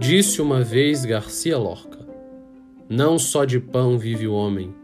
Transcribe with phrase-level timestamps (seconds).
[0.00, 1.98] Disse uma vez Garcia Lorca:
[2.88, 4.74] Não só de pão vive o homem.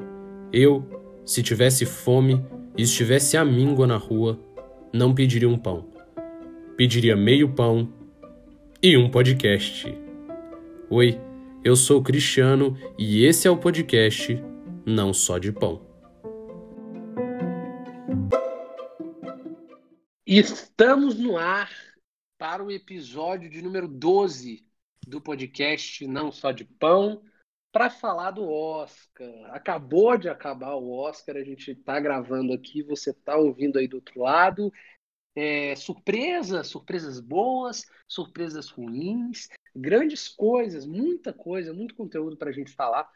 [0.52, 0.84] Eu,
[1.24, 2.44] se tivesse fome
[2.76, 4.38] e estivesse à míngua na rua,
[4.92, 5.86] não pediria um pão.
[6.76, 7.88] Pediria meio pão
[8.80, 9.92] e um podcast.
[10.88, 11.18] Oi,
[11.64, 14.40] eu sou Cristiano e esse é o podcast
[14.84, 15.85] Não Só de Pão.
[20.28, 21.70] Estamos no ar
[22.36, 24.66] para o episódio de número 12
[25.06, 27.22] do podcast Não Só de Pão
[27.70, 29.54] para falar do Oscar.
[29.54, 33.98] Acabou de acabar o Oscar, a gente está gravando aqui, você está ouvindo aí do
[33.98, 34.72] outro lado.
[35.32, 42.72] É, surpresas, surpresas boas, surpresas ruins, grandes coisas, muita coisa, muito conteúdo para a gente
[42.72, 43.08] falar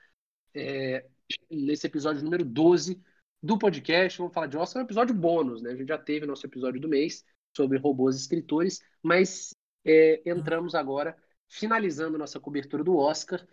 [0.54, 1.04] é,
[1.50, 3.02] nesse episódio número 12
[3.42, 4.18] do podcast.
[4.18, 5.70] Vamos falar de Oscar, é um episódio bônus, né?
[5.70, 7.24] A gente já teve nosso episódio do mês
[7.56, 11.16] sobre robôs escritores, mas é, entramos agora
[11.48, 13.44] finalizando nossa cobertura do Oscar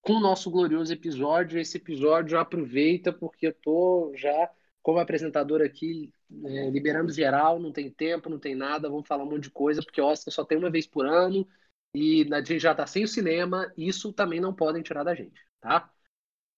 [0.00, 1.58] com o nosso glorioso episódio.
[1.58, 4.50] Esse episódio aproveita porque eu tô já
[4.82, 6.12] como apresentador aqui
[6.44, 9.82] é, liberando geral, não tem tempo, não tem nada, vamos falar um monte de coisa,
[9.82, 11.46] porque Oscar só tem uma vez por ano
[11.94, 15.40] e a gente já está sem o cinema, isso também não podem tirar da gente,
[15.60, 15.90] tá?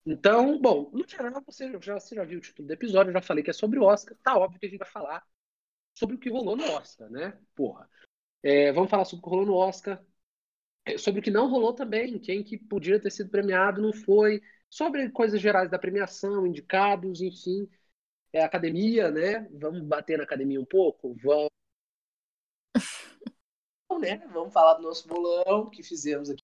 [0.06, 3.42] Então, bom, no geral, você já, você já viu o título do episódio, já falei
[3.42, 5.26] que é sobre o Oscar, tá óbvio que a gente vai falar
[5.94, 7.38] sobre o que rolou no Oscar, né?
[7.54, 7.88] Porra.
[8.42, 10.04] É, vamos falar sobre o que rolou no Oscar,
[10.84, 14.42] é, sobre o que não rolou também, quem que podia ter sido premiado não foi,
[14.70, 17.68] sobre coisas gerais da premiação, indicados, enfim,
[18.32, 19.48] é academia, né?
[19.52, 21.50] Vamos bater na academia um pouco, vamos,
[24.00, 24.18] né?
[24.32, 26.42] Vamos falar do nosso bolão que fizemos aqui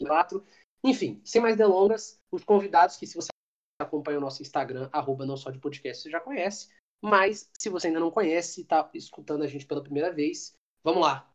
[0.00, 0.44] quatro.
[0.84, 3.28] Enfim, sem mais delongas, os convidados que se você
[3.80, 6.68] acompanha o nosso Instagram, arroba não só de podcast, você já conhece.
[7.00, 11.02] Mas se você ainda não conhece e está escutando a gente pela primeira vez, vamos
[11.02, 11.30] lá.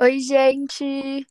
[0.00, 1.26] Oi, gente!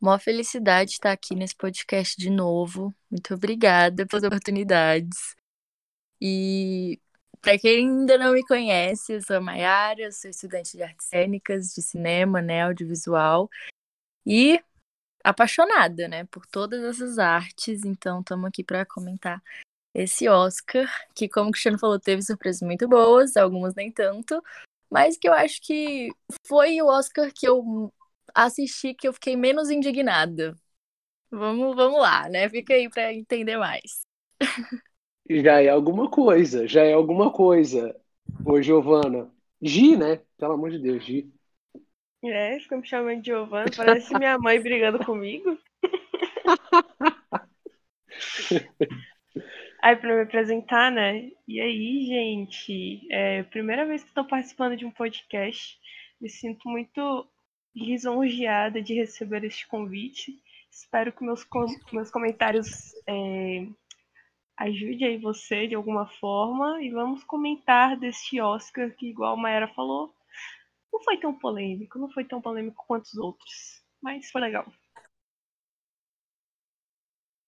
[0.00, 2.94] Mó felicidade estar aqui nesse podcast de novo.
[3.10, 5.36] Muito obrigada pelas oportunidades.
[6.20, 7.00] E
[7.40, 11.74] para quem ainda não me conhece, eu sou a Mayara, sou estudante de artes cênicas,
[11.74, 13.48] de cinema, né, audiovisual.
[14.26, 14.62] E
[15.24, 17.84] apaixonada, né, por todas essas artes.
[17.84, 19.42] Então, estamos aqui para comentar
[19.94, 24.42] esse Oscar, que, como o Cristiano falou, teve surpresas muito boas, algumas nem tanto,
[24.90, 26.10] mas que eu acho que
[26.46, 27.92] foi o Oscar que eu
[28.34, 30.56] assisti que eu fiquei menos indignada.
[31.30, 32.48] Vamos, vamos lá, né?
[32.48, 34.02] Fica aí para entender mais.
[35.28, 37.94] Já é alguma coisa, já é alguma coisa.
[38.44, 39.30] Ô, Giovana.
[39.60, 40.20] Gi, né?
[40.36, 41.32] Pelo amor de Deus, Gi.
[42.24, 45.58] É, fica me chamando de Giovana, parece minha mãe brigando comigo.
[49.82, 51.28] Aí, para me apresentar, né?
[51.48, 55.76] E aí, gente, é primeira vez que estou participando de um podcast.
[56.20, 57.26] Me sinto muito
[57.74, 60.40] lisonjeada de receber este convite.
[60.70, 61.44] Espero que meus,
[61.92, 63.66] meus comentários é,
[64.56, 66.80] ajudem aí você de alguma forma.
[66.80, 70.14] E vamos comentar deste Oscar que, igual a Mayara falou,
[70.92, 73.82] não foi tão polêmico, não foi tão polêmico quanto os outros.
[74.00, 74.66] Mas foi legal.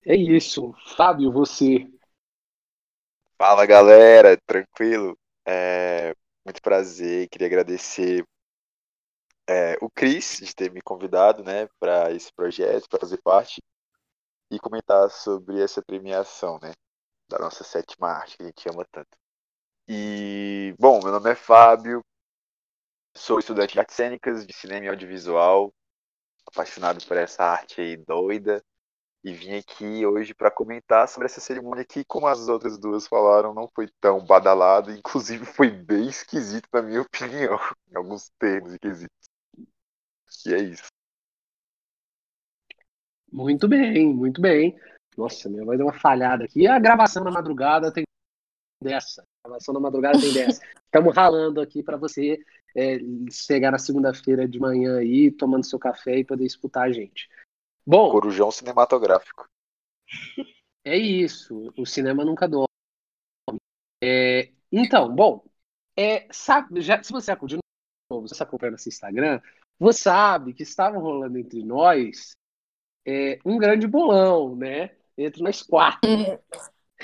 [0.06, 0.74] É isso.
[0.96, 1.88] Fábio, você
[3.36, 5.18] Fala galera, tranquilo?
[5.46, 8.24] É, muito prazer, queria agradecer
[9.48, 13.60] é, o Cris de ter me convidado né, para esse projeto, para fazer parte
[14.50, 16.72] e comentar sobre essa premiação né,
[17.28, 19.10] da nossa sétima arte que a gente ama tanto.
[19.88, 22.02] E, bom, meu nome é Fábio,
[23.16, 25.72] sou estudante de artes cênicas, de cinema e audiovisual,
[26.46, 28.62] apaixonado por essa arte aí doida
[29.24, 33.54] e vim aqui hoje para comentar sobre essa cerimônia que, como as outras duas falaram,
[33.54, 37.58] não foi tão badalada, inclusive foi bem esquisito na minha opinião,
[37.90, 39.30] em alguns termos e quesitos.
[40.46, 40.88] E é isso.
[43.32, 44.78] Muito bem, muito bem.
[45.16, 46.66] Nossa, minha voz deu uma falhada aqui.
[46.66, 48.04] A gravação na madrugada tem
[48.84, 49.22] dessa.
[49.42, 50.62] A gravação na madrugada tem dessa.
[50.84, 52.38] Estamos ralando aqui para você
[52.76, 52.98] é,
[53.30, 57.28] chegar na segunda-feira de manhã aí, tomando seu café e poder escutar a gente.
[57.86, 58.10] Bom.
[58.10, 59.46] Corujão cinematográfico.
[60.84, 61.72] É isso.
[61.76, 62.68] O cinema nunca dorme.
[64.02, 65.44] É, então, bom.
[65.96, 67.58] É, sabe, já, se você acudiu
[68.10, 69.40] novo, você acompanha nosso Instagram,
[69.78, 72.32] você sabe que estavam rolando entre nós
[73.06, 74.90] é, um grande bolão, né?
[75.16, 76.08] Entre nós quatro.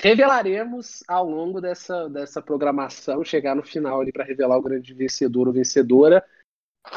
[0.01, 5.47] Revelaremos ao longo dessa, dessa programação, chegar no final ali para revelar o grande vencedor
[5.47, 6.25] ou vencedora.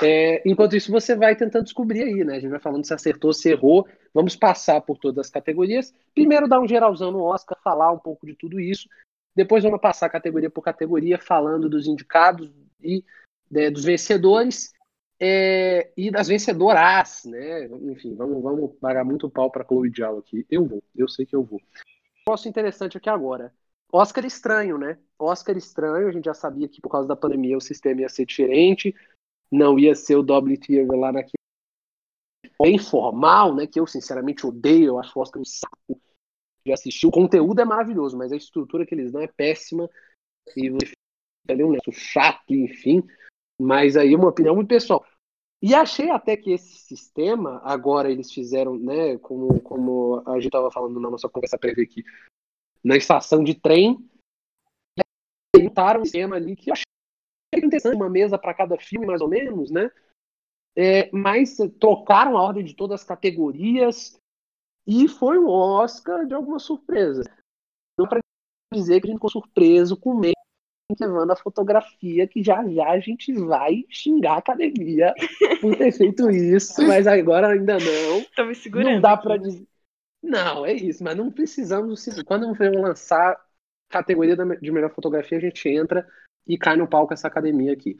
[0.02, 2.36] É, enquanto isso, você vai tentando descobrir aí, né?
[2.36, 3.86] A gente vai falando se acertou, se errou.
[4.14, 5.92] Vamos passar por todas as categorias.
[6.14, 8.88] Primeiro, dar um geralzão no Oscar, falar um pouco de tudo isso.
[9.36, 12.50] Depois vamos passar categoria por categoria, falando dos indicados
[12.82, 13.04] e
[13.50, 14.72] né, dos vencedores
[15.20, 17.66] é, e das vencedoras, né?
[17.66, 20.46] Enfim, vamos, vamos pagar muito pau para Chloe Zhao aqui.
[20.50, 21.60] Eu vou, eu sei que eu vou.
[22.26, 23.52] Posso interessante aqui agora.
[23.92, 24.98] Oscar estranho, né?
[25.18, 28.24] Oscar estranho, a gente já sabia que por causa da pandemia o sistema ia ser
[28.24, 28.94] diferente,
[29.52, 31.34] não ia ser o WTA lá naquele
[32.60, 33.66] bem formal, né?
[33.66, 36.00] Que eu sinceramente odeio, eu acho o Oscar um saco
[36.66, 37.06] de assistir.
[37.06, 39.88] O conteúdo é maravilhoso, mas a estrutura que eles dão é péssima
[40.56, 40.96] e você fica
[41.50, 43.02] ali um negócio chato, enfim.
[43.60, 45.04] Mas aí uma opinião muito pessoal.
[45.66, 50.70] E achei até que esse sistema, agora eles fizeram, né, como, como a gente estava
[50.70, 52.04] falando na nossa conversa prévia aqui,
[52.84, 54.06] na estação de trem,
[55.56, 56.84] montaram um sistema ali que eu achei
[57.54, 59.90] interessante, uma mesa para cada filme, mais ou menos, né?
[60.76, 64.20] É, mas trocaram a ordem de todas as categorias
[64.86, 67.22] e foi um Oscar de alguma surpresa.
[67.98, 68.20] Não para
[68.70, 70.34] dizer que a gente ficou surpreso com o meio
[71.00, 75.14] levando a fotografia, que já já a gente vai xingar a academia
[75.60, 78.24] por ter feito isso, mas agora ainda não.
[78.36, 78.94] Tô me segurando.
[78.94, 79.66] Não dá para dizer.
[80.22, 82.06] Não, é isso, mas não precisamos.
[82.26, 83.38] Quando vamos lançar
[83.88, 86.06] categoria de melhor fotografia, a gente entra
[86.46, 87.96] e cai no palco essa academia aqui.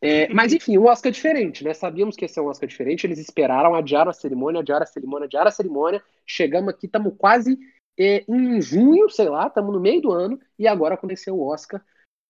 [0.00, 1.72] É, mas enfim, o Oscar é diferente, né?
[1.74, 5.26] Sabíamos que esse é um Oscar diferente, eles esperaram, adiaram a cerimônia, adiaram a cerimônia,
[5.26, 6.02] adiaram a cerimônia.
[6.26, 7.56] Chegamos aqui, estamos quase
[7.98, 11.80] é, em junho, sei lá, estamos no meio do ano, e agora aconteceu o Oscar.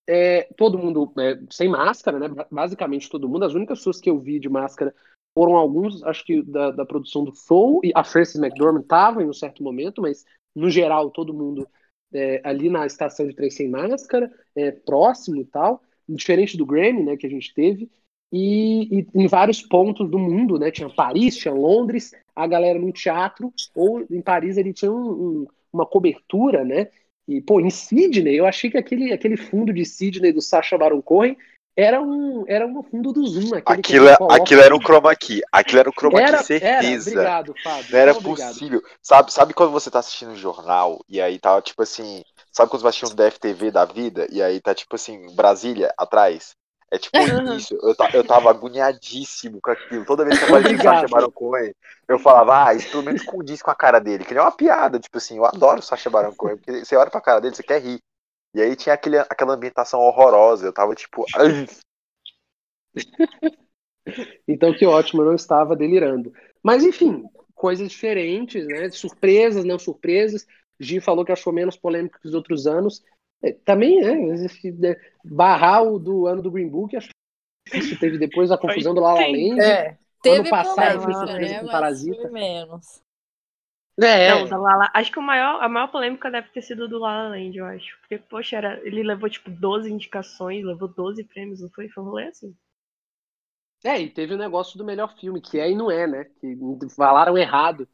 [0.09, 2.29] É, todo mundo é, sem máscara, né?
[2.51, 3.45] Basicamente todo mundo.
[3.45, 4.95] As únicas pessoas que eu vi de máscara
[5.35, 9.29] foram alguns, acho que da, da produção do Soul, e a Frances McDormand estava em
[9.29, 11.67] um certo momento, mas no geral todo mundo
[12.13, 17.03] é, ali na estação de trem sem máscara, é, próximo e tal, diferente do Grammy,
[17.03, 17.91] né, que a gente teve,
[18.31, 22.93] e, e, em vários pontos do mundo, né, tinha Paris, tinha Londres, a galera no
[22.93, 25.11] teatro, ou em Paris ele tinha um,
[25.43, 26.89] um, uma cobertura, né,
[27.27, 31.01] e, pô, em Sydney, eu achei que aquele, aquele fundo de Sydney do Sacha Baron
[31.01, 31.37] Cohen
[31.77, 33.51] era um, era um fundo do Zoom.
[33.65, 35.41] Aquilo, é, aquilo era um chroma key.
[35.51, 37.11] Aquilo era um chroma era, key, certeza.
[37.11, 37.93] Era, obrigado, Fábio.
[37.93, 38.83] Não era possível.
[39.01, 42.23] Sabe, sabe quando você tá assistindo um jornal e aí tá, tipo assim...
[42.51, 45.95] Sabe quando você vai assistir um DFTV da vida e aí tá, tipo assim, Brasília
[45.97, 46.55] atrás?
[46.93, 47.17] É tipo
[47.57, 47.75] isso.
[47.75, 50.05] Eu, eu tava agoniadíssimo com aquilo.
[50.05, 51.75] Toda vez que eu aparecia o Sacha Baron Cohen,
[52.07, 54.25] eu falava, ah, isso pelo menos condiz com a cara dele.
[54.25, 57.11] Que nem uma piada, tipo assim, eu adoro o Sacha Baron Cohen, porque você olha
[57.11, 57.99] pra cara dele, você quer rir.
[58.55, 60.67] E aí tinha aquele, aquela ambientação horrorosa.
[60.67, 61.25] Eu tava tipo.
[64.47, 66.31] então que ótimo, eu não estava delirando.
[66.63, 67.25] Mas enfim,
[67.55, 68.91] coisas diferentes, né?
[68.91, 70.47] Surpresas, não surpresas.
[70.79, 73.03] Gi falou que achou menos polêmico que os outros anos.
[73.43, 74.97] É, também, né?
[75.25, 77.11] Barrar o do ano do Green Book, acho
[77.69, 79.61] que teve depois a confusão do La La Land.
[79.61, 81.61] É, teve ano passado foi surpresa né?
[81.61, 82.23] com Parasita.
[82.23, 83.03] foi menos.
[84.01, 86.99] É, Não, da Lala, acho que o maior, a maior polêmica deve ter sido do
[86.99, 87.99] La La Land, eu acho.
[88.01, 91.89] Porque, poxa, era, ele levou, tipo, 12 indicações, levou 12 prêmios, não foi?
[91.89, 92.57] Foi um rolê assim.
[93.85, 96.25] É, e teve o negócio do melhor filme, que é e não é, né?
[96.41, 96.57] Que
[96.95, 97.87] falaram errado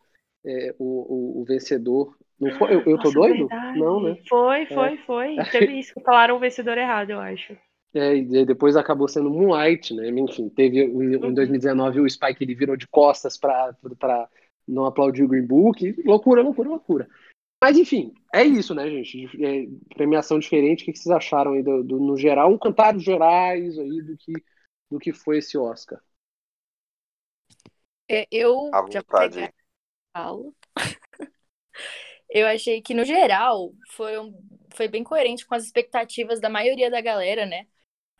[0.44, 2.16] é, o, o, o vencedor.
[2.40, 2.75] Não foi?
[2.75, 3.49] Eu, eu tô Nossa, doido?
[3.49, 3.79] verdade.
[3.79, 4.17] Não, né?
[4.29, 5.37] Foi, foi, foi.
[5.50, 7.56] Teve isso que falaram o vencedor errado, eu acho.
[7.94, 10.08] É, e depois acabou sendo Moonlight, né?
[10.08, 13.75] Enfim, teve em, em 2019 o Spike ele virou de costas para
[14.67, 16.00] não aplaudir o Green Book.
[16.05, 17.08] Loucura, loucura, loucura.
[17.61, 19.26] Mas enfim, é isso, né, gente?
[19.44, 20.82] É, premiação diferente.
[20.82, 22.52] O que vocês acharam aí do, do, no geral?
[22.52, 24.32] Um comentário gerais aí do que,
[24.91, 26.01] do que foi esse Oscar.
[28.08, 29.34] É, eu já vou vontade.
[29.34, 29.55] pegar
[30.12, 30.55] falo.
[32.31, 34.35] Eu achei que, no geral, foram,
[34.75, 37.67] foi bem coerente com as expectativas da maioria da galera, né?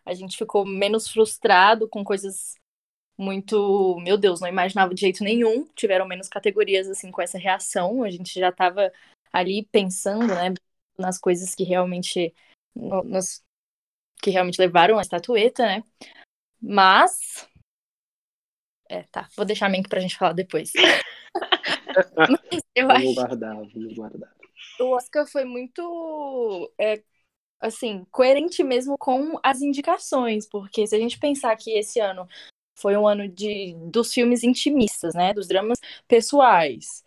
[0.05, 2.55] A gente ficou menos frustrado com coisas
[3.19, 3.99] muito.
[4.01, 5.67] Meu Deus, não imaginava de jeito nenhum.
[5.75, 8.03] Tiveram menos categorias, assim, com essa reação.
[8.05, 8.93] A gente já tava
[9.33, 10.55] ali pensando, né?
[10.99, 12.35] Nas coisas que realmente.
[12.75, 13.43] no- nos,
[14.23, 15.85] que realmente levaram a estatueta, né?
[16.61, 17.49] Mas.
[18.89, 19.29] É, tá.
[19.37, 20.73] Vou deixar a Menk pra gente falar depois.
[22.29, 24.35] Mas eu acho guardar, vamos guardar.
[24.81, 27.03] o Oscar foi muito, é,
[27.61, 32.27] assim, coerente mesmo com as indicações, porque se a gente pensar que esse ano
[32.75, 37.03] foi um ano de, dos filmes intimistas, né, dos dramas pessoais,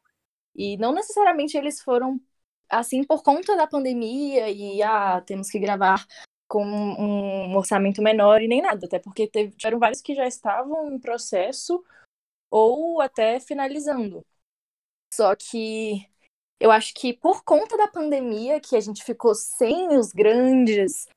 [0.56, 2.20] e não necessariamente eles foram
[2.70, 6.06] assim por conta da pandemia e, ah, temos que gravar
[6.48, 10.92] com um orçamento menor e nem nada, até porque teve, tiveram vários que já estavam
[10.92, 11.84] em processo
[12.50, 14.26] ou até finalizando.
[15.14, 16.08] Só que
[16.60, 21.08] eu acho que por conta da pandemia, que a gente ficou sem os grandes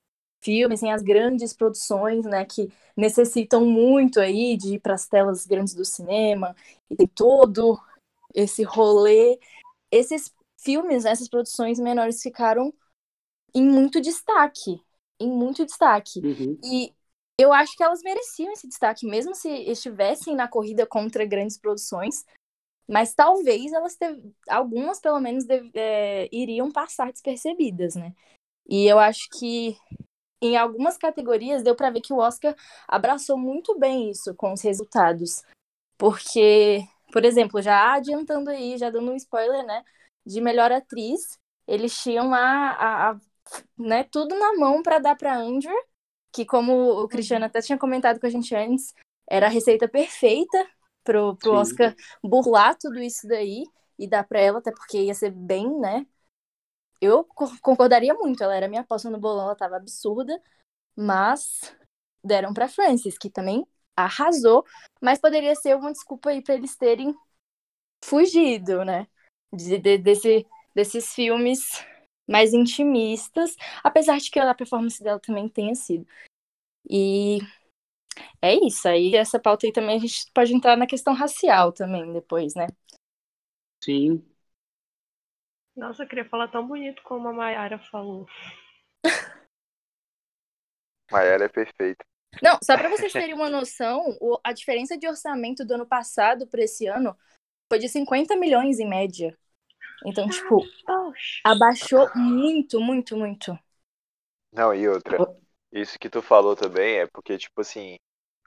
[0.42, 5.46] filmes, sem as grandes produções, né, que necessitam muito aí de ir para as telas
[5.46, 6.54] grandes do cinema,
[6.90, 7.80] e tem todo
[8.34, 9.38] esse rolê,
[9.90, 12.72] esses filmes, né, essas produções menores ficaram
[13.54, 14.80] em muito destaque.
[15.20, 16.20] Em muito destaque.
[16.20, 16.58] Uhum.
[16.62, 16.92] E
[17.38, 22.24] eu acho que elas mereciam esse destaque, mesmo se estivessem na corrida contra grandes produções.
[22.88, 24.04] Mas talvez elas, te...
[24.48, 25.70] algumas pelo menos, de...
[25.74, 26.28] é...
[26.32, 28.14] iriam passar despercebidas, né?
[28.68, 29.76] E eu acho que
[30.40, 32.54] em algumas categorias deu para ver que o Oscar
[32.86, 35.42] abraçou muito bem isso com os resultados.
[35.96, 36.80] Porque,
[37.12, 39.82] por exemplo, já adiantando aí, já dando um spoiler, né?
[40.26, 43.20] De melhor atriz, eles tinham lá a, a,
[43.78, 45.74] né, tudo na mão para dar para Andrew,
[46.32, 48.92] que como o Cristiano até tinha comentado com a gente antes,
[49.28, 50.66] era a receita perfeita
[51.04, 53.64] pro, pro Oscar burlar tudo isso daí
[53.98, 56.06] e dar para ela, até porque ia ser bem, né?
[57.00, 57.24] Eu
[57.60, 60.40] concordaria muito, ela era minha aposta no bolão, ela tava absurda,
[60.96, 61.76] mas
[62.24, 64.64] deram para Francis, que também arrasou,
[65.00, 67.14] mas poderia ser uma desculpa aí para eles terem
[68.02, 69.06] fugido, né?
[69.52, 71.84] De, de, desse, desses filmes
[72.26, 76.06] mais intimistas, apesar de que a performance dela também tenha sido.
[76.88, 77.38] E
[78.40, 78.86] é isso.
[78.88, 82.66] Aí essa pauta aí também a gente pode entrar na questão racial também depois, né?
[83.82, 84.24] Sim.
[85.76, 88.26] Nossa, eu queria falar tão bonito como a Mayara falou.
[91.10, 92.04] Mayara é perfeita.
[92.42, 94.02] Não, só para vocês terem uma noção,
[94.42, 97.16] a diferença de orçamento do ano passado para esse ano
[97.70, 99.36] foi de 50 milhões em média.
[100.04, 100.64] Então, tipo,
[101.44, 103.58] abaixou muito, muito, muito.
[104.52, 105.18] Não, e outra,
[105.82, 107.98] isso que tu falou também é porque, tipo assim,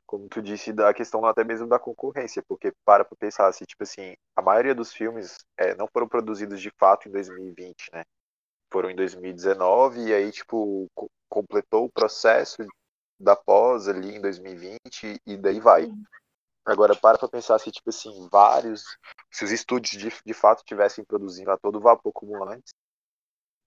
[0.05, 3.83] como tu disse, da questão até mesmo da concorrência, porque para pra pensar assim, tipo
[3.83, 8.03] assim, a maioria dos filmes é, não foram produzidos de fato em 2020, né?
[8.71, 10.87] Foram em 2019 e aí, tipo,
[11.29, 12.65] completou o processo
[13.19, 15.89] da pós ali em 2020 e daí vai.
[16.65, 18.83] Agora, para pra pensar se, tipo assim, vários.
[19.31, 22.73] Se os estúdios de, de fato tivessem produzindo a todo vapor como antes,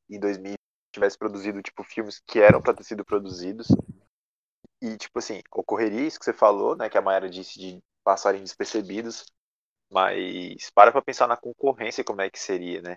[0.08, 0.59] em 2000
[0.92, 3.68] tivesse produzido, tipo, filmes que eram para ter sido produzidos,
[4.82, 8.42] e, tipo assim, ocorreria isso que você falou, né, que a Mayara disse de passarem
[8.42, 9.26] despercebidos,
[9.90, 12.96] mas para pra pensar na concorrência como é que seria, né?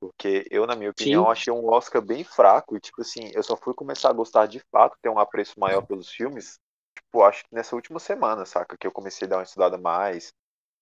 [0.00, 1.30] Porque eu, na minha opinião, Sim.
[1.30, 2.74] achei um Oscar bem fraco.
[2.74, 5.82] E, tipo assim, eu só fui começar a gostar de fato, ter um apreço maior
[5.82, 6.58] pelos filmes,
[6.94, 8.76] tipo, acho que nessa última semana, saca?
[8.78, 10.32] Que eu comecei a dar uma estudada mais,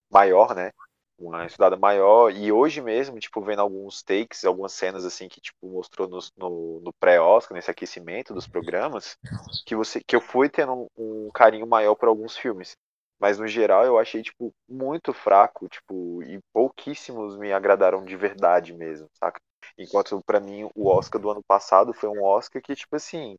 [0.08, 0.70] maior, né?
[1.18, 2.30] Uma estudada maior.
[2.30, 6.80] E hoje mesmo, tipo, vendo alguns takes, algumas cenas, assim, que, tipo, mostrou no, no,
[6.80, 9.18] no pré-Oscar, nesse aquecimento dos programas,
[9.66, 12.76] que, você, que eu fui tendo um, um carinho maior por alguns filmes.
[13.18, 18.72] Mas no geral eu achei, tipo, muito fraco, tipo, e pouquíssimos me agradaram de verdade
[18.72, 19.40] mesmo, saca?
[19.76, 23.36] Enquanto para mim o Oscar do ano passado foi um Oscar que, tipo assim,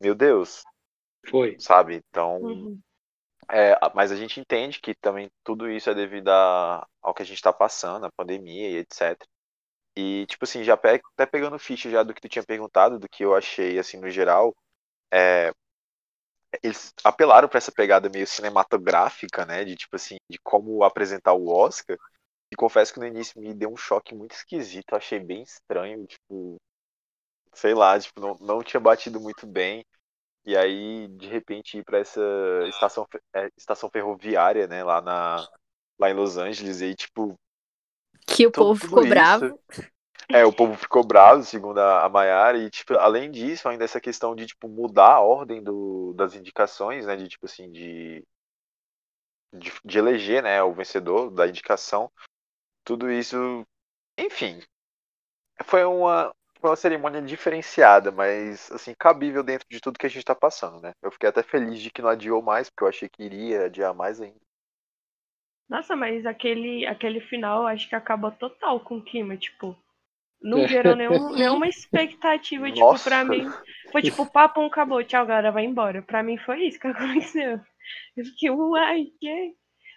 [0.00, 0.62] meu Deus.
[1.30, 1.56] Foi.
[1.58, 2.02] Sabe?
[2.08, 2.40] Então.
[2.40, 2.80] Uhum.
[3.50, 7.26] É, mas a gente entende que também tudo isso é devido a, ao que a
[7.26, 9.28] gente está passando, a pandemia e etc.
[9.96, 13.24] E, tipo assim, já até pegando ficha já do que tu tinha perguntado, do que
[13.24, 14.54] eu achei, assim, no geral,
[15.12, 15.52] é,
[16.62, 21.48] eles apelaram para essa pegada meio cinematográfica, né, de tipo assim, de como apresentar o
[21.48, 21.96] Oscar.
[22.52, 26.56] E confesso que no início me deu um choque muito esquisito, achei bem estranho, tipo,
[27.54, 29.84] sei lá, tipo, não, não tinha batido muito bem.
[30.46, 32.20] E aí, de repente, ir para essa
[32.68, 35.46] estação, é, estação ferroviária, né, lá na
[35.98, 37.38] lá em Los Angeles, e aí, tipo.
[38.26, 39.60] Que o povo ficou isso, bravo.
[40.28, 44.34] É, o povo ficou bravo, segundo a, Mayara, e, tipo, além disso, ainda essa questão
[44.34, 48.24] de, tipo, mudar a ordem do, das indicações, né, de, tipo assim, de,
[49.52, 52.10] de, de eleger, né, o vencedor da indicação,
[52.84, 53.64] tudo isso,
[54.18, 54.60] enfim,
[55.64, 56.34] foi uma,
[56.66, 60.80] foi uma cerimônia diferenciada, mas, assim, cabível dentro de tudo que a gente tá passando,
[60.80, 60.92] né.
[61.00, 63.94] Eu fiquei até feliz de que não adiou mais, porque eu achei que iria adiar
[63.94, 64.40] mais ainda.
[65.68, 69.76] Nossa, mas aquele, aquele final acho que acaba total com o clima, tipo,
[70.42, 73.08] não gerou nenhum, nenhuma expectativa, tipo, Nossa.
[73.08, 73.46] pra mim.
[73.92, 76.02] Foi tipo, papo, acabou, tchau, galera, vai embora.
[76.02, 77.60] Pra mim foi isso que aconteceu.
[78.16, 79.54] Eu fiquei, uai, que?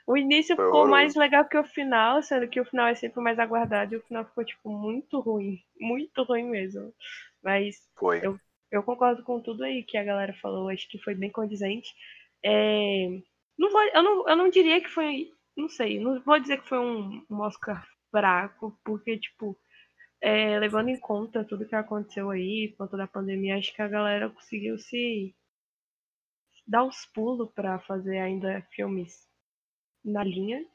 [0.09, 3.21] O início foi ficou mais legal que o final, sendo que o final é sempre
[3.21, 5.63] mais aguardado e o final ficou, tipo, muito ruim.
[5.79, 6.91] Muito ruim mesmo.
[7.43, 8.25] Mas foi.
[8.25, 8.39] Eu,
[8.71, 11.93] eu concordo com tudo aí que a galera falou, acho que foi bem condizente.
[12.43, 13.21] É,
[13.55, 15.31] não vou, eu, não, eu não diria que foi.
[15.55, 19.55] Não sei, não vou dizer que foi um, um Oscar fraco, porque, tipo,
[20.19, 23.87] é, levando em conta tudo que aconteceu aí, por conta da pandemia, acho que a
[23.87, 25.35] galera conseguiu se
[26.65, 29.28] dar os pulos para fazer ainda filmes
[30.03, 30.65] na linha.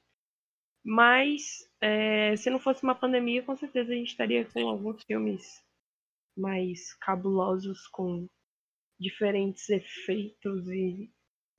[0.85, 5.65] Mas é, se não fosse uma pandemia, com certeza a gente estaria com alguns filmes
[6.37, 8.29] mais cabulosos, com
[8.99, 11.11] diferentes efeitos e.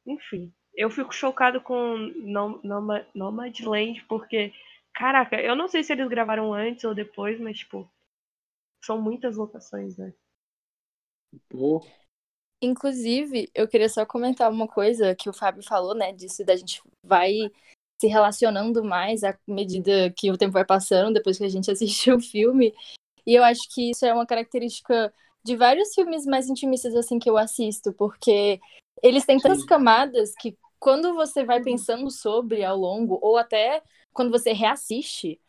[0.05, 0.53] Enfim.
[0.75, 1.97] Eu fico chocado com
[3.13, 4.53] Nomadland, porque
[4.95, 7.89] Caraca, eu não sei se eles gravaram antes ou depois, mas, tipo,
[8.81, 10.13] são muitas locações, né?
[11.49, 11.85] Pô,
[12.61, 16.13] Inclusive, eu queria só comentar uma coisa que o Fábio falou, né?
[16.13, 17.51] Disso da gente vai
[17.99, 22.11] se relacionando mais à medida que o tempo vai passando, depois que a gente assiste
[22.11, 22.73] o filme.
[23.25, 27.29] E eu acho que isso é uma característica de vários filmes mais intimistas assim que
[27.29, 28.59] eu assisto, porque
[29.03, 33.81] eles têm tantas camadas que quando você vai pensando sobre ao longo, ou até
[34.13, 35.39] quando você reassiste,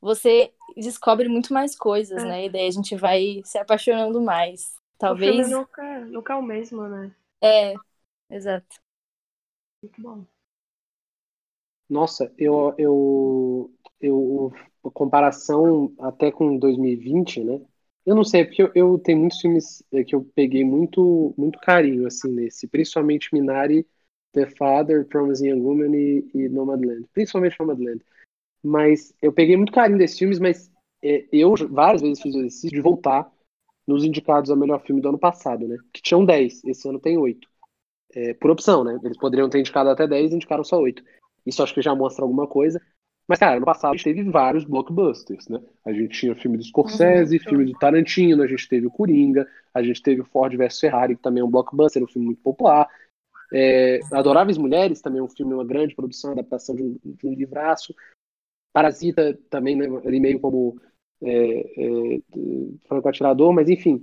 [0.00, 2.26] você descobre muito mais coisas, É.
[2.26, 2.44] né?
[2.46, 4.74] E daí a gente vai se apaixonando mais.
[5.02, 5.48] O filme Talvez.
[5.48, 7.14] nunca, nunca é o mesmo, né?
[7.42, 7.74] É,
[8.30, 8.76] exato.
[9.82, 10.24] Muito bom.
[11.88, 14.52] Nossa, eu, eu, eu,
[14.84, 17.60] a comparação até com 2020, né?
[18.04, 21.58] Eu não sei, porque eu, eu tenho muitos filmes eh, que eu peguei muito, muito
[21.60, 23.86] carinho, assim, nesse, principalmente Minari,
[24.32, 28.04] The Father, Promising Young Woman e, e Nomadland, principalmente Nomadland.
[28.62, 30.70] Mas eu peguei muito carinho desses filmes, mas
[31.02, 33.30] eh, eu várias vezes fiz o exercício de voltar
[33.86, 35.76] nos indicados ao melhor filme do ano passado, né?
[35.92, 37.48] Que tinham 10, esse ano tem 8.
[38.14, 38.98] É, por opção, né?
[39.02, 41.02] Eles poderiam ter indicado até 10 e indicaram só 8.
[41.44, 42.80] Isso acho que já mostra alguma coisa.
[43.28, 45.60] Mas, cara, no passado a gente teve vários blockbusters, né?
[45.84, 47.42] A gente tinha filme do Scorsese, Uhum.
[47.42, 51.16] filme do Tarantino, a gente teve o Coringa, a gente teve o Ford vs Ferrari,
[51.16, 52.88] que também é um blockbuster, um filme muito popular.
[53.52, 57.34] É, Adoráveis Mulheres, também é um filme, uma grande produção, adaptação de um, de um
[57.34, 57.94] livraço.
[58.72, 59.86] Parasita também, né?
[60.04, 60.80] Ali meio como
[61.22, 62.20] é, é,
[62.86, 64.02] franco atirador, mas enfim.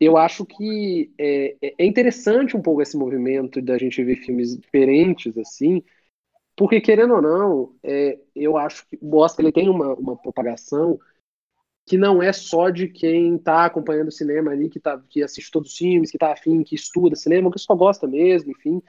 [0.00, 5.38] Eu acho que é, é interessante um pouco esse movimento da gente ver filmes diferentes,
[5.38, 5.82] assim,
[6.56, 10.98] porque, querendo ou não, é, eu acho que o Oscar ele tem uma, uma propagação
[11.86, 15.50] que não é só de quem está acompanhando o cinema ali, que, tá, que assiste
[15.50, 18.82] todos os filmes, que está afim, que estuda cinema, que só gosta mesmo, enfim.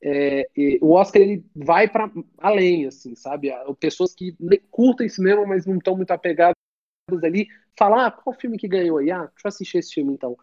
[0.00, 0.48] É,
[0.80, 3.50] o Oscar ele vai para além, assim, sabe?
[3.80, 4.36] Pessoas que
[4.70, 6.54] curtem cinema, mas não estão muito apegadas
[7.24, 7.46] ali,
[7.76, 9.10] falar ah, qual filme que ganhou aí?
[9.10, 10.36] Ah, deixa eu assistir esse filme então.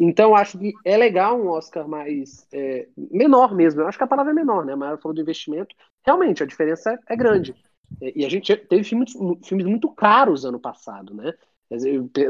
[0.00, 3.80] Então, acho que é legal um Oscar mais é, menor mesmo.
[3.80, 4.76] Eu acho que a palavra é menor, né?
[4.76, 5.74] Mas falou do investimento.
[6.06, 7.54] Realmente, a diferença é, é grande.
[8.00, 9.12] E a gente teve filmes,
[9.44, 11.34] filmes muito caros ano passado, né?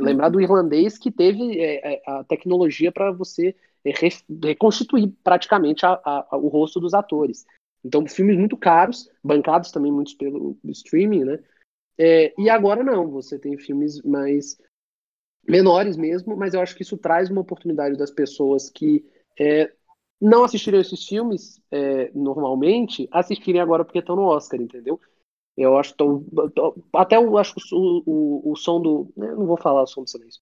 [0.00, 3.54] Lembrar do irlandês que teve é, a tecnologia para você
[4.42, 7.44] reconstituir praticamente a, a, o rosto dos atores.
[7.84, 11.38] Então, filmes muito caros, bancados também muitos pelo streaming, né?
[11.98, 14.56] É, e agora não, você tem filmes mais
[15.46, 19.04] menores mesmo, mas eu acho que isso traz uma oportunidade das pessoas que
[19.38, 19.72] é,
[20.20, 25.00] não assistiriam esses filmes é, normalmente, assistirem agora porque estão no Oscar, entendeu?
[25.56, 26.24] Eu acho tão,
[26.94, 30.10] até eu acho o, o, o som do, né, não vou falar o som do
[30.10, 30.40] silêncio,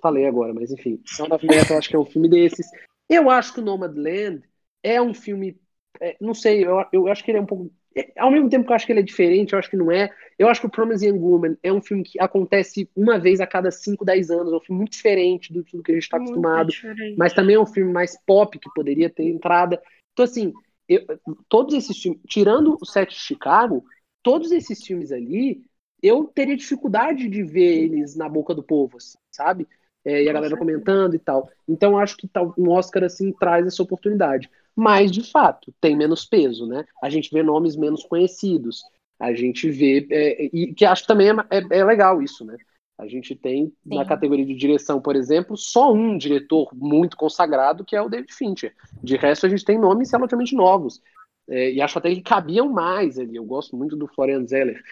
[0.00, 2.66] falei agora, mas enfim, Sound of Metal eu acho que é um filme desses.
[3.08, 4.42] Eu acho que o Nomadland
[4.82, 5.60] é um filme,
[6.00, 7.70] é, não sei, eu, eu acho que ele é um pouco
[8.18, 10.10] ao mesmo tempo que eu acho que ele é diferente, eu acho que não é.
[10.38, 13.46] Eu acho que o Promising Young Woman é um filme que acontece uma vez a
[13.46, 14.52] cada 5, 10 anos.
[14.52, 16.68] É um filme muito diferente do tudo que a gente está acostumado.
[16.68, 17.16] Diferente.
[17.16, 19.80] Mas também é um filme mais pop, que poderia ter entrada.
[20.12, 20.52] Então, assim,
[20.88, 21.02] eu,
[21.48, 23.84] todos esses filmes, tirando o set de Chicago,
[24.22, 25.62] todos esses filmes ali,
[26.02, 29.66] eu teria dificuldade de ver eles na boca do povo, assim, sabe?
[30.04, 31.50] É, e a galera comentando e tal.
[31.66, 35.96] Então, eu acho que tal, um Oscar, assim, traz essa oportunidade mas de fato tem
[35.96, 36.84] menos peso, né?
[37.02, 38.82] A gente vê nomes menos conhecidos,
[39.18, 42.56] a gente vê é, e que acho que também é, é, é, legal isso, né?
[42.98, 43.96] A gente tem Sim.
[43.96, 48.32] na categoria de direção, por exemplo, só um diretor muito consagrado que é o David
[48.32, 48.74] Fincher.
[49.02, 51.00] De resto a gente tem nomes relativamente novos
[51.48, 53.36] é, e acho até que cabiam mais ali.
[53.36, 54.82] Eu gosto muito do Florian Zeller,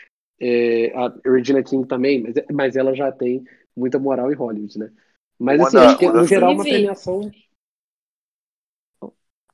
[0.40, 3.44] é, a Regina King também, mas, mas ela já tem
[3.76, 4.90] muita moral em Hollywood, né?
[5.38, 7.30] Mas assim, acho que no geral uma premiação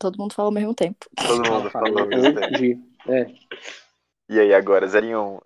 [0.01, 1.07] Todo mundo fala ao mesmo tempo.
[1.15, 2.83] Todo mundo fala ao mesmo tempo.
[3.07, 3.27] É.
[4.31, 5.41] E aí agora, 0 em 1.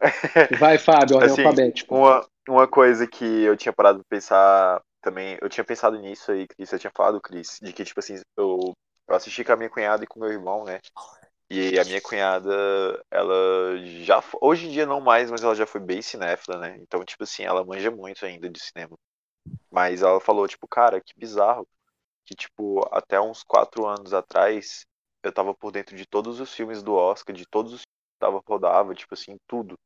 [0.61, 1.93] Vai, Fábio, ordem assim, alfabética.
[1.93, 6.47] Uma, uma coisa que eu tinha parado de pensar também, eu tinha pensado nisso aí,
[6.47, 8.73] Cris, eu tinha falado, Cris, de que, tipo assim, eu,
[9.09, 10.79] eu assisti com a minha cunhada e com meu irmão, né?
[11.51, 12.49] E a minha cunhada,
[13.11, 16.79] ela já, hoje em dia não mais, mas ela já foi bem cinéfila, né?
[16.81, 18.97] Então, tipo assim, ela manja muito ainda de cinema.
[19.71, 21.67] Mas ela falou, tipo, cara, que bizarro
[22.25, 24.85] que, tipo, até uns quatro anos atrás,
[25.23, 28.19] eu tava por dentro de todos os filmes do Oscar, de todos os filmes que
[28.21, 29.79] tava rodava, tipo assim, tudo.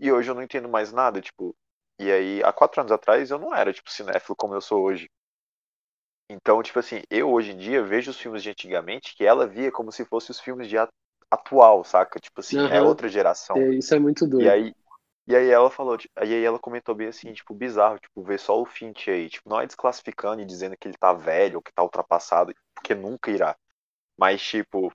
[0.00, 1.54] E hoje eu não entendo mais nada, tipo.
[1.98, 5.08] E aí, há quatro anos atrás, eu não era, tipo, cinéfilo como eu sou hoje.
[6.28, 9.70] Então, tipo assim, eu hoje em dia vejo os filmes de antigamente que ela via
[9.70, 10.76] como se fossem os filmes de
[11.30, 12.18] atual, saca?
[12.18, 12.68] Tipo assim, uhum.
[12.68, 13.56] é outra geração.
[13.56, 14.46] É, isso é muito doido.
[14.46, 14.74] E aí,
[15.26, 18.66] e aí ela falou, aí ela comentou bem assim, tipo, bizarro, tipo, ver só o
[18.66, 22.54] Finch aí, tipo, não é desclassificando e dizendo que ele tá velho que tá ultrapassado,
[22.74, 23.56] porque nunca irá.
[24.18, 24.92] Mas, tipo,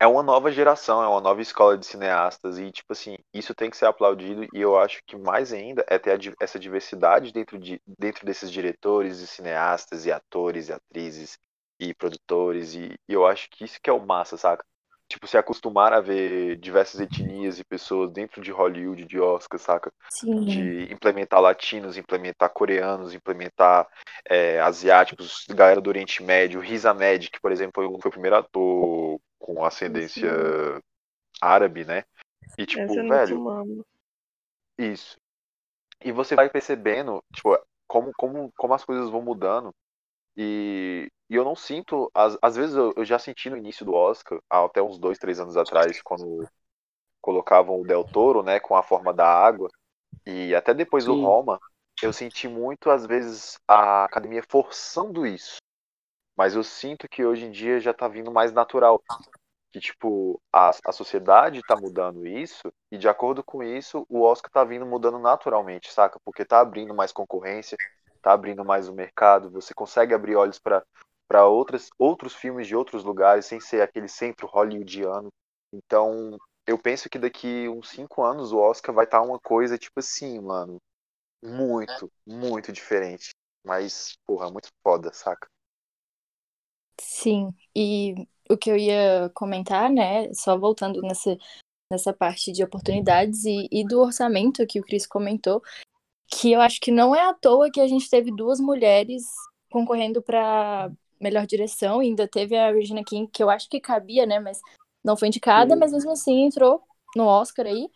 [0.00, 3.70] é uma nova geração, é uma nova escola de cineastas e tipo assim, isso tem
[3.70, 7.58] que ser aplaudido e eu acho que mais ainda é ter a, essa diversidade dentro,
[7.58, 11.38] de, dentro desses diretores e cineastas e atores e atrizes
[11.80, 14.64] e produtores e, e eu acho que isso que é o massa, saca?
[15.08, 19.92] Tipo, se acostumar a ver diversas etnias e pessoas dentro de Hollywood, de Oscar, saca?
[20.10, 20.44] Sim.
[20.44, 23.88] De implementar latinos, implementar coreanos, implementar
[24.28, 26.60] é, asiáticos, galera do Oriente Médio.
[26.60, 30.80] Riz Ahmed, que, por exemplo, foi, o primeiro ator com ascendência Sim.
[31.40, 32.04] árabe, né?
[32.58, 33.86] E, tipo, Essa é velho.
[34.78, 35.18] Isso.
[36.02, 39.74] E você vai percebendo, tipo, como, como, como as coisas vão mudando.
[40.36, 43.94] E, e eu não sinto, às, às vezes eu, eu, já senti no início do
[43.94, 46.46] Oscar, até uns dois, três anos atrás, quando
[47.20, 49.70] colocavam o Del Toro, né, com a forma da água,
[50.26, 51.58] e até depois do Roma,
[52.02, 55.56] eu senti muito, às vezes, a academia forçando isso.
[56.36, 59.02] Mas eu sinto que hoje em dia já tá vindo mais natural.
[59.72, 64.50] Que, tipo, a, a sociedade tá mudando isso, e de acordo com isso, o Oscar
[64.50, 66.20] tá vindo mudando naturalmente, saca?
[66.24, 67.76] Porque tá abrindo mais concorrência,
[68.22, 70.84] tá abrindo mais o mercado, você consegue abrir olhos para
[71.28, 75.28] para outros filmes de outros lugares, sem ser aquele centro hollywoodiano.
[75.72, 79.78] Então, eu penso que daqui uns cinco anos o Oscar vai estar tá uma coisa
[79.78, 80.78] tipo assim, mano,
[81.42, 83.30] muito, muito diferente.
[83.64, 85.48] Mas, porra, muito foda, saca?
[87.00, 88.14] Sim, e
[88.48, 91.36] o que eu ia comentar, né, só voltando nessa,
[91.90, 95.62] nessa parte de oportunidades e, e do orçamento que o Cris comentou,
[96.28, 99.24] que eu acho que não é à toa que a gente teve duas mulheres
[99.70, 104.38] concorrendo para melhor direção, ainda teve a Regina King, que eu acho que cabia, né,
[104.38, 104.60] mas
[105.04, 106.82] não foi indicada, mas mesmo assim entrou
[107.14, 107.88] no Oscar aí.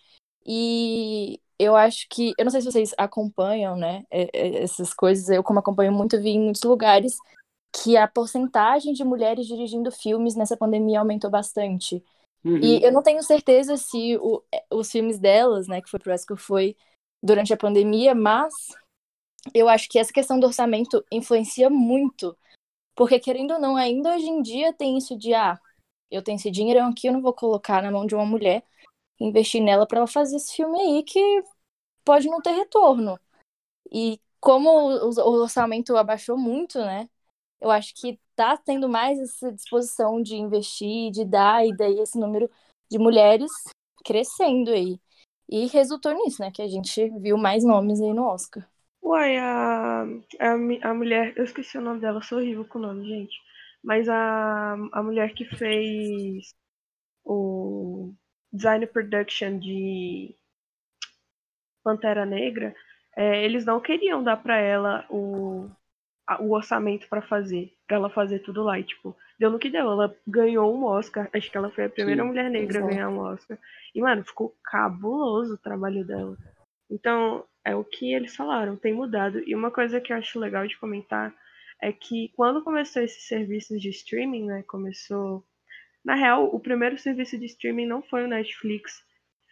[0.46, 5.58] E eu acho que, eu não sei se vocês acompanham, né, essas coisas, eu como
[5.58, 7.16] acompanho muito, vi em muitos lugares
[7.72, 12.02] que a porcentagem de mulheres dirigindo filmes nessa pandemia aumentou bastante.
[12.44, 12.58] Uhum.
[12.62, 16.36] E eu não tenho certeza se o, os filmes delas, né, que foi pro Oscar,
[16.36, 16.76] foi
[17.22, 18.54] durante a pandemia, mas
[19.52, 22.36] eu acho que essa questão do orçamento influencia muito,
[22.98, 25.56] porque querendo ou não, ainda hoje em dia tem isso de ah,
[26.10, 28.64] eu tenho esse dinheiro aqui, eu não vou colocar na mão de uma mulher,
[29.20, 31.20] investir nela para ela fazer esse filme aí que
[32.04, 33.16] pode não ter retorno.
[33.92, 37.08] E como o orçamento abaixou muito, né?
[37.60, 42.18] Eu acho que tá tendo mais essa disposição de investir, de dar, e daí esse
[42.18, 42.50] número
[42.90, 43.52] de mulheres
[44.04, 45.00] crescendo aí.
[45.48, 46.50] E resultou nisso, né?
[46.50, 48.68] Que a gente viu mais nomes aí no Oscar.
[49.08, 50.02] Uai, a,
[50.38, 51.32] a, a mulher.
[51.34, 53.40] Eu esqueci o nome dela, sou horrível com o nome, gente.
[53.82, 56.54] Mas a, a mulher que fez
[57.24, 58.12] o
[58.52, 60.36] design production de
[61.82, 62.76] Pantera Negra,
[63.16, 65.70] é, eles não queriam dar para ela o,
[66.26, 68.78] a, o orçamento para fazer, para ela fazer tudo lá.
[68.78, 69.90] E, tipo, deu no que deu.
[69.90, 71.30] Ela ganhou um Oscar.
[71.32, 73.58] Acho que ela foi a primeira Sim, mulher negra a ganhar um Oscar.
[73.94, 76.36] E, mano, ficou cabuloso o trabalho dela.
[76.90, 79.42] Então, é o que eles falaram, tem mudado.
[79.46, 81.34] E uma coisa que eu acho legal de comentar
[81.82, 84.64] é que quando começou esses serviços de streaming, né?
[84.66, 85.44] Começou.
[86.02, 89.02] Na real, o primeiro serviço de streaming não foi o Netflix,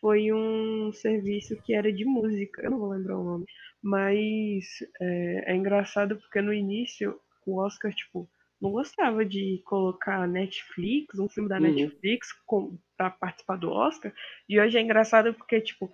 [0.01, 3.45] foi um serviço que era de música, eu não vou lembrar o nome.
[3.83, 4.65] Mas
[5.01, 8.29] é, é engraçado porque no início o Oscar, tipo,
[8.61, 11.63] não gostava de colocar Netflix, um filme da uhum.
[11.63, 14.13] Netflix com, pra participar do Oscar.
[14.49, 15.93] E hoje é engraçado porque, tipo,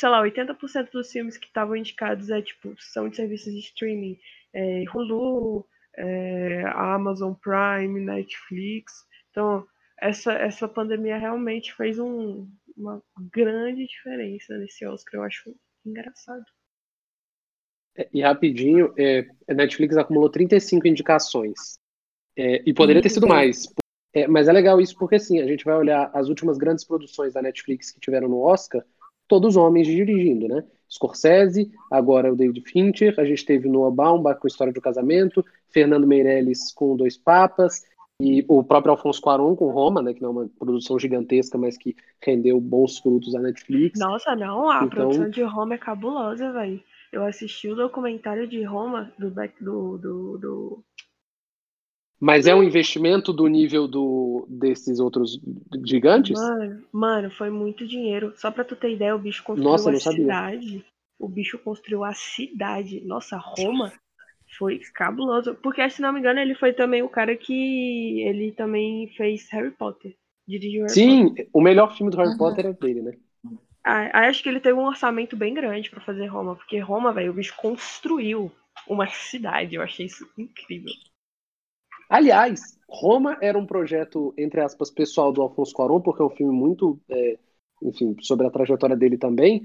[0.00, 4.18] sei lá, 80% dos filmes que estavam indicados é, tipo, são de serviços de streaming.
[4.50, 9.04] É, Hulu, é, Amazon Prime, Netflix.
[9.30, 9.66] Então,
[10.00, 15.20] essa, essa pandemia realmente fez um, uma grande diferença nesse Oscar.
[15.20, 16.44] Eu acho engraçado.
[17.98, 21.78] É, e rapidinho, é, a Netflix acumulou 35 indicações.
[22.34, 23.66] É, e poderia ter sido mais.
[24.14, 27.34] É, mas é legal isso porque, assim, a gente vai olhar as últimas grandes produções
[27.34, 28.82] da Netflix que tiveram no Oscar,
[29.30, 30.64] todos homens dirigindo, né?
[30.90, 36.04] Scorsese, agora o David Fincher, a gente teve Noah Baumbach com História do Casamento, Fernando
[36.04, 37.84] Meirelles com Dois Papas,
[38.20, 41.78] e o próprio Alfonso Cuarón com Roma, né, que não é uma produção gigantesca, mas
[41.78, 44.00] que rendeu bons frutos à Netflix.
[44.00, 44.88] Nossa, não, a então...
[44.88, 46.82] produção de Roma é cabulosa, velho.
[47.12, 50.84] Eu assisti o documentário de Roma, do, do, do, do
[52.20, 55.40] mas é um investimento do nível do, desses outros
[55.86, 56.38] gigantes?
[56.38, 58.34] Mano, mano, foi muito dinheiro.
[58.36, 60.84] Só pra tu ter ideia, o bicho construiu Nossa, a cidade.
[61.18, 63.00] O bicho construiu a cidade.
[63.06, 63.90] Nossa, Roma
[64.58, 65.54] foi cabuloso.
[65.62, 68.20] Porque, se não me engano, ele foi também o cara que.
[68.20, 70.14] Ele também fez Harry Potter.
[70.46, 71.48] Dirigiu Harry Sim, Potter.
[71.54, 72.38] o melhor filme do Harry uhum.
[72.38, 73.12] Potter é dele, né?
[73.82, 76.54] Ah, acho que ele teve um orçamento bem grande para fazer Roma.
[76.54, 78.52] Porque Roma, velho, o bicho construiu
[78.86, 79.74] uma cidade.
[79.74, 80.92] Eu achei isso incrível.
[82.10, 86.52] Aliás, Roma era um projeto, entre aspas, pessoal do Alfonso Cuarón, porque é um filme
[86.52, 87.38] muito, é,
[87.82, 89.62] enfim, sobre a trajetória dele também,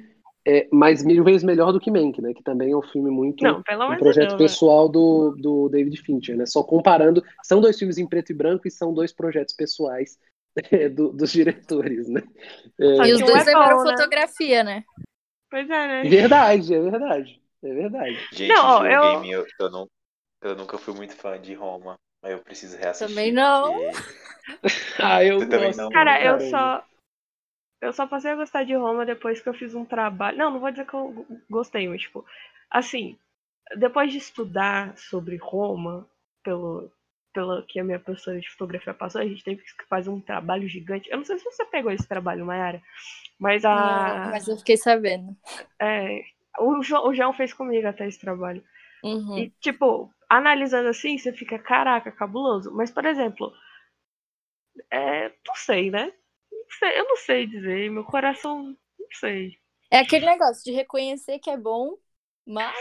[0.47, 2.34] é, mas mil vezes melhor do que Mank, né?
[2.34, 3.43] Que também é um filme muito.
[3.43, 4.45] Não, pelo um menos projeto não, né?
[4.45, 6.45] pessoal do, do David Fincher, né?
[6.45, 7.23] Só comparando.
[7.43, 10.19] São dois filmes em preto e branco e são dois projetos pessoais
[10.71, 12.21] é, do- dos diretores, né?
[12.79, 13.91] É, E os dois é levaram bom, né?
[13.91, 14.84] fotografia, né?
[15.49, 16.10] Pois é, né?
[16.10, 17.41] verdade, é verdade.
[17.63, 18.17] É verdade.
[18.31, 19.89] Gente, Não, eu- Game, eu, eu, não,
[20.43, 23.07] eu nunca fui muito fã de Roma, mas eu preciso reassistir.
[23.15, 23.71] Também não.
[23.73, 24.15] porque-
[24.99, 25.77] Ah, eu também gosto.
[25.77, 25.89] não.
[25.91, 26.83] Cara, eu só.
[27.81, 30.38] Eu só passei a gostar de Roma depois que eu fiz um trabalho.
[30.38, 32.25] Não, não vou dizer que eu gostei, mas, tipo,
[32.71, 33.15] assim,
[33.77, 36.07] depois de estudar sobre Roma,
[36.43, 36.91] pelo,
[37.33, 40.67] pelo que a minha professora de fotografia passou, a gente teve que fazer um trabalho
[40.67, 41.09] gigante.
[41.11, 42.81] Eu não sei se você pegou esse trabalho, Mayara,
[43.38, 44.23] mas a.
[44.25, 45.35] Não, mas eu fiquei sabendo.
[45.79, 46.21] é,
[46.59, 48.63] o, João, o João fez comigo até esse trabalho.
[49.03, 49.38] Uhum.
[49.38, 52.71] E, tipo, analisando assim, você fica, caraca, cabuloso.
[52.73, 53.51] Mas, por exemplo,
[54.91, 56.11] é, não sei, né?
[56.51, 58.63] Não sei, eu não sei dizer, meu coração,
[58.99, 59.57] não sei.
[59.91, 61.97] É aquele negócio de reconhecer que é bom,
[62.45, 62.75] mas.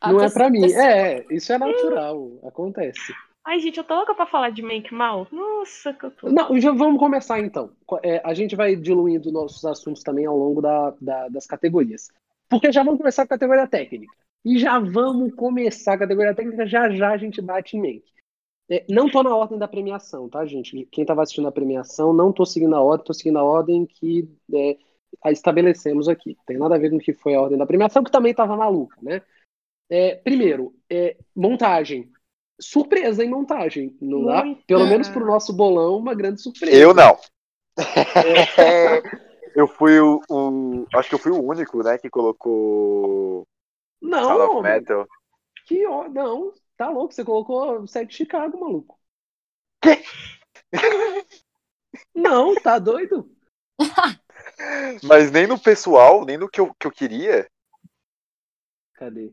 [0.00, 0.60] a Não é pra mim.
[0.62, 2.40] pessoa- É, isso é natural.
[2.44, 3.12] Acontece.
[3.46, 5.26] Ai, gente, eu tô louca pra falar de Mank Mal.
[5.30, 6.30] Nossa, que eu tô.
[6.30, 7.74] Não, já vamos começar então.
[8.02, 12.08] É, a gente vai diluindo nossos assuntos também ao longo da- da- das categorias.
[12.48, 14.14] Porque já vamos começar com a categoria técnica.
[14.44, 18.04] E já vamos começar a categoria técnica, já já a gente bate em Mank.
[18.70, 20.86] É, não tô na ordem da premiação, tá, gente?
[20.90, 24.28] Quem tava assistindo a premiação, não tô seguindo a ordem, tô seguindo a ordem que
[24.54, 24.76] é,
[25.22, 26.36] a estabelecemos aqui.
[26.46, 28.56] Tem nada a ver com o que foi a ordem da premiação, que também tava
[28.56, 29.22] maluca, né?
[29.90, 32.10] É, primeiro, é, montagem.
[32.60, 34.44] Surpresa em montagem, não dá?
[34.66, 36.76] Pelo menos pro nosso bolão, uma grande surpresa.
[36.76, 37.18] Eu não.
[39.54, 43.44] eu fui o, o- Acho que eu fui o único, né, que colocou
[44.04, 45.06] Não, Sound of Metal.
[45.66, 48.98] que ó, não, tá louco, você colocou Sete Chicago, maluco.
[52.14, 53.30] Não, tá doido?
[55.02, 57.48] Mas nem no pessoal, nem no que eu, que eu queria.
[58.94, 59.32] Cadê?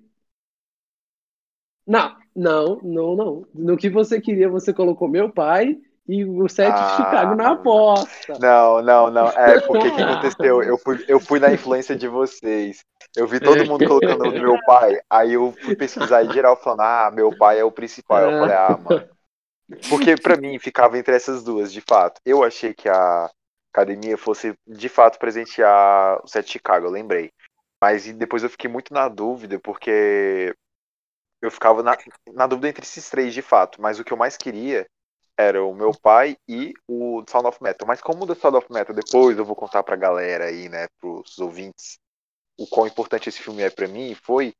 [1.85, 3.47] Não, não, não, não.
[3.53, 6.87] No que você queria, você colocou meu pai e o Sete Ah.
[6.87, 8.37] de Chicago na aposta.
[8.39, 9.27] Não, não, não.
[9.29, 10.63] É, porque o que aconteceu?
[10.63, 12.83] Eu fui, eu fui na influência de vocês.
[13.15, 14.99] Eu vi todo mundo colocando o do meu pai.
[15.09, 18.19] Aí eu fui pesquisar em geral falando, ah, meu pai é o principal.
[18.21, 19.09] Eu falei, ah, mano.
[19.89, 22.19] Porque pra mim ficava entre essas duas, de fato.
[22.25, 23.29] Eu achei que a
[23.73, 27.31] academia fosse de fato presentear o Sete de Chicago, eu lembrei.
[27.81, 30.53] Mas depois eu fiquei muito na dúvida, porque
[31.41, 31.97] eu ficava na,
[32.33, 33.81] na dúvida entre esses três, de fato.
[33.81, 34.85] Mas o que eu mais queria
[35.41, 37.87] era o meu pai e o Sound of Metal.
[37.87, 40.87] Mas como o do Sound of Metal, depois eu vou contar pra galera aí, né,
[40.99, 41.99] pros ouvintes,
[42.57, 44.53] o quão importante esse filme é pra mim, foi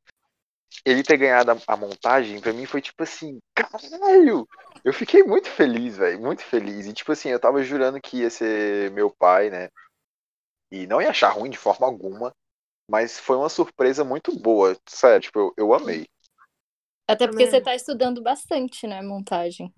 [0.86, 4.48] ele ter ganhado a, a montagem, pra mim foi tipo assim, caralho!
[4.84, 6.88] Eu fiquei muito feliz, velho, muito feliz.
[6.88, 9.70] E tipo assim, eu tava jurando que ia ser meu pai, né?
[10.72, 12.34] E não ia achar ruim de forma alguma,
[12.90, 16.08] mas foi uma surpresa muito boa, sério, tipo, eu, eu amei.
[17.08, 19.74] Até porque você tá estudando bastante, né, montagem.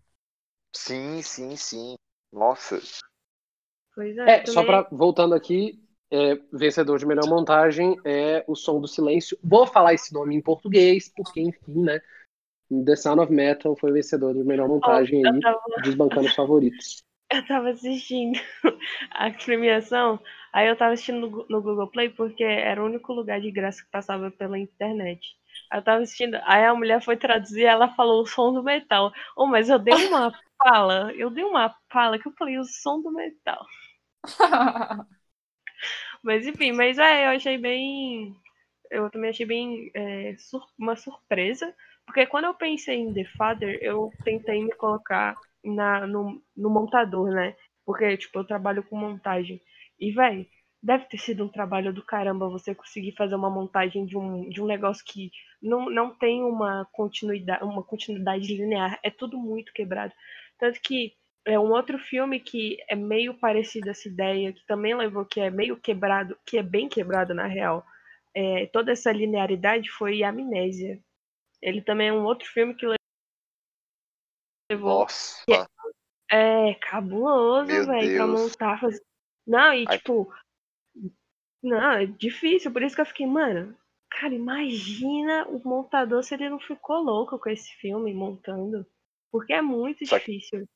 [0.75, 1.95] Sim, sim, sim.
[2.31, 2.79] Nossa,
[3.95, 5.79] Pois é, É, só pra, voltando aqui,
[6.12, 9.38] é, vencedor de melhor montagem é o Som do Silêncio.
[9.43, 12.01] Vou falar esse nome em português, porque, enfim, né?
[12.86, 16.36] The Sound of Metal foi o vencedor de melhor montagem eu aí, tava, desbancando os
[16.36, 17.03] favoritos.
[17.31, 18.39] eu tava assistindo
[19.12, 20.19] a premiação,
[20.51, 23.83] aí eu tava assistindo no, no Google Play porque era o único lugar de graça
[23.83, 25.36] que passava pela internet.
[25.73, 29.12] Eu tava assistindo, aí a mulher foi traduzir, ela falou o som do metal.
[29.36, 33.02] Oh, mas eu dei uma fala, eu dei uma fala que eu falei o som
[33.02, 33.65] do metal.
[36.21, 38.36] Mas enfim, mas é, eu achei bem.
[38.91, 41.73] Eu também achei bem é, sur- uma surpresa.
[42.06, 47.30] Porque quando eu pensei em The Father, eu tentei me colocar na, no, no montador,
[47.32, 47.56] né?
[47.86, 49.62] Porque, tipo, eu trabalho com montagem.
[49.99, 50.49] E, véi,
[50.84, 54.62] deve ter sido um trabalho do caramba você conseguir fazer uma montagem de um, de
[54.62, 59.00] um negócio que não, não tem uma continuidade, uma continuidade linear.
[59.02, 60.13] É tudo muito quebrado.
[60.60, 61.15] Tanto que
[61.46, 65.50] é um outro filme que é meio parecido essa ideia, que também levou, que é
[65.50, 67.86] meio quebrado, que é bem quebrado na real.
[68.36, 71.00] É, toda essa linearidade foi Amnésia.
[71.62, 72.86] Ele também é um outro filme que
[74.69, 75.00] levou.
[75.00, 75.43] nossa.
[76.30, 78.80] É cabuloso, Meu velho, pra montar.
[78.80, 79.02] Fazer...
[79.46, 79.98] Não, e Ai.
[79.98, 80.34] tipo.
[81.63, 83.76] Não, é difícil, por isso que eu fiquei, mano.
[84.12, 88.86] Cara, imagina o montador se ele não ficou louco com esse filme montando.
[89.32, 90.67] Porque é muito Só que- difícil.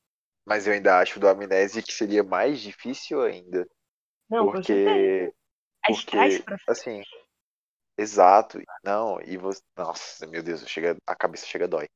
[0.45, 3.67] Mas eu ainda acho do Amnésia que seria mais difícil ainda.
[4.29, 5.31] Não, porque, É
[5.87, 6.17] porque
[6.67, 7.01] assim,
[7.97, 8.59] exato.
[8.83, 9.61] Não, e você.
[9.77, 11.87] Nossa, meu Deus, chega, a cabeça chega a dói.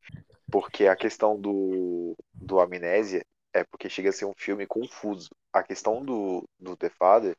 [0.52, 5.30] Porque a questão do, do Amnésia é porque chega a ser um filme confuso.
[5.54, 7.36] A questão do, do The Father,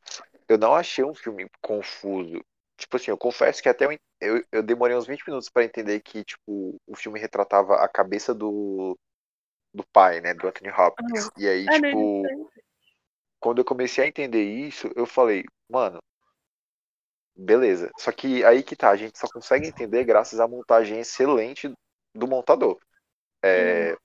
[0.47, 2.43] eu não achei um filme confuso.
[2.77, 5.99] Tipo assim, eu confesso que até eu, eu, eu demorei uns 20 minutos para entender
[6.01, 8.97] que, tipo, o filme retratava a cabeça do,
[9.73, 11.29] do pai, né, do Anthony Hopkins.
[11.37, 12.29] E aí, É, tipo, né?
[13.39, 16.01] quando eu comecei a entender isso, eu falei, mano,
[17.35, 17.91] beleza.
[17.97, 21.71] Só que aí que tá, a gente só consegue entender graças à montagem excelente
[22.15, 22.79] do montador.
[23.43, 23.97] É,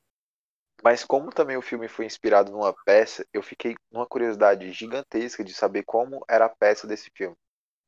[0.83, 5.53] Mas como também o filme foi inspirado numa peça, eu fiquei numa curiosidade gigantesca de
[5.53, 7.37] saber como era a peça desse filme.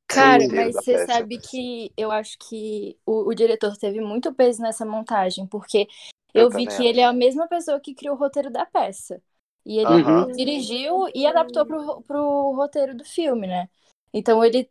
[0.08, 1.06] Cara, mas você peça.
[1.06, 5.86] sabe que eu acho que o, o diretor teve muito peso nessa montagem, porque
[6.34, 9.22] eu, Eu vi que ele é a mesma pessoa que criou o roteiro da peça.
[9.64, 10.26] E ele Aham.
[10.36, 13.68] dirigiu e adaptou pro, pro roteiro do filme, né?
[14.12, 14.68] Então ele.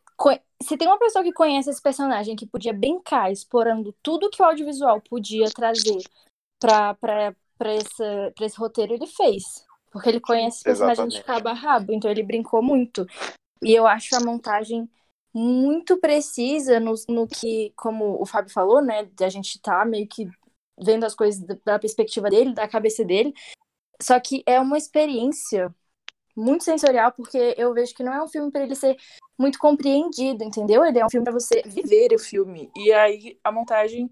[0.61, 4.45] Se tem uma pessoa que conhece esse personagem que podia brincar, explorando tudo que o
[4.45, 6.03] audiovisual podia trazer
[6.59, 6.93] pra,
[7.59, 9.43] pra, esse, pra esse roteiro, ele fez.
[9.91, 13.05] Porque ele conhece esse personagem de cabo a rabo, então ele brincou muito.
[13.61, 14.89] E eu acho a montagem
[15.33, 19.03] muito precisa no, no que, como o Fábio falou, né?
[19.03, 20.27] De a gente tá meio que
[20.81, 23.33] vendo as coisas da perspectiva dele, da cabeça dele.
[24.01, 25.73] Só que é uma experiência
[26.35, 28.95] muito sensorial, porque eu vejo que não é um filme para ele ser
[29.37, 30.85] muito compreendido, entendeu?
[30.85, 32.71] Ele é um filme para você viver o filme.
[32.75, 34.09] E aí a montagem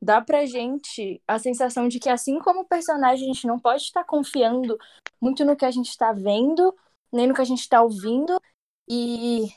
[0.00, 3.82] dá pra gente a sensação de que assim como o personagem, a gente não pode
[3.82, 4.78] estar confiando
[5.20, 6.74] muito no que a gente está vendo,
[7.12, 8.40] nem no que a gente está ouvindo,
[8.88, 9.48] e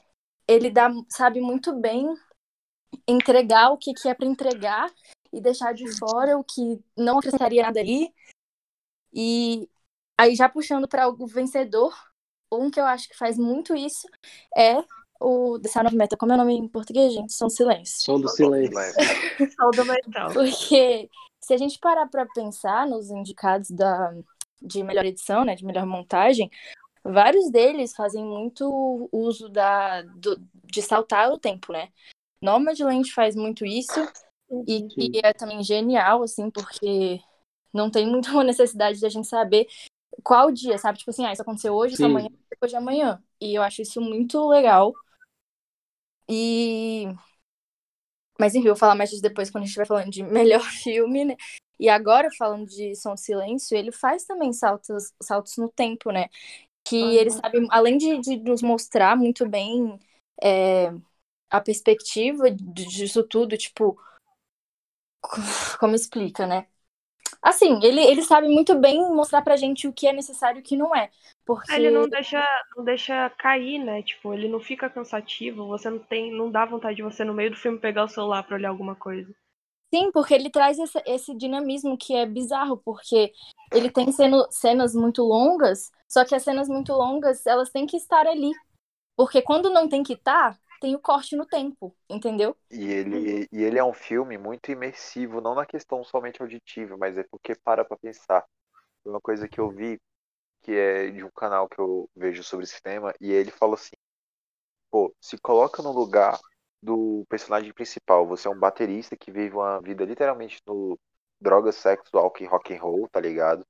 [0.48, 2.14] ele dá, sabe muito bem
[3.08, 4.92] entregar o que, que é para entregar
[5.32, 8.14] e deixar de fora o que não acrescentaria nada ali.
[9.12, 9.70] E
[10.18, 11.94] aí, já puxando para o vencedor,
[12.52, 14.08] um que eu acho que faz muito isso
[14.56, 14.84] é
[15.24, 16.18] o The Sound of Metal.
[16.18, 17.34] Como é o nome em português, gente?
[17.34, 18.04] Som Silêncio.
[18.04, 18.74] Som do silêncio.
[19.56, 20.34] Sol do metal.
[20.34, 21.10] Porque
[21.40, 24.14] se a gente parar para pensar nos indicados da,
[24.62, 26.52] de melhor edição, né, de melhor montagem,
[27.04, 31.90] vários deles fazem muito uso da, do, de saltar o tempo, né?
[32.42, 34.06] Nomadland faz muito isso
[34.68, 37.22] e, e é também genial, assim, porque
[37.74, 39.68] não tem muita necessidade de a gente saber
[40.22, 41.00] qual dia, sabe?
[41.00, 43.24] Tipo assim, ah, isso aconteceu hoje, isso amanhã, depois de amanhã.
[43.42, 44.94] E eu acho isso muito legal.
[46.30, 47.08] E.
[48.40, 50.62] Mas enfim, eu vou falar mais disso depois quando a gente estiver falando de melhor
[50.62, 51.36] filme, né?
[51.80, 56.28] E agora, falando de Som do Silêncio, ele faz também saltos, saltos no tempo, né?
[56.86, 60.00] Que ele sabe, além de, de nos mostrar muito bem
[60.44, 60.92] é,
[61.50, 63.98] a perspectiva de- disso tudo, tipo.
[65.80, 66.68] Como explica, né?
[67.42, 70.64] Assim, ele, ele sabe muito bem mostrar pra gente o que é necessário e o
[70.64, 71.12] que não é.
[71.46, 71.72] Porque.
[71.74, 72.42] Ele não deixa,
[72.78, 74.02] não deixa cair, né?
[74.02, 77.52] Tipo, ele não fica cansativo, você não tem, não dá vontade de você no meio
[77.52, 79.34] do filme pegar o celular pra olhar alguma coisa.
[79.94, 83.32] Sim, porque ele traz esse, esse dinamismo que é bizarro, porque
[83.72, 87.96] ele tem ceno- cenas muito longas, só que as cenas muito longas, elas têm que
[87.98, 88.52] estar ali.
[89.16, 92.58] Porque quando não tem que estar, tem o corte no tempo, entendeu?
[92.70, 97.18] E ele, e ele é um filme muito imersivo, não na questão somente auditiva, mas
[97.18, 98.44] é porque para pra pensar.
[99.06, 100.00] Uma coisa que eu vi,
[100.64, 103.96] que é de um canal que eu vejo sobre esse tema, e ele fala assim:
[104.90, 106.40] pô, se coloca no lugar
[106.84, 108.28] do personagem principal.
[108.28, 111.00] Você é um baterista que vive uma vida literalmente no
[111.40, 113.66] droga, sexo, álcool e rock and roll, tá ligado?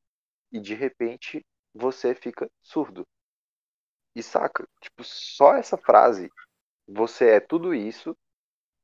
[0.51, 3.06] E de repente você fica surdo.
[4.15, 4.67] E saca?
[4.82, 6.29] Tipo, só essa frase,
[6.88, 8.15] você é tudo isso,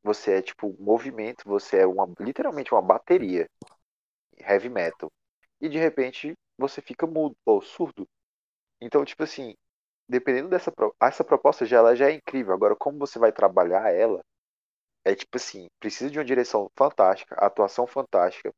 [0.03, 3.47] você é tipo movimento, você é uma literalmente uma bateria
[4.37, 5.11] heavy metal.
[5.61, 8.07] E de repente você fica mudo ou surdo.
[8.81, 9.55] Então, tipo assim,
[10.09, 12.53] dependendo dessa essa proposta já ela já é incrível.
[12.53, 14.21] Agora como você vai trabalhar ela
[15.05, 18.53] é tipo assim, precisa de uma direção fantástica, atuação fantástica.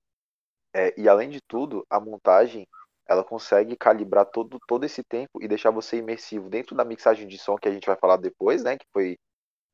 [0.74, 2.68] É, e além de tudo, a montagem
[3.08, 7.38] ela consegue calibrar todo, todo esse tempo e deixar você imersivo dentro da mixagem de
[7.38, 8.78] som que a gente vai falar depois, né?
[8.78, 9.18] Que foi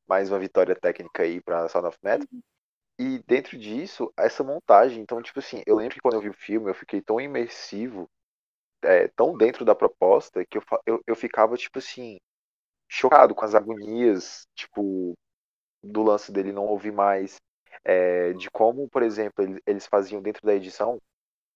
[0.08, 2.26] mais uma vitória técnica aí para Sound of Metal.
[2.98, 5.02] E dentro disso, essa montagem.
[5.02, 8.08] Então, tipo assim, eu lembro que quando eu vi o filme, eu fiquei tão imersivo,
[8.82, 12.18] é, tão dentro da proposta, que eu, eu, eu ficava, tipo assim,
[12.88, 15.14] chocado com as agonias, tipo,
[15.82, 17.36] do lance dele não ouvir mais,
[17.84, 20.98] é, de como, por exemplo, eles, eles faziam dentro da edição.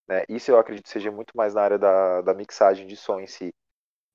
[0.09, 0.25] Né?
[0.29, 3.53] Isso eu acredito seja muito mais na área da, da mixagem de som em si.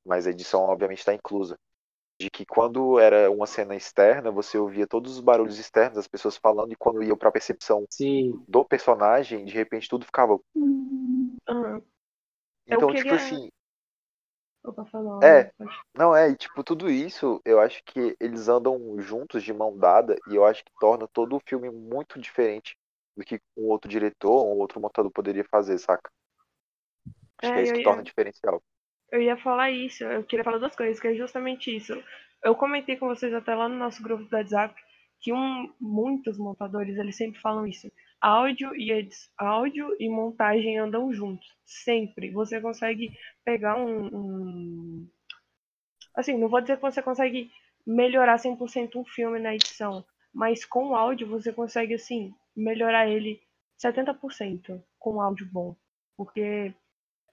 [0.05, 1.58] Mas a edição, obviamente, está inclusa
[2.20, 6.36] de que quando era uma cena externa, você ouvia todos os barulhos externos das pessoas
[6.36, 8.43] falando, e quando ia pra percepção Sim.
[8.47, 10.39] do personagem, de repente tudo ficava.
[11.47, 11.82] Aham.
[12.68, 13.49] Eu Então, queria- tipo assim,
[14.63, 15.24] Opa, falou.
[15.24, 15.51] É.
[15.57, 19.76] pode- não é, e tipo, tudo isso, eu acho que eles andam juntos de mão
[19.78, 22.78] dada, e eu acho que torna todo o filme muito diferente
[23.15, 26.11] do que um outro diretor ou um outro montador poderia fazer, saca?
[27.41, 28.61] Acho É, que é isso eu que ia- torna diferencial.
[29.11, 31.93] Eu ia falar isso, eu queria falar duas coisas, que é justamente isso.
[32.43, 34.76] Eu comentei com vocês até lá no nosso grupo do WhatsApp
[35.20, 37.91] que um, muitos montadores eles sempre falam isso.
[38.22, 42.32] Áudio e edi- áudio e montagem andam juntos, sempre.
[42.32, 43.11] Você consegue
[43.45, 45.09] pegar um, um-
[46.15, 47.51] assim, não vou dizer que você consegue
[47.86, 50.03] melhorar 100% um filme na edição,
[50.34, 53.39] mas com o áudio você consegue assim melhorar ele
[53.78, 55.76] 70% com áudio bom,
[56.15, 56.74] porque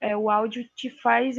[0.01, 1.37] é, o áudio te faz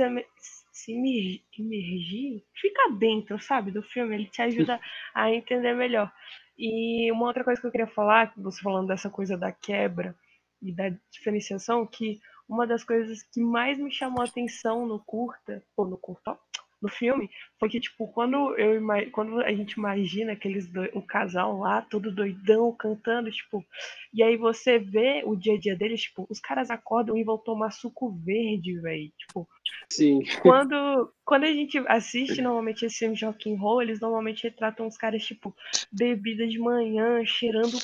[0.73, 4.15] se imer- imergir, ficar dentro, sabe, do filme.
[4.15, 4.81] Ele te ajuda
[5.15, 6.13] a entender melhor.
[6.59, 10.17] E uma outra coisa que eu queria falar, você falando dessa coisa da quebra
[10.63, 15.63] e da diferenciação, que uma das coisas que mais me chamou a atenção no curta,
[15.77, 16.39] ou no curta,
[16.81, 21.59] no filme, foi que, tipo, quando, eu, quando a gente imagina aqueles dois, o casal
[21.59, 23.65] lá, todo doidão, cantando, tipo,
[24.13, 27.39] e aí você vê o dia a dia deles, tipo, os caras acordam e vão
[27.39, 29.11] tomar suco verde, velho.
[29.17, 29.49] Tipo,
[29.91, 30.21] Sim.
[30.43, 34.87] quando, quando a gente assiste normalmente esse filme de rock and roll, eles normalmente retratam
[34.87, 35.55] os caras, tipo,
[35.93, 37.79] bebida de manhã, cheirando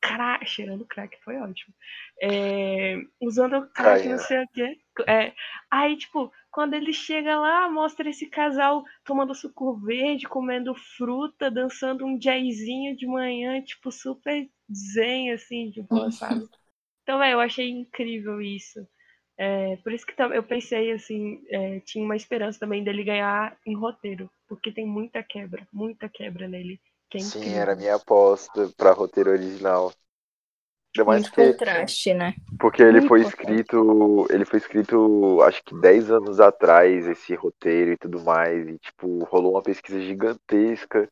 [0.00, 1.74] crack, cheirando crack, foi ótimo.
[2.20, 4.18] É, usando crack, não Caindo.
[4.18, 4.78] sei o quê.
[5.08, 5.32] É,
[5.70, 12.06] aí, tipo, quando ele chega lá, mostra esse casal tomando suco verde, comendo fruta, dançando
[12.06, 16.46] um jazzinho de manhã, tipo, super zen, assim, de boa, sabe?
[17.02, 18.86] Então, velho, eu achei incrível isso.
[19.36, 23.74] É, por isso que eu pensei, assim, é, tinha uma esperança também dele ganhar em
[23.74, 26.80] roteiro, porque tem muita quebra, muita quebra nele.
[27.10, 29.92] Que é Sim, era a minha aposta pra roteiro original.
[30.96, 32.34] Ainda mais Muito que, contraste, né?
[32.58, 37.92] porque ele Muito foi escrito, ele foi escrito acho que 10 anos atrás, esse roteiro
[37.92, 41.08] e tudo mais, e tipo, rolou uma pesquisa gigantesca.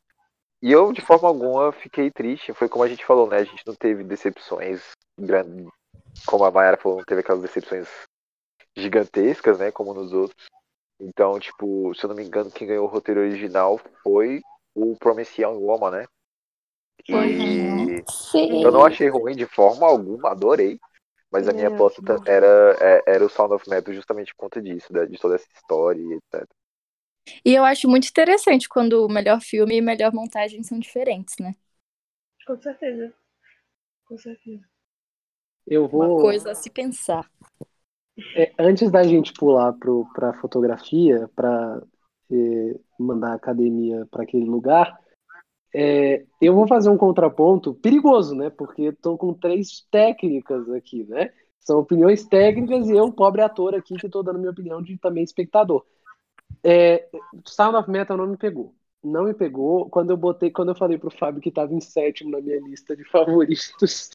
[0.61, 2.53] E eu, de forma alguma, fiquei triste.
[2.53, 3.37] Foi como a gente falou, né?
[3.37, 5.67] A gente não teve decepções grandes,
[6.25, 7.89] como a Mayara falou, não teve aquelas decepções
[8.77, 9.71] gigantescas, né?
[9.71, 10.47] Como nos outros.
[11.01, 14.41] Então, tipo, se eu não me engano, quem ganhou o roteiro original foi
[14.73, 16.05] o Promised Young Woman, né?
[17.09, 18.47] E Sim.
[18.61, 20.79] eu não achei ruim de forma alguma, adorei.
[21.31, 22.21] Mas a minha Meu aposta Deus.
[22.25, 25.47] era, é- era o Sound of Metal justamente por conta disso, da- de toda essa
[25.53, 26.47] história e etc.
[27.45, 31.55] E eu acho muito interessante quando o melhor filme e melhor montagem são diferentes, né?
[32.47, 33.13] Com certeza.
[34.05, 34.65] Com certeza.
[35.67, 36.19] Eu Uma vou.
[36.21, 37.29] coisa a se pensar.
[38.35, 39.73] É, antes da gente pular
[40.13, 41.81] para a fotografia, para
[42.99, 44.97] mandar a academia para aquele lugar,
[45.73, 48.49] é, eu vou fazer um contraponto perigoso, né?
[48.49, 51.31] Porque estou com três técnicas aqui, né?
[51.59, 55.23] São opiniões técnicas e eu, pobre ator aqui, que estou dando minha opinião de também
[55.23, 55.83] espectador.
[56.63, 57.07] É,
[57.45, 58.75] Sound of Metal não me pegou.
[59.03, 59.89] Não me pegou.
[59.89, 62.95] Quando eu botei, quando eu falei pro Fábio que estava em sétimo na minha lista
[62.95, 64.11] de favoritos,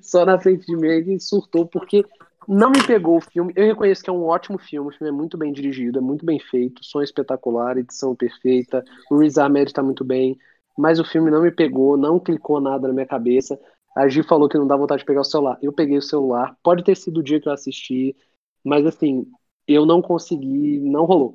[0.00, 2.04] só na frente de mim, ele surtou, porque
[2.48, 3.52] não me pegou o filme.
[3.54, 6.24] Eu reconheço que é um ótimo filme, o filme é muito bem dirigido, é muito
[6.24, 10.36] bem feito, som espetacular, edição perfeita, o Riz Ahmed está muito bem,
[10.78, 13.58] mas o filme não me pegou, não clicou nada na minha cabeça.
[13.96, 15.58] A Gi falou que não dá vontade de pegar o celular.
[15.62, 18.16] Eu peguei o celular, pode ter sido o dia que eu assisti,
[18.64, 19.26] mas assim,
[19.66, 21.34] eu não consegui, não rolou.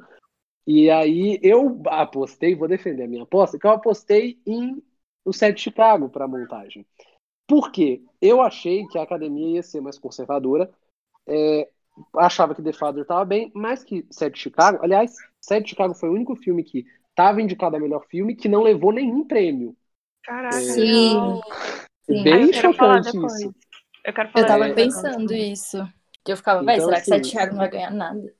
[0.66, 4.82] E aí eu apostei, vou defender a minha aposta, que eu apostei em
[5.24, 6.86] o set de Chicago para montagem.
[7.48, 8.02] Por quê?
[8.22, 10.70] Eu achei que a academia ia ser mais conservadora,
[11.28, 11.70] é,
[12.16, 15.94] achava que The Father estava bem, mas que Set de Chicago, aliás, Set de Chicago
[15.94, 16.86] foi o único filme que
[17.18, 19.76] estava indicado a melhor filme que não levou nenhum prêmio.
[20.24, 21.14] Caraca, Sim.
[21.16, 21.42] não.
[22.04, 22.24] Sim.
[22.24, 23.34] Bem Ah, falar chocante depois.
[23.40, 23.56] isso.
[24.06, 25.38] Eu quero falar Eu tava pensando agora.
[25.38, 25.78] isso.
[26.24, 28.34] Que eu ficava, Então, será que assim, Sete Thiago não vai ganhar nada?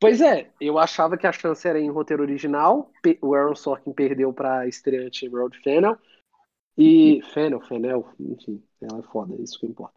[0.00, 2.90] Pois é, eu achava que a chance era em roteiro original.
[3.20, 5.98] O Aaron Sorkin perdeu para estreante Road Fennel.
[6.76, 7.20] E.
[7.34, 9.94] Fennel, Fennel, enfim, ela é foda, isso que importa.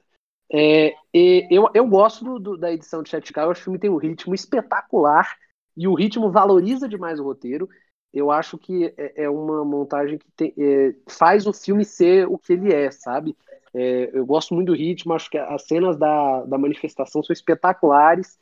[0.51, 3.63] É, e eu, eu gosto do- do- da edição de Chat Car, eu acho que
[3.63, 5.35] o filme tem um ritmo espetacular
[5.75, 7.67] e o ritmo valoriza demais o roteiro.
[8.17, 12.37] Eu acho que é, é uma montagem que tem- é, faz o filme ser o
[12.37, 13.35] que ele é, sabe?
[13.73, 18.39] É, eu gosto muito do ritmo, acho que as cenas da, da manifestação são espetaculares.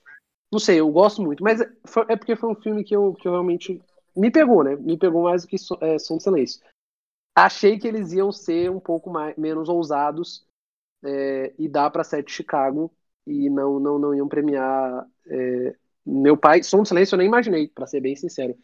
[0.51, 1.67] Não sei, eu gosto muito, mas é,
[2.09, 3.81] é porque foi um filme que eu, que eu realmente
[4.15, 4.75] me pegou, né?
[4.77, 6.61] Me pegou mais do que so, é, Som do Silêncio.
[7.35, 10.45] Achei que eles iam ser um pouco mais, menos ousados
[11.03, 12.91] é, e dar para Sete Chicago
[13.27, 16.63] e não, não, não iam premiar é, meu pai.
[16.63, 18.55] Som do Silêncio eu nem imaginei, para ser bem sincero,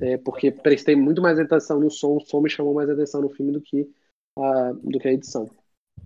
[0.00, 3.30] é, porque prestei muito mais atenção no som, o som me chamou mais atenção no
[3.30, 3.88] filme do que
[4.38, 5.50] a, do que a edição.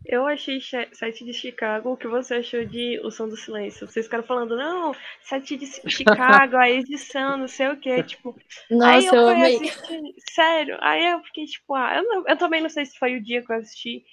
[0.04, 1.90] Eu achei Che- Sete de Chicago.
[1.92, 3.86] O que você achou de O Som do Silêncio?
[3.86, 8.02] Vocês ficaram falando, não, Sete de Chicago, a edição, não sei o quê.
[8.04, 8.36] Tipo,
[8.80, 9.58] aí Nossa, eu eu fui amei.
[9.58, 10.00] assistir.
[10.34, 10.76] Sério.
[10.80, 13.44] Aí eu fiquei tipo, ah, eu, não- eu também não sei se foi o dia
[13.44, 14.04] que eu assisti,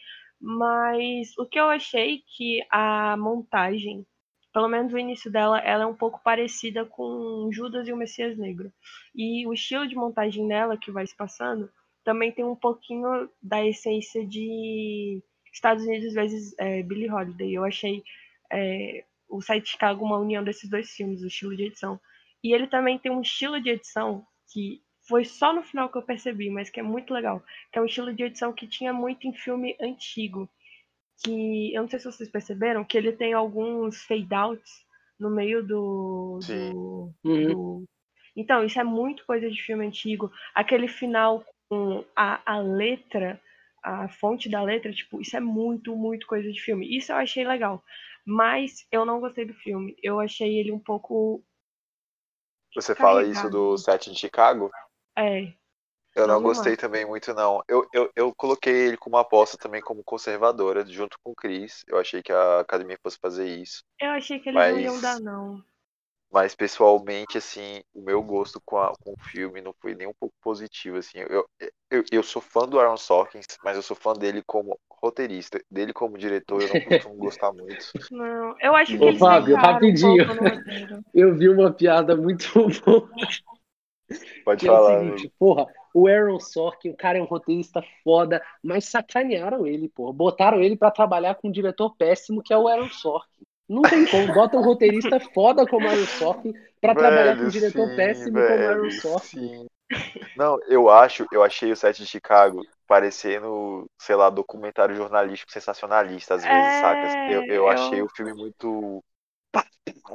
[0.42, 4.06] Mas o que eu achei que a montagem,
[4.56, 8.38] pelo menos o início dela, ela é um pouco parecida com Judas e o Messias
[8.38, 8.72] Negro.
[9.14, 11.70] E o estilo de montagem dela que vai se passando
[12.06, 17.54] também tem um pouquinho da essência de Estados Unidos vezes é, Billie Holiday.
[17.54, 18.02] Eu achei
[18.50, 22.00] é, o site Chicago uma união desses dois filmes, o estilo de edição.
[22.42, 26.02] E ele também tem um estilo de edição que foi só no final que eu
[26.02, 27.44] percebi, mas que é muito legal.
[27.74, 30.50] Que é um estilo de edição que tinha muito em filme antigo.
[31.24, 34.86] Que eu não sei se vocês perceberam, que ele tem alguns fade-outs
[35.20, 36.40] no meio do.
[36.46, 37.48] do, Uhum.
[37.48, 37.84] do...
[38.36, 40.32] Então, isso é muito coisa de filme antigo.
[40.54, 43.42] Aquele final com a, a letra,
[43.82, 46.98] a fonte da letra, tipo, isso é muito, muito coisa de filme.
[46.98, 47.84] Isso eu achei legal.
[48.26, 49.96] Mas eu não gostei do filme.
[50.02, 51.44] Eu achei ele um pouco.
[52.74, 54.70] Você fala isso do set de Chicago?
[55.18, 55.54] É.
[56.16, 57.62] Eu não gostei também muito, não.
[57.68, 61.84] Eu, eu, eu coloquei ele como aposta também como conservadora, junto com o Chris.
[61.88, 63.84] Eu achei que a academia fosse fazer isso.
[64.00, 65.64] Eu achei que eles não Mas- iam dar, não.
[66.32, 70.14] Mas pessoalmente, assim, o meu gosto com, a- com o filme não foi nem um
[70.20, 71.20] pouco positivo, assim.
[71.20, 71.48] Eu,
[71.90, 75.62] eu, eu sou fã do Aaron Sorkins, mas eu sou fã dele como roteirista.
[75.72, 77.86] Dele como diretor, eu não costumo gostar muito.
[78.12, 80.26] Não, eu acho que Ô, eles Fábio, um rapidinho.
[80.26, 81.04] roteiro.
[81.14, 83.10] Eu vi uma piada muito boa.
[84.44, 87.82] Pode Que é o falar, seguinte, porra, o Aaron Sorkin, o cara é um roteirista
[88.04, 90.14] foda, mas sacanearam ele, porra.
[90.14, 93.44] Botaram ele pra trabalhar com um diretor péssimo que é o Aaron Sorkin.
[93.70, 97.50] Não tem como, bota um roteirista foda como o Aaron Sorkin pra trabalhar com um
[97.50, 99.40] Velho, diretor sim, péssimo como o Aaron velho, Sorkin.
[99.40, 99.68] sim.
[100.36, 106.36] Não, eu acho, eu achei o set de Chicago parecendo, sei lá, documentário jornalístico sensacionalista
[106.36, 107.18] às vezes, É, saca?
[107.26, 109.04] Eu, eu eu- achei o filme muito.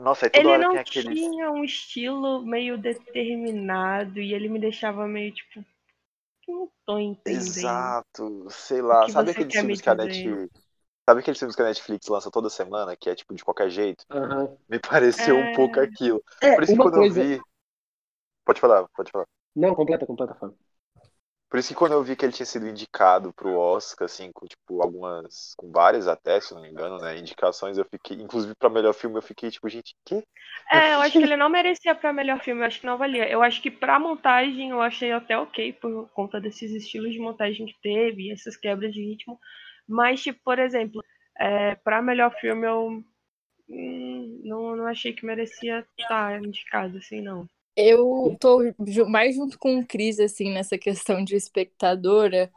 [0.03, 1.21] Nossa, aí toda Ele hora não tem aqueles.
[1.21, 5.65] tinha um estilo meio determinado e ele me deixava meio tipo.
[6.49, 7.97] Não tô entendendo.
[8.05, 9.95] Exato, sei lá, que sabe aqueles filmes me que a?
[9.95, 10.51] Netflix.
[11.09, 14.05] Sabe aqueles filmes que a Netflix lança toda semana, que é tipo de qualquer jeito?
[14.11, 14.57] Aham.
[14.69, 15.49] Me pareceu um É.
[15.49, 16.23] pouco aquilo.
[16.43, 16.99] É, Por isso que quando coisa.
[16.99, 17.41] eu vi.
[18.45, 19.27] Pode falar, pode falar.
[19.55, 20.59] Não, completa, completa, Fábio.
[21.51, 24.47] Por isso que quando eu vi que ele tinha sido indicado pro Oscar, assim, com
[24.47, 28.71] tipo algumas, com várias até, se não me engano, né, indicações, eu fiquei, inclusive pra
[28.71, 30.23] melhor filme, eu fiquei tipo, gente, que?
[30.73, 33.29] É, eu acho que ele não merecia pra melhor filme, eu acho que não valia.
[33.29, 37.67] Eu acho que pra montagem eu achei até ok, por conta desses estilos de montagem
[37.67, 39.37] que teve, essas quebras de ritmo.
[39.89, 41.03] Mas, tipo, por exemplo,
[41.37, 43.03] é, pra melhor filme eu
[43.69, 47.49] hum, não, não achei que merecia estar indicado, assim, não.
[47.77, 48.59] Eu tô
[49.09, 52.51] mais junto com o Cris, assim, nessa questão de espectadora.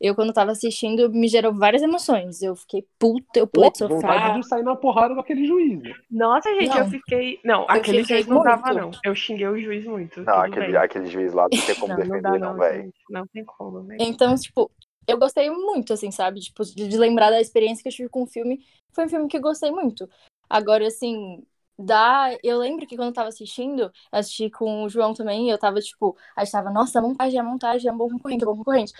[0.00, 2.40] Eu, quando tava assistindo, me gerou várias emoções.
[2.40, 4.38] Eu fiquei puta, eu pulei Pô, do vontade sofá.
[4.38, 5.82] de sair na porrada com aquele juiz.
[5.82, 5.92] né?
[6.10, 6.78] Nossa, gente, Não.
[6.78, 7.38] eu fiquei.
[7.44, 8.80] Não, aquele fiquei juiz não dava, muito.
[8.80, 8.90] não.
[9.04, 10.22] Eu xinguei o juiz muito.
[10.22, 10.76] Não, aquele, bem.
[10.76, 12.82] aquele juiz lá não tem como Não, não defender, não, não, velho.
[12.84, 13.00] gente.
[13.10, 14.02] Não tem como, velho.
[14.02, 14.70] Então, tipo,
[15.06, 16.40] eu gostei muito, assim, sabe?
[16.40, 18.64] Tipo, de, de lembrar da experiência que eu tive com o filme.
[18.94, 20.08] Foi um filme que eu gostei muito.
[20.48, 21.42] Agora, assim,
[21.84, 22.36] dá.
[22.42, 26.16] Eu lembro que quando eu tava assistindo, assisti com o João também, eu tava, tipo,
[26.36, 28.58] a gente tava, nossa, a montagem, a montagem é um bom concorrente, é um bom
[28.58, 28.92] concorrente.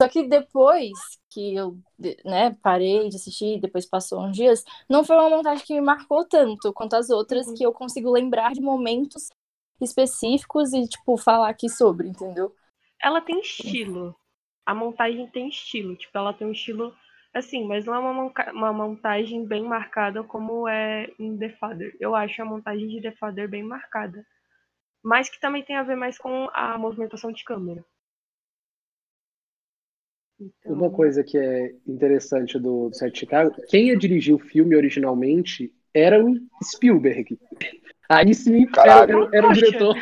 [0.00, 0.92] Só que depois
[1.30, 1.78] que eu,
[2.24, 6.24] né, parei de assistir, depois passou uns dias, não foi uma montagem que me marcou
[6.26, 7.54] tanto quanto as outras, Uhum.
[7.54, 9.28] que eu consigo lembrar de momentos
[9.80, 12.54] específicos e, tipo, falar aqui sobre, entendeu?
[13.00, 14.16] Ela tem estilo.
[14.66, 15.94] A montagem tem estilo.
[15.96, 16.94] Tipo, ela tem um estilo
[17.34, 21.96] assim, mas não é uma, uma montagem bem marcada como é em The Father.
[22.00, 24.24] Eu acho a montagem de The Father bem marcada.
[25.02, 27.84] Mas que também tem a ver mais com a movimentação de câmera.
[30.40, 34.38] Então, Uma coisa que é interessante do, do Set de Chicago, quem ia dirigir o
[34.38, 37.38] filme originalmente era o Spielberg.
[38.08, 39.24] Aí sim, era, Caralho.
[39.24, 39.96] era, era o diretor,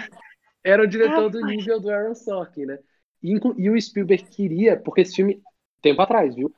[0.64, 2.78] era o diretor do nível do Aaron Sorkin, né?
[3.22, 5.43] E, e o Spielberg queria, porque esse filme,
[5.80, 6.53] tempo atrás, viu?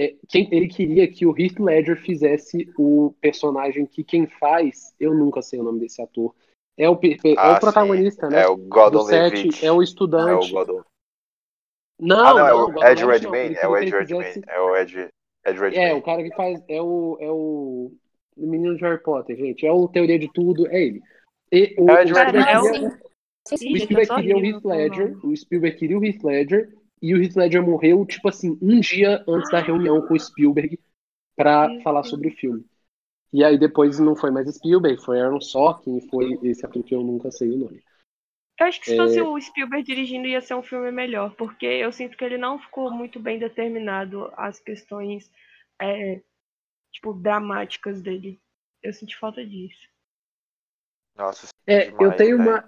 [0.00, 5.12] É, quem, ele queria que o Heath Ledger fizesse o personagem que quem faz, eu
[5.12, 6.32] nunca sei o nome desse ator,
[6.76, 8.32] é o, é Ah, o protagonista, sim.
[8.34, 8.42] né?
[8.42, 9.66] É o do Gordon set, Levitt.
[9.66, 10.52] é o É o estudante.
[10.52, 10.82] Gordon.
[12.00, 13.54] Não, Ah, não, é o Gordon Ed Levitt não, Redmayne.
[13.56, 14.42] É o Ed Redmayne.
[14.46, 15.08] É o Ed, Ed
[15.44, 15.98] É, Redmayne.
[15.98, 16.62] o cara que faz.
[16.68, 17.92] É o, é o.
[18.36, 19.66] O menino de Harry Potter, gente.
[19.66, 21.02] É o Teoria de Tudo, é ele.
[21.50, 22.48] E, o, É o Ed Redmayne.
[22.48, 23.08] é o-
[23.56, 25.26] Spielberg queria- o Heath Ledger.
[25.26, 26.77] O Spielberg queria o Heath Ledger.
[27.02, 30.78] E o Heath Ledger morreu, tipo assim, um dia antes da reunião com o Spielberg
[31.36, 32.64] pra Meu falar sobre o filme.
[33.32, 36.94] E aí depois não foi mais Spielberg, foi Aaron Sorkin, e foi esse ator que
[36.94, 37.82] eu nunca sei o nome.
[38.60, 38.94] Eu acho que se É.
[38.94, 42.58] fosse o Spielberg dirigindo ia ser um filme melhor, porque eu sinto que ele não
[42.58, 45.30] ficou muito bem determinado as questões,
[45.80, 46.20] é,
[46.92, 48.40] tipo, dramáticas dele.
[48.82, 49.88] Eu senti falta disso.
[51.16, 52.38] Nossa, É, demais, eu tenho velho.
[52.38, 52.64] uma.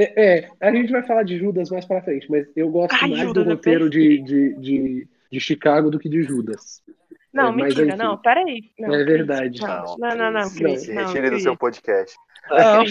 [0.00, 3.10] É, é, a gente vai falar de Judas mais pra frente, mas eu gosto Ai,
[3.10, 6.80] mais Judas do é roteiro de, de, de, de Chicago do que de Judas.
[7.32, 7.96] Não, É, mas mentira, enfim.
[7.98, 8.70] não, peraí.
[8.78, 9.60] Não, É verdade.
[9.60, 10.86] Não, não, não, não, Cris.
[10.88, 12.16] Não, retire do seu podcast.
[12.50, 12.82] Ah.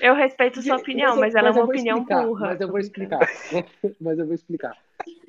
[0.00, 2.46] Eu respeito sua opinião, mas, eu- ela é eu uma vou opinião explicar, burra.
[2.48, 3.20] Mas eu vou explicar.
[4.00, 4.76] mas eu vou explicar.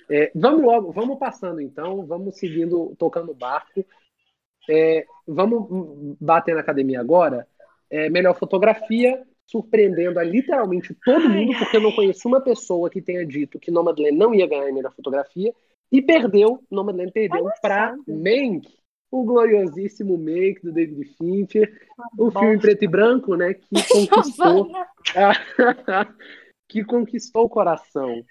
[0.10, 3.86] É, vamos logo, vamos passando então, vamos seguindo, tocando o barco.
[4.70, 7.46] É, vamos bater na academia agora.
[7.90, 13.02] É, melhor fotografia, surpreendendo a literalmente todo mundo, porque eu não conheço uma pessoa que
[13.02, 15.54] tenha dito que Nomadland não ia ganhar a melhor fotografia.
[15.92, 18.68] E perdeu, Nomadland perdeu para Mank,
[19.12, 21.72] o gloriosíssimo Mank do David Fincher,
[22.18, 22.68] o filme em bosta.
[22.68, 24.72] preto e branco, né, que conquistou
[26.68, 28.24] que conquistou o coração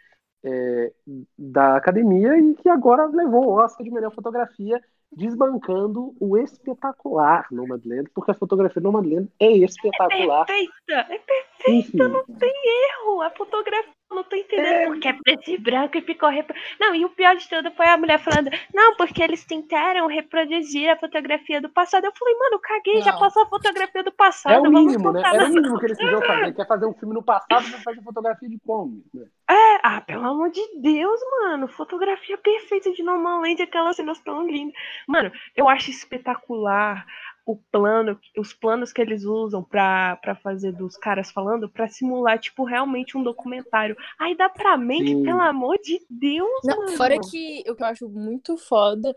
[0.44, 0.92] é,
[1.38, 4.82] da academia e que agora levou o Oscar de melhor fotografia,
[5.16, 10.46] desbancando o espetacular Nomadland, porque a fotografia do Nomadland é espetacular.
[10.46, 13.22] Perfeita, é Enfim, erro.
[13.22, 16.28] A fotografia eu não tô entendendo porque é preto e branco e ficou.
[16.28, 16.54] Repro...
[16.78, 20.90] Não, e o pior de tudo foi a mulher falando: não, porque eles tentaram reproduzir
[20.90, 22.04] a fotografia do passado.
[22.04, 23.18] Eu falei, mano, caguei, já Não.
[23.18, 24.54] passou a fotografia do passado.
[24.54, 25.22] é o mínimo, né?
[25.24, 26.54] Era o mínimo que eles podiam fazer.
[26.54, 29.02] Quer fazer um filme no passado, você faz a fotografia de como?
[29.12, 29.26] né?
[29.50, 31.68] É, ah, pelo amor de Deus, mano.
[31.68, 34.74] Fotografia perfeita de Normalmente, aquelas cenas tão lindas.
[35.06, 37.04] Mano, eu acho espetacular
[37.46, 42.38] o plano, os planos que eles usam pra, pra fazer dos caras falando, pra simular,
[42.38, 43.96] tipo, realmente um documentário.
[44.18, 45.22] Aí dá pra mente, Sim.
[45.22, 46.96] pelo amor de Deus, Não, mano.
[46.96, 49.14] fora que o que eu acho muito foda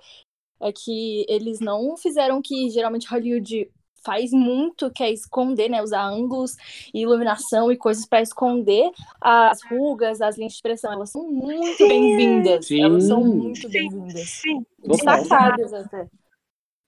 [0.59, 3.69] é que eles não fizeram o que geralmente Hollywood
[4.03, 5.81] faz muito, que é esconder, né?
[5.81, 6.55] Usar ângulos
[6.93, 10.93] e iluminação e coisas pra esconder as rugas, as linhas de expressão.
[10.93, 12.71] Elas são muito bem-vindas.
[12.71, 14.41] Elas são muito bem-vindas.
[14.79, 16.07] Destacadas até.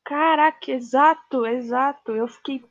[0.09, 2.11] Caraca, exato, exato.
[2.11, 2.63] Eu fiquei.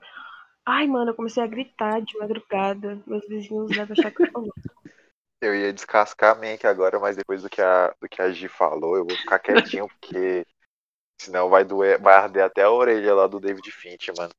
[0.66, 3.00] Ai, mano, eu comecei a gritar de madrugada.
[3.06, 4.52] Meus vizinhos devem achar que eu tô.
[5.40, 8.48] Eu ia descascar a Mank agora, mas depois do que a, do que a Gi
[8.48, 10.44] falou, eu vou ficar quietinho, porque
[11.16, 14.32] senão vai doer, vai arder até a orelha lá do David Finch, mano.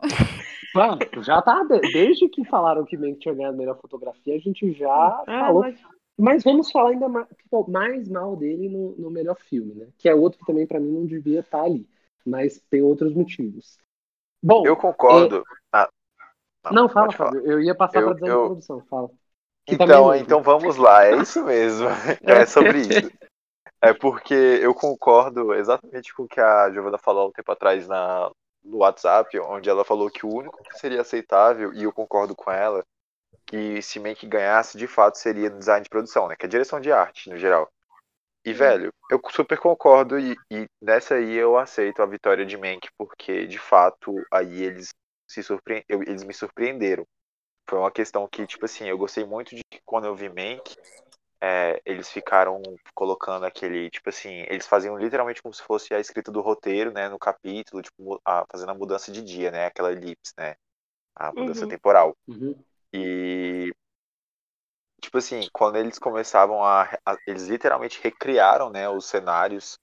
[0.74, 1.62] Mano, já tá.
[1.62, 5.24] de- Desde que falaram que Mank tinha ganhado a melhor fotografia, a gente já Ah,
[5.26, 5.80] falou mas-
[6.18, 9.86] Mas vamos falar ainda mais, pô, mais mal dele no, no melhor filme, né?
[9.98, 11.88] Que é outro que também, pra mim, não devia estar ali.
[12.26, 13.78] Mas tem outros motivos.
[14.42, 15.44] Bom, Eu concordo.
[15.72, 15.88] Ah,
[16.72, 17.30] não, fala, falar.
[17.32, 17.50] Fábio.
[17.50, 18.80] Eu ia passar pra design eu- de produção.
[18.88, 19.10] Fala.
[19.66, 21.86] Que também Então, é então vamos lá, é isso mesmo.
[22.22, 23.10] É sobre isso.
[23.82, 27.88] É porque eu concordo exatamente com o que a Giovana falou há um tempo atrás
[27.88, 28.30] na,
[28.62, 32.50] no WhatsApp, onde ela falou que o único que seria aceitável, e eu concordo com
[32.50, 32.84] ela,
[33.46, 36.36] que se Mank ganhasse, de fato, seria no design de produção, né?
[36.36, 37.70] Que é direção de arte, no geral.
[38.44, 42.88] E, velho, eu super concordo, e, e nessa aí eu aceito a vitória de Mank,
[42.96, 44.88] porque, de fato, aí eles,
[45.28, 45.84] se surpre...
[45.88, 47.04] eles me surpreenderam.
[47.68, 50.76] Foi uma questão que, tipo assim, eu gostei muito de que quando eu vi Mank,
[51.42, 52.62] é, eles ficaram
[52.94, 57.08] colocando aquele, tipo assim, eles faziam literalmente como se fosse a escrita do roteiro, né,
[57.08, 60.54] no capítulo, tipo, a- fazendo a mudança de dia, né, aquela elipse, né,
[61.16, 61.68] a mudança Uhum.
[61.68, 62.16] temporal.
[62.28, 62.64] Uhum.
[62.94, 63.72] E,
[65.00, 69.78] tipo assim, quando eles começavam a, a- eles literalmente recriaram, né, os cenários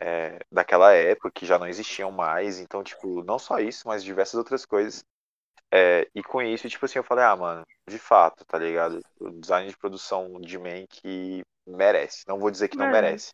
[0.00, 4.34] é, daquela época, que já não existiam mais, então, tipo, não só isso, mas diversas
[4.36, 5.04] outras coisas.
[5.72, 9.00] É, e com isso, tipo assim, eu falei, ah, mano, de fato, tá ligado?
[9.20, 12.24] O design de produção de Man que merece.
[12.28, 12.92] Não vou dizer que não É.
[12.92, 13.32] merece.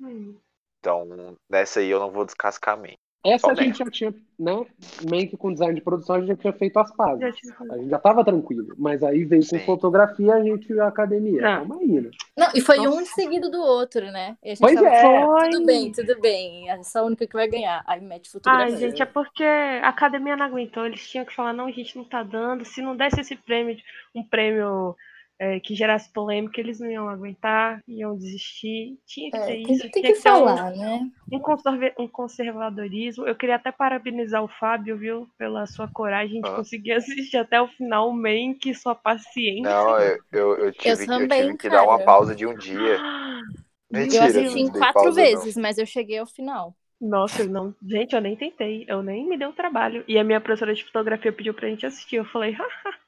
[0.00, 0.40] Hum.
[0.78, 2.94] Então, nessa aí eu não vou descascar Man.
[3.24, 4.66] Essa Só a gente já tinha, né?
[5.10, 7.22] Meio que com design de produção a gente já tinha feito as pazes.
[7.22, 8.74] A gente já tava tranquilo.
[8.78, 9.64] Mas aí veio com Sim.
[9.66, 11.42] fotografia a gente a academia.
[11.42, 11.56] Não.
[11.56, 12.10] Calma aí, né?
[12.34, 12.88] Não, e foi Nossa.
[12.96, 14.38] um seguido do outro, né?
[14.42, 15.02] E a gente Pois tava é.
[15.02, 15.50] tipo, Foi.
[15.50, 16.70] tudo bem, tudo bem.
[16.70, 17.84] Essa é a única que vai ganhar.
[17.86, 18.78] Aí mete Ai, fotografia.
[18.78, 20.86] gente, é porque a academia não aguentou.
[20.86, 22.64] Eles tinham que falar, não, a gente não tá dando.
[22.64, 23.76] Se não desse esse prêmio,
[24.14, 24.96] um prêmio
[25.40, 28.98] é, que gerasse polêmica, eles não iam aguentar, iam desistir.
[29.06, 29.90] Tinha que É, ter tem, isso.
[29.90, 31.10] tem que que ter um- falar, né?
[31.32, 33.26] um, conserva- um conservadorismo.
[33.26, 36.56] Eu queria até parabenizar o Fábio, viu, pela sua coragem de Ah.
[36.56, 36.92] conseguir
[37.32, 39.62] assistir até o final, man, que sua paciência.
[39.62, 42.04] Não, eu, eu, eu tive, que- eu também, tive que dar uma cara.
[42.04, 42.98] pausa de um dia.
[43.92, 45.26] Eu Mentira, assisti não em quatro pausa, não.
[45.26, 46.76] vezes, mas eu cheguei ao final.
[47.00, 47.74] Nossa, eu não.
[47.82, 48.84] Gente, eu nem tentei.
[48.86, 50.04] Eu nem me dei o trabalho.
[50.06, 52.16] E a minha professora de fotografia pediu pra gente assistir.
[52.16, 52.99] Eu falei, haha.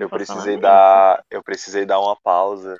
[0.00, 2.78] Eu precisei dar, eu precisei dar uma pausa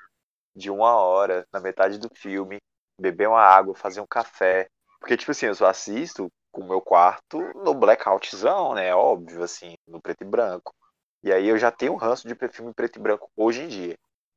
[0.54, 2.58] de uma hora na metade do filme,
[2.98, 4.68] beber uma água, fazer um café,
[5.00, 9.74] porque tipo assim, eu só assisto com o meu quarto no blackoutzão, né, óbvio assim,
[9.86, 10.72] no preto e branco.
[11.22, 13.96] E aí eu já tenho um ranço de filme preto e branco hoje em dia.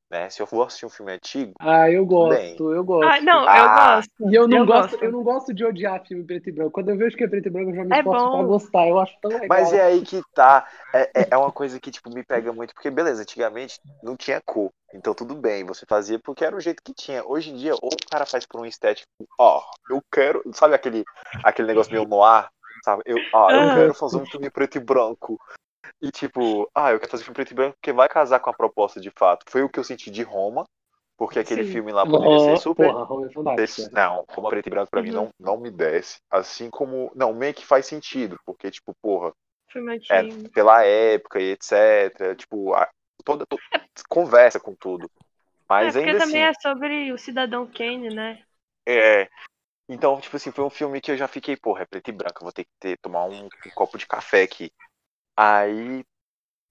[0.10, 0.30] Né?
[0.30, 2.76] Se eu for assistir um filme antigo, Ah, eu gosto, Bem.
[2.76, 3.12] eu gosto.
[3.12, 4.32] Ah, não, Ah, eu gosto.
[4.32, 5.03] E eu não Eu gosto, gosto.
[5.03, 6.72] eu não gosto de odiar filme preto e branco.
[6.72, 8.32] Quando eu vejo que é preto e branco, eu já me É esforço bom.
[8.32, 8.88] pra gostar.
[8.88, 9.47] Eu acho tão legal.
[9.49, 10.68] Mas é aí que tá.
[10.93, 14.41] É, é- é uma coisa que, tipo, me pega muito, porque, beleza, antigamente não tinha
[14.45, 14.72] cor.
[14.93, 17.24] Então tudo bem, você fazia porque era o jeito que tinha.
[17.26, 20.41] Hoje em dia, ou o cara faz por um estético, ó, eu quero.
[20.53, 21.03] Sabe aquele,
[21.43, 22.47] aquele negócio meio noir?
[22.84, 23.01] Sabe?
[23.06, 25.38] Eu, ah, eu quero fazer um filme preto e branco.
[26.01, 28.53] E tipo, ah, eu quero fazer filme preto e branco porque vai casar com a
[28.53, 29.45] proposta de fato.
[29.49, 30.65] Foi o que eu senti de Roma,
[31.17, 31.71] porque aquele Sim.
[31.71, 32.91] filme lá poderia ser Oh, super.
[32.91, 33.89] Porra, Roma é fantástico.
[33.93, 35.15] Não, como preto e branco pra mim Uhum.
[35.15, 36.19] não, não me desce.
[36.29, 37.11] Assim como.
[37.15, 39.33] Não, meio que faz sentido, porque, tipo, porra,
[39.69, 40.49] Filme é, antigo.
[40.51, 42.36] pela época e etc.
[42.36, 42.89] Tipo, a-
[43.23, 43.59] toda, to-
[44.09, 45.09] conversa com tudo.
[45.15, 46.49] É, Mas porque ainda também assim.
[46.49, 48.43] é sobre o Cidadão Kane, né?
[48.88, 49.27] É.
[49.88, 52.41] Então, tipo assim, foi um filme que eu já fiquei, porra, é preto e branco,
[52.43, 54.71] vou ter que ter, tomar um, um copo de café aqui.
[55.38, 56.03] Aí,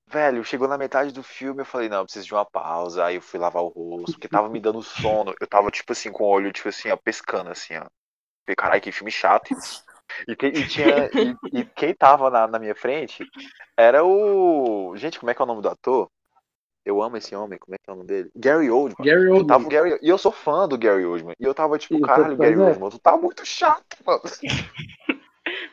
[0.09, 3.05] velho, chegou na metade do filme, eu falei, não, eu preciso de uma pausa.
[3.07, 5.35] Aí eu fui lavar o rosto, porque tava me dando sono.
[5.41, 7.87] Eu tava, tipo assim, com o olho, tipo assim, ó, pescando, assim, ó.
[8.47, 9.51] Falei, caralho, que filme chato.
[10.29, 11.11] E, que- e tinha.
[11.15, 13.27] E, e quem tava na, na minha frente
[13.77, 14.97] era o.
[14.97, 16.11] Gente, como é que é o nome do ator?
[16.85, 18.31] Eu amo esse homem, como é que é o nome dele?
[18.37, 19.07] Gary Oldman.
[19.07, 19.71] Gary Eu tava Oldman.
[19.71, 21.35] Gary, e eu sou fã do Gary Oldman.
[21.41, 22.57] E eu tava tipo, caralho, Gary.
[22.59, 24.23] Oldman, tu tá muito chato, mano.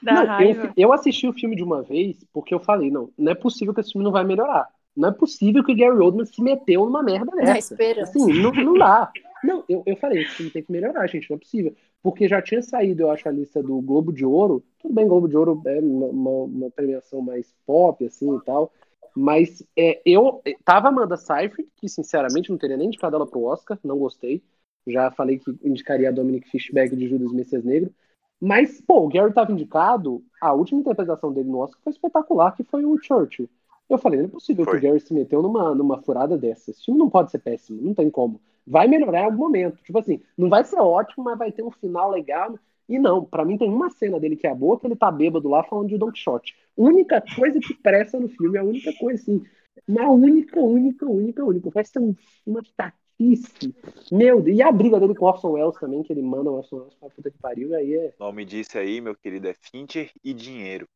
[0.02, 0.68] Da Não, raiva.
[0.68, 3.74] eu, eu assisti o filme de uma vez porque eu falei, não, não é possível
[3.74, 4.68] que esse filme não vai melhorar.
[4.96, 7.80] Não é possível que o Gary Oldman se meteu numa merda dessa.
[7.80, 8.12] esperança.
[8.20, 9.12] Assim, não, não dá.
[9.42, 11.76] Não, eu, eu falei, esse filme tem que melhorar, gente, não é possível.
[12.04, 14.64] Porque já tinha saído, eu acho, a lista do Globo de Ouro.
[14.80, 18.72] Tudo bem, Globo de Ouro é uma, uma- uma premiação mais pop, assim, e tal.
[19.16, 23.80] Mas é, eu tava Amanda Seyfried, que sinceramente não teria nem indicado ela pro Oscar,
[23.84, 24.44] não gostei.
[24.88, 27.94] Já falei que indicaria a Dominic Fishback de Judas Messias Negro.
[28.42, 32.64] Mas, pô, o Gary tava indicado, a última interpretação dele no Oscar foi espetacular, que
[32.64, 33.48] foi o Churchill.
[33.88, 34.80] Eu falei, não é possível Foi.
[34.80, 36.72] que o Gary se meteu numa, numa furada dessa.
[36.72, 38.42] Esse filme não pode ser péssimo, não tem como.
[38.66, 39.84] Vai melhorar em algum momento.
[39.84, 42.58] Tipo assim, não vai ser ótimo, mas vai ter um final legal.
[42.88, 45.50] E não, pra mim tem uma cena dele que é boa, que ele tá bêbado
[45.50, 46.56] lá falando de Don Quixote.
[46.76, 49.44] Única coisa que presta no filme, a única coisa assim.
[49.88, 51.68] Uma única, única, única, única.
[51.68, 52.16] O resto é um,
[52.46, 52.62] uma
[53.22, 53.76] chatice.
[54.12, 54.58] Meu Deus.
[54.58, 56.96] E a briga dele com o Orson Welles também, que ele manda o Orson Welles
[56.96, 58.14] pra puta que pariu, aí é.
[58.20, 60.88] O nome disso aí, meu querido, é Fincher e dinheiro.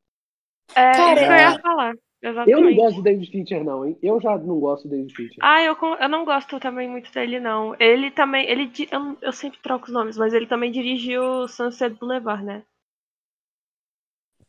[0.75, 1.93] É Cara, isso que eu ia falar.
[2.21, 2.75] Eu não Exatamente.
[2.75, 3.97] gosto do David Fincher, não, hein?
[4.01, 5.37] Eu já não gosto do David Fincher.
[5.41, 7.75] Ah, eu, eu não gosto também muito dele, não.
[7.79, 8.49] Ele também.
[8.49, 12.63] Ele, eu, eu sempre troco os nomes, mas ele também dirigiu Sunset Boulevard, né?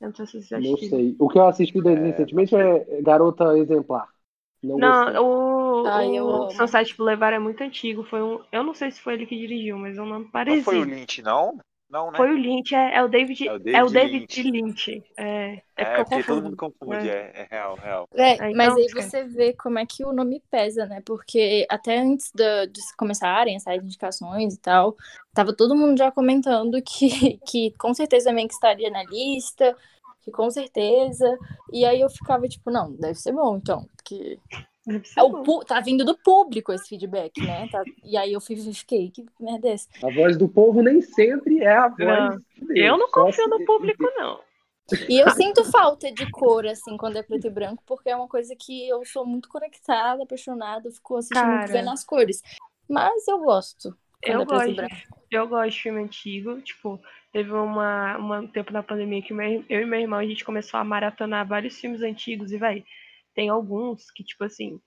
[0.00, 1.16] Eu não sei se Não sei.
[1.18, 4.08] O que eu assisti dele É, recentemente é Garota Exemplar.
[4.62, 4.78] Não.
[4.78, 6.50] Não, o, Ai, eu o.
[6.50, 8.04] Sunset Boulevard é muito antigo.
[8.04, 10.32] Foi um, eu não sei se foi ele que dirigiu, mas é um nome Não
[10.32, 10.64] parecido.
[10.64, 11.58] foi o Lynch, não?
[11.88, 12.18] Não, né?
[12.18, 14.42] Foi o Lynch, é, é o David, É o é David o David Lynch.
[14.42, 15.02] Lynch.
[15.16, 18.08] É, é É, porque eu todo mundo confunde, é, é real, real.
[18.14, 21.00] É, É, mas então, aí você vê como é que o nome pesa, né?
[21.04, 24.96] Porque até antes da- de começarem a sair indicações e tal,
[25.34, 27.08] tava todo mundo já comentando que,
[27.46, 29.76] que com certeza também que estaria na lista,
[30.22, 31.38] que com certeza.
[31.72, 34.38] E aí eu ficava tipo, não, deve ser bom, então, porque
[35.16, 37.68] é o pu- tá vindo do público esse feedback, né?
[37.70, 39.88] Tá- E aí eu fiquei, que merda é essa?
[40.04, 42.78] A voz do povo nem sempre é a voz Não, de Deus.
[42.78, 44.40] Eu não confio no público, não.
[45.08, 48.28] E eu sinto falta de cor, assim, quando é preto e branco, porque é uma
[48.28, 51.56] coisa que eu sou muito conectada, apaixonada, fico assistindo Cara.
[51.58, 52.40] muito vendo as cores.
[52.88, 54.94] Mas eu gosto Eu é gosto, branco.
[55.28, 56.60] eu gosto de filme antigo.
[56.60, 57.00] Tipo,
[57.32, 60.44] teve uma, uma- um tempo na pandemia que meu- eu e meu irmão a gente
[60.44, 62.84] começou a maratonar vários filmes antigos e, vai,
[63.36, 64.80] tem alguns que, tipo assim,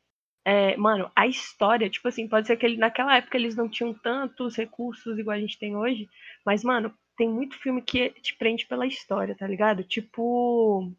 [0.45, 3.93] é, mano, a história, tipo assim, pode ser que ele, naquela época eles não tinham
[3.93, 6.10] tantos recursos igual a gente tem hoje,
[6.45, 9.84] mas, mano, tem muito filme que te prende pela história, tá ligado?
[9.84, 10.91] Tipo,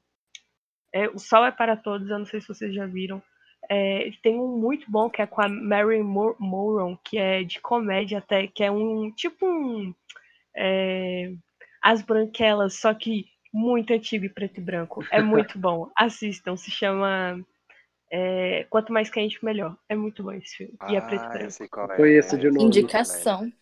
[0.93, 3.23] é, O Sol é para Todos, eu não sei se vocês já viram.
[3.69, 7.61] É, tem um muito bom que é com a Mary Mor- Moron, que é de
[7.61, 9.95] comédia até, que é um tipo um
[10.57, 11.33] é,
[11.83, 15.05] As Branquelas, só que muito antigo e preto e branco.
[15.11, 15.91] É muito bom.
[15.97, 17.45] Assistam, se chama
[18.11, 19.77] é, Quanto Mais Quente, Melhor.
[19.89, 20.77] É muito bom esse filme.
[20.89, 21.51] E é preto e Ah, branco.
[21.51, 21.97] sei qual é.
[21.97, 22.51] Conheço de é.
[22.51, 23.53] Indicação.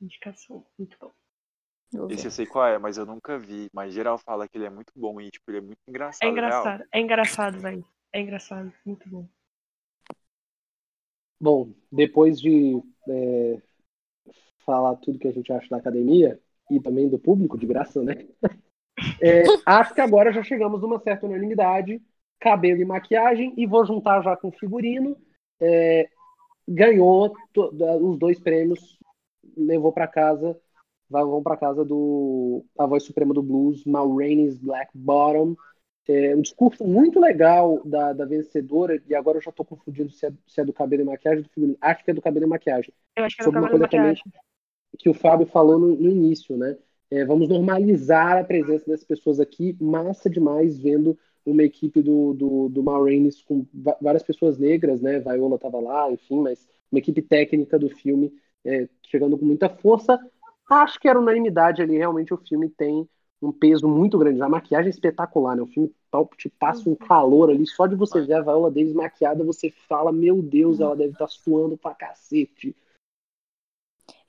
[0.00, 1.12] Indicação, muito bom.
[2.10, 3.68] Esse eu sei qual é, mas eu nunca vi.
[3.72, 6.22] Mas geral fala que ele é muito bom e, tipo, ele é muito engraçado.
[6.22, 6.32] É real.
[6.32, 7.84] engraçado, é engraçado, velho.
[8.12, 9.28] É engraçado, muito bom.
[11.40, 13.60] Bom, depois de é,
[14.64, 16.40] falar tudo que a gente acha da academia
[16.70, 18.26] e também do público, de graça, né?
[19.20, 22.00] É, acho que agora já chegamos numa certa unanimidade.
[22.40, 25.16] Cabelo e maquiagem, e vou juntar já com figurino.
[25.60, 26.08] É,
[26.66, 28.98] ganhou os dois prêmios,
[29.56, 30.58] levou para casa,
[31.08, 35.54] vai- vão para casa do a voz suprema do blues, Mal Rainey's Black Bottom.
[36.08, 40.26] É, um discurso muito legal da, da vencedora, e agora eu já estou confundindo se
[40.26, 41.76] é, se é, do cabelo e maquiagem do filme.
[41.80, 42.92] Acho que é do cabelo e maquiagem.
[43.16, 44.22] Eu acho que é do cabelo e maquiagem.
[44.24, 44.42] Também,
[44.98, 46.76] que o Fábio falou no, no início, né?
[47.12, 49.76] É, vamos normalizar a presença das pessoas aqui.
[49.78, 53.66] Massa demais vendo uma equipe do, do, do Raines com
[54.00, 55.20] várias pessoas negras, né?
[55.20, 58.32] Viola estava lá, enfim, mas uma equipe técnica do filme
[58.64, 60.18] é, chegando com muita força.
[60.70, 63.06] Acho que era unanimidade ali, realmente o filme tem
[63.42, 64.40] um peso muito grande.
[64.40, 65.60] A maquiagem é espetacular, né?
[65.60, 65.92] O filme
[66.38, 67.66] te passa um calor ali.
[67.66, 71.26] Só de você ver a Viola Davis maquiada, você fala, meu Deus, ela deve estar
[71.26, 72.74] tá suando pra cacete.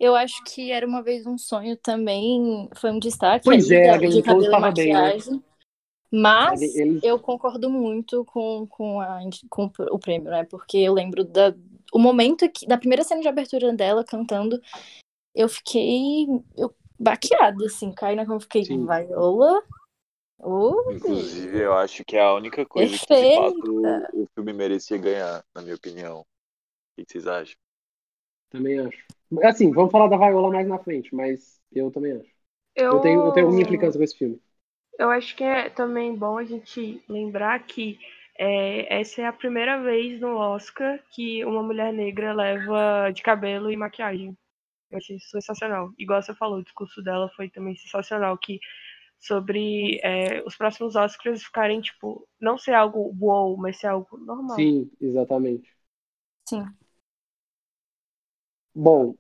[0.03, 3.95] Eu acho que era uma vez um sonho também, foi um destaque pois é, a
[3.95, 5.29] de cabelo e maquiagem.
[5.29, 5.43] Bem, né?
[6.11, 6.99] Mas ele, ele...
[7.01, 10.43] eu concordo muito com, com, a, com o prêmio, né?
[10.43, 11.55] Porque eu lembro da,
[11.93, 14.61] o momento que, da primeira cena de abertura dela cantando,
[15.33, 16.27] eu fiquei
[16.57, 18.85] eu, baqueada, assim, caí na cama, fiquei, Sim.
[18.85, 19.63] Viola.
[20.37, 23.53] Oh, Inclusive, eu acho que é a única coisa Perfeita.
[23.53, 26.19] que de fato o, o filme merecia ganhar, na minha opinião.
[26.19, 26.25] O
[26.97, 27.55] que vocês acham?
[28.49, 29.03] Também acho.
[29.43, 32.31] Assim, vamos falar da Viola mais na frente, mas eu também acho.
[32.75, 34.41] Eu, eu tenho, eu tenho alguma implicância com esse filme.
[34.97, 37.99] Eu acho que é também bom a gente lembrar que
[38.37, 43.71] é, essa é a primeira vez no Oscar que uma mulher negra leva de cabelo
[43.71, 44.37] e maquiagem.
[44.91, 45.91] Eu achei isso sensacional.
[45.99, 48.59] Igual você falou, o discurso dela foi também sensacional, que
[49.19, 54.71] sobre é, os próximos Oscars ficarem, tipo, não ser algo wow, mas ser algo normal.
[54.71, 55.69] Sim, exatamente.
[56.49, 56.77] Sim.
[58.75, 59.15] Bom,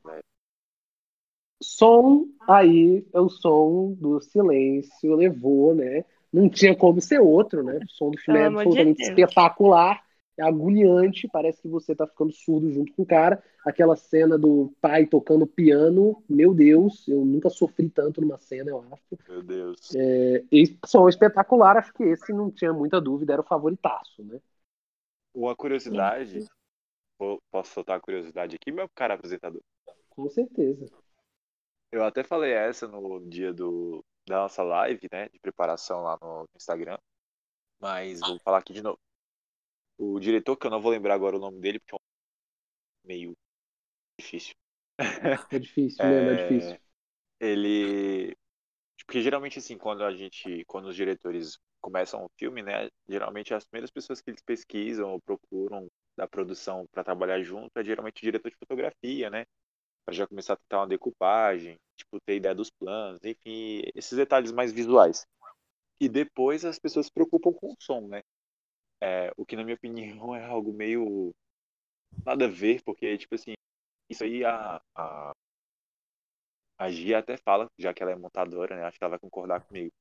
[1.61, 6.03] som aí é o som do silêncio, levou, né?
[6.31, 7.79] Não tinha como ser outro, né?
[7.83, 10.03] O som do filme é absolutamente de espetacular,
[10.37, 13.41] é agoniante, parece que você tá ficando surdo junto com o cara.
[13.63, 18.83] Aquela cena do pai tocando piano, meu Deus, eu nunca sofri tanto numa cena, eu
[18.91, 19.03] acho.
[19.29, 19.95] Meu Deus.
[19.95, 24.39] É, e som espetacular, acho que esse não tinha muita dúvida, era o favoritaço, né?
[25.35, 26.45] Uma curiosidade
[27.51, 29.61] Posso soltar a curiosidade aqui, meu cara apresentador?
[30.09, 30.85] Com certeza.
[31.91, 36.45] Eu até falei essa no dia do, da nossa live, né, de preparação lá no
[36.55, 36.97] Instagram,
[37.79, 38.99] mas vou falar aqui de novo.
[39.97, 43.37] O diretor, que eu não vou lembrar agora o nome dele, porque é meio
[44.19, 44.55] difícil.
[45.51, 46.79] É difícil, mesmo, é, é difícil.
[47.39, 48.35] Ele.
[49.05, 50.63] Porque geralmente, assim, quando a gente.
[50.65, 52.89] Quando os diretores começam o filme, né?
[53.07, 57.83] Geralmente as primeiras pessoas que eles pesquisam ou procuram da produção para trabalhar junto é
[57.83, 59.45] geralmente o diretor de fotografia, né?
[60.05, 64.51] Para já começar a tentar uma decupagem, tipo, ter ideia dos planos, enfim, esses detalhes
[64.51, 65.25] mais visuais.
[65.99, 68.23] E depois as pessoas se preocupam com o som, né?
[69.01, 71.33] É, o que, na minha opinião, é algo meio
[72.25, 73.53] nada a ver, porque, tipo assim,
[74.09, 75.33] isso aí a, a,
[76.77, 78.83] a Gia até fala, já que ela é montadora, né?
[78.83, 79.91] Acho que ela vai concordar comigo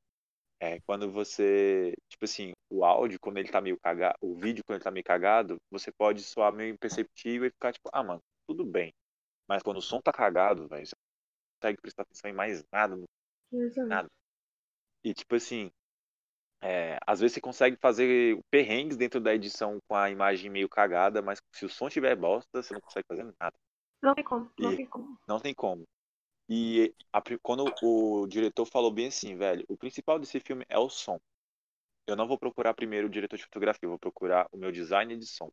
[0.63, 4.77] é, quando você, tipo assim, o áudio, quando ele tá meio cagado, o vídeo, quando
[4.77, 8.65] ele tá meio cagado, você pode soar meio imperceptível e ficar tipo, ah, mano, tudo
[8.65, 8.95] bem.
[9.49, 12.97] Mas quando o som tá cagado, velho, você não consegue prestar atenção em mais nada,
[13.89, 14.09] nada.
[15.03, 15.69] E tipo assim,
[16.63, 21.21] é, às vezes você consegue fazer perrengues dentro da edição com a imagem meio cagada,
[21.21, 23.57] mas se o som tiver bosta, você não consegue fazer nada.
[24.01, 25.19] Não tem como, não e tem como.
[25.27, 25.83] Não tem como.
[26.55, 30.91] E a, quando o diretor falou bem assim, velho, o principal desse filme é o
[30.91, 31.19] som.
[32.07, 35.17] Eu não vou procurar primeiro o diretor de fotografia, eu vou procurar o meu designer
[35.17, 35.51] de som.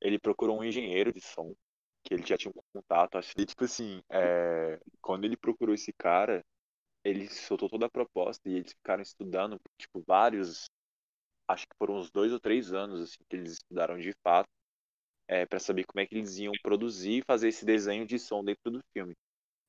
[0.00, 1.54] Ele procurou um engenheiro de som,
[2.02, 3.18] que ele já tinha um contato.
[3.18, 6.42] Acho que, tipo assim, é, quando ele procurou esse cara,
[7.04, 10.70] ele soltou toda a proposta e eles ficaram estudando, tipo, vários.
[11.46, 14.48] Acho que foram uns dois ou três anos, assim, que eles estudaram de fato,
[15.28, 18.42] é, para saber como é que eles iam produzir e fazer esse desenho de som
[18.42, 19.14] dentro do filme.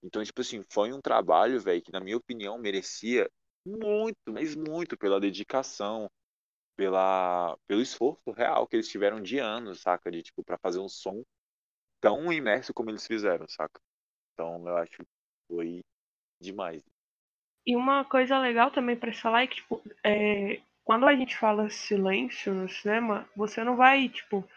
[0.05, 3.27] Então, tipo assim, foi um trabalho, velho, que na minha opinião merecia
[3.65, 6.07] muito, mas muito pela dedicação,
[6.77, 10.87] pela pelo esforço real que eles tiveram de anos, saca, de tipo para fazer um
[10.87, 11.23] som
[11.99, 13.81] tão imerso como eles fizeram, saca?
[14.33, 15.05] Então, eu acho que
[15.47, 15.81] foi
[16.39, 16.83] demais.
[17.65, 21.67] E uma coisa legal também para falar é que, tipo, é, quando a gente fala
[21.71, 24.47] silêncio no cinema, você não vai, tipo,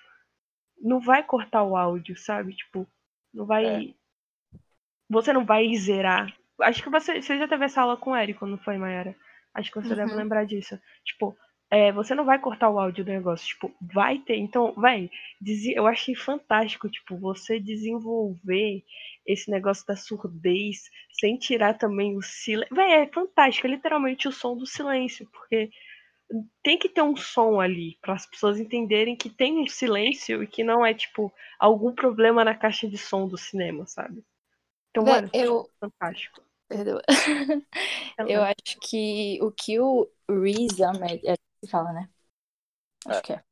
[0.78, 2.55] não vai cortar o áudio, sabe?
[2.55, 2.86] Tipo,
[3.32, 3.94] não vai é
[5.09, 6.32] você não vai zerar.
[6.61, 9.14] Acho que você, você já teve essa aula com o Érico, não foi, Mayara?
[9.54, 9.96] Acho que você uhum.
[9.96, 10.78] deve lembrar disso.
[11.04, 11.36] Tipo,
[11.70, 14.36] é, você não vai cortar o áudio do negócio, tipo, vai ter.
[14.36, 15.11] Então, vai,
[15.74, 18.82] eu achei fantástico, tipo, você desenvolver
[19.26, 22.74] esse negócio da surdez sem tirar também o silêncio.
[22.74, 25.70] Véi, é fantástico, é literalmente o som do silêncio, porque
[26.62, 30.46] tem que ter um som ali para as pessoas entenderem que tem um silêncio e
[30.46, 34.22] que não é tipo algum problema na caixa de som do cinema, sabe?
[35.03, 35.70] Então, mano, eu...
[35.80, 36.42] fantástico.
[36.68, 37.03] Perdoa.
[38.12, 41.34] Então, eu acho que o que o Riz Ahmed, é,
[41.64, 42.09] Se fala, né?
[43.07, 43.42] Acho que é.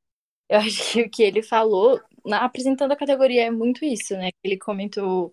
[0.49, 4.31] Eu acho que o que ele falou, na, apresentando a categoria, é muito isso, né?
[4.45, 5.33] Ele comentou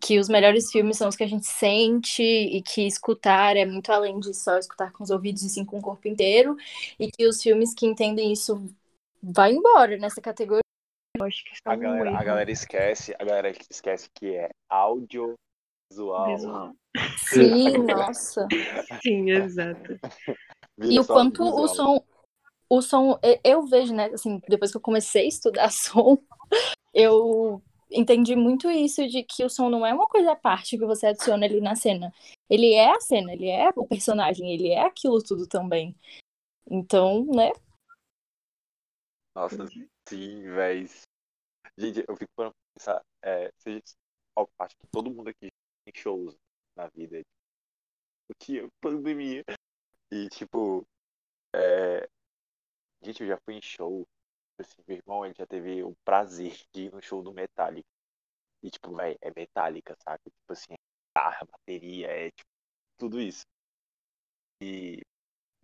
[0.00, 3.92] que os melhores filmes são os que a gente sente e que escutar é muito
[3.92, 6.56] além de só escutar com os ouvidos e sim com o corpo inteiro.
[6.98, 8.72] E que os filmes que entendem isso
[9.22, 10.62] vai embora nessa categoria.
[11.20, 14.48] Eu acho que está A um galera, a galera esquece, a galera esquece que é
[14.70, 15.36] audiovisual.
[16.26, 16.74] visual.
[17.18, 18.48] Sim, nossa.
[19.02, 19.98] Sim, exato.
[20.78, 21.68] Vira E o quanto o visual.
[21.68, 22.04] som,
[22.70, 26.16] o som, eu vejo, né, assim, depois que eu comecei a estudar som,
[26.94, 30.86] eu entendi muito isso de que o som não é uma coisa à parte que
[30.86, 32.12] você adiciona ali na cena.
[32.48, 35.94] Ele é a cena, ele é o personagem, ele é aquilo tudo também.
[36.68, 37.52] Então, né?
[39.36, 39.66] Nossa,
[40.08, 40.88] sim, véi.
[41.80, 43.96] Gente, eu fico para pensar, é, gente,
[44.58, 45.50] acho que todo mundo aqui
[45.82, 46.36] tem shows
[46.76, 47.22] na vida.
[48.28, 49.42] O que é pandemia?
[50.12, 50.86] E tipo,
[51.54, 52.06] é,
[53.02, 54.06] gente, eu já fui em show.
[54.58, 57.88] Assim, meu irmão, ele já teve o prazer de ir no show do Metallica.
[58.62, 60.20] E tipo, véi, é Metallica, sabe?
[60.24, 60.76] Tipo assim, é
[61.08, 62.50] guitarra, bateria, é tipo,
[62.98, 63.46] tudo isso.
[64.62, 65.00] E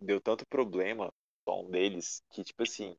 [0.01, 2.97] deu tanto problema o som deles que, tipo assim,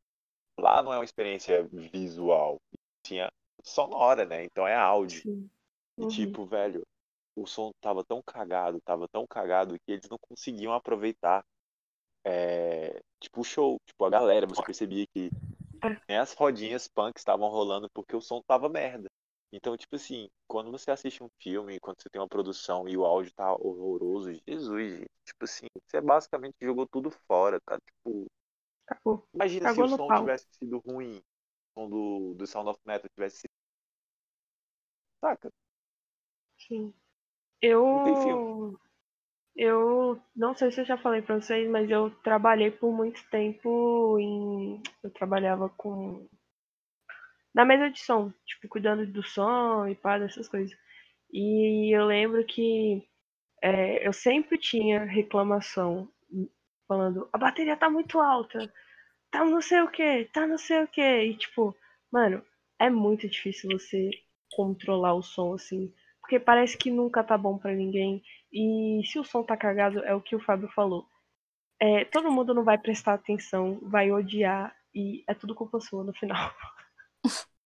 [0.59, 2.61] lá não é uma experiência visual,
[3.09, 3.31] tinha
[3.63, 4.45] sonora, né?
[4.45, 5.23] Então é áudio.
[5.23, 5.51] Sim.
[5.99, 6.09] E Uhum.
[6.09, 6.83] tipo, velho,
[7.37, 11.45] o som tava tão cagado, tava tão cagado que eles não conseguiam aproveitar
[12.25, 15.31] é, tipo o show, tipo a galera, você percebia que
[16.09, 19.09] nem as rodinhas punk estavam rolando porque o som tava merda.
[19.53, 23.05] Então, tipo assim, quando você assiste um filme, quando você tem uma produção e o
[23.05, 27.79] áudio tá horroroso, Jesus, gente, tipo assim, você basicamente jogou tudo fora, tá?
[27.81, 28.27] Tipo,
[28.87, 29.25] Acabou.
[29.35, 30.21] Imagina Cagou se o som pau.
[30.21, 31.23] tivesse sido ruim,
[31.87, 33.51] do, do Sound of Metal tivesse sido.
[35.21, 35.53] Saca?
[36.57, 36.95] Sim.
[37.61, 38.79] Eu.
[39.55, 44.19] Eu não sei se eu já falei pra vocês, mas eu trabalhei por muito tempo
[44.19, 44.81] em.
[45.03, 46.27] Eu trabalhava com.
[47.55, 50.77] Na mesa de som, tipo, cuidando do som e pá, dessas coisas.
[51.33, 53.07] E eu lembro que
[53.63, 56.09] é, eu sempre tinha reclamação
[56.87, 58.73] falando, a bateria tá muito alta,
[59.31, 61.01] tá não sei o que, tá não sei o que.
[61.01, 61.77] E tipo,
[62.11, 62.45] mano,
[62.79, 64.11] é muito difícil você
[64.53, 65.93] controlar o som assim.
[66.21, 68.23] Porque parece que nunca tá bom pra ninguém.
[68.53, 71.07] E se o som tá cagado, é o que o Fábio falou.
[71.81, 76.13] É, todo mundo não vai prestar atenção, vai odiar e é tudo culpa sua no
[76.13, 76.53] final.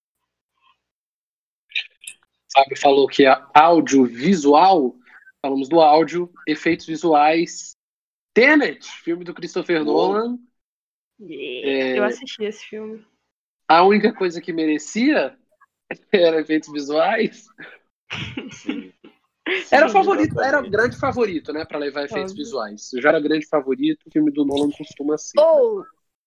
[2.52, 4.94] Fábio falou que é audiovisual.
[5.40, 7.74] Falamos do áudio, efeitos visuais.
[8.34, 10.12] Tenet, filme do Christopher Uou.
[10.12, 10.38] Nolan.
[11.28, 11.98] É.
[11.98, 13.04] Eu assisti esse filme.
[13.68, 15.36] A única coisa que merecia
[16.12, 17.46] era efeitos visuais.
[18.50, 18.92] Sim.
[19.70, 22.44] Era o Sim, favorito, era o grande favorito, né, para levar efeitos Óbvio.
[22.44, 22.90] visuais.
[23.00, 25.40] Já era grande favorito, o filme do Nolan costuma ser.
[25.40, 25.84] Ou,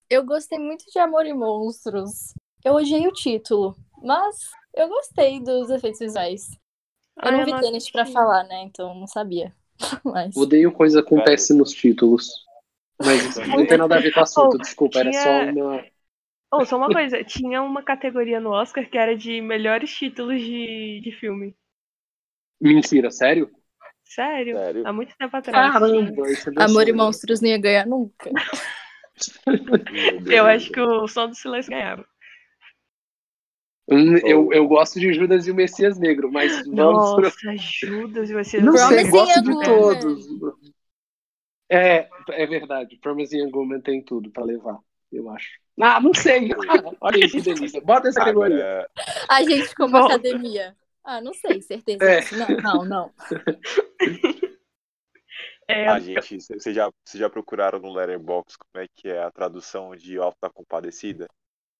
[0.09, 2.33] eu gostei muito de Amor e Monstros.
[2.63, 4.35] Eu odiei o título, mas
[4.73, 6.49] eu gostei dos efeitos visuais.
[7.17, 8.13] Eu Ah, não vi não Tenet pra assisti.
[8.13, 8.63] falar, né?
[8.63, 9.55] Então não sabia.
[10.03, 10.35] Mas.
[10.35, 12.44] Odeio coisa com péssimos títulos.
[13.03, 15.85] Mas não tem nada a ver com o assunto, Oh, desculpa, era só tinha- uma.
[16.51, 21.01] Oh, só uma coisa, tinha uma categoria no Oscar que era de melhores títulos de,
[21.03, 21.55] de filme.
[22.61, 23.51] Mentira, sério?
[24.05, 24.55] Sério?
[24.55, 24.87] Sério?
[24.87, 25.73] Há muito tempo atrás.
[25.73, 26.93] Caramba, isso é Amor e.
[26.93, 28.29] Monstros não ia ganhar nunca.
[30.25, 32.05] Eu acho que o Som do Silêncio ganhava.
[33.87, 37.31] Hum, Eu, eu gosto de Judas e o Messias Negro, mas Nossa,
[37.81, 38.63] Judas vai ser.
[38.63, 40.27] Não sei, Promising gosto de todos.
[41.69, 42.97] É, é verdade.
[42.97, 44.77] Promising Young Woman tem tudo pra levar,
[45.11, 45.49] eu acho.
[45.81, 46.49] Ah, não sei.
[46.69, 47.81] Ah, olha que delícia.
[47.81, 48.87] Bota essa categoria.
[49.29, 50.05] A gente como Bom.
[50.05, 50.75] academia.
[51.03, 52.03] Ah, não sei, certeza.
[52.03, 52.19] É.
[52.19, 52.35] disso.
[52.37, 53.13] Não, não, não.
[55.67, 59.31] É, a gente, vocês já, vocês já procuraram no Letterboxd como é que é a
[59.31, 61.27] tradução de Alto da Compadecida?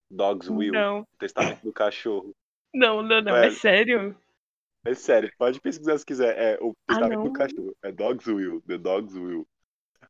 [0.09, 2.33] Dog's Will, não, o testamento do cachorro.
[2.73, 3.35] não, não, não.
[3.35, 3.55] É Velho.
[3.55, 4.17] sério?
[4.85, 6.35] É sério, pode pesquisar se quiser.
[6.35, 7.23] É o Ah, testamento não.
[7.25, 7.75] do cachorro.
[7.83, 9.47] É Dog's Will, The Dog's Will.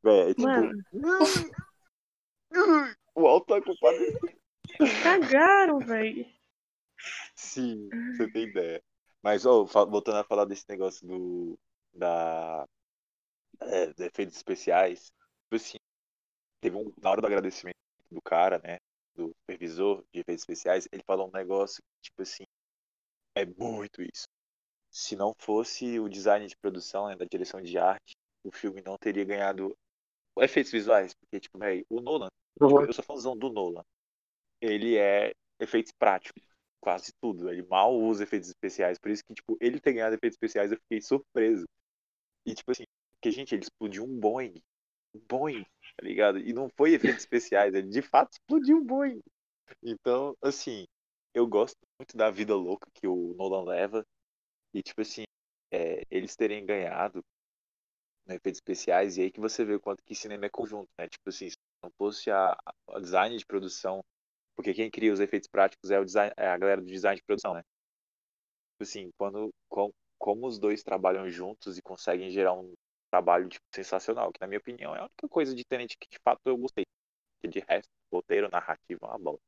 [0.05, 0.43] Véi, é tipo.
[0.43, 0.71] Mano,
[3.15, 4.37] o Alto da Compadecida.
[5.01, 6.31] cagaram, velho.
[7.35, 8.83] Sim, você tem ideia.
[9.23, 11.57] Mas, ó, voltando a falar desse negócio do.
[11.91, 12.67] Da.
[13.61, 15.05] É, dos efeitos especiais.
[15.05, 15.77] Tipo assim,
[16.61, 16.93] teve um.
[17.01, 17.79] Na hora do agradecimento
[18.11, 18.77] do cara, né?
[19.15, 22.43] Do supervisor de efeitos especiais, ele falou um negócio que, tipo assim,
[23.33, 24.27] é muito isso.
[24.91, 28.97] Se não fosse o design de produção, né, da direção de arte, o filme não
[28.97, 29.75] teria ganhado
[30.43, 31.13] efeitos visuais.
[31.13, 33.83] Porque, tipo, véi, o Nolan, tipo, eu sou fãzão do Nolan.
[34.61, 36.43] Ele é efeitos práticos
[36.79, 37.49] quase tudo.
[37.49, 38.97] Ele mal usa efeitos especiais.
[38.99, 41.65] Por isso que, tipo, ele ter ganhado efeitos especiais eu fiquei surpreso.
[42.45, 44.61] E, tipo assim, porque, gente, ele explodiu um Boeing.
[45.13, 45.65] Um Boeing.
[45.97, 46.39] tá ligado?
[46.39, 49.21] E não foi efeitos especiais, ele de fato explodiu o boi.
[49.81, 50.85] Então, assim,
[51.33, 54.05] eu gosto muito da vida louca que o Nolan leva.
[54.73, 55.23] E, tipo assim,
[55.71, 57.23] é, eles terem ganhado
[58.25, 61.07] né, efeitos especiais, e aí que você vê o quanto que cinema é conjunto, né?
[61.07, 62.57] Tipo assim, se não fosse a,
[62.89, 64.03] a design de produção,
[64.55, 67.23] porque quem cria os efeitos práticos é, o design, é a galera do design de
[67.23, 67.63] produção, né?
[68.73, 72.73] Tipo assim, quando, com, como os dois trabalham juntos e conseguem gerar um
[73.11, 76.19] trabalho tipo, sensacional, que na minha opinião é a única coisa de Tenente que de
[76.23, 76.85] fato eu gostei.
[77.47, 79.39] De resto, roteiro, narrativa, é uma bola.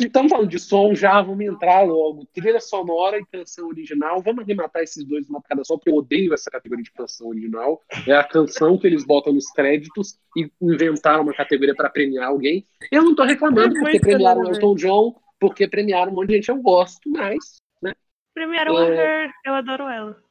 [0.00, 2.26] Estamos falando de som já, vamos entrar logo.
[2.32, 4.22] Trilha sonora e canção original.
[4.22, 7.80] Vamos arrematar esses dois numa cada só, porque eu odeio essa categoria de canção original.
[8.06, 12.66] É a canção que eles botam nos créditos e inventaram uma categoria para premiar alguém.
[12.90, 14.50] Eu não estou reclamando É porque premiaram o a.
[14.50, 17.62] Elton John, porque premiaram um monte de gente, eu gosto, mas.
[18.34, 19.24] Premiaram a É.
[19.24, 20.23] Her, eu adoro ela.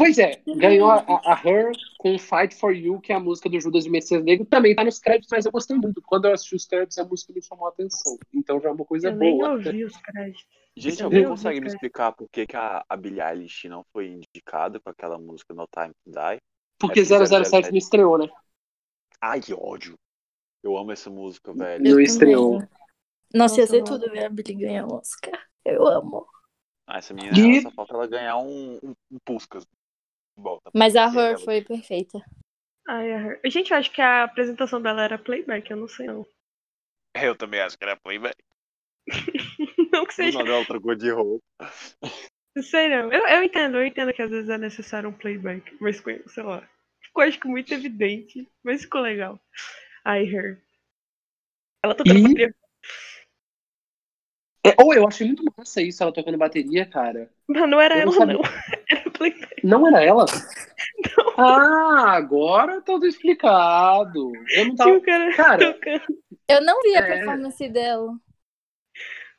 [0.00, 3.60] Pois é, ganhou a, a- Her com Fight for You, que é a música do
[3.60, 6.00] Judas e Messias Negro, também tá nos créditos, mas eu gostei muito.
[6.00, 8.18] Quando eu assisti os créditos, a música me chamou a atenção.
[8.32, 9.50] Então já é uma coisa eu nem boa.
[9.50, 10.46] ouvi os créditos.
[10.74, 14.08] Gente, Eu alguém consegue me explicar por que, que a, a Billie Eilish não foi
[14.08, 16.38] indicada com aquela música No Time to Die?
[16.78, 18.26] Porque É porque 007 não estreou, né?
[19.20, 19.98] Ai, que ódio.
[20.62, 21.84] Eu amo essa música, velho.
[21.84, 22.62] Não Eu estreou.
[23.34, 25.38] Nossa, ia ser tudo ver a Billy ganhar um Oscar.
[25.64, 26.26] Eu amo.
[26.86, 29.64] Ah, essa menina, E- só falta ela ganhar um, um, um Puskas.
[30.42, 30.70] Volta.
[30.74, 32.18] Mas a ela- foi perfeita.
[32.88, 33.40] Ai, a Her.
[33.46, 36.26] Gente, eu acho que a apresentação dela era playback, eu não sei não.
[37.22, 38.36] Eu também acho que era playback.
[39.92, 40.38] Não que seja.
[40.38, 41.42] nada ela trocou de roupa.
[42.54, 43.12] Não sei não.
[43.12, 46.68] Eu, eu entendo, eu entendo que às vezes é necessário um playback, mas sei lá.
[47.02, 49.40] Ficou acho que muito evidente, mas ficou legal.
[50.04, 50.62] Ai, Her.
[51.82, 52.54] Ela tocando E- bateria.
[54.64, 57.30] É, ou eu achei muito massa isso, ela tocando bateria, cara.
[57.48, 58.34] Mas não era Eu não ela, sabia.
[58.34, 58.42] não.
[59.64, 60.24] Não era ela?
[61.36, 64.32] Ah, agora tudo explicado.
[64.54, 64.96] Eu não Tinha tava.
[64.96, 66.18] o cara Cara, tocando.
[66.48, 67.02] Eu não vi a É.
[67.16, 68.12] performance dela.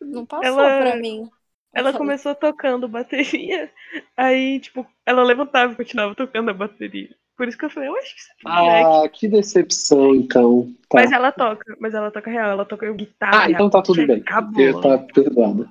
[0.01, 1.29] Não passou Ela- pra mim.
[1.73, 3.71] Ela começou tocando bateria,
[4.17, 7.15] aí, tipo, ela levantava e continuava tocando a bateria.
[7.37, 8.85] Por isso que eu falei, eu acho que isso é playback.
[9.05, 10.73] ah, que decepção, então.
[10.89, 10.97] Tá.
[10.99, 13.43] Mas ela toca, mas ela toca real, ela toca guitarra.
[13.45, 14.17] Ah, então tá tudo bem.
[14.19, 14.81] Acabou.
[14.81, 15.69] Tá perdoada.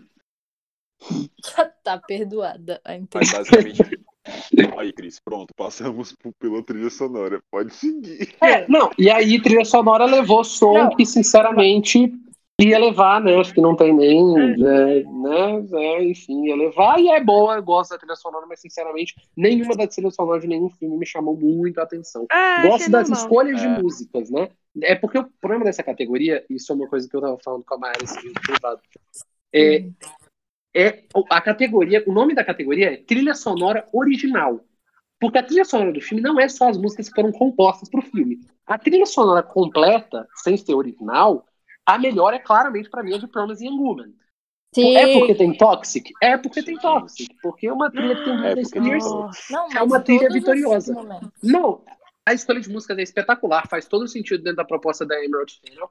[1.84, 3.99] tá perdoada a Mas basicamente.
[4.76, 7.40] Aí, Cris, pronto, passamos pela trilha sonora.
[7.50, 8.34] Pode seguir.
[8.42, 10.90] É, não, e aí trilha sonora levou som Não.
[10.90, 12.12] que, sinceramente,
[12.60, 13.34] ia levar, né?
[13.40, 14.22] Acho que não tem nem,
[14.58, 18.60] né, né, é, enfim, ia levar, e é boa, eu gosto da trilha sonora, mas,
[18.60, 22.26] sinceramente, nenhuma das trilhas sonoras de nenhum filme me chamou muito a atenção.
[22.30, 23.24] Achei Gosto das normal.
[23.26, 23.80] escolhas de É.
[23.80, 24.50] músicas, né?
[24.82, 27.74] É porque o problema dessa categoria, isso é uma coisa que eu tava falando com
[27.74, 28.80] a Mayara esse dia no privado,
[29.52, 29.92] é, Hum.
[30.74, 34.60] É a categoria, o nome da categoria é trilha sonora original.
[35.18, 38.00] Porque a trilha sonora do filme não é só as músicas que foram compostas para
[38.00, 38.40] o filme.
[38.66, 41.44] A trilha sonora completa, sem ser original,
[41.84, 44.12] a melhor é claramente para mim a de Promising Young Woman.
[44.74, 44.96] Sim.
[44.96, 46.12] É porque tem Toxic?
[46.22, 46.78] É porque tem.
[46.78, 47.34] Toxic.
[47.42, 49.50] Porque é uma trilha que tem É Britney Spears.
[49.50, 50.94] Não, é uma trilha vitoriosa.
[51.42, 51.84] Não,
[52.24, 55.90] a escolha de músicas é espetacular, faz todo sentido dentro da proposta da Emerald Channel.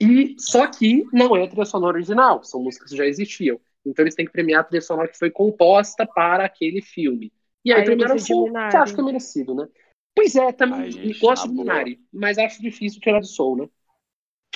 [0.00, 3.60] E só que não é a trilha sonora original, são músicas que já existiam.
[3.88, 7.32] Então eles têm que premiar a trilha sonora que foi composta para aquele filme.
[7.64, 9.68] E aí, Aí premiaram o som, que acho que é merecido, né?
[10.14, 11.54] Pois é, também Ai, gente, gosto de.
[11.54, 13.68] Minari, mas acho difícil tirar do som, né?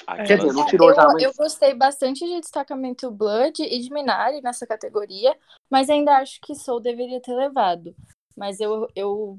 [0.07, 3.63] Aquelas- Quer dizer, não É, tirou eu, já, mas- eu gostei bastante de destacamento Blood
[3.63, 5.37] e de Minari nessa categoria,
[5.71, 7.95] mas ainda acho que Soul deveria ter levado.
[8.37, 9.37] Mas eu, eu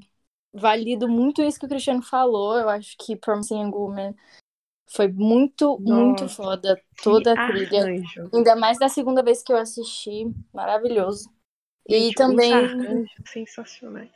[0.52, 2.56] valido muito isso que o Cristiano falou.
[2.56, 4.14] Eu acho que Promising Young Woman
[4.94, 6.80] foi muito, muito Nossa, foda.
[7.02, 7.82] Toda a Que trilha.
[7.82, 8.30] arranjo.
[8.34, 10.26] Ainda mais da segunda vez que eu assisti.
[10.52, 11.30] Maravilhoso.
[11.88, 13.06] E Gente, os também.
[13.26, 14.10] sensacionais.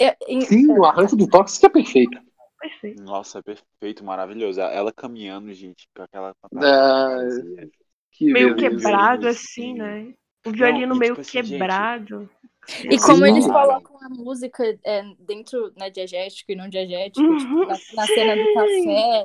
[0.00, 2.18] é, em- Sim, o arranjo do Toxic é perfeito.
[2.60, 3.02] Perfeito.
[3.02, 4.60] Nossa, perfeito, maravilhoso.
[4.60, 6.34] Ela caminhando, gente, com aquela.
[6.56, 7.18] Ah,
[8.12, 9.74] Que Meio quebrado, assim, sim.
[9.74, 10.14] né?
[10.46, 12.30] O violino e meio tipo assim, gente, quebrado.
[12.84, 13.28] E como Sim.
[13.28, 18.06] eles colocam a música é, dentro, né, diegético e não diegético, Uhum, tipo, na, na
[18.06, 19.24] cena do café,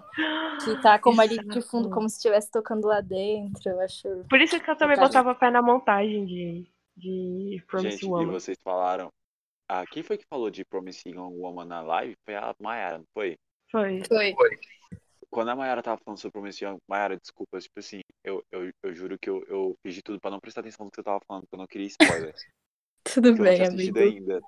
[0.64, 4.08] que tá como ali de fundo, como se estivesse tocando lá dentro, eu acho.
[4.30, 8.32] Por isso que eu também botava pé na montagem de, de Promise Gente, e Woman.
[8.32, 9.10] vocês falaram.
[9.68, 12.16] Ah, quem foi que falou de Promising Woman na live?
[12.26, 13.38] Foi a Mayara, não foi?
[13.72, 14.04] Foi.
[14.06, 14.36] Foi.
[15.30, 18.94] Quando a Mayara tava falando sobre Promising Young, Mayara, desculpa, tipo assim, eu, eu, eu
[18.94, 21.20] juro que eu, eu fiz de tudo pra não prestar atenção no que você tava
[21.28, 22.34] falando, porque eu não queria spoiler.
[23.14, 24.00] Tudo bem, amigo.
[24.00, 24.42] ainda.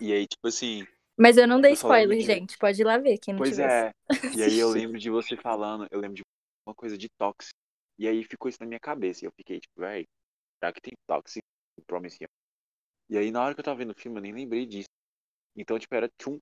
[0.00, 0.84] E aí, tipo assim,
[1.18, 2.56] Mas eu não dei Eu spoiler, de- gente.
[2.58, 3.90] Pode ir lá ver quem não Pois é.
[4.36, 6.22] E aí eu lembro de você falando, eu lembro de
[6.66, 7.52] uma coisa de Toxic.
[7.98, 9.24] E aí ficou isso na minha cabeça.
[9.24, 10.06] E eu fiquei tipo, véi,
[10.58, 10.94] será que tem
[11.86, 12.30] Promising Young?
[13.10, 14.88] E aí na hora que eu tava vendo o filme, eu nem lembrei disso.
[15.56, 16.38] Então, tipo, era tchum,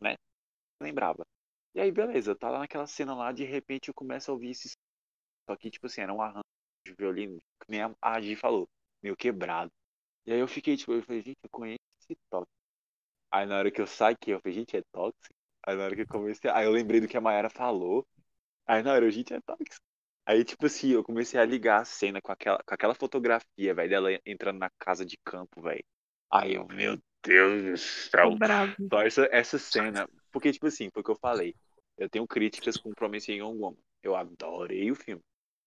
[0.00, 0.14] né?
[0.80, 1.24] Eu lembrava.
[1.74, 4.70] E aí, beleza, tá lá naquela cena lá, de repente eu começo a ouvir esse.
[5.48, 6.44] Só que, tipo assim, era um arranjo
[6.86, 8.68] de violino, que nem a Gi falou,
[9.02, 9.70] meio quebrado.
[10.26, 12.50] E aí eu fiquei, tipo, eu falei, gente, eu conheço esse toque.
[13.30, 15.34] Aí na hora que eu saquei, eu falei, gente, é tóxico.
[15.66, 18.06] Aí na hora que eu comecei, aí eu lembrei do que a Mayara falou.
[18.66, 19.84] Aí na hora, eu, gente, é tóxico.
[20.26, 23.90] Aí, tipo assim, eu comecei a ligar a cena com aquela, com aquela fotografia, velho,
[23.90, 25.84] dela entrando na casa de campo, velho.
[26.30, 28.34] Aí eu, meu Deus do céu.
[28.36, 28.74] Bravo.
[28.90, 30.08] Só essa, essa cena.
[30.32, 31.54] Porque, tipo assim, foi o que eu falei.
[31.98, 33.76] Eu tenho críticas com Promising Young Woman.
[34.02, 35.22] Eu adorei o filme.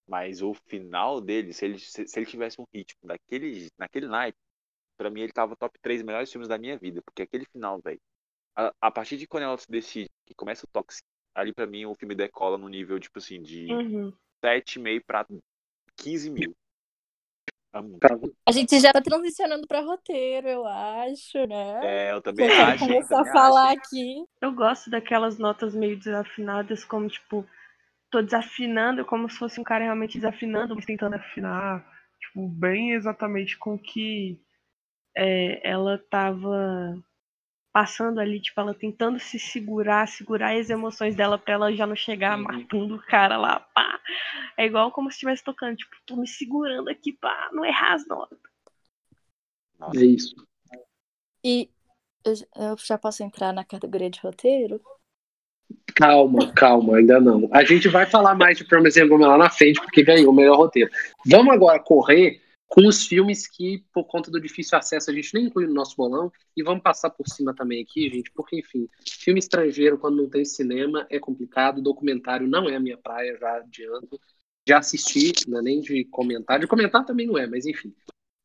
[0.07, 4.37] Mas o final dele, se ele, se, se ele tivesse um ritmo daquele, naquele naipe,
[4.97, 7.01] pra mim ele tava top 3 melhores filmes da minha vida.
[7.05, 7.99] Porque aquele final, velho.
[8.55, 11.05] A, a, partir de quando ela se decide que começa o Toxic,
[11.35, 14.11] ali pra mim o filme decola no nível, tipo assim, de Uhum.
[14.43, 15.25] 7,5 pra
[15.95, 16.55] 15 mil.
[17.73, 17.99] Amo.
[18.45, 21.79] A gente já tá transicionando pra roteiro, eu acho, né?
[21.83, 22.87] É, eu também acho.
[22.87, 23.77] começar a também falar acho.
[23.77, 24.25] aqui.
[24.41, 27.45] Eu gosto daquelas notas meio desafinadas, como tipo,
[28.09, 31.85] tô desafinando, como se fosse um cara realmente desafinando, mas tentando afinar,
[32.19, 34.39] tipo, bem exatamente com o que
[35.19, 37.03] é, ela tava
[37.73, 41.95] passando ali, tipo, ela tentando se segurar, segurar as emoções dela pra ela já não
[41.95, 42.43] chegar Uhum.
[42.43, 43.99] matando o cara lá, pá.
[44.55, 48.07] É igual como se estivesse tocando, tipo, tô me segurando aqui pra não errar as
[48.07, 48.37] notas.
[49.79, 50.35] Nossa, É isso.
[51.43, 51.69] E
[52.23, 54.81] eu, eu já posso entrar na categoria de roteiro?
[55.95, 57.49] Calma, calma, ainda não.
[57.51, 60.57] A gente vai falar mais de Promising Woman lá na frente, porque ganhou o melhor
[60.57, 60.89] roteiro.
[61.25, 65.45] Vamos agora correr com os filmes que, por conta do difícil acesso, a gente nem
[65.45, 66.31] inclui no nosso bolão.
[66.55, 70.43] E vamos passar por cima também aqui, gente, porque, enfim, filme estrangeiro, quando não tem
[70.43, 71.81] cinema, é complicado.
[71.81, 74.19] Documentário não é a minha praia, já adianto.
[74.67, 76.59] Já assisti, não é nem de comentar.
[76.59, 77.95] De comentar também não é, mas enfim.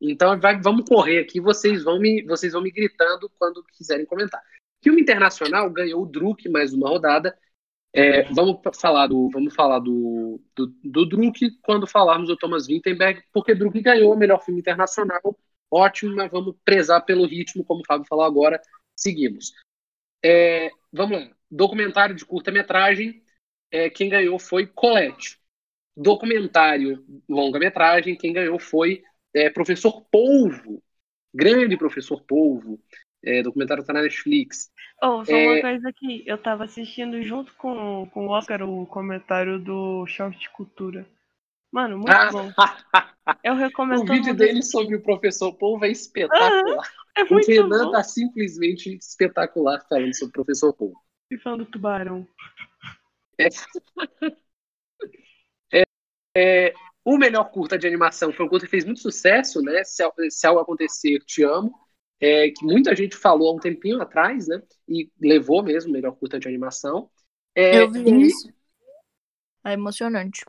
[0.00, 4.40] Então vai- vamos correr aqui, vocês vão, me, vocês vão me gritando quando quiserem comentar.
[4.82, 7.36] Filme internacional ganhou o Druk mais uma rodada.
[7.94, 13.22] É, vamos falar do vamos falar do, do, do Druk quando falarmos do Thomas Vinterberg,
[13.32, 15.20] porque Druk ganhou o melhor filme internacional.
[15.70, 18.60] Ótimo, mas vamos prezar pelo ritmo, como o Fábio falou agora.
[18.96, 19.52] Seguimos.
[20.24, 21.30] É, vamos lá.
[21.50, 23.22] Documentário de curta-metragem.
[23.70, 25.38] é, quem ganhou foi Colette.
[25.96, 28.16] Documentário longa-metragem.
[28.16, 29.02] Quem ganhou foi
[29.34, 30.82] é, Professor Polvo.
[31.34, 32.78] Grande Professor Polvo.
[33.24, 34.70] É, documentário está na Netflix.
[35.02, 35.46] Oh, só É.
[35.52, 40.38] uma coisa aqui, eu tava assistindo junto com, com o Oscar o comentário do Choque
[40.38, 41.06] de Cultura.
[41.72, 42.50] Mano, muito Ah, bom.
[43.44, 44.70] Eu recomendo o vídeo dele assistir.
[44.72, 46.86] sobre o Professor Polvo é espetacular.
[47.16, 47.92] É o muito Renan bom.
[47.92, 51.00] tá simplesmente espetacular falando sobre o Professor Polvo.
[51.30, 52.26] E falando do tubarão.
[56.34, 56.72] É,
[57.04, 59.84] o melhor curta de animação foi um curta que fez muito sucesso, né?
[59.84, 61.74] Se, Se algo acontecer, te amo.
[62.22, 64.62] É, que muita gente falou há um tempinho atrás, né?
[64.88, 67.10] E levou mesmo melhor curta de animação.
[67.54, 68.52] É, eu vi e- isso.
[69.64, 70.44] É emocionante.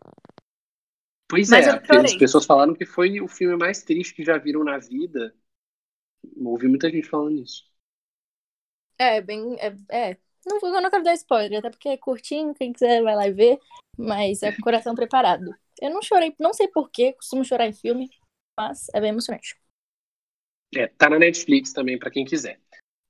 [1.28, 1.72] Pois Mas é,
[2.06, 5.34] as pessoas falaram que foi o filme mais triste que já viram na vida.
[6.38, 7.64] Ouvi muita gente falando isso.
[8.98, 9.56] É, bem.
[9.60, 9.76] É,
[10.12, 10.18] é.
[10.46, 13.28] Não, vou- eu não quero dar spoiler, até porque é curtinho, quem quiser vai lá
[13.28, 13.60] e ver.
[13.98, 15.54] Mas é com o coração preparado.
[15.82, 18.10] Eu não chorei, não sei porquê, costumo chorar em filme,
[18.58, 19.56] mas é bem emocionante.
[20.76, 22.60] É, tá na Netflix também, pra quem quiser.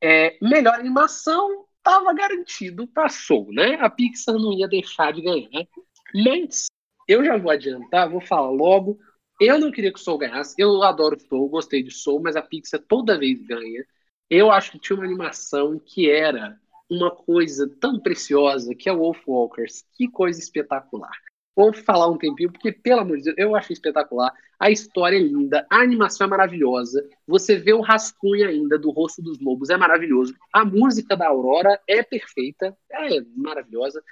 [0.01, 3.75] É, melhor animação tava garantido, passou, né?
[3.75, 5.67] A Pixar não ia deixar de ganhar.
[6.13, 6.67] Mas
[7.07, 8.99] eu já vou adiantar, vou falar logo.
[9.39, 10.55] Eu não queria que o Soul ganhasse.
[10.57, 13.85] Eu adoro Soul, gostei de Soul, mas a Pixar toda vez ganha.
[14.29, 16.57] Eu acho que tinha uma animação que era
[16.89, 19.83] uma coisa tão preciosa, que é o Wolf Walkers.
[19.93, 21.17] Que coisa espetacular.
[21.55, 24.33] Vou falar um tempinho, porque, pelo amor de Deus, eu achei espetacular.
[24.59, 27.07] A história é linda, a animação é maravilhosa.
[27.27, 30.35] Você vê o rascunho ainda do rosto dos lobos, é maravilhoso.
[30.51, 34.03] A música da Aurora é perfeita, é maravilhosa.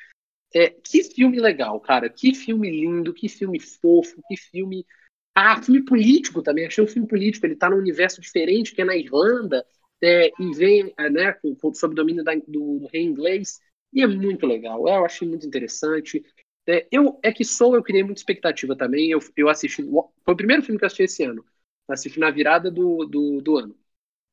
[0.53, 2.09] É, que filme legal, cara.
[2.09, 4.85] Que filme lindo, que filme fofo, que filme.
[5.33, 6.67] Ah, filme político também.
[6.67, 7.45] Achei um filme político.
[7.45, 9.65] Ele tá num universo diferente, que é na Irlanda,
[10.03, 11.35] é, e vem é, né,
[11.73, 13.59] sob domínio da, do, do rei inglês.
[13.93, 14.87] E é muito legal.
[14.87, 16.23] Eu achei muito interessante.
[16.71, 19.11] É, eu, é que Soul eu criei muita expectativa também.
[19.11, 19.83] Eu, eu assisti.
[19.83, 21.45] Foi o primeiro filme que eu assisti esse ano.
[21.87, 23.77] Assisti na virada do, do, do ano.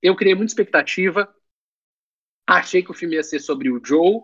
[0.01, 1.35] Eu criei muita expectativa.
[2.47, 4.23] Achei que o filme ia ser sobre o Joe.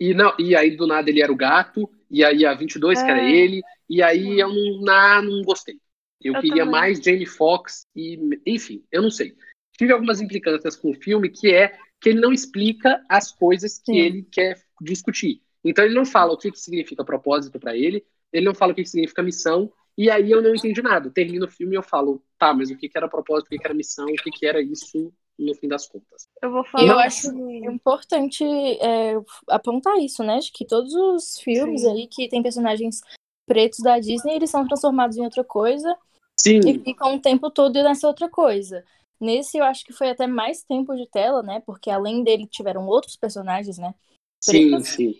[0.00, 1.88] E, não, e aí, do nada, ele era o gato.
[2.10, 3.04] E aí, a 22, É.
[3.04, 3.60] que era ele.
[3.88, 5.78] E aí, eu não, não, não gostei.
[6.20, 6.72] Eu, Eu queria também.
[6.72, 7.86] mais Jamie Foxx.
[7.94, 9.36] E, enfim, eu não sei.
[9.76, 13.92] Tive algumas implicâncias com o filme, que é que ele não explica as coisas que
[13.92, 13.98] Sim.
[13.98, 15.42] ele quer discutir.
[15.64, 18.04] Então, ele não fala o que, que significa propósito para ele.
[18.32, 19.72] Ele não fala o que, que significa missão.
[19.96, 21.10] E aí, eu não entendi nada.
[21.10, 23.58] Termina o filme e eu falo, tá, mas o que, que era propósito, o que,
[23.58, 25.12] que era missão, o que, que era isso?
[25.38, 26.28] no fim das contas.
[26.42, 26.92] Eu vou falar.
[26.92, 29.14] Eu acho filme- importante é,
[29.48, 30.38] apontar isso, né?
[30.38, 31.90] De que todos os filmes Sim.
[31.90, 33.00] aí que tem personagens
[33.46, 35.96] pretos da Disney, eles são transformados em outra coisa
[36.36, 38.84] Sim, e ficam o tempo todo nessa outra coisa.
[39.20, 41.60] Nesse eu acho que foi até mais tempo de tela, né?
[41.64, 43.94] Porque além dele tiveram outros personagens, né?
[44.40, 44.88] sim, pretas.
[44.88, 45.14] sim.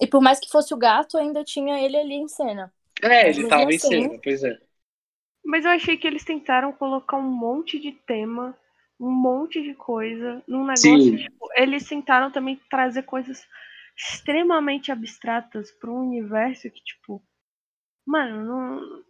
[0.00, 2.72] E por mais que fosse o gato, ainda tinha ele ali em cena.
[3.02, 4.58] É, ele Mas tava em assim- cena, pois é.
[5.44, 8.56] Mas eu achei que eles tentaram colocar um monte de tema,
[8.98, 10.78] um monte de coisa num negócio.
[10.78, 11.16] Sim.
[11.16, 13.46] Tipo, eles tentaram também trazer coisas
[13.96, 17.22] extremamente abstratas para um universo que, tipo,
[18.04, 19.04] mano, não.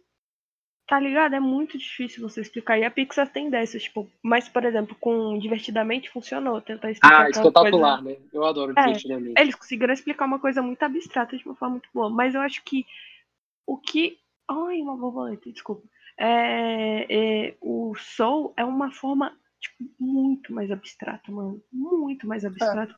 [0.87, 1.35] Tá ligado?
[1.35, 2.79] É muito difícil você explicar.
[2.79, 6.61] E a Pixar tem dessas, tipo, mas, por exemplo, com Divertidamente funcionou.
[6.61, 8.19] Tentar explicar Ah, espetacular, coisa.
[8.19, 8.25] né?
[8.31, 9.33] Eu adoro É, divertidamente.
[9.37, 12.09] Eles conseguiram explicar uma coisa muito abstrata de uma forma muito boa.
[12.09, 12.85] Mas eu acho que
[13.65, 14.17] o que.
[14.49, 15.83] Ai, uma borboleta, desculpa.
[16.17, 17.05] É,
[17.49, 21.61] é, o Soul é uma forma tipo, muito mais abstrata, mano.
[21.71, 22.95] Muito mais abstrata.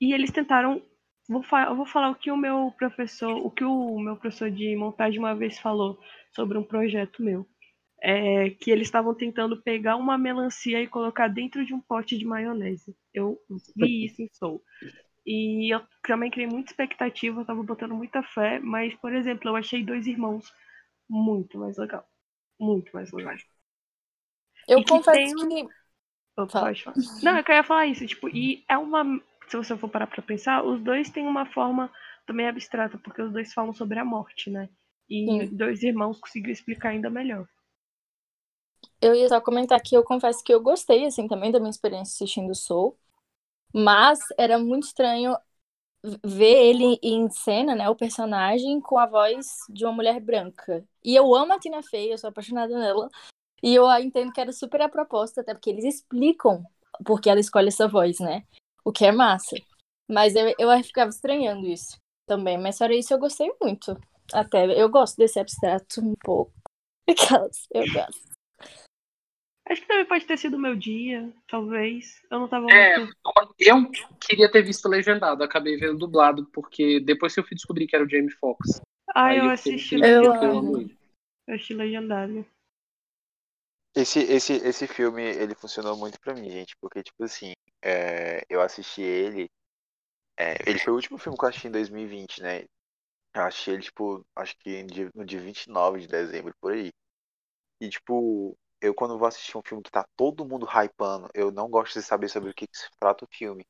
[0.00, 0.80] E eles tentaram.
[1.28, 4.50] Vou, fa- eu vou falar o que o meu professor, o que o meu professor
[4.50, 5.98] de montagem uma vez falou
[6.34, 7.46] sobre um projeto meu.
[8.02, 12.24] É que eles estavam tentando pegar uma melancia e colocar dentro de um pote de
[12.24, 12.96] maionese.
[13.14, 13.38] Eu
[13.76, 14.62] vi isso em Soul.
[15.26, 19.56] E eu também criei muita expectativa, eu tava botando muita fé, mas, por exemplo, eu
[19.56, 20.52] achei Dois Irmãos
[21.08, 22.06] muito mais legal.
[22.60, 23.36] Muito mais legal.
[24.68, 25.46] Eu E que confesso tem que.
[26.50, 26.70] Fala.
[26.70, 26.96] pode falar.
[27.22, 29.20] Não, eu queria falar isso, tipo, e é uma.
[29.48, 31.90] Se você for parar pra pensar, os dois têm uma forma
[32.26, 34.68] também abstrata, porque os dois falam sobre a morte, né?
[35.08, 35.56] E Sim.
[35.56, 37.48] dois irmãos conseguiu explicar ainda melhor.
[39.00, 42.12] Eu ia só comentar que eu confesso que eu gostei, assim, também da minha experiência
[42.24, 42.96] assistindo Soul.
[43.72, 45.36] Mas era muito estranho
[46.24, 50.84] ver ele em cena, né, o personagem, com a voz de uma mulher branca.
[51.04, 53.08] E eu amo a Tina Fey, eu sou apaixonada nela.
[53.62, 56.64] E eu entendo que era super a proposta, até porque eles explicam
[57.04, 58.44] porque ela escolhe essa voz, né?
[58.88, 59.54] O que é massa.
[60.08, 62.56] Mas eu, eu ficava estranhando isso também.
[62.56, 63.94] Mas fora isso, eu gostei muito.
[64.32, 66.54] Até eu gosto desse abstrato um pouco.
[67.06, 68.28] Aquelas, eu gosto.
[69.68, 72.18] Acho que também pode ter sido o meu dia, talvez.
[72.30, 73.14] Eu não tava É, muito.
[73.58, 77.94] eu queria ter visto legendado, acabei vendo dublado, porque depois que eu fui descobrir que
[77.94, 78.80] era o Jamie Foxx.
[79.14, 80.80] Ah, eu fiquei assisti Eu legendado.
[80.80, 80.96] ele.
[81.46, 82.46] Eu achei legendário.
[83.94, 87.52] Esse, esse, esse filme, ele funcionou muito pra mim, gente, porque, tipo assim,
[87.82, 89.50] é, eu assisti ele,
[90.38, 92.62] é, ele foi o último filme que eu assisti em 2020, né?
[93.34, 96.92] Eu achei ele, tipo, acho que no dia, no dia 29 de dezembro, por aí.
[97.80, 101.68] E, tipo, eu quando vou assistir um filme que tá todo mundo hypando, eu não
[101.70, 103.64] gosto de saber sobre o que, que se trata o filme.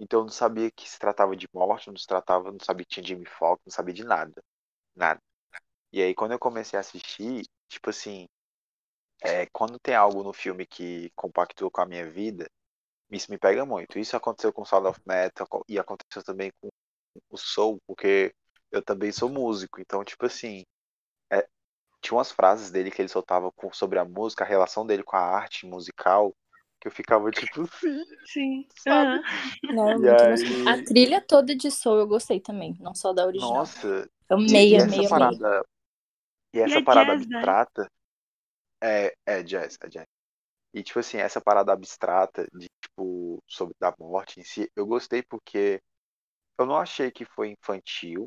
[0.00, 2.94] Então eu não sabia que se tratava de morte, não se tratava, não sabia que
[2.94, 4.42] tinha Jamie Foxx, não sabia de nada.
[4.96, 5.20] Nada.
[5.92, 8.28] E aí quando eu comecei a assistir, tipo assim,
[9.22, 12.48] é, quando tem algo no filme que compactou com a minha vida,
[13.16, 13.98] isso me pega muito.
[13.98, 16.68] Isso aconteceu com Sound of Metal e aconteceu também com
[17.30, 18.34] o Soul, porque
[18.72, 19.80] eu também sou músico.
[19.80, 20.64] Então, tipo assim,
[21.32, 21.46] é,
[22.02, 25.16] tinha umas frases dele que ele soltava com- sobre a música, a relação dele com
[25.16, 26.34] a arte musical,
[26.80, 28.66] que eu ficava tipo assim, Sim.
[28.76, 29.20] Sabe?
[29.70, 30.44] Não, E muito aí-.
[30.66, 33.64] A trilha toda de Soul eu gostei também, não só da original.
[33.64, 35.30] nossa, Eu E, amei, e amei, essa amei.
[35.34, 35.64] parada.
[36.54, 37.46] E essa é parada jazz, né?
[37.46, 37.90] abstrata.
[38.82, 40.06] É, é jazz, é jazz.
[40.74, 45.22] E tipo assim, essa parada abstrata de, tipo, sobre da morte em si, eu gostei
[45.22, 45.80] porque
[46.58, 48.26] eu não achei que foi infantil,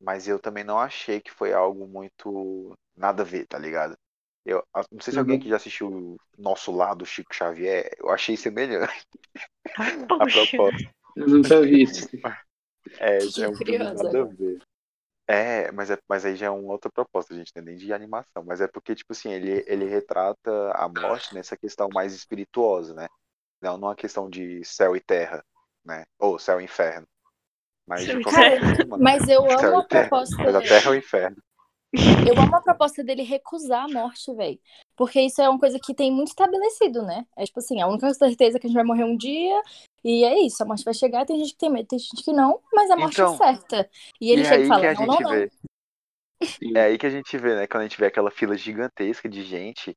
[0.00, 3.96] mas eu também não achei que foi algo muito nada a ver, tá ligado?
[4.44, 5.40] Eu não sei se alguém Uhum.
[5.40, 9.06] aqui já assistiu o Nosso Lado, Chico Xavier, eu achei semelhante
[10.20, 10.90] a proposta.
[11.16, 12.08] Eu nunca vi isso.
[13.00, 14.60] É, é um filme nada a ver.
[15.26, 17.92] É, mas, é, mas aí já é uma outra proposta, gente, não é nem de
[17.92, 18.42] animação.
[18.44, 23.06] Mas é porque, tipo assim, ele, ele retrata a morte nessa questão mais espirituosa, né?
[23.60, 25.44] Não numa questão de céu e terra,
[25.84, 26.04] né?
[26.18, 27.06] Ou céu e inferno.
[27.86, 30.36] Mas Céu qualquer forma, Mas eu amo a proposta.
[30.36, 31.36] Mas a terra é o inferno.
[31.90, 34.60] Eu amo a proposta dele recusar a morte, velho.
[34.94, 37.24] Porque isso é uma coisa que tem muito estabelecido, né?
[37.34, 39.62] É tipo assim, a única certeza é que a gente vai morrer um dia.
[40.04, 42.32] E é isso, a morte vai chegar, tem gente que tem medo, tem gente que
[42.32, 43.90] não, mas a morte Então, é certa.
[44.20, 45.30] E ele e é chega e aí fala, que a não, não, gente não.
[45.30, 45.50] vê.
[45.50, 45.58] Sim.
[46.76, 47.66] É aí que a gente vê, né?
[47.66, 49.96] Quando a gente vê aquela fila gigantesca de gente,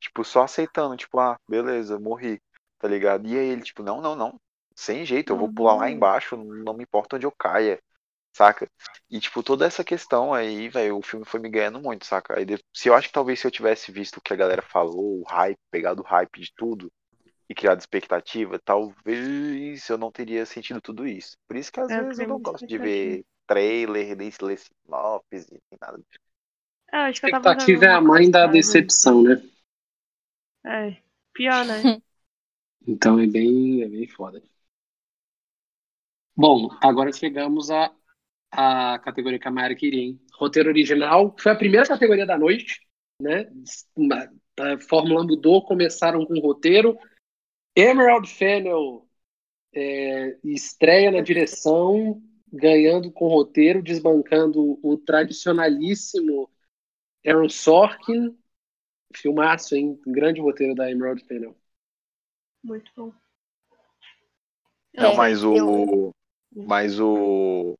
[0.00, 2.40] tipo, só aceitando, tipo, ah, beleza, morri,
[2.78, 3.26] tá ligado?
[3.28, 4.40] E aí ele, tipo, não, não, não.
[4.74, 5.90] Sem jeito, eu vou pular lá Uhum.
[5.90, 7.80] embaixo, não me importa onde eu caia,
[8.32, 8.68] saca?
[9.10, 12.38] E, tipo, toda essa questão aí, velho, o filme foi me ganhando muito, saca?
[12.38, 15.20] Aí, se eu acho que talvez se eu tivesse visto o que a galera falou,
[15.22, 16.92] o hype, pegado o hype de tudo
[17.48, 21.36] e criado expectativa, talvez eu não teria sentido tudo isso.
[21.48, 24.58] Por isso que às É, eu vezes eu não gosto de ver trailer, nem ler
[24.58, 25.98] sinopse, nem nada.
[26.92, 28.48] É, acho que eu tava Expectativa é a mãe da cansada.
[28.48, 29.42] decepção, né?
[30.64, 31.02] É,
[31.32, 31.90] pior, né?
[32.90, 34.42] Então é bem, é bem foda.
[36.34, 37.94] Bom, agora chegamos à,
[38.50, 40.20] à categoria que a Mayara queria, hein?
[40.32, 42.80] Roteiro original, foi a primeira categoria da noite,
[43.20, 43.52] né?
[44.58, 46.98] A fórmula mudou, começaram com roteiro.
[47.76, 49.06] Emerald Fennel
[49.74, 56.48] é, estreia na direção, ganhando com roteiro, desbancando o tradicionalíssimo
[57.26, 58.34] Aaron Sorkin.
[59.14, 60.00] Filmaço, hein?
[60.06, 61.57] Grande roteiro da Emerald Fennel.
[62.62, 63.12] Muito bom.
[64.96, 66.12] Não, É, mas o.
[66.56, 67.74] eu- Mas o.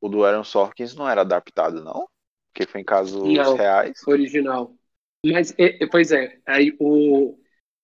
[0.00, 2.08] O do Aaron Sorkins não era adaptado, não?
[2.52, 3.54] Porque foi em casos Não.
[3.54, 3.94] reais.
[4.06, 4.74] original.
[5.24, 7.38] Mas, é, é, pois é, aí o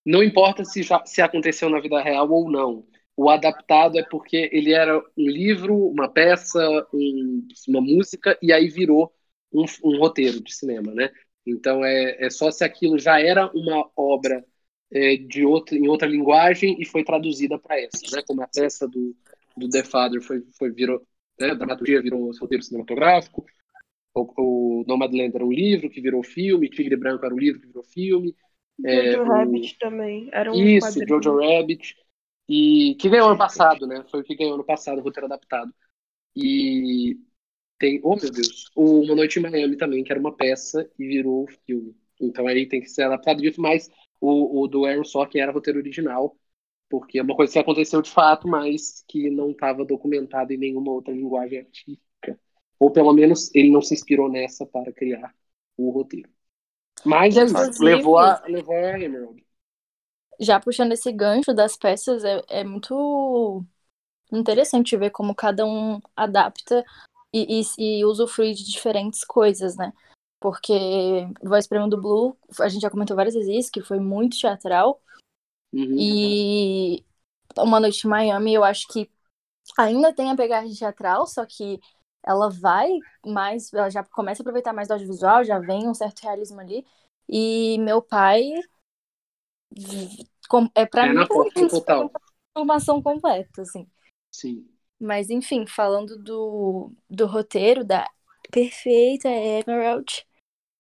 [0.05, 2.87] não importa se já se aconteceu na vida real ou não.
[3.17, 6.61] O adaptado é porque ele era um livro, uma peça,
[6.95, 9.13] um- uma música e aí virou
[9.53, 11.11] um, um roteiro de cinema, né?
[11.47, 14.45] Então é, é só se aquilo já era uma obra
[14.93, 18.23] é, de outra em outra linguagem e foi traduzida para essa, né?
[18.27, 19.15] Como a peça do,
[19.57, 21.07] do The Father foi foi virou,
[21.41, 21.51] né?
[21.51, 23.45] A dramaturgia virou roteiro cinematográfico.
[24.15, 27.67] O, o Nomadland era um livro que virou filme, Tigre Branco era um livro que
[27.69, 28.35] virou filme.
[28.85, 30.29] É, Jojo o- Rabbit também.
[30.33, 31.09] Era um Isso, quadrinho.
[31.09, 31.95] Jojo Rabbit.
[32.49, 34.05] E que ganhou ano passado, né?
[34.11, 35.75] Foi o que ganhou ano passado, o roteiro adaptado.
[36.37, 37.19] E
[37.79, 41.07] tem, oh meu Deus, o Uma Noite em Miami também, que era uma peça e
[41.07, 41.97] virou filme.
[42.21, 43.91] Então aí tem que ser adaptado disso, mas
[44.21, 46.37] o, o do Aaron Sorkin era roteiro original,
[46.89, 50.93] porque é uma coisa que aconteceu de fato, mas que não estava documentada em nenhuma
[50.93, 52.39] outra linguagem artística.
[52.79, 55.35] Ou pelo menos ele não se inspirou nessa para criar
[55.77, 56.29] o roteiro.
[57.05, 59.45] Mas é Inclusive- levou a, levou a Emerald.
[60.41, 63.65] já puxando esse gancho das peças, é, é muito
[64.33, 66.85] interessante ver como cada um adapta
[67.33, 69.93] e, e, e usufrui de diferentes coisas, né?
[70.47, 74.39] Porque Voz Prêmio do Blue, a gente já comentou várias vezes isso, que foi muito
[74.39, 75.03] teatral.
[75.73, 75.97] Uhum.
[75.99, 77.05] E
[77.59, 79.11] Uma Noite em Miami, eu acho que
[79.77, 81.81] ainda tem a pegada teatral, só que
[82.25, 82.89] ela vai
[83.27, 86.87] mais, ela já começa a aproveitar mais do audiovisual, já vem um certo realismo ali.
[87.29, 88.53] E meu pai
[90.77, 91.27] é para É mim
[91.69, 92.09] total.
[92.57, 93.85] formação completa, assim.
[94.31, 94.65] Sim.
[95.01, 98.09] Mas enfim, falando do, do roteiro da
[98.53, 100.25] perfeita Emerald,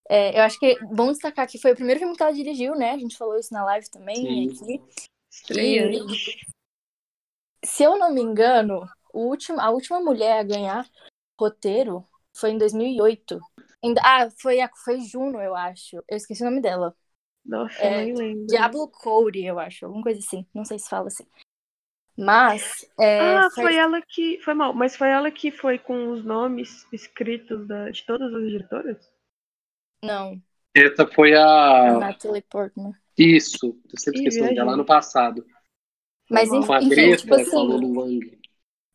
[0.08, 2.74] é, eu acho que é bom destacar que foi o primeiro filme que ela dirigiu,
[2.74, 2.92] né?
[2.92, 4.48] A gente falou isso na live também Sim.
[4.50, 4.82] aqui.
[5.30, 6.46] Estreante.
[7.64, 10.88] Se eu não me engano, o último, a última mulher a ganhar
[11.38, 13.40] roteiro foi em 2008.
[13.82, 15.96] Ainda, ah, foi, a, foi Juno, eu acho.
[16.08, 16.94] Eu esqueci o nome dela.
[17.44, 18.46] Nossa, É, nem lembro.
[18.46, 19.86] Diablo Cody, eu acho.
[19.86, 20.46] Alguma coisa assim.
[20.54, 21.26] Não sei se fala assim.
[22.16, 22.88] Mas.
[22.98, 24.40] é, Ah, faz- foi ela que.
[24.40, 28.42] Foi mal, mas foi ela que foi com os nomes escritos da- de todas as
[28.48, 29.15] diretoras?
[30.02, 30.40] Não,
[30.74, 31.98] Essa foi a a.
[31.98, 32.92] Natalie Portman.
[33.18, 35.44] Isso, eu sempre esqueci o dela ano passado.
[36.30, 38.38] Mas a enfim, Greta, tipo a assim, Wang.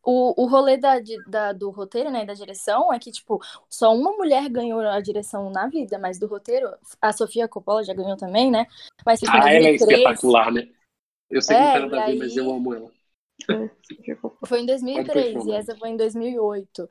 [0.04, 0.96] o, o rolê da,
[1.28, 5.50] da- do roteiro, né, da direção, é que, tipo, só uma mulher ganhou a direção
[5.50, 6.70] na vida, mas do roteiro,
[7.02, 8.66] a Sofia Coppola já ganhou também, né?
[9.06, 10.70] Mas em Ah, ela é 2003, espetacular, né?
[11.30, 12.92] Eu sei que É, não tem nada a ver, mas eu amo ela.
[14.46, 15.60] Foi em 2003 Pode e continuar.
[15.60, 16.90] essa foi em 2008.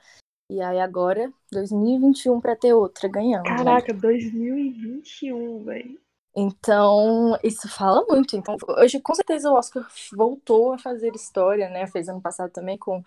[0.51, 3.49] E aí agora, 2021 pra ter outra ganhando.
[3.49, 3.57] né?
[3.57, 6.01] Caraca, 2021, velho.
[6.35, 8.37] Então, isso fala muito.
[8.37, 11.87] Então, hoje, com certeza, o Oscar voltou a fazer história, né?
[11.87, 13.01] Fez ano passado também com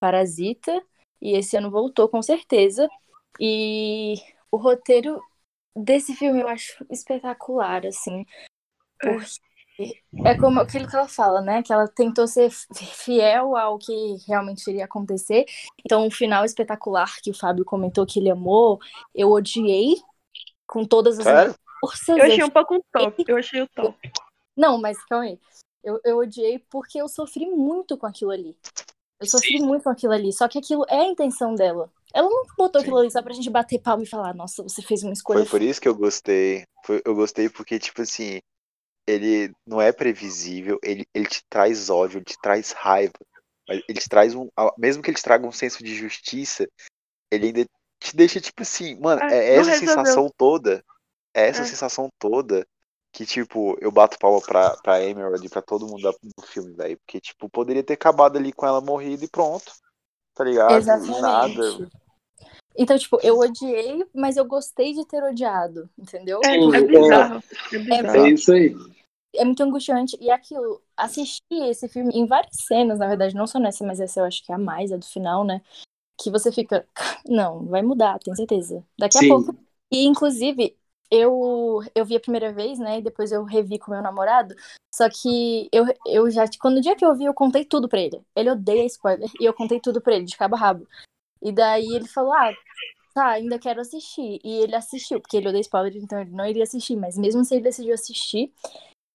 [0.00, 0.80] Parasita.
[1.20, 2.88] E esse ano voltou, com certeza.
[3.40, 4.14] E
[4.48, 5.20] o roteiro
[5.76, 8.24] desse filme eu acho espetacular, assim.
[9.00, 9.26] Porque
[10.24, 11.62] é como aquilo que ela fala, né?
[11.62, 15.44] Que ela tentou ser fiel ao que realmente iria acontecer.
[15.84, 18.78] Então, o final espetacular que o Fábio comentou que ele amou,
[19.14, 19.96] eu odiei
[20.66, 21.54] com todas as Sério?
[21.80, 22.08] forças.
[22.08, 23.24] Eu achei um pouco um top.
[23.26, 23.96] Eu achei o top.
[24.56, 25.38] Não, mas calma aí.
[25.82, 28.56] Eu, eu odiei porque eu sofri muito com aquilo ali.
[29.18, 30.32] Eu sofri muito com aquilo ali.
[30.32, 31.90] Só que aquilo é a intenção dela.
[32.12, 32.86] Ela não botou Sim.
[32.86, 35.40] aquilo ali só pra gente bater palma e falar, nossa, você fez uma escolha.
[35.40, 36.64] Foi por isso que eu gostei.
[36.84, 38.38] Foi- eu gostei porque, tipo assim,
[39.10, 43.12] ele não é previsível, ele, ele te traz ódio, ele te traz raiva.
[43.68, 44.48] Ele te traz um.
[44.76, 46.68] Mesmo que ele te traga um senso de justiça,
[47.30, 47.64] ele ainda
[48.00, 49.94] te deixa, tipo assim, mano, É, é essa resolveu.
[50.04, 50.84] sensação toda.
[51.32, 51.64] É essa É.
[51.64, 52.66] sensação toda
[53.12, 56.98] que, tipo, eu bato palma pra, pra Emerald e pra todo mundo do filme, velho.
[56.98, 59.72] Porque, tipo, poderia ter acabado ali com ela morrida e pronto.
[60.34, 60.72] Tá ligado?
[60.72, 61.62] E nada.
[61.62, 62.00] Exatamente.
[62.76, 66.40] Então, tipo, eu odiei, mas eu gostei de ter odiado, entendeu?
[66.44, 66.82] É, Sim, é é.
[66.82, 67.42] bizarro.
[67.72, 68.26] É bizarro.
[68.26, 68.76] É isso aí.
[69.34, 70.16] É muito angustiante.
[70.20, 74.20] E aquilo, assistir esse filme em várias cenas, na verdade, não só nessa, mas essa
[74.20, 75.62] eu acho que é a mais, a do final, né?
[76.20, 76.86] Que você fica,
[77.28, 78.84] não, vai mudar, tenho certeza.
[78.98, 79.28] Daqui a Sim.
[79.28, 79.56] pouco.
[79.90, 80.76] E, inclusive,
[81.10, 82.98] eu, eu vi a primeira vez, né?
[82.98, 84.54] E depois eu revi com meu namorado.
[84.94, 86.44] Só que eu, eu já.
[86.60, 88.22] Quando o dia que eu vi, eu contei tudo pra ele.
[88.36, 89.28] Ele odeia spoiler.
[89.40, 90.86] E eu contei tudo pra ele, de cabo a rabo.
[91.42, 92.52] E daí ele falou: Ah,
[93.14, 94.40] tá, ainda quero assistir.
[94.44, 96.96] E ele assistiu, porque ele odeia spoiler, então ele não iria assistir.
[96.96, 98.52] Mas mesmo assim, ele decidiu assistir.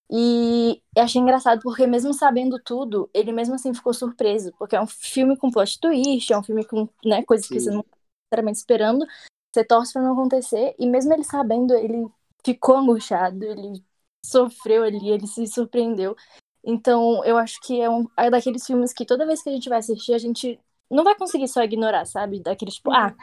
[0.09, 4.53] E eu achei engraçado porque, mesmo sabendo tudo, ele mesmo assim ficou surpreso.
[4.57, 7.55] Porque é um filme com plot twist, é um filme com né, coisas Sim.
[7.55, 9.05] que você não está necessariamente esperando.
[9.53, 10.75] Você torce pra não acontecer.
[10.77, 12.07] E mesmo ele sabendo, ele
[12.45, 13.83] ficou angustiado, ele
[14.23, 16.15] sofreu ali, ele se surpreendeu.
[16.63, 19.69] Então, eu acho que é um é daqueles filmes que toda vez que a gente
[19.69, 20.59] vai assistir, a gente
[20.89, 22.39] não vai conseguir só ignorar, sabe?
[22.39, 23.15] Daqueles tipo, ah,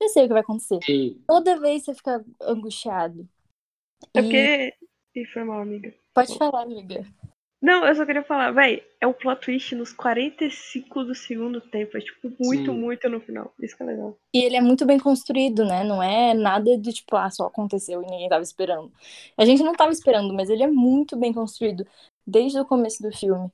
[0.00, 0.78] eu sei o que vai acontecer.
[0.84, 1.22] Sim.
[1.26, 3.28] Toda vez você fica angustiado.
[4.14, 4.22] É e...
[4.22, 4.74] porque.
[5.14, 5.94] Ih, foi mal, amiga.
[6.14, 7.06] Pode falar, amiga.
[7.62, 11.96] Não, eu só queria falar, véi, é um plot twist nos 45 do segundo tempo.
[11.96, 12.78] É tipo muito, Sim.
[12.78, 13.54] muito no final.
[13.60, 14.18] Isso que é legal.
[14.34, 15.84] E ele é muito bem construído, né?
[15.84, 18.92] Não é nada de tipo, ah, só aconteceu e ninguém tava esperando.
[19.38, 21.86] A gente não tava esperando, mas ele é muito bem construído
[22.26, 23.48] desde o começo do filme.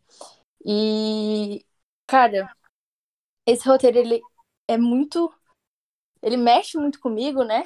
[0.65, 1.63] E,
[2.07, 2.51] cara,
[3.47, 4.23] esse roteiro, ele
[4.67, 5.31] é muito.
[6.23, 7.65] Ele mexe muito comigo, né?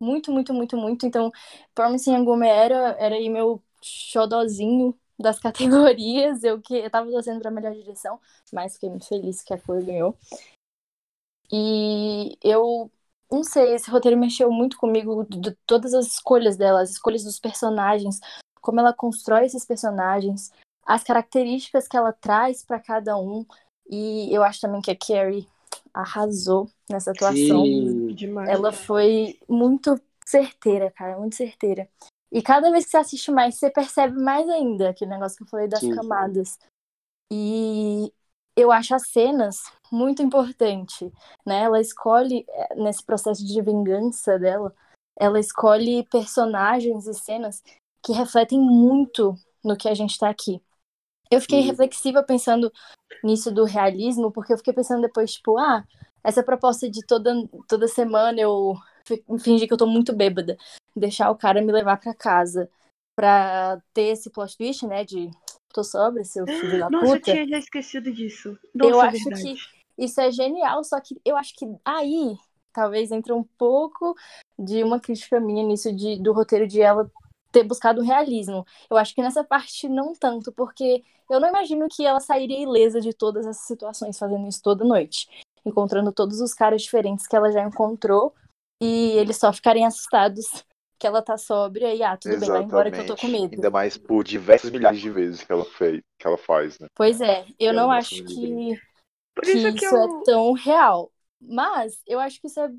[0.00, 1.06] Muito, muito, muito, muito.
[1.06, 1.30] Então,
[1.72, 6.42] Promising Young Woman era, era aí meu xodozinho das categorias.
[6.42, 8.20] Eu que eu tava torcendo pra melhor direção,
[8.52, 10.16] mas fiquei muito feliz que a Cor ganhou.
[11.50, 12.90] E eu
[13.30, 17.38] não sei, esse roteiro mexeu muito comigo de todas as escolhas dela, as escolhas dos
[17.38, 18.20] personagens,
[18.60, 20.50] como ela constrói esses personagens,
[20.84, 23.44] as características que ela traz para cada um.
[23.90, 25.46] E eu acho também que a Carrie
[25.92, 27.64] arrasou nessa atuação.
[27.64, 28.48] Sim, demais.
[28.48, 31.88] Ela foi muito certeira, cara, muito certeira.
[32.30, 35.48] E cada vez que você assiste mais, você percebe mais ainda aquele negócio que eu
[35.48, 35.94] falei das Sim.
[35.94, 36.58] camadas.
[37.32, 38.12] E
[38.56, 41.10] eu acho as cenas muito importante,
[41.46, 41.62] né?
[41.62, 44.74] Ela escolhe eh, nesse processo de vingança dela,
[45.18, 47.62] ela escolhe personagens e cenas
[48.04, 49.34] que refletem muito
[49.64, 50.62] no que a gente está aqui.
[51.30, 52.72] Eu fiquei reflexiva pensando
[53.22, 55.84] nisso do realismo, porque eu fiquei pensando depois, tipo, ah,
[56.24, 57.32] essa proposta de toda,
[57.68, 58.74] toda semana eu
[59.38, 60.56] fingir que eu tô muito bêbada,
[60.98, 62.70] deixar o cara me levar para casa
[63.16, 65.30] pra ter esse plot twist, né, de
[65.72, 67.16] tô sobre seu filho da Nossa, puta.
[67.16, 68.58] Nossa, eu tinha já esquecido disso.
[68.74, 69.42] Nossa, eu acho verdade.
[69.42, 69.56] que
[69.98, 72.36] isso é genial, só que eu acho que aí
[72.72, 74.14] talvez entre um pouco
[74.56, 77.10] de uma crítica minha nisso de, do roteiro de ela
[77.50, 78.64] ter buscado realismo.
[78.88, 83.00] Eu acho que nessa parte não tanto, porque eu não imagino que ela sairia ilesa
[83.00, 85.28] de todas essas situações fazendo isso toda noite,
[85.64, 88.32] encontrando todos os caras diferentes que ela já encontrou
[88.80, 90.64] e eles só ficarem assustados
[90.98, 92.50] que ela tá sóbria e ah, tudo Exatamente.
[92.50, 93.54] bem, vai embora que eu tô com medo.
[93.54, 96.88] Ainda mais por diversas milhares de vezes que ela fez, que ela faz, né?
[96.94, 98.80] Pois é, eu não acho que, que
[99.46, 99.96] isso, que eu...
[99.96, 101.12] é tão real.
[101.40, 102.70] Mas eu acho que isso é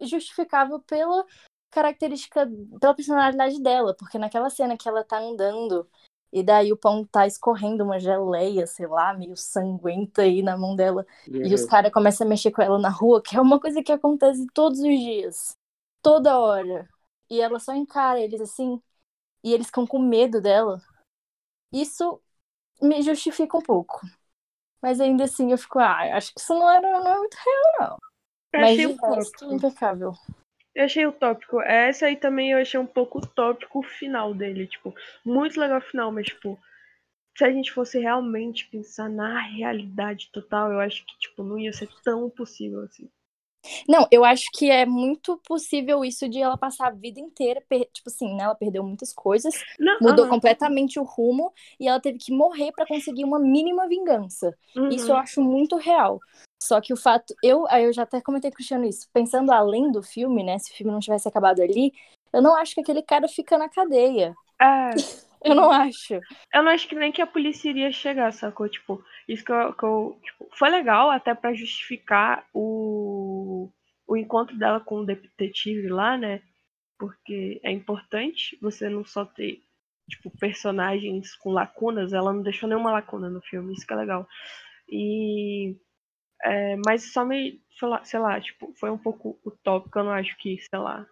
[0.00, 1.26] justificável pela
[1.70, 2.50] característica,
[2.80, 5.86] pela personalidade dela, porque naquela cena que ela tá andando
[6.32, 10.76] e daí o pão tá escorrendo uma geleia, sei lá, meio sanguenta aí na mão
[10.76, 11.04] dela.
[11.28, 11.44] Uhum.
[11.44, 13.92] E os caras começam a mexer com ela na rua, que é uma coisa que
[13.92, 15.52] acontece todos os dias.
[16.00, 16.88] Toda hora.
[17.30, 18.82] E ela só encara eles assim.
[19.42, 20.82] E eles ficam com medo dela.
[21.72, 22.20] Isso
[22.82, 24.00] me justifica um pouco.
[24.82, 27.80] Mas ainda assim eu fico, ah, acho que isso não, era, não é muito real,
[27.80, 27.98] não.
[28.52, 30.12] Eu Mas de resto, impecável.
[30.74, 31.60] Eu achei utópico.
[31.60, 34.66] Essa aí também eu achei um pouco utópico o final dele.
[34.66, 34.94] Tipo,
[35.24, 36.58] muito legal o final, mas, tipo,
[37.36, 41.72] se a gente fosse realmente pensar na realidade total, eu acho que, tipo, não ia
[41.72, 43.08] ser tão possível assim.
[43.88, 47.62] Não, eu acho que é muito possível isso de ela passar a vida inteira,
[47.92, 48.44] tipo assim, né?
[48.44, 52.86] Ela perdeu muitas coisas, não, mudou completamente o rumo e ela teve que morrer para
[52.86, 54.56] conseguir uma mínima vingança.
[54.74, 54.88] Uhum.
[54.88, 55.20] Isso eu uhum.
[55.20, 56.18] acho muito real.
[56.62, 59.90] Só que o fato, eu, eu já até comentei com o Cristiano isso, pensando além
[59.90, 60.58] do filme, né?
[60.58, 61.92] Se o filme não tivesse acabado ali,
[62.32, 64.34] eu não acho que aquele cara fica na cadeia.
[64.60, 64.90] É.
[65.44, 66.14] eu não acho.
[66.54, 68.68] Eu não acho que nem que a polícia iria chegar, sacou?
[68.68, 69.72] Tipo, isso que eu.
[69.74, 73.70] Que eu tipo, foi legal até para justificar o,
[74.06, 76.42] o encontro dela com o detetive lá, né?
[76.98, 79.62] Porque é importante você não só ter,
[80.08, 84.28] tipo, personagens com lacunas, ela não deixou nenhuma lacuna no filme, isso que é legal.
[84.88, 85.76] E
[86.42, 87.62] é, mas só me,
[88.04, 91.06] sei lá, tipo, foi um pouco utópico, eu não acho que, sei lá.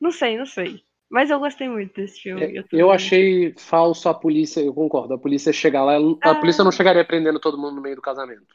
[0.00, 0.84] Não sei, não sei.
[1.14, 2.42] Mas eu gostei muito desse filme.
[2.42, 6.34] É, eu, eu achei falso a polícia, eu concordo, a polícia chegar lá, a ah.
[6.34, 8.52] polícia não chegaria prendendo todo mundo no meio do casamento.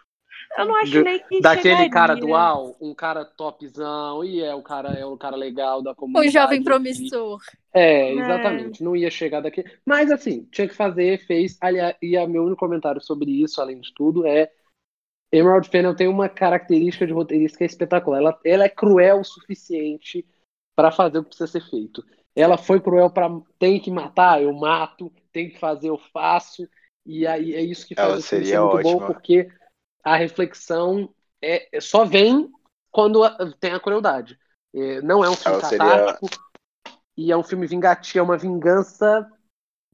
[0.57, 1.90] Eu não acho nem que Daquele chegaria.
[1.90, 6.27] cara dual, um cara topzão, e é o cara é o cara legal da comunidade.
[6.27, 7.40] O jovem promissor.
[7.73, 8.81] É, exatamente.
[8.81, 8.86] É.
[8.86, 9.64] Não ia chegar daqui.
[9.86, 11.57] Mas assim, tinha que fazer, fez.
[11.61, 14.52] Aliás, e o meu único comentário sobre isso, além de tudo, é
[15.31, 18.18] Emerald Fennel tem uma característica de roteirista que é espetacular.
[18.18, 20.27] Ela, ela é cruel o suficiente
[20.76, 22.03] para fazer o que precisa ser feito.
[22.35, 26.68] Ela foi cruel para tem que matar, eu mato, tem que fazer, eu faço.
[27.06, 28.99] E aí é isso que faz Ela o filme ser seria muito ótima.
[28.99, 29.49] bom, porque
[30.03, 32.49] a reflexão é, é- só vem
[32.91, 34.38] quando a- tem a crueldade.
[34.73, 36.27] É, não é um filme Ela seria- catártico
[37.18, 39.27] e é um filme vingativo, é uma vingança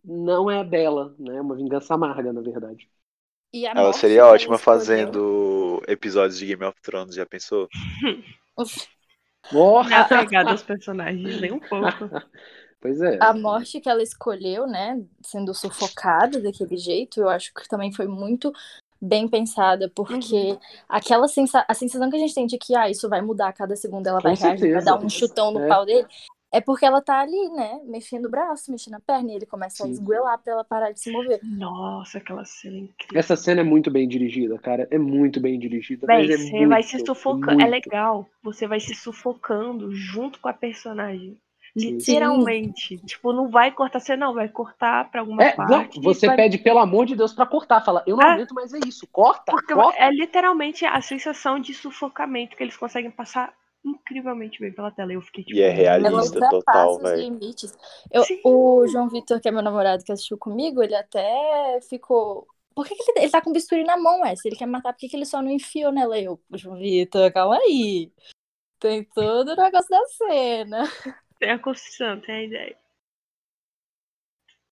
[0.03, 1.37] não é bela, né?
[1.37, 2.89] É uma vingança amarga, na verdade.
[3.51, 7.67] E a Ela seria ótima fazendo episódios de Game of Thrones, já pensou?
[9.53, 9.83] Oh!
[9.83, 11.85] Não é apegado aos personagens, nem um pouco.
[12.81, 13.17] Pois é.
[13.19, 18.05] A morte que ela escolheu, né, sendo sufocada daquele jeito, eu acho que também foi
[18.05, 18.53] muito
[19.01, 20.55] bem pensada, porque
[20.87, 23.53] aquela sensa a sensação que a gente tem de que ah, isso vai mudar a
[23.53, 24.85] cada segundo, ela Com vai reagir, vai certeza.
[24.85, 25.67] dar um chutão no É.
[25.67, 26.05] pau dele,
[26.57, 29.83] é porque ela tá ali, né, mexendo o braço, mexendo a perna, e ele começa
[29.83, 29.91] a Sim.
[29.93, 31.39] esguelar pra ela parar de se mover.
[31.43, 33.19] Nossa, aquela cena é incrível.
[33.19, 34.87] Essa cena é muito bem dirigida, cara.
[34.91, 36.05] É muito bem dirigida.
[36.07, 37.61] Mas é você muito, vai se sufocando.
[37.61, 38.27] É legal.
[38.43, 41.37] Você vai se sufocando junto com a personagem.
[41.77, 41.97] Sim.
[41.97, 42.97] Literalmente.
[43.05, 44.33] Tipo, não vai cortar você, não.
[44.33, 45.99] Vai cortar pra alguma É, não, parte.
[46.01, 47.83] você vai- pede pelo amor de Deus pra cortar.
[47.83, 48.31] Fala, eu não É.
[48.33, 49.05] aguento mais ver isso.
[49.11, 49.97] Corta, Porque corta.
[50.01, 53.53] é literalmente a sensação de sufocamento que eles conseguem passar
[53.85, 55.13] incrivelmente bem pela tela.
[55.13, 55.57] Eu fiquei tipo.
[55.57, 57.39] E é Ela realista ultrapassa total, os velho.
[58.43, 62.47] o João Vitor, que é meu namorado, que assistiu comigo, ele até ficou.
[62.73, 64.35] Por que, que ele, ele tá com bisturi na mão, é?
[64.35, 66.19] Se ele quer matar, por que, que ele só não enfiou nela?
[66.19, 68.11] Eu, João Vitor, calma aí.
[68.79, 70.83] Tem todo o negócio da cena.
[71.39, 72.77] Tem a construção, tem a ideia.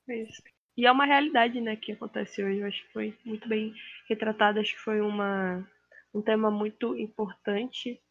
[0.09, 0.41] É isso.
[0.77, 2.59] E é uma realidade, né, que acontece hoje.
[2.59, 3.73] Eu acho que foi muito bem
[4.07, 4.59] retratado.
[4.59, 5.67] Acho que foi uma,
[6.13, 8.01] um tema muito importante.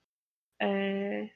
[0.62, 1.28] É,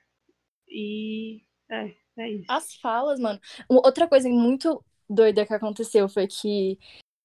[0.68, 2.46] e é, é isso.
[2.48, 3.40] As falas, mano.
[3.68, 6.78] Outra coisa muito doida que aconteceu foi que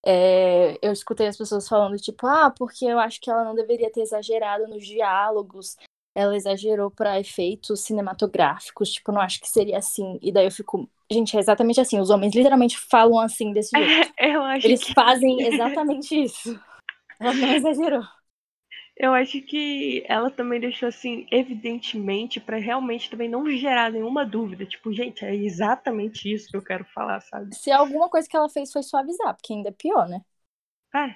[0.03, 3.91] é, eu escutei as pessoas falando, tipo, ah, porque eu acho que ela não deveria
[3.91, 5.77] ter exagerado nos diálogos.
[6.15, 10.17] Ela exagerou pra efeitos cinematográficos, tipo, não acho que seria assim.
[10.21, 11.99] E daí eu fico, gente, é exatamente assim.
[11.99, 14.13] Os homens literalmente falam assim desse jeito.
[14.17, 16.59] Eu acho Eles que fazem exatamente isso.
[17.19, 18.03] Ela não exagerou.
[18.97, 24.65] Eu acho que ela também deixou assim, evidentemente, pra realmente também não gerar nenhuma dúvida.
[24.65, 27.55] Tipo, gente, é exatamente isso que eu quero falar, sabe?
[27.55, 30.21] Se alguma coisa que ela fez foi suavizar, porque ainda é pior, né?
[30.93, 31.15] É.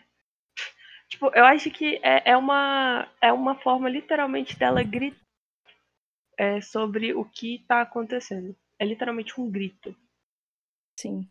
[1.08, 5.26] Tipo, eu acho que é, é uma, é uma forma literalmente dela gritar
[6.38, 8.56] é, sobre o que tá acontecendo.
[8.80, 9.96] É literalmente um grito.
[10.98, 11.30] Sim.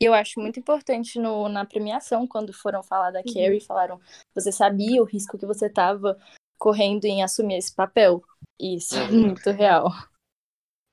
[0.00, 4.00] E eu acho muito importante no, na premiação, quando foram falar da Carrie, falaram,
[4.34, 6.16] você sabia o risco que você estava
[6.58, 8.22] correndo em assumir esse papel?
[8.58, 9.28] Isso é Uhum.
[9.28, 9.90] muito real.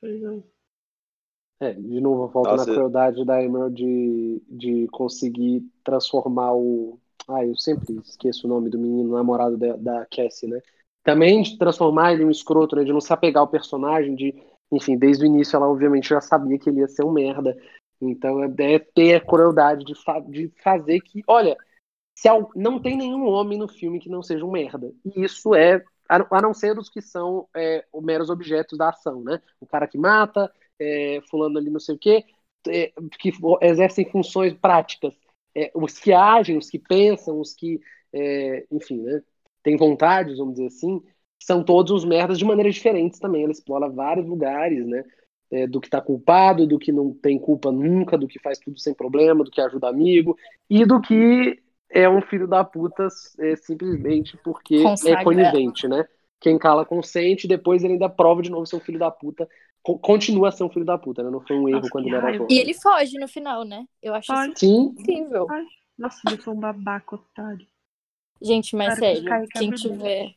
[0.01, 0.43] Exemplo.
[1.59, 2.69] É, de novo, volta Nossa.
[2.69, 6.99] na crueldade da Emerald de, de conseguir transformar o.
[7.27, 10.61] Ah, eu sempre esqueço o nome do menino namorado da, da Cassie, né?
[11.03, 12.83] Também de transformar ele em um escroto, né?
[12.83, 14.35] De não se apegar ao personagem, de.
[14.71, 17.57] Enfim, desde o início ela obviamente já sabia que ele ia ser um merda.
[18.01, 21.23] Então é, é ter a crueldade de, fa de fazer que.
[21.27, 21.57] Olha,
[22.15, 24.93] se al- não tem nenhum homem no filme que não seja um merda.
[25.05, 25.83] E isso é.
[26.09, 29.41] A a não ser os que são é, os meros objetos da ação, né?
[29.61, 32.25] O cara que mata, é, fulano ali não sei o quê,
[32.67, 35.13] é, que exercem funções práticas.
[35.55, 37.79] É, os que agem, os que pensam, os que,
[38.13, 39.21] é, enfim, né,
[39.63, 41.01] têm vontades, vamos dizer assim,
[41.41, 43.43] são todos uns merdas de maneiras diferentes também.
[43.43, 45.03] Ela explora vários lugares, né?
[45.51, 48.79] É, do que tá culpado, do que não tem culpa nunca, do que faz tudo
[48.79, 50.37] sem problema, do que ajuda amigo,
[50.69, 53.07] e do que é um filho da puta
[53.39, 55.05] é, simplesmente porque Consagra.
[55.05, 56.05] é conivente, né?
[56.39, 59.47] Quem cala consente, depois ele ainda prova de novo ser um filho da puta.
[59.81, 61.29] Co- continua a ser um filho da puta, né?
[61.29, 62.55] Não foi um erro Nossa, quando que ele era jovem.
[62.55, 63.85] E ele foge no final, né?
[64.01, 64.51] Eu acho Foge.
[64.51, 65.55] isso Sim, incrível.
[65.97, 67.67] Nossa, ele foi um babaca otário.
[68.41, 70.35] Gente, mas que sério, cai e quem tiver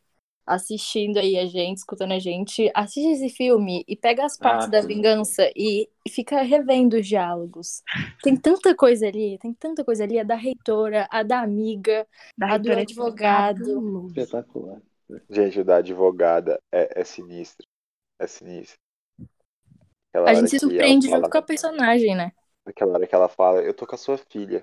[0.54, 4.70] assistindo aí a gente, escutando a gente, assiste esse filme e pega as partes Ah,
[4.70, 7.82] da vingança e e fica revendo os diálogos.
[8.22, 12.06] Tem tanta coisa ali, tem tanta coisa ali, a da reitora, a da amiga,
[12.36, 14.06] Da A do reitora é advogado.
[14.08, 14.80] espetacular.
[15.28, 17.66] Gente, o da advogada é, é sinistro.
[18.18, 18.78] É sinistro.
[20.12, 22.32] Aquela A gente se surpreende fala- junto com a personagem, né?
[22.66, 24.62] Aquela hora que ela fala, eu tô com a sua filha.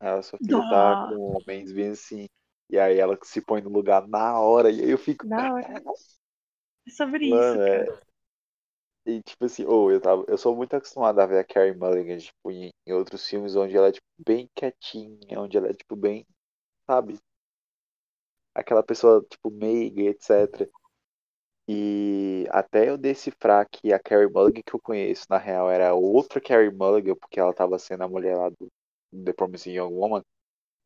[0.00, 1.08] Aí a sua filha tá Ah.
[1.08, 2.26] com homens bem assim.
[2.68, 4.70] E aí ela se põe no lugar na hora.
[4.70, 5.26] E aí eu fico.
[5.26, 5.82] Da hora.
[6.86, 8.06] É sobre Mano, isso, é.
[9.06, 10.24] E tipo assim, ou eu tava.
[10.26, 13.76] Eu sou muito acostumado a ver a Carrie Mulligan, tipo, em, em outros filmes onde
[13.76, 16.26] ela é tipo, bem quietinha, onde ela é tipo bem,
[16.86, 17.18] sabe?
[18.54, 20.68] Aquela pessoa, tipo, meiga, etc.
[21.68, 26.40] E até eu decifrar que a Carrie Mulligan que eu conheço, na real, era outra
[26.40, 28.68] Carrie Mulligan, porque ela tava sendo a mulher lá do
[29.24, 30.22] The Promising Young Woman.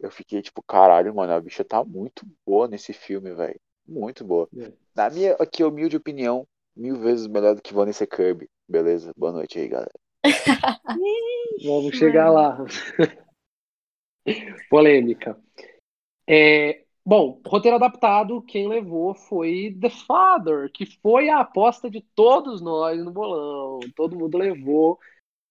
[0.01, 3.61] Eu fiquei tipo, caralho, mano, a bicha tá muito boa nesse filme, velho.
[3.87, 4.49] Muito boa.
[4.57, 4.73] É.
[4.95, 8.49] Na minha aqui humilde opinião, mil vezes melhor do que Vanessa Kirby.
[8.67, 9.13] Beleza?
[9.17, 9.93] Boa noite aí, galera.
[11.65, 12.65] Vamos chegar lá.
[14.71, 15.39] Polêmica.
[16.27, 22.63] É, bom, roteiro adaptado, quem levou foi The Father, que foi a aposta de todos
[22.63, 23.81] nós no bolão.
[23.95, 24.99] Todo mundo levou.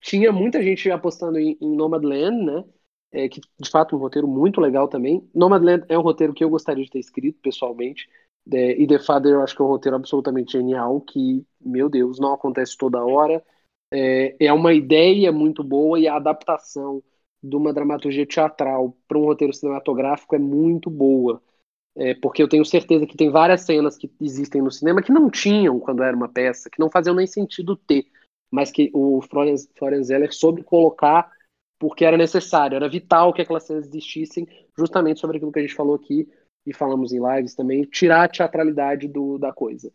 [0.02, 2.64] Tinha muita gente apostando em, em Nomadland, né?
[3.12, 5.28] É, que de fato um roteiro muito legal também.
[5.34, 8.08] Nomadland é um roteiro que eu gostaria de ter escrito pessoalmente.
[8.52, 12.20] É, e The Father eu acho que é um roteiro absolutamente genial, que, meu Deus,
[12.20, 13.44] não acontece toda hora.
[13.92, 17.02] É, é uma ideia muito boa e a adaptação
[17.42, 21.42] de uma dramaturgia teatral para um roteiro cinematográfico é muito boa.
[21.96, 25.30] É, porque eu tenho certeza que tem várias cenas que existem no cinema que não
[25.30, 28.06] tinham quando era uma peça, que não faziam nem sentido ter,
[28.52, 31.32] mas que o Florian Zeller soube colocar
[31.80, 34.46] porque era necessário, era vital que aquelas cenas existissem,
[34.78, 36.28] justamente sobre aquilo que a gente falou aqui
[36.66, 39.92] e falamos em lives também, tirar a teatralidade do, da coisa.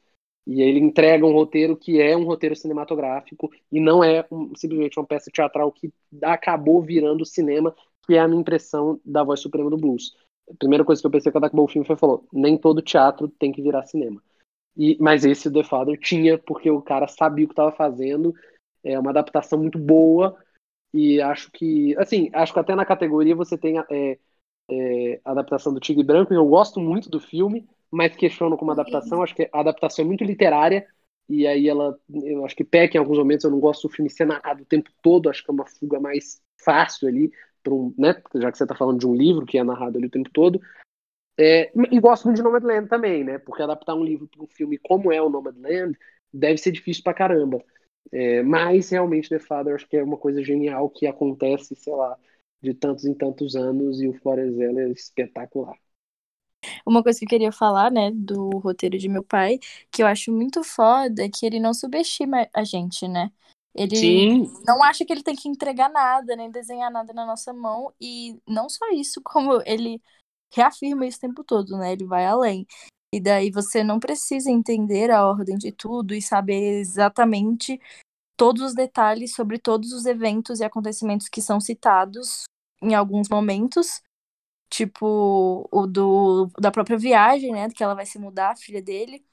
[0.46, 4.98] E ele entrega um roteiro que é um roteiro cinematográfico e não é um, simplesmente
[4.98, 5.92] uma peça teatral que
[6.22, 7.74] acabou virando cinema,
[8.06, 10.14] que é a minha impressão da voz suprema do blues.
[10.50, 13.28] A primeira coisa que eu pensei quando acabou o filme foi falou, nem todo teatro
[13.28, 14.22] tem que virar cinema.
[14.76, 18.34] E, mas esse The Father tinha, porque o cara sabia o que estava fazendo,
[18.82, 20.36] é uma adaptação muito boa,
[20.94, 24.18] e acho que, assim, acho que até na categoria você tem é,
[24.70, 28.70] é, a adaptação do Tigre Branco, e eu gosto muito do filme, mas questiono como
[28.70, 29.20] adaptação.
[29.20, 30.86] Acho que a adaptação é muito literária
[31.28, 33.44] e aí ela, eu acho que peca em alguns momentos.
[33.44, 35.28] Eu não gosto do filme ser narrado o tempo todo.
[35.28, 37.32] Acho que é uma fuga mais fácil ali,
[37.98, 38.22] né?
[38.36, 40.60] Já que você está falando de um livro que é narrado ali o tempo todo.
[41.38, 43.38] É, e gosto muito de Nomadland também, né?
[43.38, 45.98] Porque adaptar um livro para um filme como é o Nomadland
[46.32, 47.64] deve ser difícil pra caramba.
[48.12, 52.16] É, mas realmente The Father acho que é uma coisa genial que acontece, sei lá,
[52.62, 55.76] de tantos em tantos anos e o Flores é espetacular.
[56.86, 59.58] Uma coisa que eu queria falar, né, do roteiro de meu pai,
[59.90, 63.30] que eu acho muito foda, é que ele não subestima a gente, né?
[63.74, 64.52] Ele Sim.
[64.64, 67.92] não acha que ele tem que entregar nada, nem desenhar nada na nossa mão.
[68.00, 70.00] E não só isso, como ele
[70.54, 71.92] reafirma isso o tempo todo, né?
[71.92, 72.66] Ele vai além.
[73.14, 77.80] E daí você não precisa entender a ordem de tudo e saber exatamente
[78.36, 82.42] todos os detalhes sobre todos os eventos e acontecimentos que são citados
[82.82, 84.02] em alguns momentos,
[84.68, 89.24] tipo o do da própria viagem, né, que ela vai se mudar, a filha dele.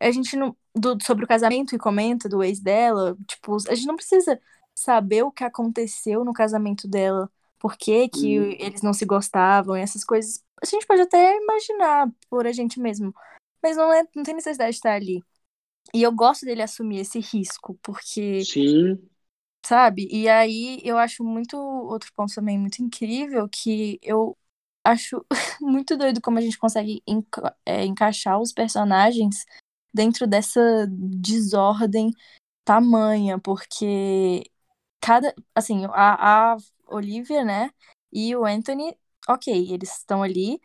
[0.00, 3.88] A gente não do, sobre o casamento e comenta do ex dela, tipo, a gente
[3.88, 4.40] não precisa
[4.72, 7.28] saber o que aconteceu no casamento dela,
[7.58, 8.56] por que que hum.
[8.60, 10.40] eles não se gostavam, essas coisas.
[10.62, 13.14] A gente pode até imaginar por a gente mesmo,
[13.62, 15.22] mas não é, não tem necessidade de estar ali.
[15.94, 18.98] E eu gosto dele assumir esse risco, porque Sim
[19.68, 20.08] sabe?
[20.10, 24.36] E aí eu acho muito outro ponto também muito incrível que eu
[24.84, 25.24] acho
[25.60, 29.44] muito doido como a gente consegue enca é, encaixar os personagens
[29.92, 32.12] dentro dessa desordem
[32.64, 34.44] tamanha, porque
[35.00, 36.56] cada, assim, a, a
[36.86, 37.70] Olivia, né,
[38.12, 38.96] e o Anthony,
[39.28, 40.60] ok, eles estão ali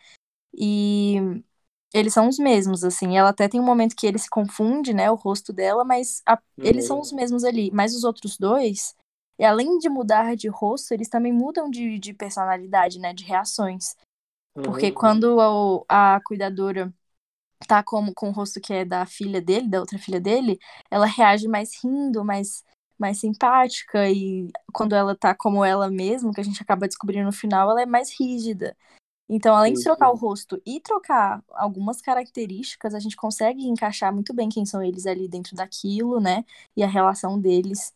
[0.54, 1.18] e
[1.94, 3.18] eles são os mesmos, assim.
[3.18, 6.34] Ela até tem um momento que ele se confunde, né, o rosto dela, mas a,
[6.34, 6.66] uhum.
[6.66, 7.70] eles são os mesmos ali.
[7.72, 8.96] Mas os outros dois,
[9.38, 13.96] e além de mudar de rosto, eles também mudam de, de personalidade, né, de reações.
[14.56, 14.64] Uhum.
[14.64, 15.40] Porque quando
[15.88, 16.94] a, a cuidadora
[17.68, 20.60] tá como com o rosto que é da filha dele, da outra filha dele,
[20.90, 22.64] ela reage mais rindo, mais
[23.04, 27.34] mais simpática e quando ela tá como ela mesma, que a gente acaba descobrindo no
[27.34, 28.78] final, ela é mais rígida.
[29.28, 34.34] Então, além de trocar o rosto e trocar algumas características, a gente consegue encaixar muito
[34.34, 36.46] bem quem são eles ali dentro daquilo, né?
[36.78, 37.94] E a relação deles.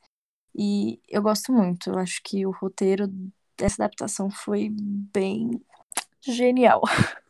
[0.53, 1.91] E eu gosto muito.
[1.91, 3.07] Eu acho que o roteiro
[3.57, 5.61] dessa adaptação foi bem
[6.21, 6.81] genial.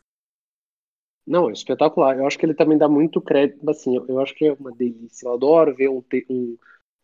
[1.26, 2.16] Não, é espetacular.
[2.16, 3.68] Eu acho que ele também dá muito crédito.
[3.68, 5.26] Assim, eu, eu acho que é uma delícia.
[5.26, 6.56] Eu adoro ver um, um,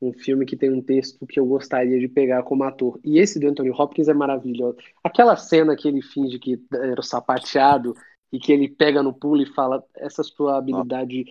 [0.09, 2.98] um filme que tem um texto que eu gostaria de pegar como ator.
[3.05, 4.76] E esse do Anthony Hopkins é maravilhoso.
[5.02, 7.94] Aquela cena que ele finge que era o sapateado
[8.32, 11.24] e que ele pega no pulo e fala essa sua habilidade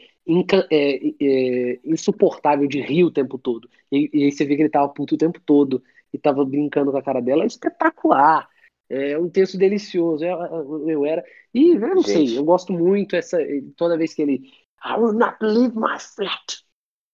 [0.71, 3.69] é, é, insuportável de rir o tempo todo.
[3.91, 5.83] E, e, aí você vê que ele tava puto o tempo todo
[6.13, 7.43] e tava brincando com a cara dela.
[7.43, 8.47] É espetacular.
[8.89, 10.23] É um texto delicioso.
[10.23, 11.23] Eu, eu, eu era.
[11.53, 12.29] E eu não Gente.
[12.29, 13.37] sei, eu gosto muito essa.
[13.75, 14.51] Toda vez que ele.
[14.85, 16.63] I will not leave my flat.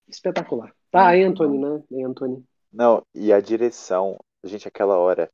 [0.08, 0.74] Espetacular.
[0.92, 2.06] Tá, Anthony, né?
[2.06, 2.44] Anthony.
[2.72, 5.30] Não, e a direção, gente, aquela hora,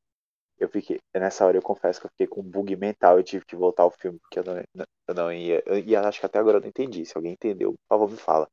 [0.57, 3.45] eu fiquei, nessa hora eu confesso que eu fiquei com um bug mental, eu tive
[3.45, 6.57] que voltar ao filme, porque eu não, eu não ia, e acho que até agora
[6.57, 8.47] eu não entendi, se alguém entendeu, por favor me fala.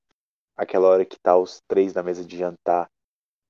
[0.56, 2.88] Aquela hora que tá os três na mesa de jantar,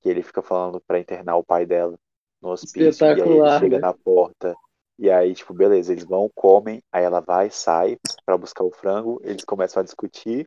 [0.01, 1.97] que ele fica falando pra internar o pai dela
[2.41, 3.83] no hospício, e aí ele chega né?
[3.83, 4.55] na porta,
[4.99, 9.20] e aí, tipo, beleza, eles vão, comem, aí ela vai, sai para buscar o frango,
[9.24, 10.47] eles começam a discutir,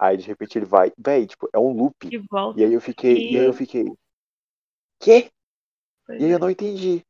[0.00, 2.08] Aí de repente ele vai, véi, tipo, é um loop.
[2.10, 2.58] E, volta.
[2.58, 3.34] e aí eu fiquei, e...
[3.34, 3.84] e aí eu fiquei.
[4.98, 5.30] Quê?
[6.06, 6.34] Pois E aí é.
[6.34, 7.04] eu não entendi.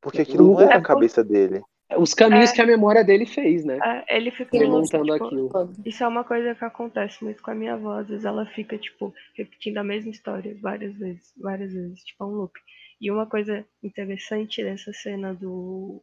[0.00, 1.62] Porque aquilo não era é a cabeça dele.
[1.96, 2.54] Os caminhos É.
[2.54, 3.78] que a memória dele fez, né?
[3.84, 5.72] É, ele fica Ele montando tipo, aquilo.
[5.84, 7.98] Isso é uma coisa que acontece muito com a minha avó.
[7.98, 12.26] Às vezes ela fica, tipo, repetindo a mesma história várias vezes, várias vezes, tipo, é
[12.26, 12.58] um loop.
[13.00, 16.02] E uma coisa interessante dessa cena do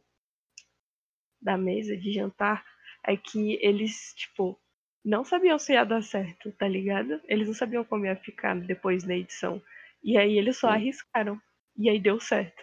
[1.42, 2.64] da mesa de jantar
[3.06, 4.58] é que eles, tipo,
[5.04, 7.20] não sabiam se ia dar certo, tá ligado?
[7.26, 9.60] Eles não sabiam como ia ficar depois da edição.
[10.02, 10.74] E aí eles só Sim.
[10.74, 11.40] arriscaram.
[11.76, 12.62] E aí deu certo.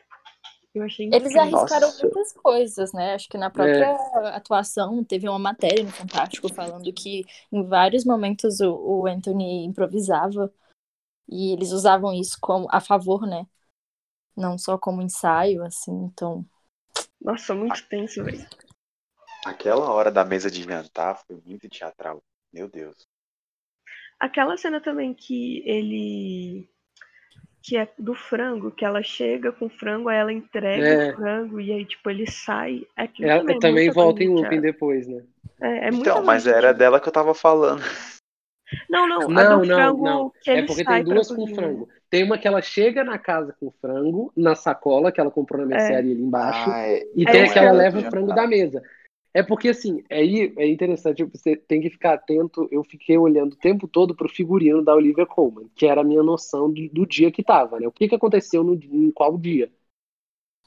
[0.74, 1.42] Eu achei Eles incrível.
[1.42, 2.04] arriscaram Nossa.
[2.04, 3.16] muitas coisas, né?
[3.16, 3.96] Acho que na própria
[4.36, 10.54] atuação teve uma matéria no Fantástico falando que em vários momentos o, o Anthony improvisava
[11.28, 13.48] e eles usavam isso como a favor, né?
[14.36, 16.46] Não só como ensaio, assim, então.
[17.20, 18.46] Nossa, muito tenso, velho.
[19.46, 22.22] Aquela hora da mesa de jantar foi muito teatral.
[22.52, 22.96] Meu Deus.
[24.20, 26.68] Aquela cena também que ele.
[27.62, 31.12] Que é do frango, que ela chega com o frango, aí ela entrega É.
[31.12, 32.88] o frango e aí, tipo, ele sai.
[32.96, 35.22] Aquilo Ela também, é também volta em looping depois, né?
[35.62, 37.82] É, é Então, mas era dela que eu tava falando.
[38.90, 40.30] Não, não, a Não, do não, frango não.
[40.42, 41.90] que É porque sai tem duas com frango.
[42.10, 45.68] Tem uma que ela chega na casa com frango, na sacola que ela comprou na
[45.68, 46.70] mercearia ali embaixo.
[46.70, 47.04] Ah, é.
[47.16, 48.82] E É tem isso a que ela que eu- leva o frango da mesa.
[49.38, 52.68] É porque, assim, aí é interessante, você tem que ficar atento.
[52.72, 56.24] Eu fiquei olhando o tempo todo pro figurino da Olivia Colman, que era a minha
[56.24, 57.88] noção do, do dia que tava, né?
[57.88, 59.72] O que, que aconteceu no, em qual dia.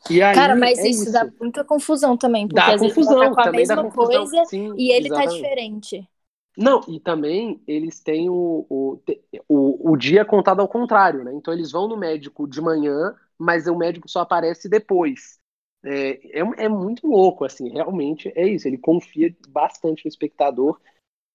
[0.09, 3.17] E aí, Cara, mas é isso, dá muita confusão também, porque Dá às vezes confusão,
[3.23, 4.35] ela tá com a também mesma confusão.
[4.35, 5.27] coisa Sim, e ele tá exatamente.
[5.27, 6.09] diferente.
[6.57, 9.03] Não, e também eles têm o, o,
[9.49, 11.33] o, o dia contado ao contrário, né?
[11.35, 15.40] Então eles vão no médico de manhã, mas o médico só aparece depois.
[15.83, 18.69] É, é, é muito louco, assim, realmente é isso.
[18.69, 20.79] Ele confia bastante no espectador.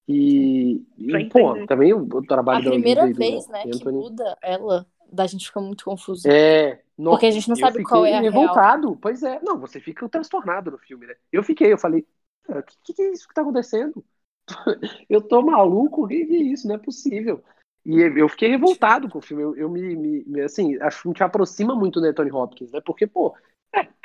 [0.07, 3.63] E, e pô, também o, o trabalho A da primeira Olivia e do vez, né,
[3.63, 4.03] que Anthony.
[4.03, 6.27] muda ela, da gente fica muito confuso.
[6.29, 8.31] É, nossa, Porque a gente não sabe qual é a real.
[8.31, 8.95] revoltado.
[9.01, 11.15] Pois é, não, você fica transtornado no filme, né?
[11.31, 12.05] Eu fiquei, eu falei,
[12.47, 14.03] o que, que é isso que tá acontecendo?
[15.09, 16.67] eu tô maluco, o que que é isso?
[16.67, 17.43] Não é possível.
[17.85, 19.43] E eu fiquei revoltado com o filme.
[19.43, 22.81] Eu, eu me, me- assim, acho que te aproxima muito do Anthony Hopkins, né?
[22.81, 23.35] Porque, pô,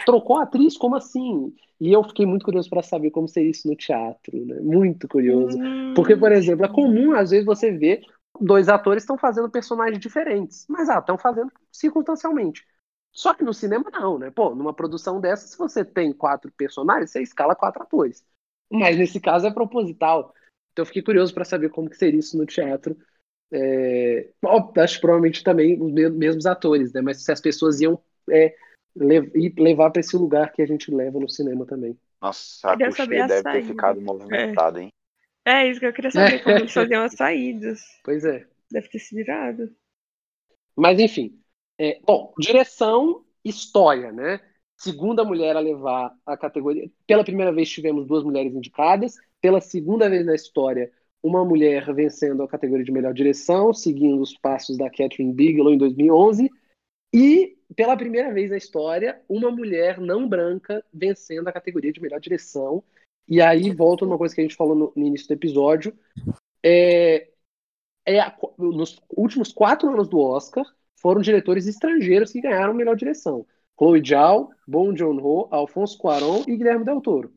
[0.04, 1.54] trocou a atriz, como assim?
[1.80, 4.60] E eu fiquei muito curioso para saber como seria isso no teatro, né?
[4.60, 5.56] Muito curioso.
[5.58, 8.02] Hum, Porque, por exemplo, é comum, às vezes, você ver
[8.40, 12.64] dois atores estão fazendo personagens diferentes, mas ah, estão fazendo circunstancialmente.
[13.12, 14.30] Só que no cinema não, né?
[14.30, 18.24] Pô, numa produção dessa, se você tem quatro personagens, você escala quatro atores.
[18.70, 20.32] Mas nesse caso é proposital.
[20.72, 22.96] Então eu fiquei curioso para saber como que seria isso no teatro.
[23.52, 24.30] É,
[24.78, 27.00] acho que provavelmente também os me- mesmos atores, né?
[27.00, 28.00] Mas se as pessoas iam
[28.30, 28.54] é,
[28.96, 31.96] ir levar para esse lugar que a gente leva no cinema também.
[32.20, 34.90] Nossa, a saber cocheira a deve ter ficado movimentada, hein?
[35.44, 37.80] É isso que eu queria saber, como eles faziam as saídas.
[38.04, 38.46] Pois é.
[38.70, 39.70] Deve ter sido irado.
[40.76, 41.38] Mas enfim.
[41.78, 44.40] É, bom, direção, história, né?
[44.76, 46.90] Segunda mulher a levar a categoria.
[47.06, 49.14] Pela primeira vez tivemos duas mulheres indicadas.
[49.40, 50.92] Pela segunda vez na história,
[51.22, 55.78] uma mulher vencendo a categoria de melhor direção, seguindo os passos da Catherine Bigelow em
[55.78, 56.50] 2011.
[57.12, 62.20] E pela primeira vez na história, uma mulher não branca vencendo a categoria de melhor
[62.20, 62.82] direção.
[63.28, 65.96] E aí volta uma coisa que a gente falou no, no início do episódio.
[66.64, 67.28] É,
[68.06, 70.64] é a- nos últimos quatro anos do Oscar,
[70.96, 73.46] foram diretores estrangeiros que ganharam melhor direção.
[73.78, 77.32] Chloe Zhao, Bong Joon-ho, Alfonso Cuarón e Guilherme Del Toro.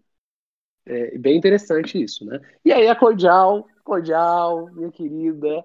[0.85, 2.39] É bem interessante isso, né?
[2.63, 5.63] E aí a Chloe Zhao, Chloe Zhao, minha querida,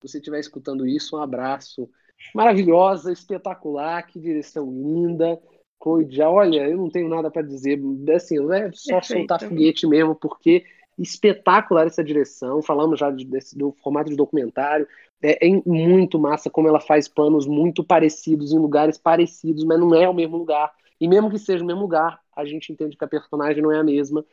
[0.00, 1.88] se você estiver escutando isso, um abraço.
[2.34, 5.40] Maravilhosa, espetacular, que direção linda.
[5.82, 7.80] Chloe olha, eu não tenho nada para dizer,
[8.14, 9.38] assim, não é só Perfeita.
[9.38, 10.64] soltar foguete mesmo, porque
[10.98, 12.60] espetacular essa direção.
[12.60, 14.86] Falamos já de- desse- do formato de documentário.
[15.22, 19.94] É, é muito massa como ela faz planos muito parecidos em lugares parecidos, mas não
[19.94, 20.72] é o mesmo lugar.
[21.00, 23.78] E mesmo que seja o mesmo lugar, a gente entende que a personagem não é
[23.78, 24.24] a mesma.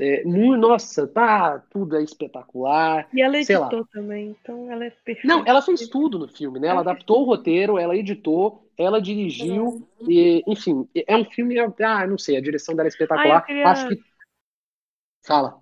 [0.00, 3.08] É, mu- nossa, tá, tudo é espetacular.
[3.12, 5.26] E ela editou também, então ela é perfeita.
[5.28, 6.68] Não, ela fez tudo no filme, né?
[6.68, 11.56] Ela Ela fez adaptou o roteiro, ela editou, ela dirigiu, e, enfim, é um filme,
[11.60, 13.38] ah, não sei, a direção dela é espetacular.
[13.38, 14.02] Ah, queria- Acho que.
[15.22, 15.60] Fala.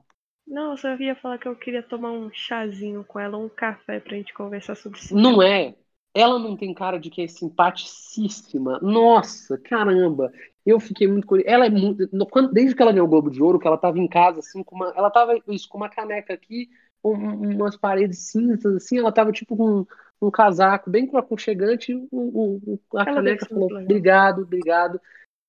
[0.48, 4.00] Não, eu só ia falar que eu queria tomar um chazinho com ela, um café
[4.00, 5.32] pra gente conversar sobre cinema.
[5.32, 5.76] Não é.
[6.14, 8.78] Ela não tem cara de que é simpaticíssima.
[8.80, 10.32] Nossa, caramba.
[10.68, 11.48] Eu fiquei muito curioso.
[11.50, 12.06] Ela é muito.
[12.52, 14.76] Desde que ela ganhou o Globo de Ouro, que ela tava em casa, assim, com
[14.76, 14.92] uma.
[14.94, 16.68] Ela tava isso, com uma caneca aqui,
[17.02, 19.86] com um- umas paredes cinzas, assim, ela tava tipo com
[20.20, 25.00] um casaco bem aconchegante, o- o- a Ela caneca falou: obrigado, obrigado.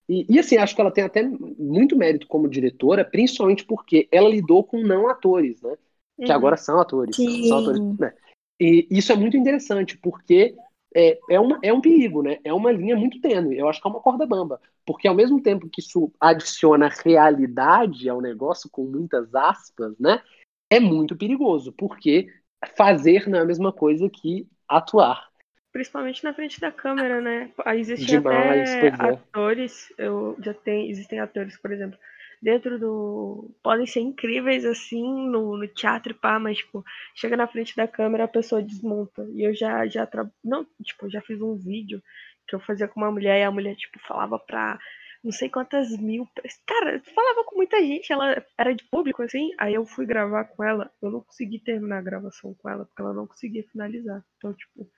[0.08, 4.30] E, e, assim, acho que ela tem até muito mérito como diretora, principalmente porque ela
[4.30, 5.76] lidou com não atores, né?
[6.18, 6.38] que Uhum.
[6.38, 7.16] agora são atores.
[7.16, 7.48] Sim.
[7.48, 8.14] São atores né?
[8.60, 10.56] E isso é muito interessante, porque
[10.95, 12.40] é, é, uma, é um perigo, né?
[12.44, 13.57] É uma linha muito tênue.
[13.57, 14.60] Eu acho que é uma corda bamba.
[14.86, 20.22] Porque ao mesmo tempo que isso adiciona realidade ao negócio, com muitas aspas, né?
[20.70, 21.72] É muito perigoso.
[21.74, 22.28] Porque
[22.76, 25.30] fazer não é a mesma coisa que atuar.
[25.72, 27.52] Principalmente na frente da câmera, né?
[27.76, 29.14] Existem Demais, até é.
[29.14, 31.98] atores, eu já tem, existem atores, por exemplo,
[32.41, 33.56] dentro do.
[33.64, 36.84] podem ser incríveis assim no, no teatro pá, mas tipo,
[37.16, 39.28] chega na frente da câmera a pessoa desmonta.
[39.34, 40.30] E eu já, já tra...
[40.44, 42.02] não, tipo, já fiz um vídeo
[42.48, 44.80] que eu fazia com uma mulher e a mulher, tipo, falava pra
[45.24, 46.28] não sei quantas mil.
[46.66, 49.52] Cara, falava com muita gente, ela era de público, assim.
[49.60, 53.02] Aí eu fui gravar com ela, eu não consegui terminar a gravação com ela, porque
[53.02, 54.24] ela não conseguia finalizar.
[54.38, 54.90] Então, tipo,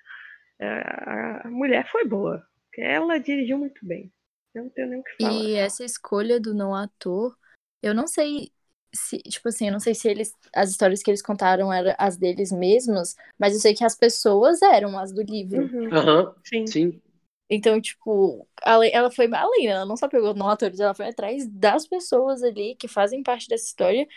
[0.59, 0.67] é,
[1.43, 2.43] a mulher foi boa.
[2.77, 4.11] Ela dirigiu muito bem.
[4.53, 5.33] Eu não tenho nem o que falar.
[5.33, 7.37] E essa escolha do não ator,
[7.81, 8.51] eu não sei
[8.93, 12.17] se, tipo assim, eu não sei se eles, as histórias que eles contaram eram as
[12.17, 15.61] deles mesmos, mas eu sei que as pessoas eram as do livro.
[15.61, 15.85] Uhum.
[15.85, 16.33] uhum.
[16.43, 16.67] Sim.
[16.67, 17.01] Sim.
[17.49, 21.85] Então, tipo, ela foi além, ela não só pegou não atores, ela foi atrás das
[21.85, 24.07] pessoas ali que fazem parte dessa história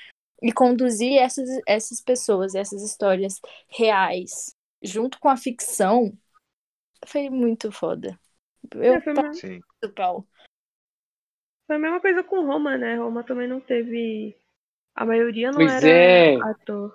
[0.40, 6.16] e conduzir essas, essas pessoas, essas histórias reais, junto com a ficção,
[7.06, 8.18] foi muito foda.
[8.72, 9.32] Eu é, foi uma...
[9.88, 10.26] Pau.
[11.66, 12.96] Foi a mesma coisa com Roma, né?
[12.96, 14.36] Roma também não teve.
[14.94, 16.36] A maioria não pois era é.
[16.42, 16.94] ator.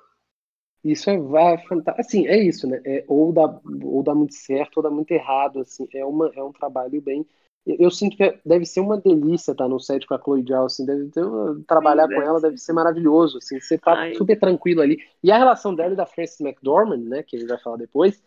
[0.83, 1.99] Isso é, é fantástico.
[1.99, 2.81] Assim, é isso, né?
[2.85, 5.59] É, ou, dá, ou dá muito certo ou dá muito errado.
[5.59, 5.87] Assim.
[5.93, 7.25] É, uma, é um trabalho bem.
[7.65, 10.85] Eu sinto que deve ser uma delícia estar no set com a Chloe Zhao, assim,
[10.85, 11.23] deve ter,
[11.67, 14.15] trabalhar Sim, com ela deve ser maravilhoso, assim, você tá Ai.
[14.15, 14.97] super tranquilo ali.
[15.21, 18.23] E a relação dela e da Frances McDormand, né, que a gente vai falar depois,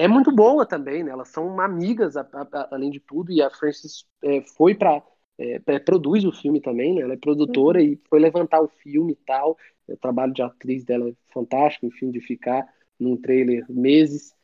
[0.00, 1.10] é muito boa também, né?
[1.10, 5.02] Elas são amigas, a, a, a, além de tudo, e a Frances é, foi para
[5.38, 7.02] é, produz o filme também, né?
[7.02, 7.86] Ela é produtora uhum.
[7.86, 9.58] e foi levantar o filme e tal.
[9.86, 12.66] O trabalho de atriz dela é fantástico, enfim, de ficar
[12.98, 14.34] num trailer meses.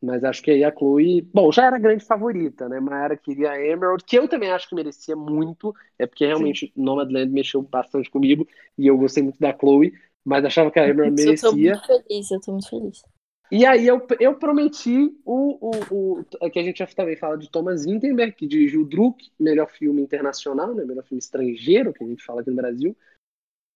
[0.00, 2.80] Mas acho que aí a Chloe, bom, já era grande favorita, né?
[2.80, 6.72] Mayara queria a Emerald, que eu também acho que merecia muito, é porque realmente Sim.
[6.74, 8.48] Nomadland mexeu bastante comigo
[8.78, 9.92] e eu gostei muito da Chloe,
[10.24, 11.48] mas achava que a Emerald merecia.
[11.48, 13.11] Eu tô muito feliz, eu tô muito feliz.
[13.52, 17.50] E aí eu, eu prometi o, o, o que a gente já também fala de
[17.50, 22.06] Thomas Winterberg, que dirigiu o Druk, melhor filme internacional, né, melhor filme estrangeiro, que a
[22.06, 22.96] gente fala aqui no Brasil.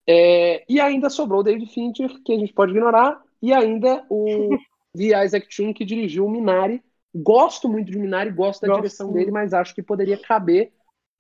[0.08, 4.48] É, e ainda sobrou o David Fincher, que a gente pode ignorar, e ainda o
[4.96, 6.82] The Isaac Chung, que dirigiu o Minari.
[7.14, 8.80] Gosto muito de Minari, gosto da gosto.
[8.80, 10.72] direção dele, mas acho que poderia caber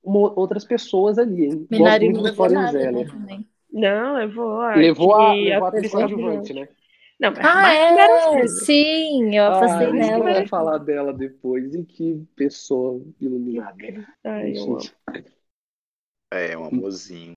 [0.02, 1.44] uma, outras pessoas ali.
[1.44, 1.66] Hein?
[1.70, 5.92] Minari gosto muito não levou nada, né, Não, levou a, levou a, levou a atriz
[5.92, 6.68] coadjuvante, né?
[7.18, 8.46] Não, ah, é?
[8.46, 10.24] Sim, eu apostei ah, nela.
[10.24, 11.74] A gente vai falar dela depois.
[11.74, 14.06] E que pessoa iluminada.
[14.22, 14.78] Ai, amo.
[16.30, 17.32] É, um amorzinho.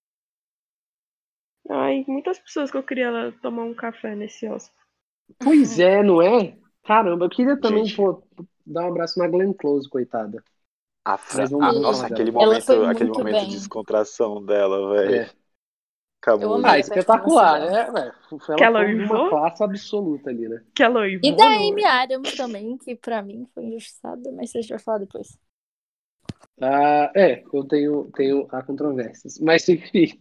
[1.70, 4.84] Ai, muitas pessoas que eu queria tomar um café nesse Oscar.
[5.38, 6.58] Pois é, não é?
[6.84, 8.24] Caramba, eu queria também pô,
[8.66, 10.44] dar um abraço na Glenn Close, coitada.
[11.06, 11.44] A fra...
[11.44, 15.16] ah, nossa, aquele momento, aquele momento de descontração dela, velho.
[15.16, 15.39] É.
[16.22, 16.62] Acabou.
[16.66, 18.12] Ah, espetacular, né?
[18.30, 20.62] Foi ela que uma classe absoluta ali, né?
[20.76, 24.70] Que ela E da Amy Adams também, que pra mim foi injustiçada, mas a gente
[24.70, 25.40] vai falar depois.
[26.62, 29.40] Ah, é, eu tenho, tenho a controvérsias.
[29.40, 30.20] Mas enfim.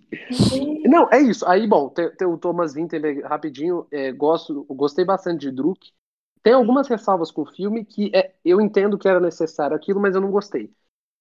[0.87, 1.45] Não, é isso.
[1.47, 3.87] Aí, bom, tem, tem o Thomas Winter rapidinho.
[3.91, 5.91] É, gosto, gostei bastante de Druk.
[6.43, 10.15] Tem algumas ressalvas com o filme que é, eu entendo que era necessário aquilo, mas
[10.15, 10.73] eu não gostei.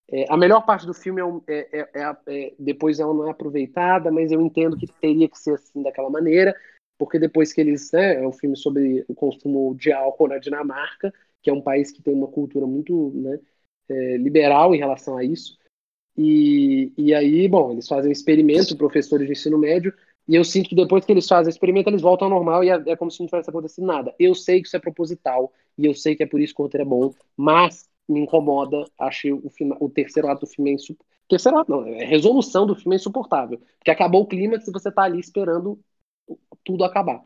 [0.09, 4.09] É, a melhor parte do filme é, é, é, é, depois ela não é aproveitada,
[4.09, 6.55] mas eu entendo que teria que ser assim daquela maneira,
[6.97, 11.13] porque depois que eles, né, é um filme sobre o consumo de álcool na Dinamarca,
[11.41, 13.39] que é um país que tem uma cultura muito né,
[13.89, 15.57] é, liberal em relação a isso,
[16.17, 19.93] e, e aí, bom, eles fazem um experimento, professores de ensino médio,
[20.27, 22.69] e eu sinto que depois que eles fazem o experimento, eles voltam ao normal e
[22.69, 24.13] é, é como se não tivesse acontecido nada.
[24.17, 26.63] Eu sei que isso é proposital, e eu sei que é por isso que o
[26.63, 28.85] roteiro é bom, mas me incomoda.
[28.99, 31.17] Achei o, final, o terceiro ato do filme é insuportável.
[31.29, 33.59] Terceiro ato, não, é resolução do filme é insuportável.
[33.77, 35.79] Porque acabou o clímax e você tá ali esperando
[36.63, 37.23] tudo acabar.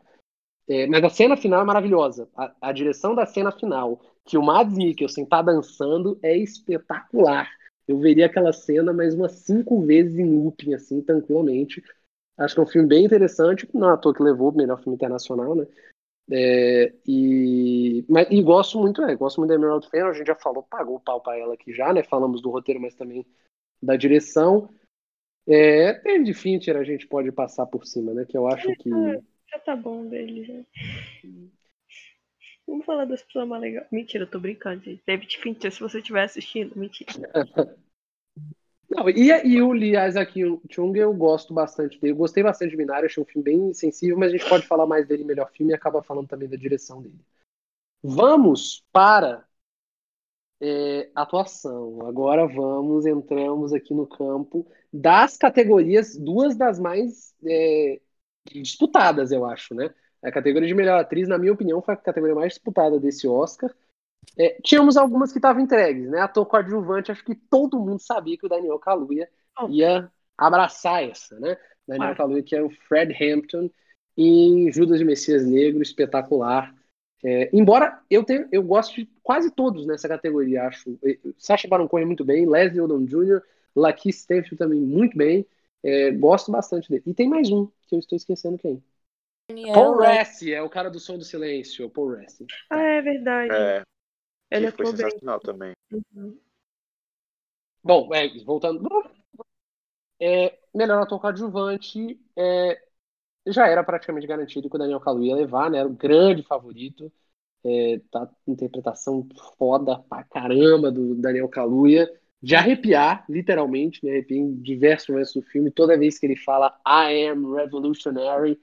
[0.68, 2.28] É, mas a cena final é maravilhosa.
[2.36, 7.50] A, a, direção da cena final, que o Mads Mikkelsen tá dançando, é espetacular.
[7.86, 11.82] Eu veria aquela cena mais umas cinco vezes em looping, assim, tranquilamente.
[12.38, 13.68] Acho que é um filme bem interessante.
[13.74, 15.66] Não é à toa que levou o melhor filme internacional, né?
[16.30, 20.34] É, e, mas, e gosto muito, é, gosto muito da Emerald Fennel, a gente já
[20.34, 22.02] falou, pagou o pau pra ela aqui já, né?
[22.02, 23.26] Falamos do roteiro, mas também
[23.82, 24.68] da direção.
[25.46, 28.24] É, David Fincher a gente pode passar por cima, né?
[28.24, 28.90] Que eu acho que.
[29.50, 31.28] Já tá bom dele, já.
[32.66, 33.86] Vamos falar das pessoas mais legais.
[33.90, 35.02] Mentira, eu tô brincando, gente.
[35.04, 37.10] David Fincher, se você estiver assistindo, mentira.
[38.94, 40.38] Não, e, e o Lee Isaac
[40.70, 42.12] Chung eu gosto bastante dele.
[42.12, 44.86] Eu gostei bastante de Minari, achei um filme bem sensível, mas a gente pode falar
[44.86, 47.18] mais dele melhor filme e acaba falando também da direção dele.
[48.02, 49.46] Vamos para
[50.60, 52.06] é, atuação.
[52.06, 57.98] Agora vamos, entramos aqui no campo das categorias, duas das mais é,
[58.44, 59.88] disputadas, eu acho, né?
[60.22, 63.74] A categoria de melhor atriz, na minha opinião, foi a categoria mais disputada desse Oscar.
[64.38, 66.20] É, tínhamos algumas que estavam entregues, né?
[66.20, 69.28] Ator coadjuvante, acho que todo mundo sabia que o Daniel Kaluuya
[69.68, 71.56] ia abraçar essa, né?
[71.86, 73.70] Daniel Kaluuya, que é o Fred Hampton,
[74.16, 76.74] em Judas de Messias Negro, espetacular.
[77.24, 80.98] É, embora eu tenha, eu goste de quase todos nessa categoria, acho.
[81.38, 83.40] Sacha Baron Cohen muito bem, Leslie Odom Jr.,
[83.74, 85.46] Lakeith Stanfield também muito bem.
[85.84, 87.02] É, gosto bastante dele.
[87.06, 88.82] E tem mais um, que eu estou esquecendo quem.
[89.48, 92.46] Daniel, Paul Rassi, é o cara do Som do Silêncio, Paul Rassi.
[92.70, 93.52] Ah, é verdade.
[93.52, 93.82] É,
[94.56, 95.06] Ele foi atuou bem.
[95.06, 95.72] sensacional também.
[95.90, 96.38] Uhum.
[97.82, 98.88] Bom, é, voltando.
[100.20, 102.80] É, melhor ator coadjuvante é,
[103.46, 105.78] já era praticamente garantido que o Daniel Kaluuya ia levar, né?
[105.78, 107.12] Era o grande favorito.
[107.64, 109.26] É, tá interpretação
[109.56, 112.08] foda pra caramba do Daniel Kaluuya.
[112.40, 114.12] De arrepiar, literalmente, né?
[114.12, 115.70] Arrepiar em diversos momentos do filme.
[115.70, 118.60] Toda vez que ele fala I am revolutionary,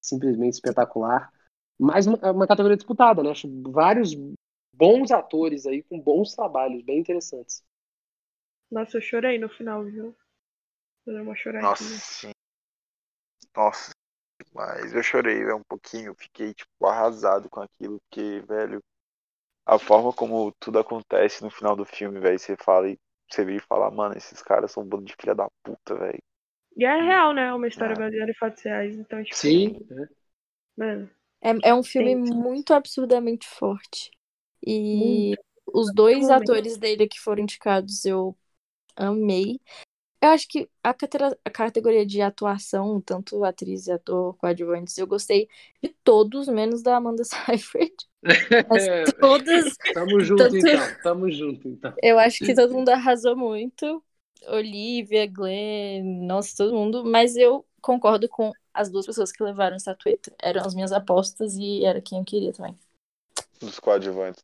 [0.00, 1.32] simplesmente espetacular.
[1.78, 3.30] Mas uma, uma categoria disputada, né?
[3.30, 4.14] Acho vários
[4.76, 7.62] bons atores aí com bons trabalhos, bem interessantes.
[8.70, 10.14] Nossa, eu chorei no final, viu?
[11.06, 11.64] Eu dei uma choradinha.
[11.64, 12.32] Nossa, sim.
[13.56, 13.90] Nossa,
[14.52, 18.80] mas eu chorei é, um pouquinho, fiquei tipo arrasado com aquilo, porque, velho,
[19.66, 22.98] a forma como tudo acontece no final do filme, velho, você fala e
[23.30, 26.22] você vê e fala, mano, esses caras são um bando de filha da puta, velho.
[26.76, 27.46] E é real, né?
[27.48, 27.96] É uma história Ah.
[27.96, 30.08] baseada em fatos reais, então, tipo, Sim, né?
[30.76, 31.10] mano.
[31.42, 32.32] É, é um filme Gente.
[32.34, 34.10] muito absurdamente forte.
[34.66, 35.34] E
[35.66, 38.36] os dois atores dele que foram indicados eu
[38.96, 39.60] amei.
[40.20, 40.90] Eu acho que a,
[41.44, 45.48] a categoria de atuação, tanto atriz e ator coadjuvantes, eu gostei
[45.82, 47.94] de todos, menos da Amanda Seyfried.
[48.70, 48.86] Mas
[49.20, 50.94] todas, Tamo junto, Tanto- então.
[51.02, 51.92] Tamo junto, então.
[52.02, 54.02] eu acho que todo mundo arrasou muito.
[54.48, 57.04] Olivia, Glenn, nossa, todo mundo.
[57.04, 60.34] Mas eu concordo com as duas pessoas que levaram a estatueta.
[60.42, 62.78] Eram as minhas apostas e era quem eu queria também.
[63.64, 64.42] Dos coadjuvantes.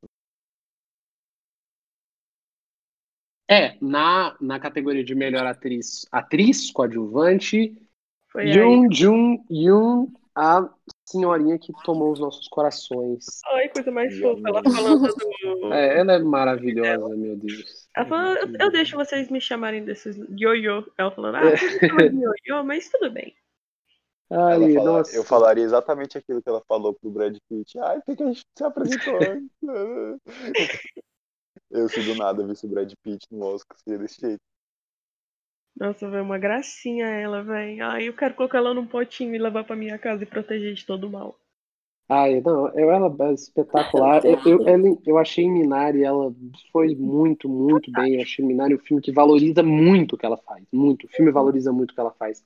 [3.49, 7.77] É, na, na categoria de melhor atriz, atriz coadjuvante,
[8.31, 8.57] Foi aí.
[8.57, 10.07] Yoon Jun Yoon,
[10.37, 10.71] a
[11.05, 13.41] senhorinha que tomou os nossos corações.
[13.53, 14.41] Ai, coisa mais fofa.
[14.47, 15.73] Ela falando do.
[15.75, 17.89] É, ela é maravilhosa, meu Deus.
[17.97, 20.85] Ela falou, eu, eu deixo vocês me chamarem desses ioiô.
[20.97, 21.57] Ela falando, ah, É.
[21.57, 23.35] você chama de ioiô, mas tudo bem.
[24.31, 25.17] Ai, fala- nossa.
[25.17, 27.79] eu falaria exatamente aquilo que ela falou pro Brad Pitt.
[27.81, 29.49] Ai, por que a gente se apresentou antes?
[31.71, 34.41] Eu, se do nada visse o Brad Pitt no Oscar, seria desse jeito.
[35.77, 37.85] Nossa, velho, uma gracinha ela, velho.
[37.85, 40.85] Ai, eu quero colocar ela num potinho e levar pra minha casa e proteger de
[40.85, 41.39] todo mal.
[42.09, 44.25] Ai, não, eu, ela é espetacular.
[44.27, 46.35] Eu, eu, ela- eu achei Minari, ela
[46.73, 48.17] foi muito, muito bem.
[48.17, 50.65] Eu achei Minari um filme que valoriza muito o que ela faz.
[50.73, 51.07] Muito.
[51.07, 52.45] O filme valoriza muito o que ela faz.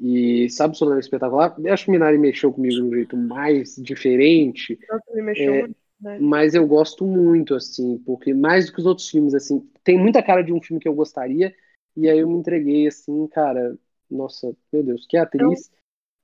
[0.00, 1.54] E sabe sobre ela é espetacular?
[1.58, 5.58] Eu acho que Minari mexeu comigo de um jeito mais diferente, Nossa, me mexeu É,
[5.58, 6.24] muito, né?
[6.24, 10.22] mas eu gosto muito, assim, porque mais do que os outros filmes, assim, tem muita
[10.22, 11.54] cara de um filme que eu gostaria,
[11.96, 13.76] e aí eu me entreguei, assim, cara,
[14.10, 15.70] nossa, meu Deus, que atriz.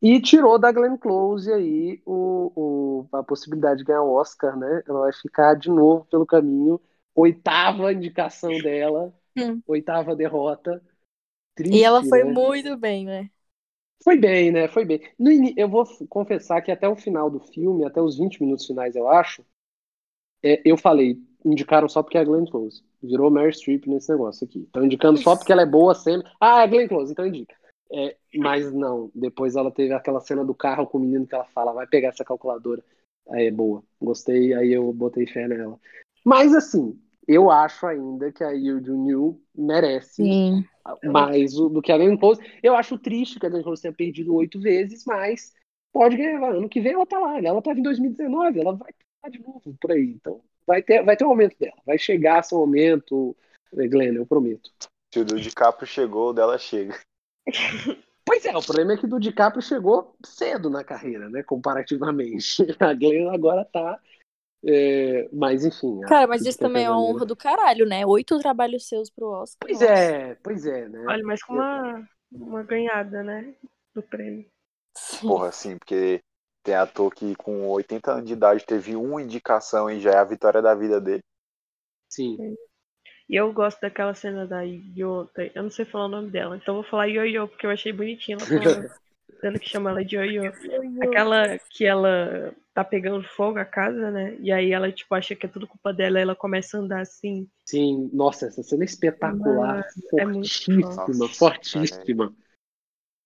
[0.03, 4.83] E tirou da Glenn Close aí o, o- a possibilidade de ganhar o Oscar, né?
[4.89, 6.81] Ela vai ficar de novo pelo caminho.
[7.15, 9.63] Oitava indicação dela, Hum.
[9.67, 10.83] oitava derrota.
[11.55, 12.25] Triste, E ela foi né?
[12.25, 13.31] muito bem, né?
[14.03, 14.69] Foi bem, né?
[14.69, 15.01] Foi bem.
[15.19, 18.67] No ini- eu vou confessar que até o final do filme, até os 20 minutos
[18.67, 19.45] finais, eu acho,
[20.43, 22.83] é, eu falei, indicaram só porque é a Glenn Close.
[23.03, 24.61] Virou Mary Streep nesse negócio aqui.
[24.61, 26.31] Estão indicando só porque ela é boa sempre.
[26.41, 27.55] Ah, é Glenn Close, então indica.
[27.93, 31.47] É, mas não, depois ela teve aquela cena do carro com o menino que ela
[31.47, 32.83] fala, vai pegar essa calculadora.
[33.31, 33.83] Aí é boa.
[34.01, 35.79] Gostei, aí eu botei fé nela.
[36.25, 40.65] Mas assim, eu acho ainda que a Jun Yoo merece Sim.
[41.05, 42.41] mais o- do que a Glenn Close.
[42.63, 45.53] Eu acho triste que a Glenn Close tenha perdido oito vezes, mas
[45.93, 46.43] pode ganhar.
[46.43, 47.39] Ano que vem ela tá lá.
[47.39, 50.11] Ela tava em 2019, ela vai estar de novo por aí.
[50.21, 51.77] Então vai ter, vai ter um momento dela.
[51.87, 53.37] Vai chegar seu momento,
[53.73, 54.71] Glenn, eu prometo.
[55.13, 56.99] Se o do DiCaprio chegou, o dela chega.
[58.23, 61.43] Pois é, o problema é que do DiCaprio chegou cedo na carreira, né?
[61.43, 62.63] Comparativamente.
[62.79, 63.99] A Glenn agora tá.
[64.65, 66.01] É, mas enfim.
[66.01, 68.05] Cara, mas isso de também é uma honra do caralho, né?
[68.05, 69.59] Oito trabalhos seus pro Oscar.
[69.61, 69.93] Pois Nossa.
[69.93, 71.05] é, pois é, né?
[71.09, 73.55] Olha, mas com uma, uma ganhada, né?
[73.95, 74.47] Do prêmio.
[74.97, 75.29] Sim.
[75.29, 76.21] Porra, assim, porque
[76.63, 80.25] tem ator que com 80 anos de idade teve uma indicação e já é a
[80.25, 81.23] vitória da vida dele.
[82.11, 82.37] Sim.
[83.29, 85.31] E eu gosto daquela cena da Yo.
[85.55, 87.93] Eu não sei falar o nome dela, então eu vou falar Yo-Yo, porque eu achei
[87.93, 88.91] bonitinha ela falando.
[89.43, 90.53] dando que chama ela de Ioiô.
[91.03, 94.37] Aquela que ela tá pegando fogo a casa, né?
[94.41, 97.01] E aí ela, tipo, acha que é tudo culpa dela e ela começa a andar
[97.01, 97.49] assim.
[97.65, 99.87] Sim, nossa, essa cena é espetacular.
[100.19, 101.73] é fortíssima, forte.
[101.73, 102.35] fortíssima.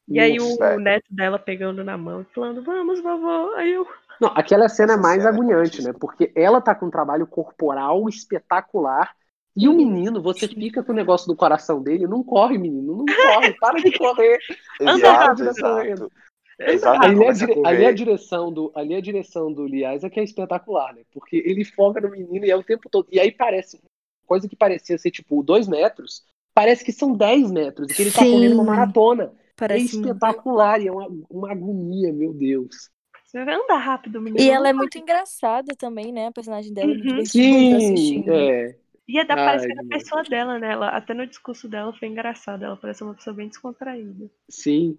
[0.06, 3.54] E aí o neto dela pegando na mão e falando, vamos, vovó.
[3.56, 3.86] Aí eu.
[4.20, 5.92] Não, aquela cena é mais cena é agoniante, fortíssima.
[5.92, 5.98] né?
[5.98, 9.14] Porque ela tá com um trabalho corporal espetacular.
[9.56, 13.04] E o menino, você fica com o negócio do coração dele, não corre, menino, não
[13.04, 14.38] corre, para de correr.
[14.80, 16.12] Anda Exato, rápido,
[16.58, 17.04] exato.
[17.04, 19.52] Ali é, a começa a dire- ali é a direção do, ali é a direção
[19.52, 21.02] do Lee Isaac é espetacular, né?
[21.12, 23.06] Porque ele foca no menino e é o tempo todo.
[23.10, 23.80] E aí parece,
[24.26, 26.24] coisa que parecia ser tipo dois metros,
[26.54, 28.30] parece que são 10 metros, e que ele tá Sim.
[28.32, 29.32] correndo uma maratona.
[29.56, 30.08] Parece é muito.
[30.08, 32.90] espetacular e é uma, uma agonia, meu Deus.
[33.24, 34.44] Você vai andar rápido, menino.
[34.44, 36.26] E ela é muito engraçada também, né?
[36.26, 37.24] A personagem dela é muito Uhum.
[37.26, 38.76] Sim, é.
[39.06, 39.58] E é da a
[39.88, 40.72] pessoa dela, né?
[40.72, 42.64] Ela, até no discurso dela foi engraçado.
[42.64, 44.30] Ela parece uma pessoa bem descontraída.
[44.48, 44.98] Sim.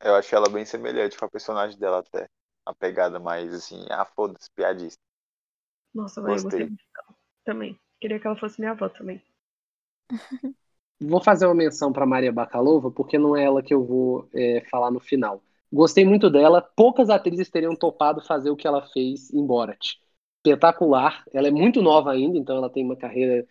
[0.00, 2.28] Eu achei ela bem semelhante com a personagem dela até.
[2.64, 5.00] A pegada mais assim, ah, foda-se, piadista.
[5.92, 6.66] Nossa, velho, eu gostei Gostei.
[6.66, 7.18] muito dela.
[7.44, 7.80] Também.
[8.00, 9.22] Queria que ela fosse minha avó também.
[11.00, 14.64] Vou fazer uma menção para Maria Bakalova, porque não é ela que eu vou é,
[14.70, 15.42] falar no final.
[15.72, 16.62] Gostei muito dela.
[16.62, 19.96] Poucas atrizes teriam topado fazer o que ela fez em Borat.
[20.44, 21.24] Espetacular.
[21.32, 23.46] Ela é muito nova ainda, então ela tem uma carreira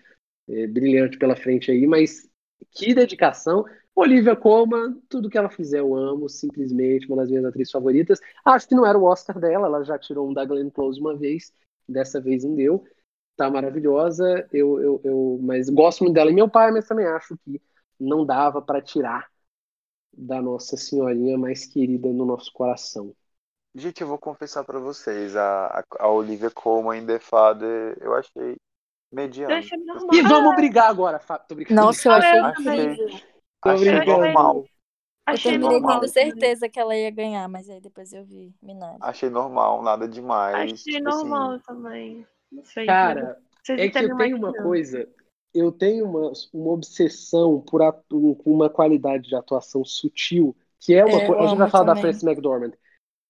[0.50, 2.30] é, brilhante pela frente aí, mas
[2.72, 3.66] que dedicação.
[3.96, 8.20] Olivia Colman, tudo que ela fizer eu amo, simplesmente uma das minhas atrizes favoritas.
[8.46, 11.16] Acho que não era o Oscar dela, ela já tirou um da Glenn Close uma
[11.18, 11.54] vez,
[11.88, 12.86] dessa vez não deu.
[13.38, 16.32] Tá maravilhosa, eu, eu, eu, mas gosto muito dela.
[16.32, 17.62] E meu pai, mas também acho que
[18.00, 19.30] não dava para tirar
[20.14, 23.16] da nossa senhorinha mais querida no nosso coração.
[23.74, 28.14] Gente, eu vou confessar pra vocês, a, a, a Olivia Colman em The Father, eu
[28.14, 28.58] achei Eu
[29.14, 29.54] mediano.
[29.56, 30.10] achei normal.
[30.14, 31.46] E vamos brigar agora, Fábio.
[31.48, 31.82] Tô brincando.
[31.82, 33.08] Nossa, eu achei eu incrível.
[33.62, 34.22] Tô Achei brincando.
[34.22, 34.56] normal.
[34.58, 34.66] Eu
[35.34, 38.98] Achei terminei normal tendo certeza que ela ia ganhar, mas aí depois eu vi Minari.
[39.02, 40.74] Achei normal, nada demais.
[40.74, 42.28] Achei tipo normal assim, também.
[42.52, 42.86] Não sei.
[42.86, 44.64] Cara, Vocês é que eu tenho uma eu.
[44.64, 45.08] coisa,
[45.54, 51.06] eu tenho uma, uma obsessão por atu- com uma qualidade de atuação sutil, que é
[51.06, 51.42] uma É, coisa.
[51.42, 52.02] eu A gente vai falar da também.
[52.02, 52.72] Frances McDormand,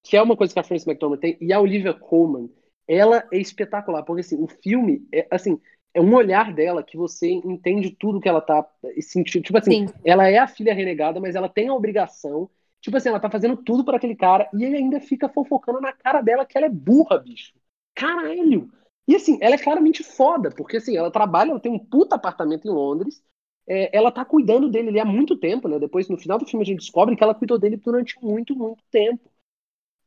[0.03, 2.49] que é uma coisa que a Frances McDormand tem, e a Olivia Colman,
[2.87, 5.59] ela é espetacular, porque assim, o filme é assim,
[5.93, 8.65] é um olhar dela que você entende tudo que ela tá
[9.01, 9.43] sentindo.
[9.43, 9.93] Tipo assim, Sim.
[10.03, 12.49] ela é a filha renegada, mas ela tem a obrigação.
[12.79, 15.93] Tipo assim, ela tá fazendo tudo para aquele cara e ele ainda fica fofocando na
[15.93, 17.53] cara dela que ela é burra, bicho.
[17.93, 18.71] Caralho!
[19.07, 22.67] E assim, ela é claramente foda, porque assim, ela trabalha, ela tem um puta apartamento
[22.67, 23.21] em Londres,
[23.67, 25.79] é, ela tá cuidando dele ali há muito tempo, né?
[25.79, 28.83] Depois, no final do filme, a gente descobre que ela cuidou dele durante muito, muito
[28.89, 29.30] tempo.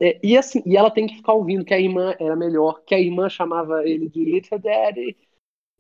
[0.01, 2.95] É, e assim, e ela tem que ficar ouvindo que a irmã era melhor, que
[2.95, 5.17] a irmã chamava ele de Little Daddy.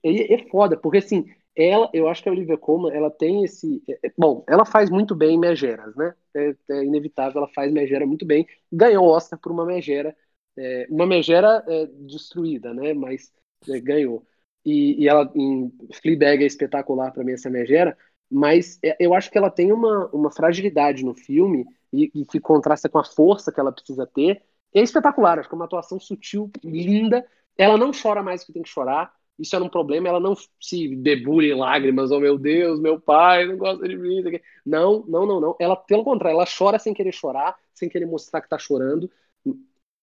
[0.05, 1.27] E é foda, porque assim,
[1.57, 3.83] ela, eu acho que a Olivia Colman, ela tem esse.
[3.89, 6.15] é, bom, ela faz muito bem megeras, né?
[6.35, 8.47] É, é inevitável, ela faz megera muito bem.
[8.73, 10.17] Ganhou o Oscar por uma megera,
[10.57, 12.93] é, uma megera é, destruída, né?
[12.95, 13.33] Mas
[13.69, 14.27] é, ganhou.
[14.65, 15.73] E, e ela em
[16.03, 17.97] Fleabag é espetacular para mim essa megera,
[18.31, 21.65] mas é, eu acho que ela tem uma, uma fragilidade no filme
[21.95, 24.43] e, e que contrasta com a força que ela precisa ter.
[24.75, 27.27] É espetacular, acho que é uma atuação sutil, linda.
[27.57, 29.13] Ela não chora mais o que tem que chorar.
[29.39, 33.47] Isso era um problema, ela não se debulha em lágrimas, oh meu Deus, meu pai
[33.47, 34.23] não gosta de mim.
[34.65, 35.57] Não, não, não, não.
[35.59, 39.11] Ela, pelo contrário, ela chora sem querer chorar, sem querer mostrar que tá chorando.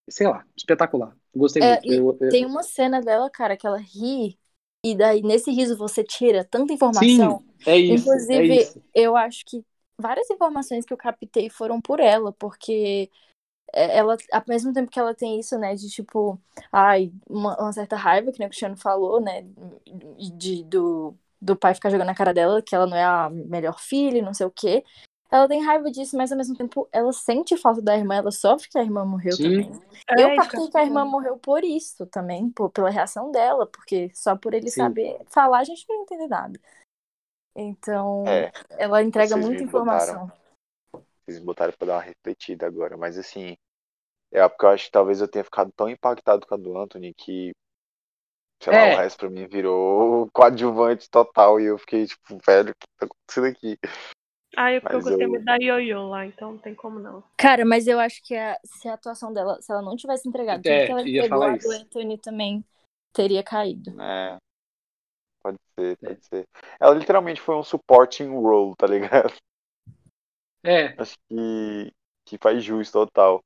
[0.10, 1.16] Sei lá, espetacular.
[1.36, 1.84] Gostei É, muito.
[1.90, 4.40] Eu- eu- Tem uma cena dela, cara, que ela ri,
[4.84, 7.44] e daí nesse riso você tira tanta informação.
[7.44, 8.10] Sim, é isso.
[8.10, 8.82] Inclusive, é isso.
[8.94, 9.64] eu acho que
[10.02, 13.10] várias informações que eu captei foram por ela, porque
[13.74, 16.40] é, ela, ao mesmo tempo que ela tem isso, né, de tipo,
[16.72, 19.46] ai, uma, uma certa raiva, que nem o Cristiano falou, né,
[20.38, 23.80] de, do, do pai ficar jogando na cara dela que ela não é a melhor
[23.80, 24.84] filha, não sei o quê.
[25.32, 28.68] Ela tem raiva disso, mas ao mesmo tempo ela sente falta da irmã, ela sofre
[28.70, 29.44] que a irmã morreu Sim.
[29.62, 29.72] também.
[30.10, 33.66] É, Eu captei que a irmã eu- morreu por isso também, por, pela reação dela,
[33.66, 34.82] porque só por ele Sim.
[34.82, 36.60] saber falar a gente não entende nada.
[37.56, 40.26] Então, é, ela entrega muita me botaram.
[40.26, 40.32] informação.
[41.26, 43.56] vocês botaram pra dar uma refletida agora, mas assim,
[44.32, 47.14] é porque eu acho que talvez eu tenha ficado tão impactado com a do Anthony
[47.14, 47.52] que,
[48.62, 48.94] sei lá, É.
[48.94, 53.06] o resto pra mim virou coadjuvante total e eu fiquei tipo, velho, o que tá
[53.06, 53.78] acontecendo aqui?
[54.58, 57.00] Ah, é porque eu Mas gostei eu- muito da Yoyo lá, então não tem como
[57.00, 57.24] não.
[57.38, 60.62] Cara, mas eu acho que a- se a atuação dela, se ela não tivesse entregado
[60.62, 61.72] tudo É, que ela entregou, a do.
[61.72, 62.66] Anthony também
[63.14, 63.92] teria caído.
[64.02, 64.38] É,
[65.42, 66.48] pode ser, pode ser.
[66.80, 69.34] Ela literalmente foi um supporting role, tá ligado?
[70.64, 71.94] É, Acho que,
[72.26, 73.44] que faz jus total.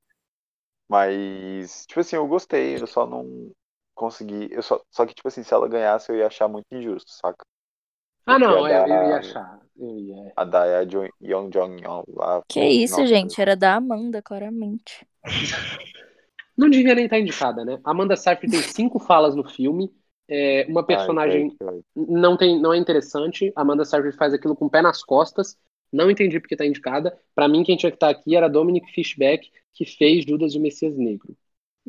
[0.89, 3.51] Mas, tipo assim, eu gostei, eu só não
[3.95, 4.49] consegui.
[4.51, 7.45] Eu só, só que, tipo assim, se ela ganhasse, eu ia achar muito injusto, saca?
[8.25, 9.61] Ah, não, Porque é, eu da- ia achar.
[9.77, 10.33] Yeah.
[10.37, 10.81] A da
[11.21, 12.43] Young Jong Yeon lá.
[12.47, 13.39] Que pô, isso, nossa, gente?
[13.39, 15.07] Era da Amanda, claramente.
[16.57, 17.79] Não devia nem estar indicada, né?
[17.83, 19.93] Amanda Seyfried tem cinco falas no filme.
[20.27, 21.55] É, uma ai, personagem
[21.95, 23.51] não tem, não é interessante.
[23.55, 25.57] Amanda Seyfried faz aquilo com o pé nas costas.
[25.91, 27.17] Não entendi porque tá indicada.
[27.33, 30.61] Pra mim, quem tinha que estar aqui era Dominic Fishback, que fez Judas e o
[30.61, 31.35] Messias Negro.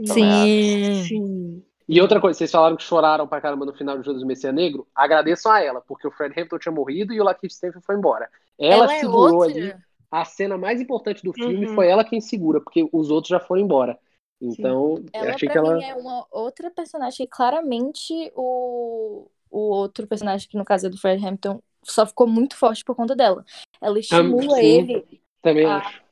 [0.05, 1.05] Sim.
[1.09, 1.65] Sim.
[1.89, 4.29] E outra coisa, vocês falaram que choraram pra caramba no final de Judas e o
[4.29, 4.87] Messias Negro.
[4.95, 8.29] Agradeçam a ela, porque o Fred Hampton tinha morrido e o Lakeith Stanfield foi embora.
[8.59, 9.47] Ela, Ela é segurou outra.
[9.47, 9.75] ali.
[10.11, 11.75] A cena mais importante do filme Uhum.
[11.75, 13.99] foi ela quem segura, porque os outros já foram embora.
[14.41, 15.77] Então, eu Ela, achei pra que ela.
[15.77, 20.91] mim, é uma outra personagem que claramente o, o outro personagem, que no caso é
[20.91, 23.45] do Fred Hampton, só ficou muito forte por conta dela.
[23.81, 24.81] Ela estimula sim.
[24.81, 25.23] ele.
[25.41, 26.05] Também Ah, acho.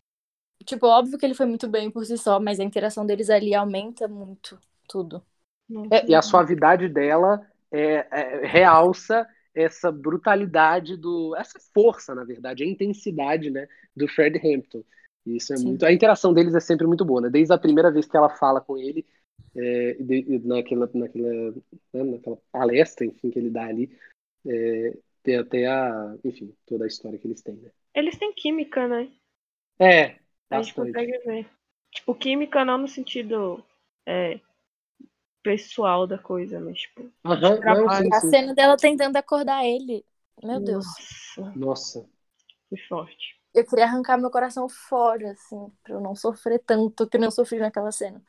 [0.64, 3.54] Tipo, óbvio que ele foi muito bem por si só, mas a interação deles ali
[3.54, 5.22] aumenta muito tudo.
[5.90, 11.34] É, e a suavidade dela é, é, realça essa brutalidade do.
[11.36, 14.82] essa força, na verdade, a intensidade né, do Fred Hampton.
[15.26, 15.68] Isso é Sim.
[15.68, 15.84] muito.
[15.86, 17.30] A interação deles é sempre muito boa, né?
[17.30, 19.06] Desde a primeira vez que ela fala com ele,
[19.56, 21.50] é, de- naquela, naquela,
[21.92, 23.90] né, naquela palestra, enfim, que ele dá ali,
[24.46, 26.14] é, tem até a.
[26.24, 27.70] enfim, toda a história que eles têm, né?
[27.94, 29.10] Eles têm química, né?
[29.78, 30.16] É,
[30.50, 30.92] A gente bastante.
[30.92, 31.46] consegue ver.
[31.90, 33.64] Tipo, química não no sentido
[34.06, 34.40] é,
[35.42, 37.10] pessoal da coisa, mas tipo.
[37.24, 38.04] Aham, não, trabalho.
[38.06, 38.30] sim, A sim.
[38.30, 40.04] cena dela tentando acordar ele.
[40.42, 40.84] Meu Deus.
[40.84, 42.06] Nossa, Nossa.
[42.68, 43.36] foi forte.
[43.54, 47.30] Eu queria arrancar meu coração fora, assim, pra eu não sofrer tanto que nem eu
[47.30, 48.20] sofri naquela cena.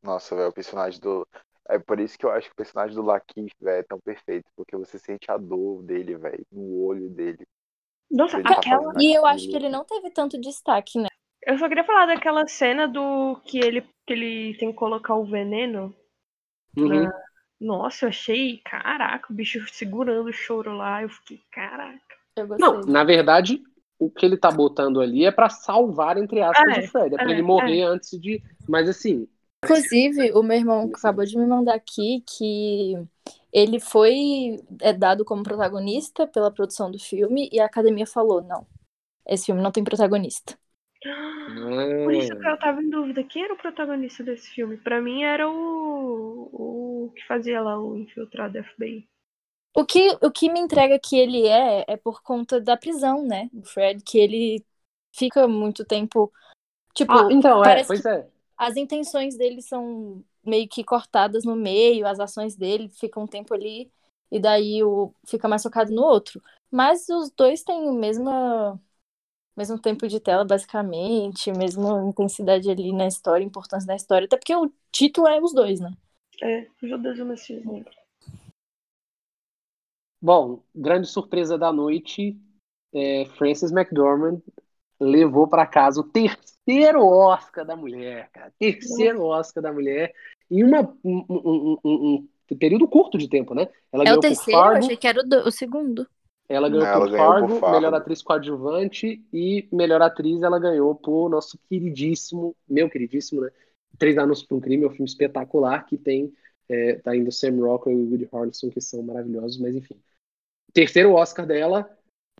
[0.00, 0.36] Nossa.
[0.36, 1.26] Velho, o personagem do.
[1.68, 4.48] É por isso que eu acho que o personagem do Lakeith, velho, é tão perfeito.
[4.56, 7.44] Porque você sente a dor dele, velho, no olho dele.
[8.10, 8.92] Nossa, tá aquela.
[8.98, 11.08] E eu acho que ele não teve tanto destaque, né?
[11.42, 15.24] Eu só queria falar daquela cena do que ele, que ele tem que colocar o
[15.24, 15.94] veneno.
[16.76, 17.08] Uhum.
[17.60, 21.02] Nossa, eu achei, caraca, o bicho segurando o choro lá.
[21.02, 22.07] Eu fiquei, caraca.
[22.58, 23.62] Não, na verdade,
[23.98, 27.14] o que ele tá botando ali é pra salvar, entre aspas, É, o Fred.
[27.14, 28.42] É pra é, ele morrer antes de.
[28.68, 29.26] Mas assim,
[29.64, 32.94] Inclusive, o meu irmão acabou de me mandar aqui que
[33.52, 38.66] ele foi é, dado como protagonista pela produção do filme e a academia falou: não,
[39.26, 40.56] esse filme não tem protagonista.
[42.04, 43.22] Por isso ah, que eu tava em dúvida.
[43.24, 44.76] Quem era o protagonista desse filme?
[44.76, 46.48] Pra mim era o.
[46.52, 49.08] O que fazia lá o infiltrado FBI.
[49.78, 53.48] O que, o que me entrega que ele é é por conta da prisão, né?
[53.54, 54.66] O Fred, que ele
[55.12, 56.32] fica muito tempo.
[56.92, 58.26] Tipo, ah, então, é, pois que é.
[58.56, 63.54] as intenções dele são meio que cortadas no meio, as ações dele ficam um tempo
[63.54, 63.88] ali,
[64.32, 66.42] e daí o fica mais focado no outro.
[66.68, 68.80] Mas os dois têm o mesmo,
[69.56, 74.56] mesmo tempo de tela, basicamente, mesma intensidade ali na história, importância na história, até porque
[74.56, 75.92] o título é os dois, né?
[76.42, 77.97] É, Judas e o Messias Negro.
[80.20, 82.36] Bom, grande surpresa da noite:
[82.92, 84.40] é, Frances McDormand
[85.00, 88.52] levou pra casa o terceiro Oscar da mulher, cara.
[88.58, 90.12] Terceiro Oscar da mulher.
[90.50, 93.68] Em uma, um, um- um- um período curto de tempo, né?
[93.92, 96.06] Ela É ganhou o por terceiro, Fargo, achei que era o, do- o segundo.
[96.48, 97.76] Ela ganhou ela por ganhou por Fargo, Fargo.
[97.76, 103.50] melhor atriz coadjuvante e melhor atriz ela ganhou por nosso queridíssimo, meu queridíssimo, né?
[103.98, 106.32] Três Anúncios para um Crime, é um filme espetacular que tem,
[106.68, 109.96] é, tá indo Sam Rockwell e Woody Harrelson, que são maravilhosos, mas enfim.
[110.78, 111.90] Terceiro Oscar dela.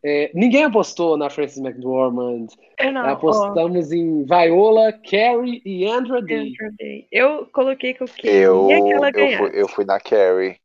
[0.00, 2.46] É, ninguém apostou na Frances McDormand.
[2.78, 6.52] Eu não, ó, Apostamos em Viola, Carrie e Andra Day.
[6.52, 7.08] Andrew Day.
[7.10, 10.56] Eu coloquei que eu queria Eu, que ela eu, fui, eu fui na Carrie.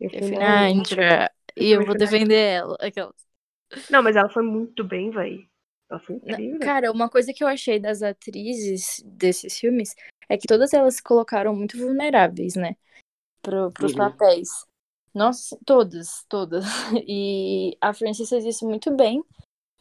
[0.00, 0.68] Eu Eu fui fui na.
[0.68, 2.76] Andra, e eu também vou fui defender ela.
[2.80, 3.26] Aquelas.
[3.90, 5.46] Não, mas ela foi muito bem, véi.
[5.90, 6.60] Ela foi incrível.
[6.60, 9.94] Cara, uma coisa que eu achei das atrizes desses filmes
[10.30, 12.74] é que todas elas se colocaram muito vulneráveis, né?
[13.42, 13.98] Pro, pros Uhum.
[13.98, 14.48] papéis.
[15.14, 16.64] Nossa, todas, todas.
[17.06, 19.22] E a Frances fez isso muito bem.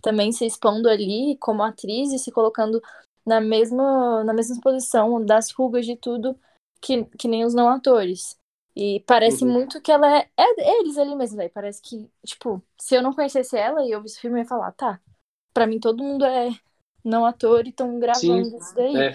[0.01, 2.81] Também se expondo ali como atriz e se colocando
[3.25, 6.37] na mesma, na mesma posição das rugas de tudo
[6.81, 8.37] que, que nem os não atores.
[8.75, 9.51] E parece Uhum.
[9.53, 11.51] muito que ela é, é eles ali mesmo, velho.
[11.53, 14.47] Parece que, tipo, se eu não conhecesse ela e eu visse o filme, eu ia
[14.49, 14.99] falar, tá,
[15.53, 16.49] pra mim todo mundo é
[17.03, 18.97] não ator e estão gravando Sim, isso daí.
[18.97, 19.11] É.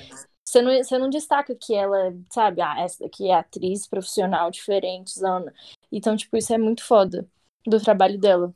[0.47, 5.18] Você não, você não destaca que ela, sabe, ah, essa daqui é atriz profissional diferente,
[5.18, 5.52] zona.
[5.90, 7.27] Então, tipo, isso é muito foda
[7.66, 8.55] do trabalho dela.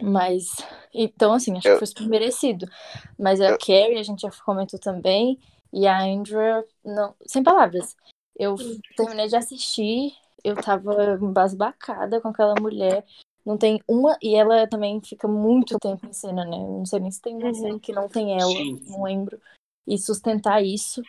[0.00, 0.46] Mas,
[0.94, 2.66] então, assim, acho Eu- que foi super merecido.
[3.18, 5.38] Mas a Eu- Carrie, a gente já comentou também,
[5.72, 7.96] e a Andrea, não, sem palavras.
[8.38, 8.54] Eu
[8.96, 10.12] terminei de assistir,
[10.44, 13.04] eu tava embasbacada com aquela mulher.
[13.44, 16.56] Não tem uma, e ela também fica muito tempo em cena, né?
[16.58, 17.54] Não sei nem se tem uma Uhum.
[17.54, 18.80] cena que não tem ela, Sim.
[18.86, 19.40] não lembro.
[19.86, 21.02] E sustentar isso.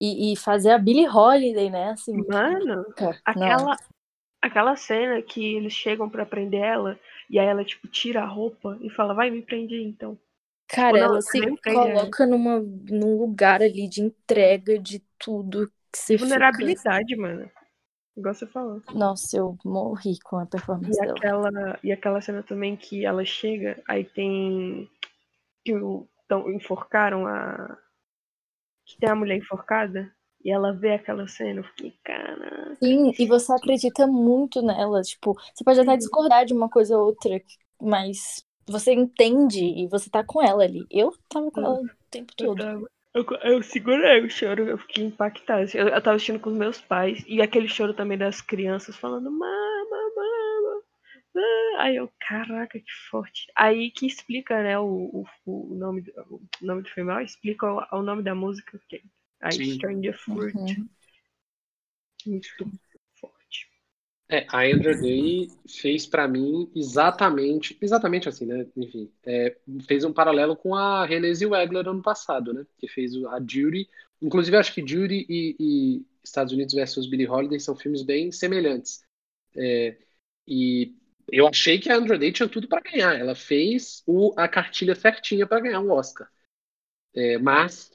[0.00, 1.90] E, e fazer a Billie Holiday, né?
[1.90, 3.44] Assim, Mano, cara, não.
[3.44, 3.76] aquela.
[4.42, 6.98] Aquela cena que eles chegam pra prender ela
[7.28, 10.18] e aí ela, tipo, tira a roupa e fala, vai, me prende aí, então.
[10.66, 11.94] Cara, não, ela se prende, né?
[11.94, 16.18] coloca numa, num lugar ali de entrega de tudo que fica...
[16.20, 17.50] Vulnerabilidade, mano.
[18.16, 18.82] Igual você falou.
[18.94, 21.12] Nossa, eu morri com a performance E dela.
[21.16, 24.90] aquela, e aquela cena também que ela chega, aí tem.
[25.64, 27.78] Que então, enforcaram a.
[28.90, 30.12] Que tem a mulher enforcada.
[30.44, 31.60] E ela vê aquela cena.
[31.60, 32.78] Eu fiquei, caraca.
[32.82, 35.02] Sim, e você acredita muito nela.
[35.02, 35.96] Tipo, você pode até Uhum.
[35.96, 37.40] discordar de uma coisa ou outra,
[37.80, 40.86] mas você entende e você tá com ela ali.
[40.90, 41.66] Eu tava com Uhum.
[41.66, 42.66] ela o tempo todo.
[43.14, 45.64] eu, eu segurei o choro, eu fiquei impactada.
[45.74, 47.22] Eu, eu tava assistindo com os meus pais.
[47.26, 49.48] E aquele choro também das crianças falando, mama,
[49.90, 50.09] mama.
[50.09, 50.09] ah."
[51.78, 53.46] Aí eu, caraca, que forte.
[53.56, 56.12] Aí que explica, né, o, o, o nome, do-
[56.60, 59.02] o nome do filme, explica o, o nome da música, que
[59.42, 59.64] é I Sim.
[59.64, 60.56] Stranger Fruit.
[60.56, 60.88] Uhum.
[62.24, 62.66] Muito
[63.20, 63.68] forte.
[64.28, 68.64] É, a Andra Day fez pra mim exatamente, exatamente assim, né?
[68.76, 69.56] Enfim, é,
[69.88, 72.64] fez um paralelo com a Renée Zellweger ano passado, né?
[72.78, 73.88] Que fez a Judy.
[74.22, 79.02] Inclusive, acho que Judy e, e Estados Unidos versus Billie Holiday são filmes bem semelhantes.
[79.56, 79.98] É,
[80.46, 80.96] e
[81.32, 83.18] eu achei que a Andra Day tinha tudo pra ganhar.
[83.18, 86.28] Ela fez o, a cartilha certinha pra ganhar um Oscar.
[87.14, 87.90] É, mas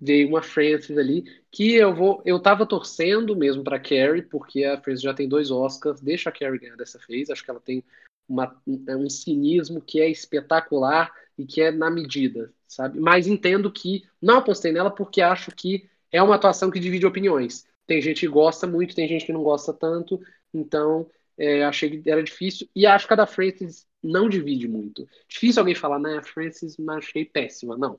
[0.00, 4.80] veio uma Frances ali que eu vou, eu tava torcendo mesmo pra Carrie, porque a
[4.80, 7.84] Frances já tem dois Oscars, deixa a Carrie ganhar dessa vez, acho que ela tem
[8.28, 12.98] uma, um cinismo que é espetacular e que é na medida, sabe?
[12.98, 17.64] Mas entendo que não apostei nela porque acho que é uma atuação que divide opiniões.
[17.86, 20.20] Tem gente que gosta muito, tem gente que não gosta tanto,
[20.52, 21.08] então
[21.38, 25.06] é, achei que era difícil e acho que a da Frances não divide muito.
[25.28, 27.98] Difícil alguém falar, né, a Frances mas achei péssima, não.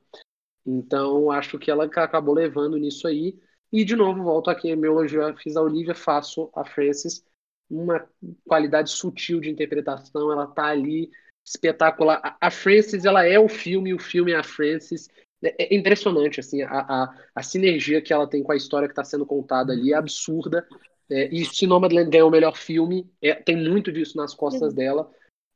[0.66, 3.38] Então, acho que ela ca- acabou levando nisso aí.
[3.72, 7.24] E, de novo, volto aqui, meu elogio, fiz a Olivia, faço a Frances.
[7.70, 8.08] Uma
[8.48, 11.10] qualidade sutil de interpretação, ela tá ali
[11.46, 12.38] espetacular.
[12.40, 15.10] A, Frances, ela é o filme, o filme é a Frances.
[15.44, 16.70] É, é impressionante, assim, a,
[17.04, 19.96] a, a sinergia que ela tem com a história que está sendo contada ali é
[19.96, 20.66] absurda.
[21.10, 25.10] É, e se Nomadland ganhou o melhor filme, é, tem muito disso nas costas dela.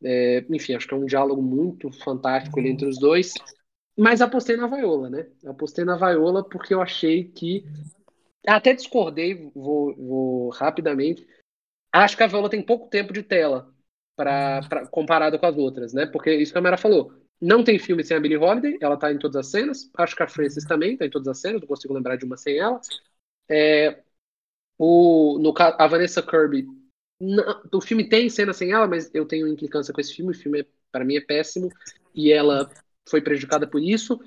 [0.03, 3.33] É, enfim, acho que é um diálogo muito fantástico ali entre os dois.
[3.97, 5.27] Mas apostei na Viola, né?
[5.45, 7.65] Apostei na Viola porque eu achei que.
[8.45, 11.27] Até discordei, vou, vou rapidamente.
[11.91, 13.73] Acho que a Viola tem pouco tempo de tela
[14.15, 16.05] pra, pra, comparado com as outras, né?
[16.05, 17.11] Porque isso que a Mera falou.
[17.39, 19.89] Não tem filme sem a Billie Holiday, ela tá em todas as cenas.
[19.95, 22.37] Acho que a Frances também tá em todas as cenas, não consigo lembrar de uma
[22.37, 22.79] sem ela.
[23.49, 24.03] É,
[24.77, 26.67] o, no, a Vanessa Kirby,
[27.19, 30.31] não- o filme tem cena sem ela, mas eu tenho implicância com esse filme.
[30.31, 31.69] O filme, é, para mim, é péssimo
[32.13, 32.69] e ela
[33.09, 34.19] foi prejudicada por isso.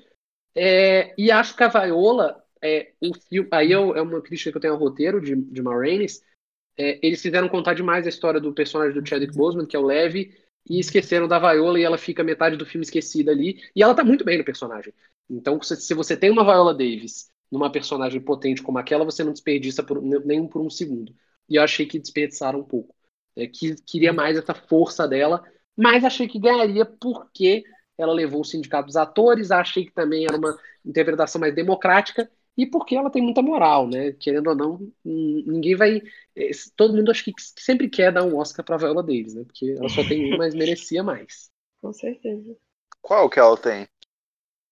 [0.55, 4.61] É, e acho que a Viola, é, o filme, aí é uma crítica que eu
[4.61, 6.21] tenho ao roteiro de, de Ma Rainey's,
[6.77, 9.85] é, eles fizeram contar demais a história do personagem do Chadwick Boseman, que é o
[9.85, 10.35] Levi,
[10.69, 13.61] e esqueceram da Viola e ela fica metade do filme esquecida ali.
[13.75, 14.93] E ela tá muito bem no personagem.
[15.29, 19.83] Então, se você tem uma Viola Davis numa personagem potente como aquela, você não desperdiça
[19.83, 21.13] por, nem por um segundo.
[21.49, 22.95] E eu achei que desperdiçaram um pouco.
[23.35, 25.43] É, que, queria mais essa força dela,
[25.75, 27.63] mas achei que ganharia porque
[27.97, 32.65] ela levou o sindicato dos atores, achei que também era uma interpretação mais democrática e
[32.65, 34.11] porque ela tem muita moral, né?
[34.13, 36.01] Querendo ou não, ninguém vai.
[36.35, 39.43] eh, Todo mundo acho que sempre quer dar um Oscar pra Viola Davis, né?
[39.45, 41.49] Porque ela só tem um, mas merecia mais.
[41.81, 42.55] Com certeza.
[43.01, 43.87] Qual que ela tem?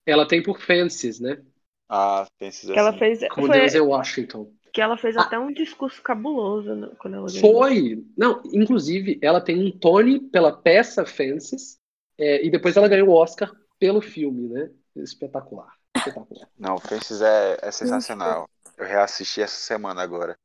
[0.06, 1.42] Ela tem por Fences, né?
[1.90, 3.00] Ah, tem esses Que ela assim.
[3.00, 3.20] fez.
[3.30, 4.54] Com Foi, Denzel Washington.
[4.72, 5.22] que ela fez Ah.
[5.24, 7.42] até um discurso cabuloso né, quando ela ganhou.
[7.54, 8.06] Foi!
[8.16, 11.80] Não, inclusive, ela tem um Tony pela peça Fences,
[12.18, 14.70] eh, e depois ela ganhou o Oscar pelo filme, né?
[14.98, 15.74] Espetacular.
[15.98, 16.48] Espetacular.
[16.58, 18.48] Não, o Francis é, é sensacional.
[18.78, 20.38] Eu reassisti essa semana agora.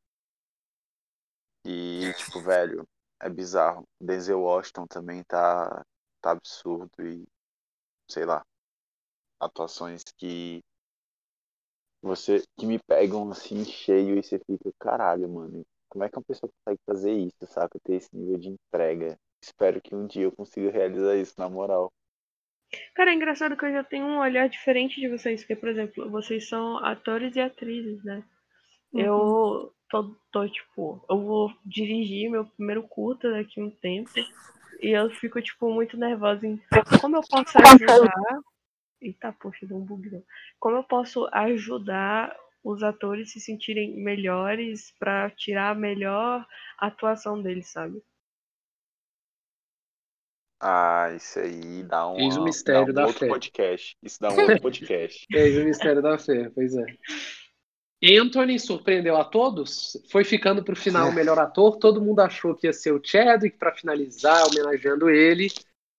[1.66, 2.84] E, tipo, velho,
[3.20, 3.84] é bizarro.
[4.00, 5.84] Denzel Washington também tá,
[6.20, 7.24] tá absurdo e,
[8.10, 8.42] sei lá,
[9.40, 10.60] atuações que
[12.04, 16.24] você que me pegam assim cheio e você fica, caralho, mano, como é que uma
[16.24, 17.78] pessoa consegue fazer isso, saca?
[17.82, 19.16] Ter esse nível de entrega.
[19.42, 21.90] Espero que um dia eu consiga realizar isso, na moral.
[22.94, 26.10] Cara, é engraçado que eu já tenho um olhar diferente de vocês, porque, por exemplo,
[26.10, 28.22] vocês são atores e atrizes, né?
[28.92, 34.10] Eu tô, tô, tipo, eu vou dirigir meu primeiro curta daqui a um tempo
[34.80, 36.60] e eu fico, tipo, muito nervosa em
[37.00, 38.40] como eu posso ajudar.
[39.04, 40.10] Eita, poxa, deu um bug.
[40.10, 40.22] não.
[40.58, 46.46] Como eu posso ajudar os atores se sentirem melhores pra tirar a melhor
[46.78, 48.02] atuação deles, sabe?
[50.60, 53.28] Ah, isso aí dá um, Eis o mistério dá um da outro fé.
[53.28, 53.98] podcast.
[54.02, 55.26] Isso dá um outro podcast.
[55.34, 56.86] É o mistério da fé, pois é.
[58.18, 61.78] Anthony surpreendeu a todos, foi ficando para o final o melhor ator.
[61.78, 65.48] Todo mundo achou que ia ser o Chadwick para finalizar, homenageando ele,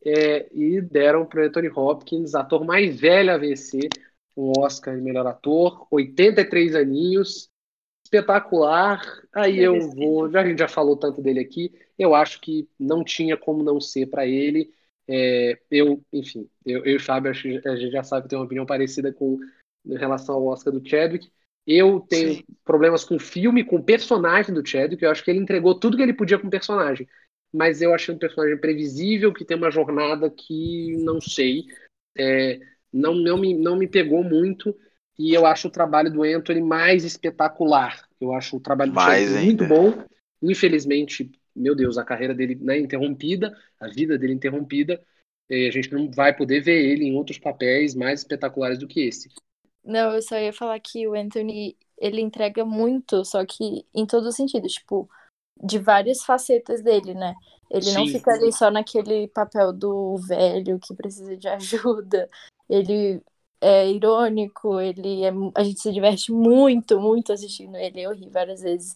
[0.06, 3.90] é, e deram para Anthony Hopkins, ator mais velho a vencer
[4.38, 7.50] um Oscar de melhor ator, 83 aninhos,
[8.06, 9.02] espetacular.
[9.34, 13.04] Aí eu vou, já a gente já falou tanto dele aqui, eu acho que não
[13.04, 14.72] tinha como não ser para ele.
[15.08, 18.46] É, eu, enfim, eu, eu e o Fábio, a gente já sabe que tem uma
[18.46, 19.40] opinião parecida com
[19.86, 21.30] em relação ao Oscar do Chadwick.
[21.66, 22.44] Eu tenho Sim.
[22.64, 25.04] problemas com o filme, com o personagem do Chadwick.
[25.04, 27.08] Eu acho que ele entregou tudo que ele podia com o personagem.
[27.54, 31.66] Mas eu achei um personagem previsível, que tem uma jornada que não sei.
[32.18, 32.60] É,
[32.92, 34.76] não, não, me, não me pegou muito.
[35.18, 38.06] E eu acho o trabalho do Anthony mais espetacular.
[38.20, 40.04] Eu acho o trabalho do mais Chadwick muito bom.
[40.42, 45.02] Infelizmente, meu Deus, a carreira dele né, interrompida, a vida dele interrompida.
[45.50, 49.02] E a gente não vai poder ver ele em outros papéis mais espetaculares do que
[49.02, 49.30] esse.
[49.84, 54.28] Não, eu só ia falar que o Anthony, ele entrega muito, só que em todos
[54.28, 55.08] os sentidos, tipo,
[55.62, 57.36] de várias facetas dele, né?
[57.70, 57.94] Ele Sim.
[57.94, 62.30] não fica ali só naquele papel do velho que precisa de ajuda.
[62.70, 63.22] Ele
[63.62, 68.02] é irônico, ele é, a gente se diverte muito, muito assistindo ele.
[68.02, 68.96] Eu ri várias vezes.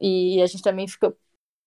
[0.00, 1.14] E a gente também fica,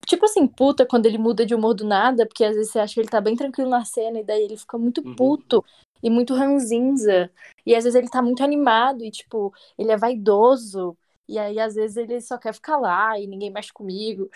[0.06, 2.94] tipo assim, puta quando ele muda de humor do nada, porque às vezes você acha
[2.94, 5.16] que ele tá bem tranquilo na cena e daí ele fica muito uhum.
[5.16, 5.64] puto
[6.04, 7.32] e muito ranzinza.
[7.66, 10.98] E às vezes ele tá muito animado e, tipo, ele é vaidoso.
[11.28, 14.30] E aí, às vezes, ele só quer ficar lá e ninguém mexe comigo.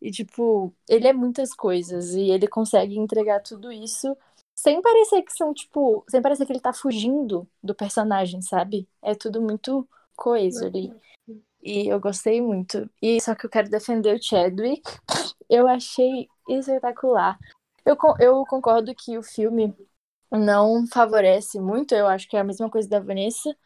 [0.00, 2.14] E, tipo, ele é muitas coisas.
[2.14, 4.16] E ele consegue entregar tudo isso
[4.54, 8.88] sem parecer que são, tipo, sem parecer que ele tá fugindo do personagem, sabe?
[9.02, 10.92] É tudo muito coeso ali.
[11.62, 12.88] E eu gostei muito.
[13.00, 14.82] E só que eu quero defender o Chadwick.
[15.48, 17.38] Eu achei espetacular.
[17.84, 19.74] Eu, eu concordo que o filme
[20.30, 21.94] não favorece muito.
[21.94, 23.56] Eu acho que é a mesma coisa da Vanessa.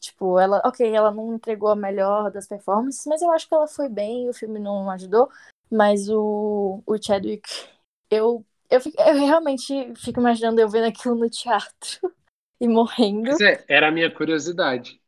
[0.00, 3.66] Tipo, ela, ok, ela não entregou a melhor das performances, mas eu acho que ela
[3.66, 5.28] foi bem, o filme não ajudou.
[5.70, 7.48] Mas o, o Chadwick,
[8.10, 11.98] eu, eu, eu realmente fico imaginando eu vendo aquilo no teatro
[12.60, 13.30] e morrendo.
[13.42, 15.00] É, era a minha curiosidade.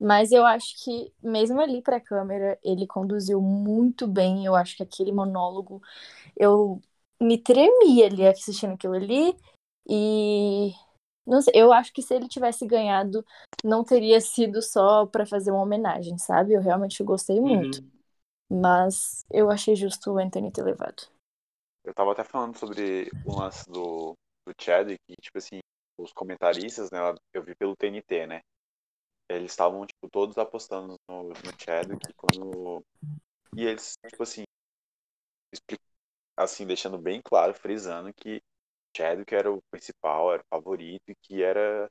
[0.00, 4.44] Mas eu acho que, mesmo ali pra câmera, ele conduziu muito bem.
[4.44, 5.82] Eu acho que aquele monólogo,
[6.36, 6.80] eu
[7.20, 9.36] me tremia ali assistindo aquilo ali.
[9.88, 10.72] E
[11.28, 13.24] não sei, eu acho que se ele tivesse ganhado,
[13.62, 16.54] não teria sido só para fazer uma homenagem, sabe?
[16.54, 17.80] Eu realmente gostei muito.
[17.82, 17.90] Uhum.
[18.62, 21.06] Mas eu achei justo o Anthony ter levado.
[21.84, 24.14] Eu tava até falando sobre o lance do,
[24.46, 25.60] do Chadwick, que, tipo assim,
[25.98, 26.98] os comentaristas, né,
[27.34, 28.40] eu vi pelo TNT, né?
[29.30, 32.82] Eles estavam, tipo, todos apostando no, no Chadwick quando...
[33.54, 34.44] E eles, tipo assim,
[36.36, 38.40] assim, deixando bem claro, frisando que
[38.98, 41.88] Chadwick era o principal, era o favorito e que era,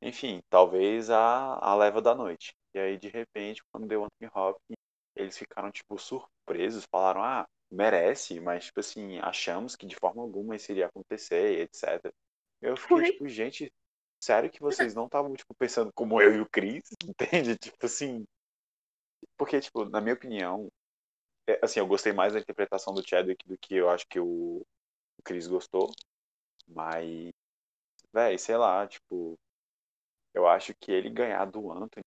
[0.00, 2.54] enfim, talvez a, a leva da noite.
[2.74, 4.76] E aí, de repente, quando deu Anthony Hopkins,
[5.14, 10.56] eles ficaram, tipo, surpresos, falaram, ah, merece, mas, tipo assim, achamos que de forma alguma
[10.56, 12.12] isso iria acontecer, etc.
[12.62, 13.72] Eu fiquei, tipo, gente,
[14.22, 17.56] sério que vocês não estavam, tipo, pensando como eu e o Chris, entende?
[17.58, 18.26] Tipo assim,
[19.36, 20.70] porque, tipo, na minha opinião,
[21.46, 24.64] é, assim, eu gostei mais da interpretação do Chadwick do que eu acho que o,
[25.20, 25.90] o Chris gostou.
[26.66, 27.30] Mas,
[28.12, 29.38] véi, sei lá, tipo,
[30.34, 32.04] eu acho que ele ganhar do Anthony.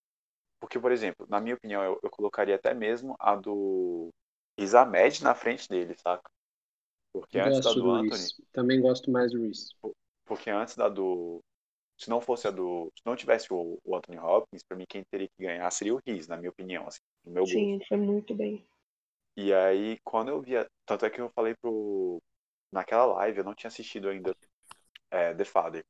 [0.59, 4.09] Porque, por exemplo, na minha opinião, eu, eu colocaria até mesmo a do
[4.57, 6.29] Riz Ahmed na frente dele, saca?
[7.11, 8.23] Porque eu antes da do, do Anthony.
[8.51, 9.75] Também gosto mais do Reese.
[10.25, 11.41] Porque antes da do.
[11.97, 12.91] Se não fosse a do.
[12.95, 16.01] Se não tivesse o, o Anthony Hopkins, pra mim quem teria que ganhar seria o
[16.05, 17.87] Riz, na minha opinião, assim, no meu Sim, gosto.
[17.87, 18.65] foi muito bem.
[19.35, 20.65] E aí, quando eu via.
[20.85, 22.19] Tanto é que eu falei pro,
[22.73, 24.35] naquela live eu não tinha assistido ainda
[25.11, 25.83] é, The Father.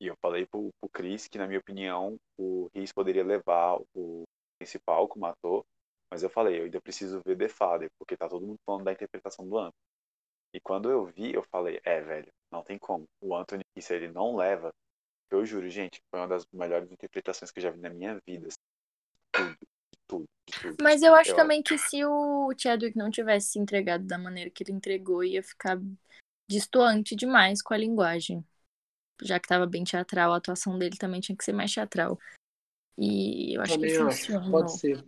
[0.00, 4.24] E eu falei pro, pro Chris que, na minha opinião, o Riz poderia levar o
[4.58, 5.64] principal como ator.
[6.10, 8.92] Mas eu falei, eu ainda preciso ver The Father, porque tá todo mundo falando da
[8.92, 9.72] interpretação do Anthony.
[10.52, 13.04] E quando eu vi, eu falei, é, velho, não tem como.
[13.20, 14.72] O Anthony, se ele não leva,
[15.30, 18.48] eu juro, gente, foi uma das melhores interpretações que eu já vi na minha vida.
[18.48, 18.58] Assim.
[19.32, 19.56] Tudo,
[20.06, 20.24] tudo,
[20.60, 20.76] tudo.
[20.80, 21.36] Mas eu acho eu...
[21.36, 25.42] também que se o Chadwick não tivesse se entregado da maneira que ele entregou, ia
[25.42, 25.80] ficar
[26.54, 28.44] distoante demais com a linguagem.
[29.22, 32.18] Já que estava bem teatral, a atuação dele também tinha que ser mais teatral.
[32.98, 34.50] E eu acho também que funciona.
[34.50, 35.04] Pode ser.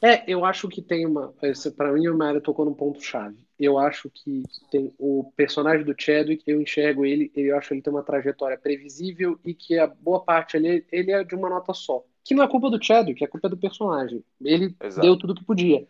[0.00, 1.34] É, eu acho que tem uma.
[1.76, 3.36] Para mim, o Mário tocou num ponto-chave.
[3.58, 7.82] Eu acho que tem o personagem do Chadwick, eu enxergo ele, eu acho que ele
[7.82, 11.72] tem uma trajetória previsível e que a boa parte ali, ele é de uma nota
[11.72, 12.04] só.
[12.24, 14.24] Que não é culpa do Chadwick, é culpa do personagem.
[14.42, 15.06] Ele Exato.
[15.06, 15.86] deu tudo que podia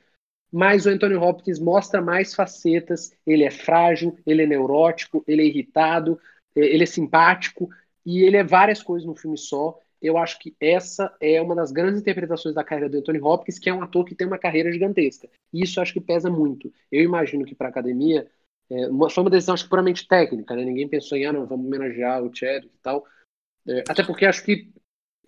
[0.54, 3.12] mas o Anthony Hopkins mostra mais facetas.
[3.26, 6.16] Ele é frágil, ele é neurótico, ele é irritado,
[6.54, 7.68] é, ele é simpático
[8.06, 9.76] e ele é várias coisas no filme só.
[10.00, 13.68] eu acho que essa é uma das grandes interpretações da carreira do Anthony Hopkins, que
[13.68, 15.28] é um ator que tem uma carreira gigantesca.
[15.52, 16.72] E isso acho que pesa muito.
[16.92, 18.30] Eu imagino que para a academia
[18.70, 20.64] é, uma, foi uma decisão acho, puramente técnica, né?
[20.64, 23.04] Ninguém pensou em, ah, não, vamos homenagear o Chadwick e tal.
[23.66, 24.72] É, até porque acho que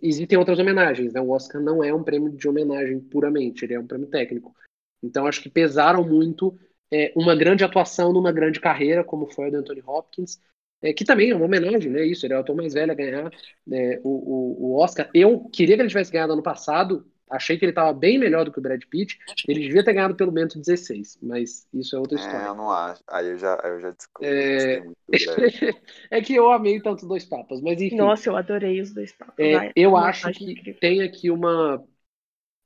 [0.00, 1.20] existem outras homenagens, né?
[1.20, 4.54] O Oscar não é um prêmio de homenagem puramente, ele é um prêmio técnico.
[5.02, 6.58] Então acho que pesaram muito
[6.92, 10.40] é, uma grande atuação numa grande carreira, como foi a do Anthony Hopkins,
[10.82, 12.04] é, que também é uma homenagem, né?
[12.04, 13.30] Isso, ele é o ator mais velho a ganhar
[13.72, 15.08] é, o, o, o, Oscar.
[15.14, 18.52] Eu queria que ele tivesse ganhado ano passado, achei que ele estava bem melhor do
[18.52, 19.18] que o Brad Pitt.
[19.48, 22.44] Ele devia ter ganhado pelo menos 16, mas isso é outra história.
[22.44, 23.02] É, eu não acho.
[23.08, 24.28] Aí eu já, eu já descobri.
[24.28, 24.84] É...
[26.10, 27.96] é que eu amei tanto os dois papas, mas enfim.
[27.96, 29.34] Nossa, eu adorei os dois papas.
[29.38, 30.80] É, eu acho que incrível.
[30.80, 31.82] tem aqui uma.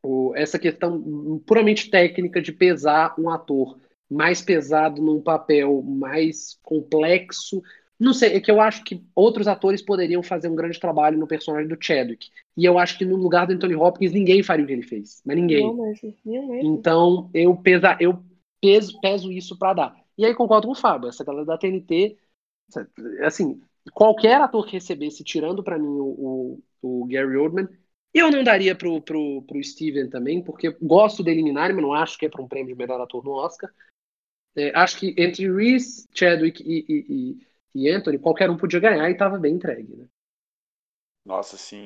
[0.03, 3.79] O, essa questão puramente técnica de pesar um ator
[4.09, 7.63] mais pesado num papel mais complexo
[8.01, 11.27] não sei, é que eu acho que outros atores poderiam fazer um grande trabalho no
[11.27, 12.31] personagem do Chadwick.
[12.57, 15.21] E eu acho que no lugar do Anthony Hopkins ninguém faria o que ele fez.
[15.23, 15.67] Mas ninguém.
[15.67, 16.01] Não, mas,
[16.65, 18.25] então eu, pesa, eu
[18.59, 19.97] peso, peso isso para dar.
[20.17, 22.17] E aí concordo com o Fábio, essa galera da TNT,
[23.23, 23.61] assim,
[23.93, 27.69] qualquer ator que recebesse, tirando para mim o, o, o, Gary Oldman,
[28.13, 32.19] eu não daria pro, pro, pro Steven também, porque gosto dele em mas não acho
[32.19, 33.71] que é para um prêmio de melhor ator no Oscar.
[34.57, 39.09] É, acho que entre Reese, Chadwick e, e, e e Anthony, qualquer um podia ganhar
[39.09, 40.07] e estava bem entregue, né?
[41.25, 41.85] Nossa, sim.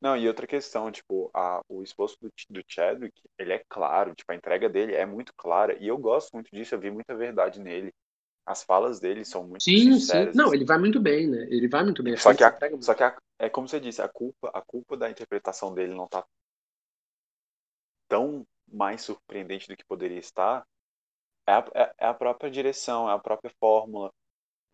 [0.00, 4.30] Não, e outra questão, tipo, a, o esforço do, do Chadwick, ele é claro, tipo,
[4.32, 7.60] a entrega dele é muito clara, e eu gosto muito disso, eu vi muita verdade
[7.60, 7.92] nele.
[8.44, 10.34] As falas dele são muito sim, sinceras.
[10.34, 11.42] Sim, não, ele vai muito bem, né?
[11.48, 12.16] Ele vai muito bem.
[12.16, 15.08] Só que, a, só que a, é como você disse, a culpa, a culpa da
[15.08, 16.24] interpretação dele não tá
[18.08, 20.66] tão mais surpreendente do que poderia estar.
[21.46, 24.10] É a, é, é a própria direção, é a própria fórmula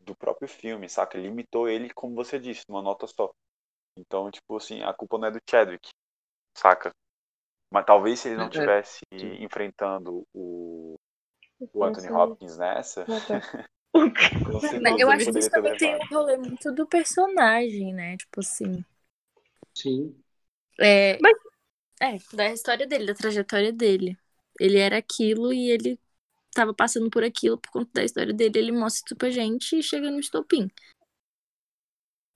[0.01, 1.19] do próprio filme, saca?
[1.19, 3.31] Limitou ele, como você disse, numa nota só.
[3.99, 5.89] Então, tipo assim, a culpa não é do Chadwick,
[6.57, 6.91] saca?
[7.71, 9.43] Mas talvez se ele não tivesse é, é.
[9.43, 10.97] enfrentando o,
[11.73, 13.05] o Anthony Hopkins nessa.
[14.99, 18.17] eu acho que isso também tem um rolê muito do personagem, né?
[18.17, 18.85] Tipo assim.
[19.75, 20.15] Sim.
[20.81, 21.37] É, Mas...
[22.01, 24.17] é, da história dele, da trajetória dele.
[24.61, 25.99] Ele era aquilo e ele
[26.49, 29.83] estava passando por aquilo por conta da história dele, ele mostra isso pra gente e
[29.83, 30.69] chega no estopim.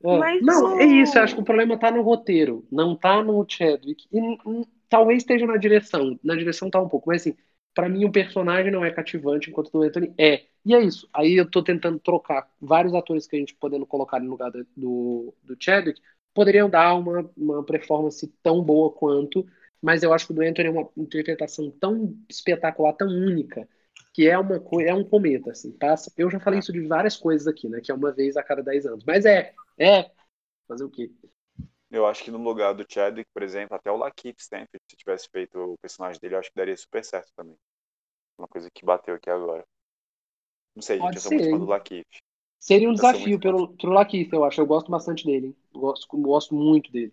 [0.04, 3.22] É, Mas, não, é isso, eu acho que o problema tá no roteiro, não tá
[3.22, 4.06] no Chadwick.
[4.12, 6.18] E, e, talvez esteja na direção.
[6.22, 7.36] Na direção tá um pouco, mas assim,
[7.74, 10.44] para mim o personagem não é cativante enquanto o Anthony é.
[10.64, 11.08] E é isso.
[11.12, 15.34] Aí eu tô tentando trocar vários atores que a gente podendo colocar no lugar do,
[15.42, 16.00] do Chadwick
[16.34, 19.46] poderiam dar uma, uma performance tão boa quanto,
[19.80, 23.68] mas eu acho que o do Anthony é uma interpretação tão espetacular, tão única,
[24.14, 26.12] que é uma é um cometa, assim, passa.
[26.16, 27.80] Eu já falei isso de várias coisas aqui, né?
[27.80, 29.04] Que é uma vez a cada 10 anos.
[29.04, 30.10] Mas é, é.
[30.68, 31.10] Fazer o quê?
[31.92, 35.28] Eu acho que no lugar do Chadwick, por exemplo, até o Lakeith Stanfield, se tivesse
[35.28, 37.54] feito o personagem dele, eu acho que daria super certo também.
[38.38, 39.62] Uma coisa que bateu aqui agora.
[40.74, 42.06] Não sei, Pode gente, eu sou muito fã do Lakeith.
[42.58, 44.60] Seria um eu desafio pelo, pelo Lakeith, eu acho.
[44.60, 45.54] Eu gosto bastante dele.
[45.70, 47.12] Gosto, gosto muito dele.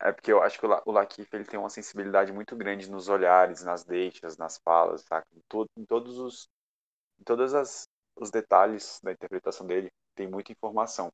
[0.00, 3.64] É porque eu acho que o Lakif ele tem uma sensibilidade muito grande nos olhares,
[3.64, 5.26] nas deixas, nas falas, saca?
[5.34, 6.48] Em, todo, em todos os
[7.18, 11.10] em todas as os detalhes da interpretação dele tem muita informação.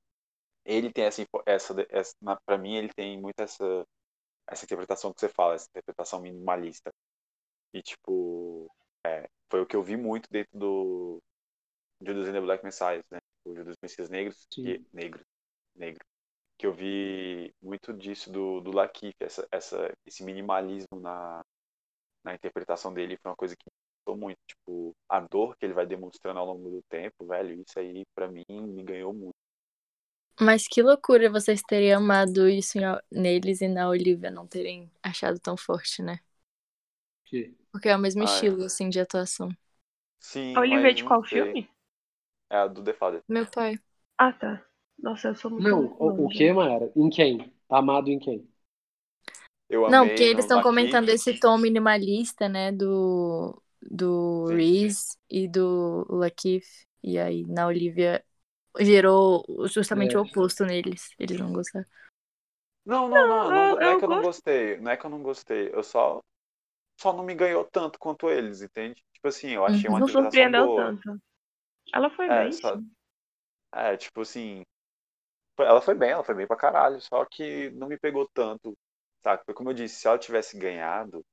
[0.70, 2.15] Ele tem essa essa, essa
[2.47, 3.86] para mim ele tem muito essa
[4.49, 6.90] essa interpretação que você fala, essa interpretação minimalista.
[7.73, 8.70] E tipo,
[9.07, 11.23] é, foi o que eu vi muito dentro do
[12.02, 13.18] Judas and the Black Messiah, né?
[13.44, 15.24] O Judas Messias Negros, que, negro,
[15.74, 16.05] negro,
[16.58, 21.44] que eu vi muito disso do, do Lakif, essa, essa, esse minimalismo na,
[22.24, 23.65] na interpretação dele foi uma coisa que
[24.08, 24.39] me muito.
[24.47, 28.28] Tipo, a dor que ele vai demonstrando ao longo do tempo, velho, isso aí para
[28.28, 29.36] mim me ganhou muito.
[30.40, 32.78] Mas que loucura vocês terem amado isso
[33.10, 36.18] neles e na Olivia não terem achado tão forte, né?
[37.26, 37.54] Que?
[37.70, 38.28] Porque é o mesmo ah, é.
[38.32, 38.66] estilo, é.
[38.66, 39.50] assim, de atuação.
[40.18, 40.56] Sim.
[40.56, 41.68] A Olivia de qual filme?
[42.48, 43.22] É a do The Father.
[43.28, 43.78] Meu pai.
[44.18, 44.64] Ah, tá.
[44.98, 45.68] Nossa, eu sou muito.
[45.68, 46.90] Não, o, o que, Mayara?
[46.96, 47.52] Em quem?
[47.68, 48.46] Amado em quem?
[49.68, 56.04] Eu não, porque eles estão comentando esse tom minimalista, né, do, do Reese e do
[56.10, 56.66] Lakif.
[57.02, 58.22] E aí, na Olivia,
[58.78, 60.18] gerou justamente é.
[60.18, 61.10] o oposto neles.
[61.18, 61.86] Eles não gostaram.
[62.84, 63.50] Não, não, não.
[63.50, 64.76] Não, não, não é que eu não gostei.
[64.78, 65.70] Não é que eu não gostei.
[65.73, 66.23] Eu só.
[67.00, 69.02] Só não me ganhou tanto quanto eles, entende?
[69.15, 69.97] Tipo assim, eu achei uhum.
[69.97, 70.84] uma Não surpreendeu boa.
[70.84, 71.18] tanto.
[71.94, 72.52] Ela foi é, bem.
[72.52, 72.78] Só...
[73.73, 74.62] É, tipo assim,
[75.58, 78.76] ela foi bem, ela foi bem pra caralho, só que não me pegou tanto,
[79.23, 79.39] sabe?
[79.39, 81.24] Porque como eu disse, se ela tivesse ganhado,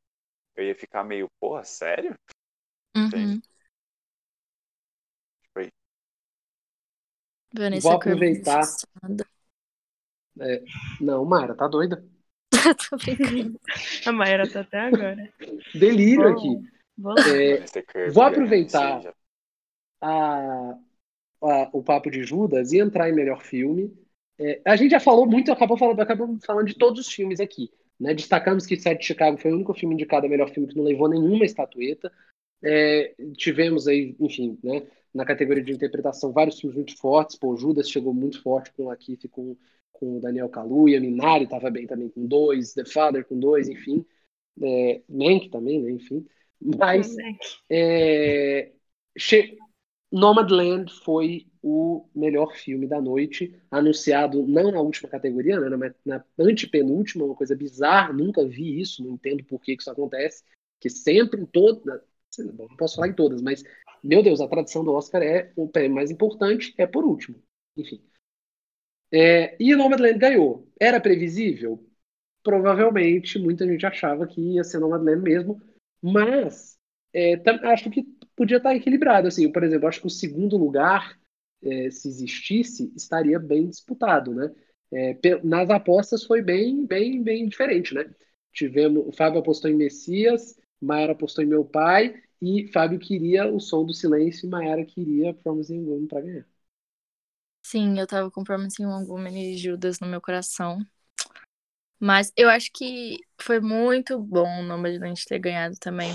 [0.56, 2.16] eu ia ficar meio, porra, sério?
[2.96, 3.42] Uhum.
[7.54, 8.62] Vanessa Vou aproveitar.
[10.40, 10.64] É,
[11.02, 12.04] não, Mayra, tá doida?
[12.90, 13.60] Tô brincando.
[14.06, 15.30] A Mayra tá até agora.
[15.74, 16.78] Delírio Bom, aqui.
[18.06, 19.02] É, vou aproveitar.
[19.02, 19.14] seja,
[20.02, 20.72] a,
[21.42, 23.94] a- o papo de Judas e entrar em melhor filme.
[24.40, 27.72] É, a gente já falou muito, acabou falando, acabamos falando de todos os filmes aqui.
[28.00, 28.14] Né?
[28.14, 30.84] Destacamos que Sete de Chicago foi o único filme indicado a melhor filme que não
[30.84, 32.12] levou nenhuma estatueta.
[32.64, 34.84] É, tivemos aí, enfim, né,
[35.18, 37.36] na categoria de interpretação, vários filmes muito fortes.
[37.36, 39.58] Pô, Judas chegou muito forte com o Lakeith e com,
[40.00, 44.06] o Daniel Kaluuya, Minari estava bem também com dois, The Father com dois, enfim.
[44.62, 46.24] É, Mank também, né, enfim.
[46.62, 47.16] Mas
[47.70, 48.72] é,
[49.18, 49.58] che-
[50.12, 56.24] Nomadland foi o melhor filme da noite, anunciado não na última categoria, né, na, na
[56.40, 60.44] antepenúltima, uma coisa bizarra, nunca vi isso, não entendo por que que isso acontece,
[60.80, 62.02] que sempre em todas,
[62.40, 63.64] não posso falar em todas, mas,
[64.08, 67.44] meu Deus, a tradição do Oscar é o prêmio mais importante, é por último,
[67.76, 68.02] enfim.
[69.12, 70.68] É, e Nomadland ganhou.
[70.80, 71.86] Era previsível?
[72.44, 75.62] Provavelmente, muita gente achava que ia ser Nomadland mesmo,
[76.02, 76.78] mas
[77.14, 78.04] é, acho que
[78.36, 79.28] podia estar equilibrado.
[79.28, 81.20] Assim, por exemplo, acho que o segundo lugar,
[81.62, 84.54] é, se existisse, estaria bem disputado, né?
[84.90, 88.10] É, nas apostas foi bem, bem, bem diferente, né?
[88.54, 93.60] Tivemos, o Fábio apostou em Messias, Mayara apostou em Meu Pai e Fábio queria o
[93.60, 96.46] Som do Silêncio e Mayara queria Promising Woman para ganhar.
[97.62, 100.80] Sim, eu tava com Promising Woman e Judas no meu coração.
[102.00, 106.12] Mas eu acho que foi muito bom o Nomadland ter ganhado também.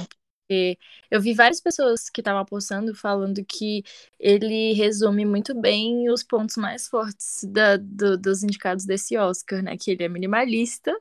[0.47, 0.79] Porque
[1.11, 3.83] eu vi várias pessoas que estavam apostando falando que
[4.19, 9.77] ele resume muito bem os pontos mais fortes da- do- dos indicados desse Oscar, né?
[9.77, 10.93] Que ele é minimalista,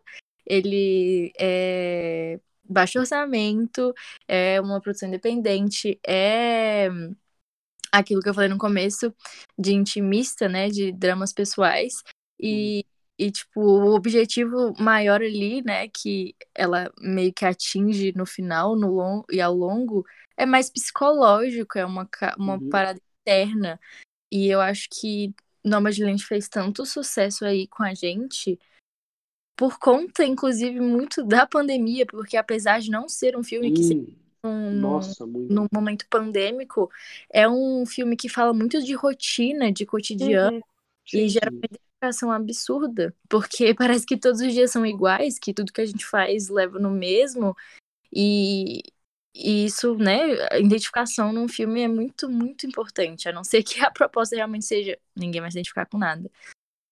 [0.45, 2.40] ele é
[2.72, 3.93] baixo orçamento,
[4.27, 6.90] é uma produção independente, é
[7.91, 9.14] aquilo que eu falei no começo
[9.58, 11.95] de intimista, né, de dramas pessoais.
[12.40, 12.85] E,
[13.19, 18.93] e tipo o objetivo maior ali, né, que ela meio que atinge no final, no
[18.95, 20.06] long, e ao longo
[20.38, 22.69] é mais psicológico, é uma uma Uhum.
[22.69, 23.80] parada interna.
[24.32, 25.33] E eu acho que
[25.64, 28.59] Nomadland fez tanto sucesso aí com a gente
[29.61, 33.93] por conta, inclusive, muito da pandemia, porque apesar de não ser um filme que se
[33.93, 34.07] Hum,
[34.43, 35.53] num- num- nossa, muito.
[35.53, 36.90] no momento pandêmico,
[37.31, 40.61] é um filme que fala muito de rotina, de cotidiano, Uhum.
[41.14, 45.72] e gera uma identificação absurda, porque parece que todos os dias são iguais, que tudo
[45.72, 47.56] que a gente faz leva no mesmo,
[48.11, 48.81] e,
[49.35, 53.80] e isso, né, a identificação num filme é muito, muito importante, a não ser que
[53.80, 56.31] a proposta realmente seja ninguém vai se identificar com nada.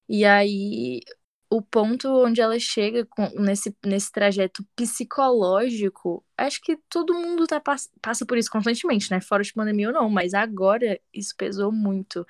[0.08, 1.02] E aí,
[1.50, 7.60] o ponto onde ela chega com, nesse, nesse trajeto psicológico, acho que todo mundo tá,
[7.60, 9.20] pass- passa por isso constantemente, né?
[9.20, 12.26] Fora de pandemia ou não, mas agora isso pesou muito.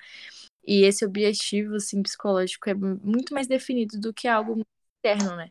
[0.66, 4.64] E esse objetivo, assim, psicológico é muito mais definido do que algo
[5.04, 5.50] externo, né?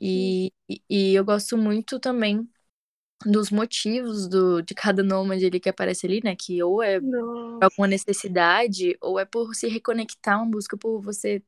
[0.00, 2.48] E, e, eu gosto muito também
[3.24, 6.34] dos motivos do, de cada nômade ali que aparece ali, né?
[6.36, 7.66] Que ou é Nossa.
[7.66, 11.42] alguma necessidade, ou é por se reconectar uma música, por você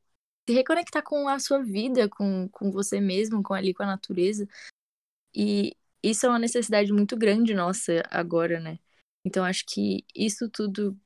[0.48, 4.46] se reconectar com a sua vida, com, com você mesmo, com ali, com a natureza.
[5.34, 8.78] E isso é uma necessidade muito grande nossa agora, né?
[9.24, 10.98] Então acho que isso tudo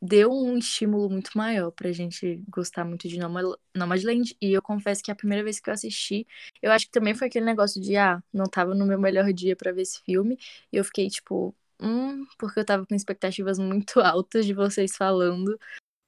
[0.00, 4.36] deu um estímulo muito maior pra gente gostar muito de Noma- Nomadland.
[4.40, 6.26] E eu confesso que a primeira vez que eu assisti,
[6.62, 9.56] eu acho que também foi aquele negócio de, ah, não tava no meu melhor dia
[9.56, 10.38] pra ver esse filme.
[10.72, 15.58] E eu fiquei tipo, hum, porque eu tava com expectativas muito altas de vocês falando.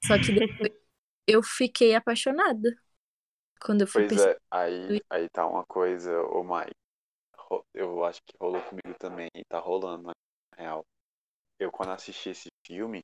[0.04, 0.72] Só que depois
[1.26, 2.76] eu fiquei apaixonada.
[3.60, 6.68] Quando eu fui Pois é, aí, aí tá uma coisa, ô Mai.
[7.36, 10.14] ro- Eu acho que rolou comigo também e tá rolando, na
[10.56, 10.84] real.
[11.58, 13.02] Eu, quando assisti esse filme,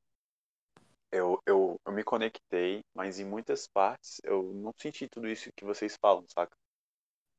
[1.13, 5.65] eu, eu, eu me conectei, mas em muitas partes eu não senti tudo isso que
[5.65, 6.53] vocês falam, saca?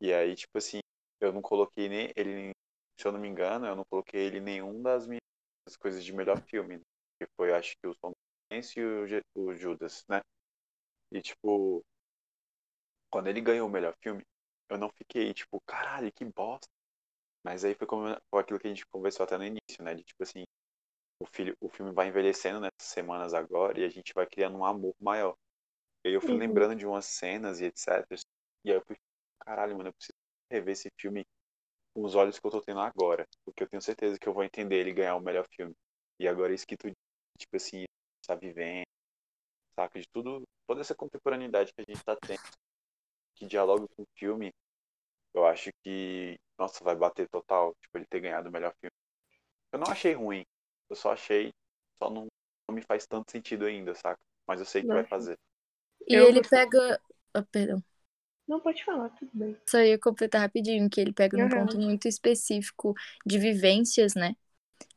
[0.01, 0.79] E aí, tipo assim,
[1.21, 2.51] eu não coloquei nem ele,
[2.99, 5.21] se eu não me engano, eu não coloquei ele nenhum das minhas
[5.79, 6.83] coisas de melhor filme, né?
[7.19, 8.17] que foi, acho que o Som do
[8.51, 10.21] Silêncio e o, o Judas, né?
[11.11, 11.83] E tipo,
[13.09, 14.23] quando ele ganhou o melhor filme,
[14.69, 16.67] eu não fiquei tipo, caralho, que bosta.
[17.43, 19.95] Mas aí foi como foi aquilo que a gente conversou até no início, né?
[19.95, 20.43] De tipo assim,
[21.21, 24.65] o, filho, o filme vai envelhecendo nessas semanas agora e a gente vai criando um
[24.65, 25.35] amor maior.
[26.05, 26.39] E aí eu fui Uhum.
[26.39, 28.21] lembrando de umas cenas e etc.
[28.65, 28.97] E aí eu fui,
[29.41, 30.17] caralho, mano, eu preciso
[30.51, 31.25] rever esse filme
[31.93, 33.25] com os olhos que eu tô tendo agora.
[33.45, 35.75] Porque eu tenho certeza que eu vou entender ele ganhar o melhor filme.
[36.19, 36.89] E agora isso que tu,
[37.37, 37.85] tipo assim,
[38.27, 38.85] tá vivendo,
[39.83, 39.99] saca?
[39.99, 42.39] De tudo, toda essa contemporaneidade que a gente tá tendo,
[43.35, 44.51] que dialoga com o filme,
[45.33, 48.91] eu acho que, nossa, vai bater total, tipo, ele ter ganhado o melhor filme.
[49.73, 50.45] Eu não achei ruim,
[50.89, 51.53] eu só achei,
[52.01, 52.27] só não,
[52.69, 54.19] não me faz tanto sentido ainda, saca?
[54.47, 55.05] Mas eu sei que vai Não.
[55.05, 55.37] fazer.
[56.07, 56.49] E Eu ele gostei.
[56.49, 57.01] pega
[57.35, 57.83] Oh, perdão.
[58.47, 59.57] Não, pode falar, tudo bem.
[59.69, 61.49] Só ia completar rapidinho, que ele pega num Uhum.
[61.49, 62.93] ponto muito específico
[63.25, 64.35] de vivências, né?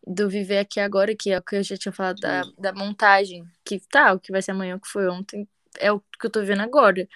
[0.06, 3.44] Do viver aqui agora, que é o que eu já tinha falado da, da montagem.
[3.64, 5.48] Que tá, o que vai ser amanhã, o que foi ontem,
[5.78, 7.08] é o que eu tô vivendo agora.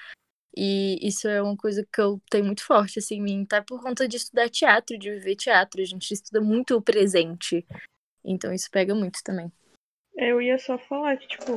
[0.56, 3.44] E isso é uma coisa que eu tenho muito forte, assim, em mim.
[3.44, 5.80] Tá por conta de estudar teatro, de viver teatro.
[5.80, 7.64] A gente estuda muito o presente.
[8.24, 9.52] Então isso pega muito também.
[10.16, 11.52] Eu ia só falar que, tipo,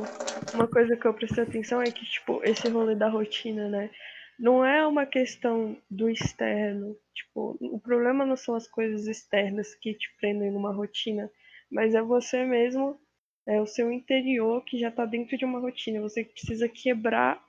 [0.54, 3.90] uma coisa que eu prestei atenção é que, tipo, esse rolê da rotina, né?
[4.38, 6.96] Não é uma questão do externo.
[7.14, 11.30] Tipo, o problema não são as coisas externas que te prendem numa rotina,
[11.70, 13.00] mas é você mesmo,
[13.46, 16.00] é o seu interior que já tá dentro de uma rotina.
[16.00, 17.42] Você precisa quebrar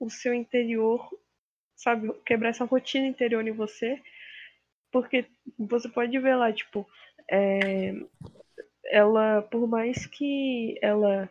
[0.00, 1.08] o seu interior,
[1.76, 2.12] sabe?
[2.24, 4.00] Quebrar essa rotina interior em você,
[4.92, 5.26] porque
[5.58, 6.86] você pode ver lá, tipo,
[7.30, 7.94] é,
[8.86, 11.28] ela, por mais que ela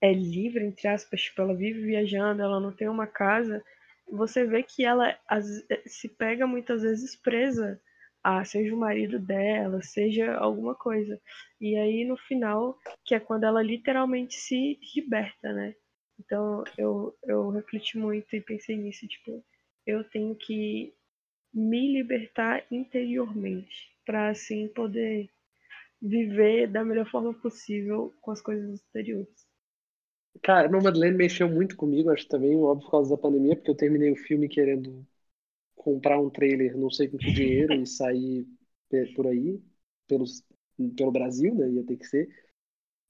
[0.00, 3.64] é livre, entre aspas, tipo, ela vive viajando, ela não tem uma casa,
[4.10, 7.80] você vê que ela as- se pega muitas vezes presa
[8.22, 11.20] a seja o marido dela, seja alguma coisa.
[11.60, 15.74] E aí no final, que é quando ela literalmente se liberta, né?
[16.18, 19.44] Então eu, eu refleti muito e pensei nisso, tipo,
[19.86, 20.94] eu tenho que
[21.54, 25.30] me libertar interiormente para assim poder
[26.02, 29.47] viver da melhor forma possível com as coisas exteriores.
[30.42, 33.74] Cara, no Madeleine mexeu muito comigo, acho também, óbvio, por causa da pandemia, porque eu
[33.76, 35.06] terminei o filme querendo
[35.76, 38.46] comprar um trailer, não sei com que dinheiro, e sair
[39.16, 39.62] por aí,
[40.08, 40.44] pelos,
[40.96, 41.70] pelo Brasil, né?
[41.70, 42.28] Ia ter que ser.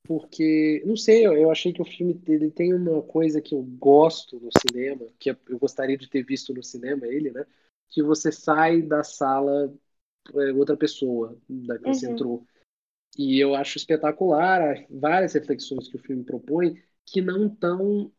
[0.04, 3.62] Porque, não sei, eu, eu achei que o filme ele tem uma coisa que eu
[3.62, 7.44] gosto no cinema, que eu eu gostaria de ter visto no cinema, ele, né?
[7.88, 9.72] Que você sai da sala
[10.34, 12.08] é, outra pessoa da que você Uhum.
[12.08, 12.46] entrou.
[13.18, 18.12] E eu acho espetacular várias reflexões que o filme propõe que não estão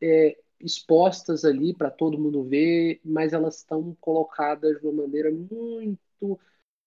[0.59, 6.39] expostas ali para todo mundo ver, mas elas estão colocadas de uma maneira muito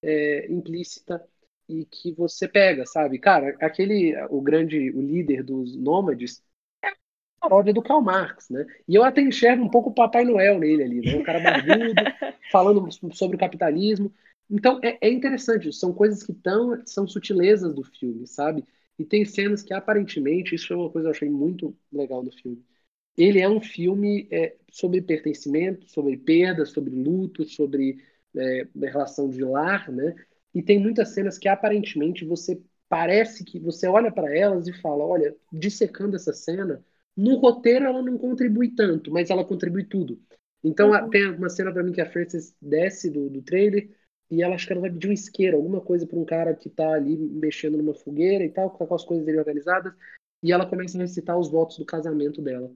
[0.03, 1.25] é, implícita
[1.69, 3.19] e que você pega, sabe?
[3.19, 6.43] Cara, aquele, o grande, o líder dos nômades
[6.85, 6.95] é a
[7.41, 8.67] paródia do Karl Marx, né?
[8.89, 11.17] E eu até enxergo um pouco o Papai Noel nele ali, né?
[11.17, 11.95] Um cara barbudo,
[12.53, 14.13] falando sobre o capitalismo.
[14.51, 18.65] Então é, é interessante, são coisas que tão, são sutilezas do filme, sabe?
[19.03, 22.33] E tem cenas que aparentemente, isso é uma coisa que eu achei muito legal no
[22.33, 22.65] filme.
[23.17, 27.99] Ele é um filme é, sobre pertencimento, sobre perda, sobre luto, sobre
[28.37, 30.15] é, relação de lar, né?
[30.55, 35.05] E tem muitas cenas que aparentemente você parece que você olha para elas e fala,
[35.05, 36.85] olha, dissecando essa cena,
[37.17, 40.21] no roteiro ela não contribui tanto, mas ela contribui tudo.
[40.65, 41.11] Então Uhum.
[41.11, 43.91] tem uma cena para mim que a Frances desce do, do trailer
[44.33, 46.71] e ela acho que ela vai pedir um isqueiro, alguma coisa para um cara que
[46.71, 49.95] tá ali mexendo numa fogueira e tal, com as coisas dele organizadas,
[50.43, 52.73] e ela começa a recitar os votos do casamento dela.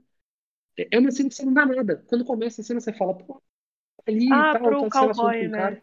[0.90, 2.04] É uma cena que você não dá nada.
[2.06, 3.42] Quando começa a cena, você fala, pô,
[4.06, 5.50] ali Ah, e tal, pro tá cowboy, com um né?
[5.50, 5.82] cara.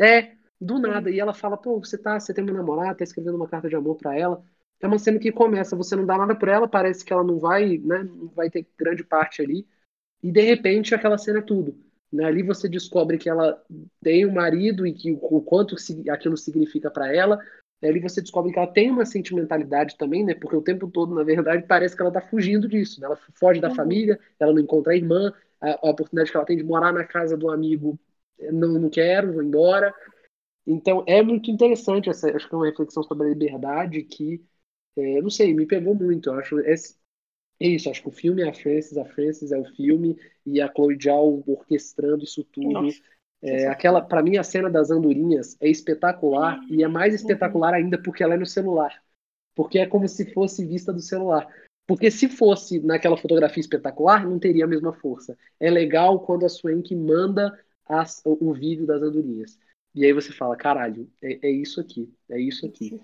[0.00, 1.10] É, do nada.
[1.10, 3.76] E ela fala, pô, você tá, você tem uma namorada, tá escrevendo uma carta de
[3.76, 4.44] amor pra ela.
[4.80, 7.38] É uma cena que começa, você não dá nada por ela, parece que ela não
[7.38, 9.66] vai, né, não vai ter grande parte ali.
[10.22, 11.76] E de repente aquela cena é tudo.
[12.12, 12.24] Né?
[12.24, 13.62] Ali você descobre que ela
[14.02, 15.76] tem um marido e que o quanto
[16.10, 17.38] aquilo significa pra ela.
[17.82, 20.34] Ali você descobre que ela tem uma sentimentalidade também, né?
[20.34, 23.00] Porque o tempo todo, na verdade, parece que ela tá fugindo disso.
[23.00, 23.06] Né?
[23.06, 23.74] Ela foge da Uhum.
[23.74, 27.04] família, ela não encontra a irmã, a, a oportunidade que ela tem de morar na
[27.04, 27.98] casa do amigo,
[28.52, 29.92] não, não quero, vou embora.
[30.66, 34.44] Então é muito interessante essa, acho que é uma reflexão sobre a liberdade que,
[34.96, 36.30] é, não sei, me pegou muito.
[36.30, 36.96] Eu acho esse,
[37.60, 40.68] isso, acho que o filme é a Frances, a Frances é o filme e a
[40.72, 42.72] Chloe Zhao orquestrando isso tudo.
[42.72, 43.00] Nossa,
[43.42, 48.00] É, aquela, para mim, a cena das andorinhas é espetacular e é mais espetacular ainda
[48.02, 49.02] porque ela é no celular.
[49.54, 51.46] Porque é como se fosse vista do celular.
[51.86, 55.36] Porque se fosse naquela fotografia espetacular, não teria a mesma força.
[55.60, 59.58] É legal quando a Swank manda as- o, o vídeo das andorinhas.
[59.94, 62.98] E aí você fala, caralho, é, é isso aqui, é isso aqui.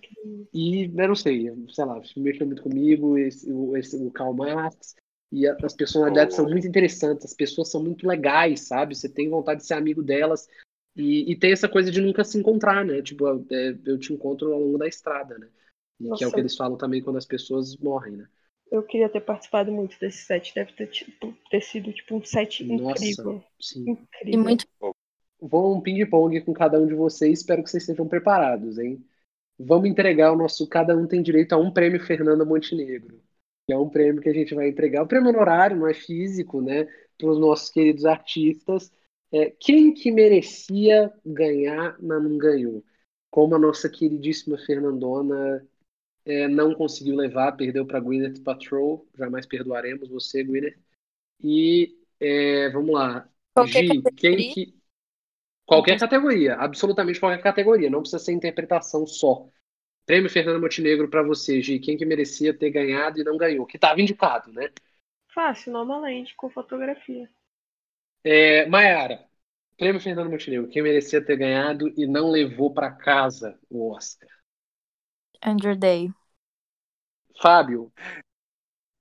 [0.53, 4.35] E eu não sei, sei lá, isso mexeu muito comigo, esse, o, esse, o Karl
[4.35, 4.95] Marx,
[5.31, 8.95] e a- as personalidades são muito interessantes, as pessoas são muito legais, sabe?
[8.97, 10.49] Você tem vontade de ser amigo delas,
[10.97, 13.03] e, e tem essa coisa de nunca se encontrar, né?
[13.03, 15.49] Tipo, é, eu te encontro ao longo da estrada, né?
[16.01, 18.29] E que é o que eles falam também quando as pessoas morrem, né?
[18.71, 20.55] Eu queria ter participado muito desse set.
[20.55, 23.45] Deve ter, tipo, ter sido tipo, um set Nossa, incrível.
[23.61, 23.85] sim.
[23.87, 24.35] Incrível.
[24.35, 24.67] E muito
[25.41, 29.05] Vou um ping-pong com cada um de vocês, espero que vocês estejam preparados, hein?
[29.59, 30.69] Vamos entregar o nosso.
[30.69, 33.21] Cada um tem direito a um prêmio Fernanda Montenegro.
[33.67, 35.03] Que é um prêmio que a gente vai entregar.
[35.03, 36.85] O prêmio honorário, não é físico, né?
[37.19, 38.93] Para os nossos queridos artistas.
[39.33, 42.85] É, quem que merecia ganhar, mas não ganhou?
[43.31, 45.67] Como a nossa queridíssima Fernandona
[46.25, 49.07] é, não conseguiu levar, perdeu para Gwyneth Paltrow.
[49.17, 50.79] Jamais perdoaremos você, Gwyneth.
[51.43, 53.29] E É, vamos lá.
[53.55, 54.78] Qualquer Gi, quem que.
[55.69, 59.47] Qualquer categoria, absolutamente qualquer categoria, não precisa ser interpretação só.
[60.07, 63.77] Prêmio Fernando Montenegro pra você, Gi, quem que merecia ter ganhado e não ganhou, que
[63.77, 64.71] estava indicado, né?
[65.35, 67.31] Fácil, normalmente, com fotografia.
[68.25, 69.25] É, Maiara,
[69.77, 74.29] Prêmio Fernando Montenegro, quem merecia ter ganhado e não levou pra casa o Oscar?
[75.43, 76.13] Andrew Day.
[77.41, 77.93] Fábio,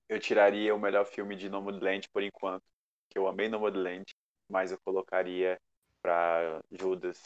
[0.09, 2.63] Eu tiraria o melhor filme de Nomadland por enquanto,
[3.09, 4.05] que eu amei Nomadland,
[4.49, 5.59] mas eu colocaria
[6.01, 7.21] pra Judas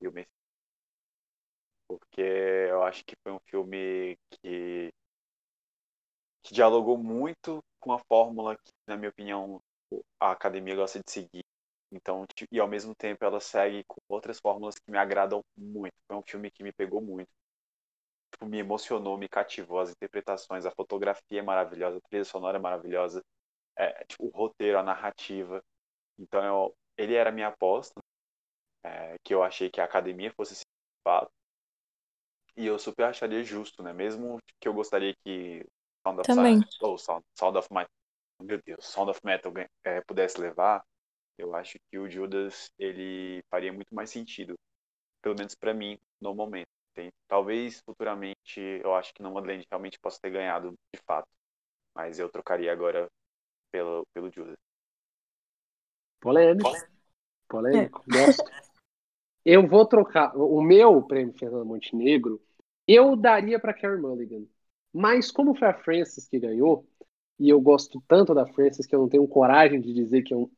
[0.00, 0.32] e o Messias.
[1.86, 4.92] Porque eu acho que foi um filme que,
[6.42, 9.60] que dialogou muito com a fórmula que, na minha opinião,
[10.20, 11.44] a academia gosta de seguir.
[11.92, 15.94] Então, e ao mesmo tempo ela segue com outras fórmulas que me agradam muito.
[16.08, 17.30] Foi um filme que me pegou muito.
[18.32, 22.60] Tipo, me emocionou, me cativou, as interpretações, a fotografia é maravilhosa, a trilha sonora é
[22.60, 23.22] maravilhosa,
[23.76, 25.62] é, tipo, o roteiro, a narrativa.
[26.18, 28.00] Então, eu- ele era a minha aposta,
[28.84, 30.64] é, que eu achei que a academia fosse esse
[31.04, 31.30] fato.
[32.56, 33.92] E eu super acharia justo, né?
[33.92, 35.64] Mesmo que eu gostaria que
[36.06, 36.60] Sound of Também.
[36.60, 37.90] Silence, ou Sound, Sound of Metal,
[38.42, 39.52] meu Deus, Sound of Metal
[39.84, 40.84] é, pudesse levar,
[41.38, 44.54] eu acho que o Judas ele faria muito mais sentido,
[45.22, 46.68] pelo menos pra mim, no momento.
[46.92, 47.12] entende?
[47.28, 51.28] Talvez futuramente eu acho que Nomadland realmente possa ter ganhado de fato,
[51.94, 53.08] mas eu trocaria agora
[53.72, 54.56] pelo, pelo Judas.
[56.22, 56.70] Polêmico.
[57.48, 58.44] Polêmico, gosto.
[59.44, 60.34] Eu vou trocar.
[60.36, 62.40] O meu prêmio Fernando Montenegro,
[62.86, 64.44] eu daria para Carey Mulligan.
[64.92, 66.86] Mas como foi a Frances que ganhou,
[67.38, 70.50] e eu gosto tanto da Frances que eu não tenho coragem de dizer que eu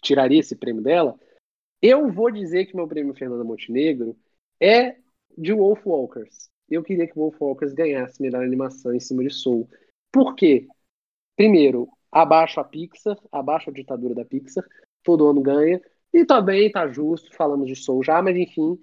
[0.00, 1.18] tiraria esse prêmio dela,
[1.82, 4.16] eu vou dizer que meu prêmio Fernando Montenegro
[4.60, 4.96] é
[5.36, 6.48] de Wolf Walkers.
[6.68, 9.68] Eu queria que Wolf Walkers ganhasse melhor animação em cima de Soul.
[10.12, 10.68] Por quê?
[11.36, 14.64] Primeiro, abaixo a Pixar, abaixo a ditadura da Pixar,
[15.04, 15.80] todo ano ganha.
[16.12, 18.78] E também tá justo, falamos de Soul já, mas enfim,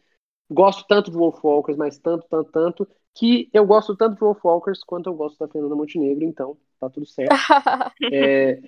[0.50, 4.43] gosto tanto de Wolf Walkers, mas tanto, tanto, tanto, que eu gosto tanto de Wolf
[4.43, 7.32] Walkers quanto eu gosto da Fernanda Montenegro, então tá tudo certo.
[8.11, 8.59] É,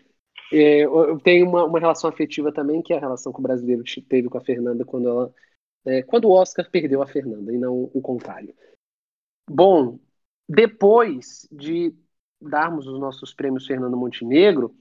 [0.51, 3.83] é, eu tenho uma, uma relação afetiva também, que é a relação que o brasileiro
[4.07, 5.33] teve com a Fernanda quando ela.
[5.85, 8.53] é, quando o Oscar perdeu a Fernanda, e não o contrário.
[9.49, 9.99] Bom,
[10.48, 11.93] depois de
[12.40, 14.75] darmos os nossos prêmios Fernando Montenegro,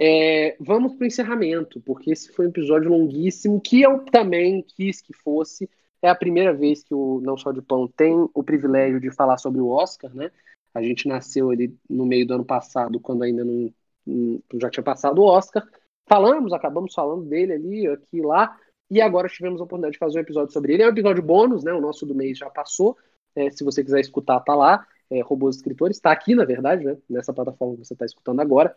[0.00, 5.00] é, vamos para o encerramento, porque esse foi um episódio longuíssimo, que eu também quis
[5.00, 5.68] que fosse.
[6.00, 9.38] É a primeira vez que o Não Só de Pão tem o privilégio de falar
[9.38, 10.30] sobre o Oscar, né?
[10.72, 13.72] A gente nasceu ali no meio do ano passado, quando ainda não,
[14.06, 15.66] não- já tinha passado o Oscar.
[16.08, 18.56] Falamos, acabamos falando dele ali, aqui e lá,
[18.90, 20.82] e agora tivemos a oportunidade de fazer um episódio sobre ele.
[20.84, 21.72] É um episódio bônus, né?
[21.72, 22.96] O nosso do mês já passou.
[23.34, 24.86] É, se você quiser escutar, tá lá.
[25.10, 26.96] É, Robôs Escritores, está aqui, na verdade, né?
[27.08, 28.76] Nessa plataforma que você está escutando agora.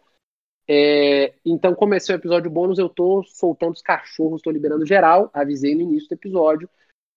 [0.73, 4.85] É, então, como esse é o episódio bônus, eu tô soltando os cachorros, tô liberando
[4.85, 6.69] geral, avisei no início do episódio.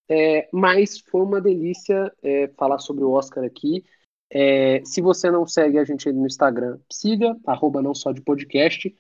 [0.09, 3.85] É, mas foi uma delícia é, falar sobre o Oscar aqui.
[4.29, 8.93] É, se você não segue a gente no Instagram, siga, arroba não só de podcast.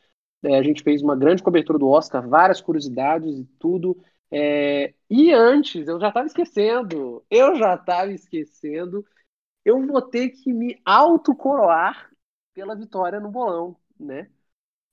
[0.44, 4.00] É, a gente fez uma grande cobertura do Oscar, várias curiosidades e tudo.
[4.30, 9.04] É, e antes, eu já estava esquecendo, eu já estava esquecendo,
[9.64, 12.08] eu vou ter que me autocoroar
[12.54, 14.30] pela vitória no bolão, né?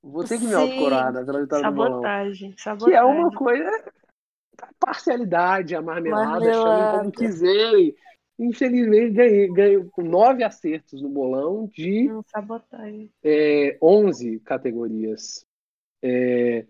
[0.04, 0.56] Vou ter que me Sim.
[0.56, 1.92] autocoroar né, pela vitória no bolão.
[1.92, 2.98] Sabotagem, Que sabotagem.
[2.98, 3.92] é uma coisa.
[4.80, 7.12] Parcialidade, a marmelada, chamem como Marmelada.
[7.12, 7.96] quiserem.
[8.40, 13.12] Infelizmente, ganhei, ganhei com nove acertos no bolão de Não, sabotagem.
[13.24, 15.46] é, 11 categorias.
[16.02, 16.66] É,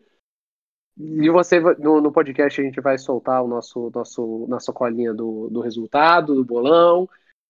[0.98, 5.50] e você, no, no podcast, a gente vai soltar o nosso, nosso nossa colinha do,
[5.50, 7.08] do resultado, do bolão.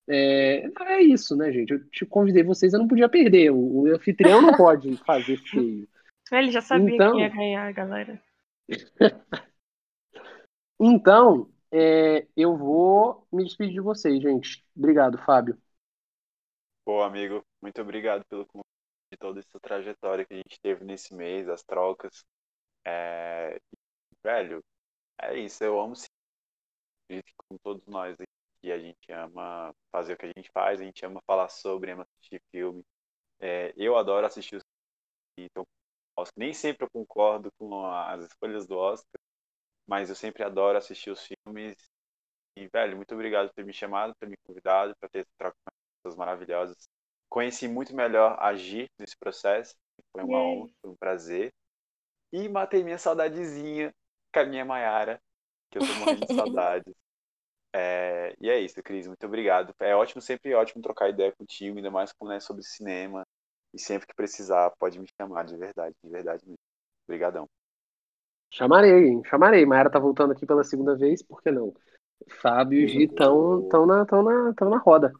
[0.09, 1.71] É, é isso, né, gente?
[1.71, 3.51] Eu te convidei vocês, eu não podia perder.
[3.51, 5.87] O, o anfitrião não pode fazer feio.
[6.31, 8.21] Ele já sabia Então- que ia ganhar, galera.
[10.83, 14.65] Então, é, eu vou me despedir de vocês, gente.
[14.75, 15.55] Obrigado, Fábio.
[16.83, 18.65] Pô, amigo, muito obrigado pelo convite
[19.11, 22.25] de toda essa trajetória que a gente teve nesse mês, as trocas.
[22.83, 23.59] É,
[24.23, 24.63] Velho,
[25.21, 25.93] é isso, eu amo
[27.47, 28.30] como todos nós aqui,
[28.69, 32.03] a gente ama fazer o que a gente faz, a gente ama falar sobre, ama
[32.03, 32.83] assistir filme.
[33.39, 34.63] É, eu adoro assistir os
[35.35, 35.65] filmes, então,
[36.17, 36.33] Oscar.
[36.37, 39.19] Nem sempre eu concordo com as escolhas do Oscar,
[39.87, 41.75] mas eu sempre adoro assistir os filmes.
[42.57, 45.31] E, velho, muito obrigado por ter me chamado, por ter me convidado, por ter essa
[45.37, 45.71] troca com
[46.03, 46.89] pessoas maravilhosas.
[47.29, 49.73] Conheci muito melhor a Gi nesse processo,
[50.11, 51.53] foi uma honra, foi um prazer.
[52.33, 53.93] E matei minha saudadezinha
[54.33, 55.21] com a minha Maiara,
[55.69, 56.93] que eu tô morrendo de saudades.
[57.73, 59.73] É, e é isso, Cris, muito obrigado.
[59.79, 63.23] É ótimo, sempre ótimo trocar ideia contigo, ainda mais quando é sobre cinema.
[63.73, 66.59] E sempre que precisar, pode me chamar, de verdade, de verdade mesmo.
[67.07, 67.47] Obrigadão.
[68.53, 69.65] Chamarei, chamarei.
[69.65, 71.73] Mayara tá voltando aqui pela segunda vez, por que não?
[72.41, 75.11] Fábio e Gi estão tão na, tão na, tão na roda.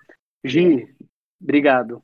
[0.44, 0.94] Gi,
[1.42, 2.04] obrigado.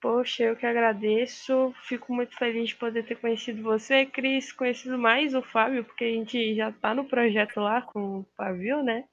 [0.00, 1.72] Poxa, eu que agradeço.
[1.88, 6.10] Fico muito feliz de poder ter conhecido você, Cris, conhecido mais o Fábio, porque a
[6.10, 9.04] gente já tá no projeto lá com o Fábio, né?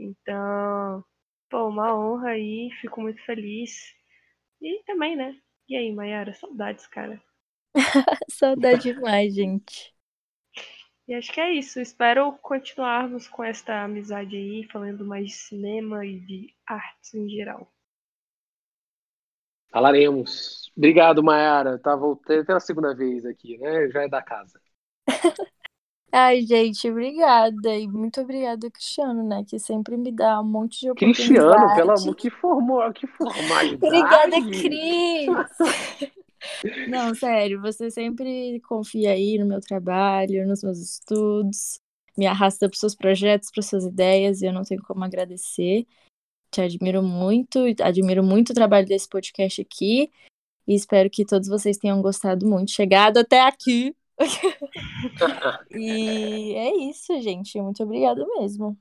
[0.00, 1.04] Então,
[1.50, 3.94] pô, uma honra aí, fico muito feliz.
[4.60, 5.38] E também, né?
[5.68, 7.22] E aí, Mayara, saudades, cara.
[8.28, 9.94] Saudade demais, gente.
[11.06, 11.78] E acho que é isso.
[11.80, 17.70] Espero continuarmos com esta amizade aí, falando mais de cinema e de artes em geral.
[19.70, 20.70] Falaremos.
[20.76, 21.78] Obrigado, Mayara.
[21.78, 23.88] Tá voltando pela segunda vez aqui, né?
[23.90, 24.60] Já é da casa.
[26.12, 27.76] Ai, gente, obrigada.
[27.76, 29.44] E muito obrigada, Cristiano, né?
[29.46, 31.22] Que sempre me dá um monte de oportunidade.
[31.22, 33.74] Cristiano, pelo amor, que formou, que formalidade.
[33.74, 35.28] Obrigada, Cris!
[36.88, 41.80] Não, sério, você sempre confia aí no meu trabalho, nos meus estudos,
[42.16, 45.86] me arrasta para os seus projetos, para suas ideias, e eu não tenho como agradecer.
[46.50, 50.10] Te admiro muito, admiro muito o trabalho desse podcast aqui,
[50.66, 53.94] e espero que todos vocês tenham gostado muito, chegado até aqui.
[55.70, 57.60] e é isso, gente.
[57.60, 58.78] Muito obrigada mesmo.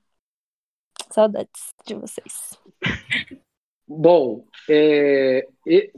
[1.09, 2.59] Saudades de vocês.
[3.87, 5.91] Bom, é, e,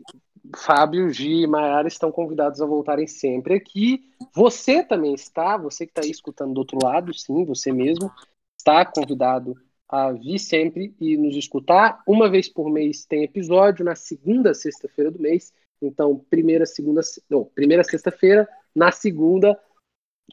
[0.56, 4.10] Fábio, Gi e Mayara estão convidados a voltarem sempre aqui.
[4.34, 8.12] Você também está, você que está aí escutando do outro lado, sim, você mesmo,
[8.58, 9.56] está convidado
[9.90, 12.02] a vir sempre e nos escutar.
[12.08, 15.54] Uma vez por mês tem episódio, na segunda sexta-feira do mês.
[15.82, 19.60] Então, primeira, segunda, não, primeira sexta-feira, na segunda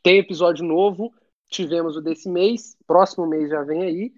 [0.03, 1.13] tem episódio novo.
[1.49, 4.13] Tivemos o desse mês, próximo mês já vem aí.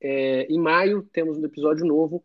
[0.00, 2.22] É, em maio temos um episódio novo.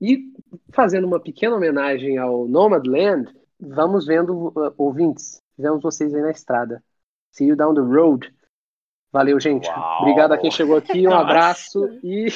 [0.00, 0.30] E
[0.74, 5.40] fazendo uma pequena homenagem ao Nomadland, vamos vendo uh, ouvintes.
[5.56, 6.84] Vemos vocês aí na estrada.
[7.32, 8.30] See you down the road.
[9.10, 9.66] Valeu, gente.
[9.68, 10.02] Uau.
[10.02, 11.08] Obrigado a quem chegou aqui.
[11.08, 12.26] Um abraço e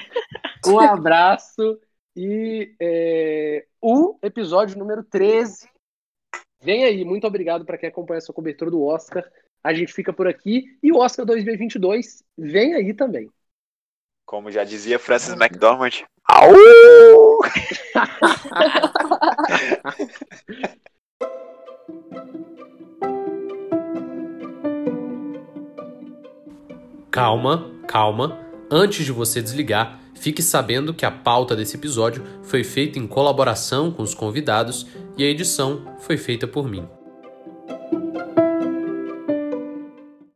[0.66, 1.78] um abraço
[2.16, 5.68] e é, o episódio número 13
[6.62, 7.04] vem aí.
[7.04, 9.24] Muito obrigado para quem acompanha essa cobertura do Oscar.
[9.62, 13.30] A gente fica por aqui e o Oscar 2022 vem aí também.
[14.26, 16.50] Como já dizia Francis McDormand, au!
[27.10, 28.40] calma, calma.
[28.70, 33.90] Antes de você desligar, fique sabendo que a pauta desse episódio foi feita em colaboração
[33.90, 34.86] com os convidados
[35.18, 36.88] e a edição foi feita por mim.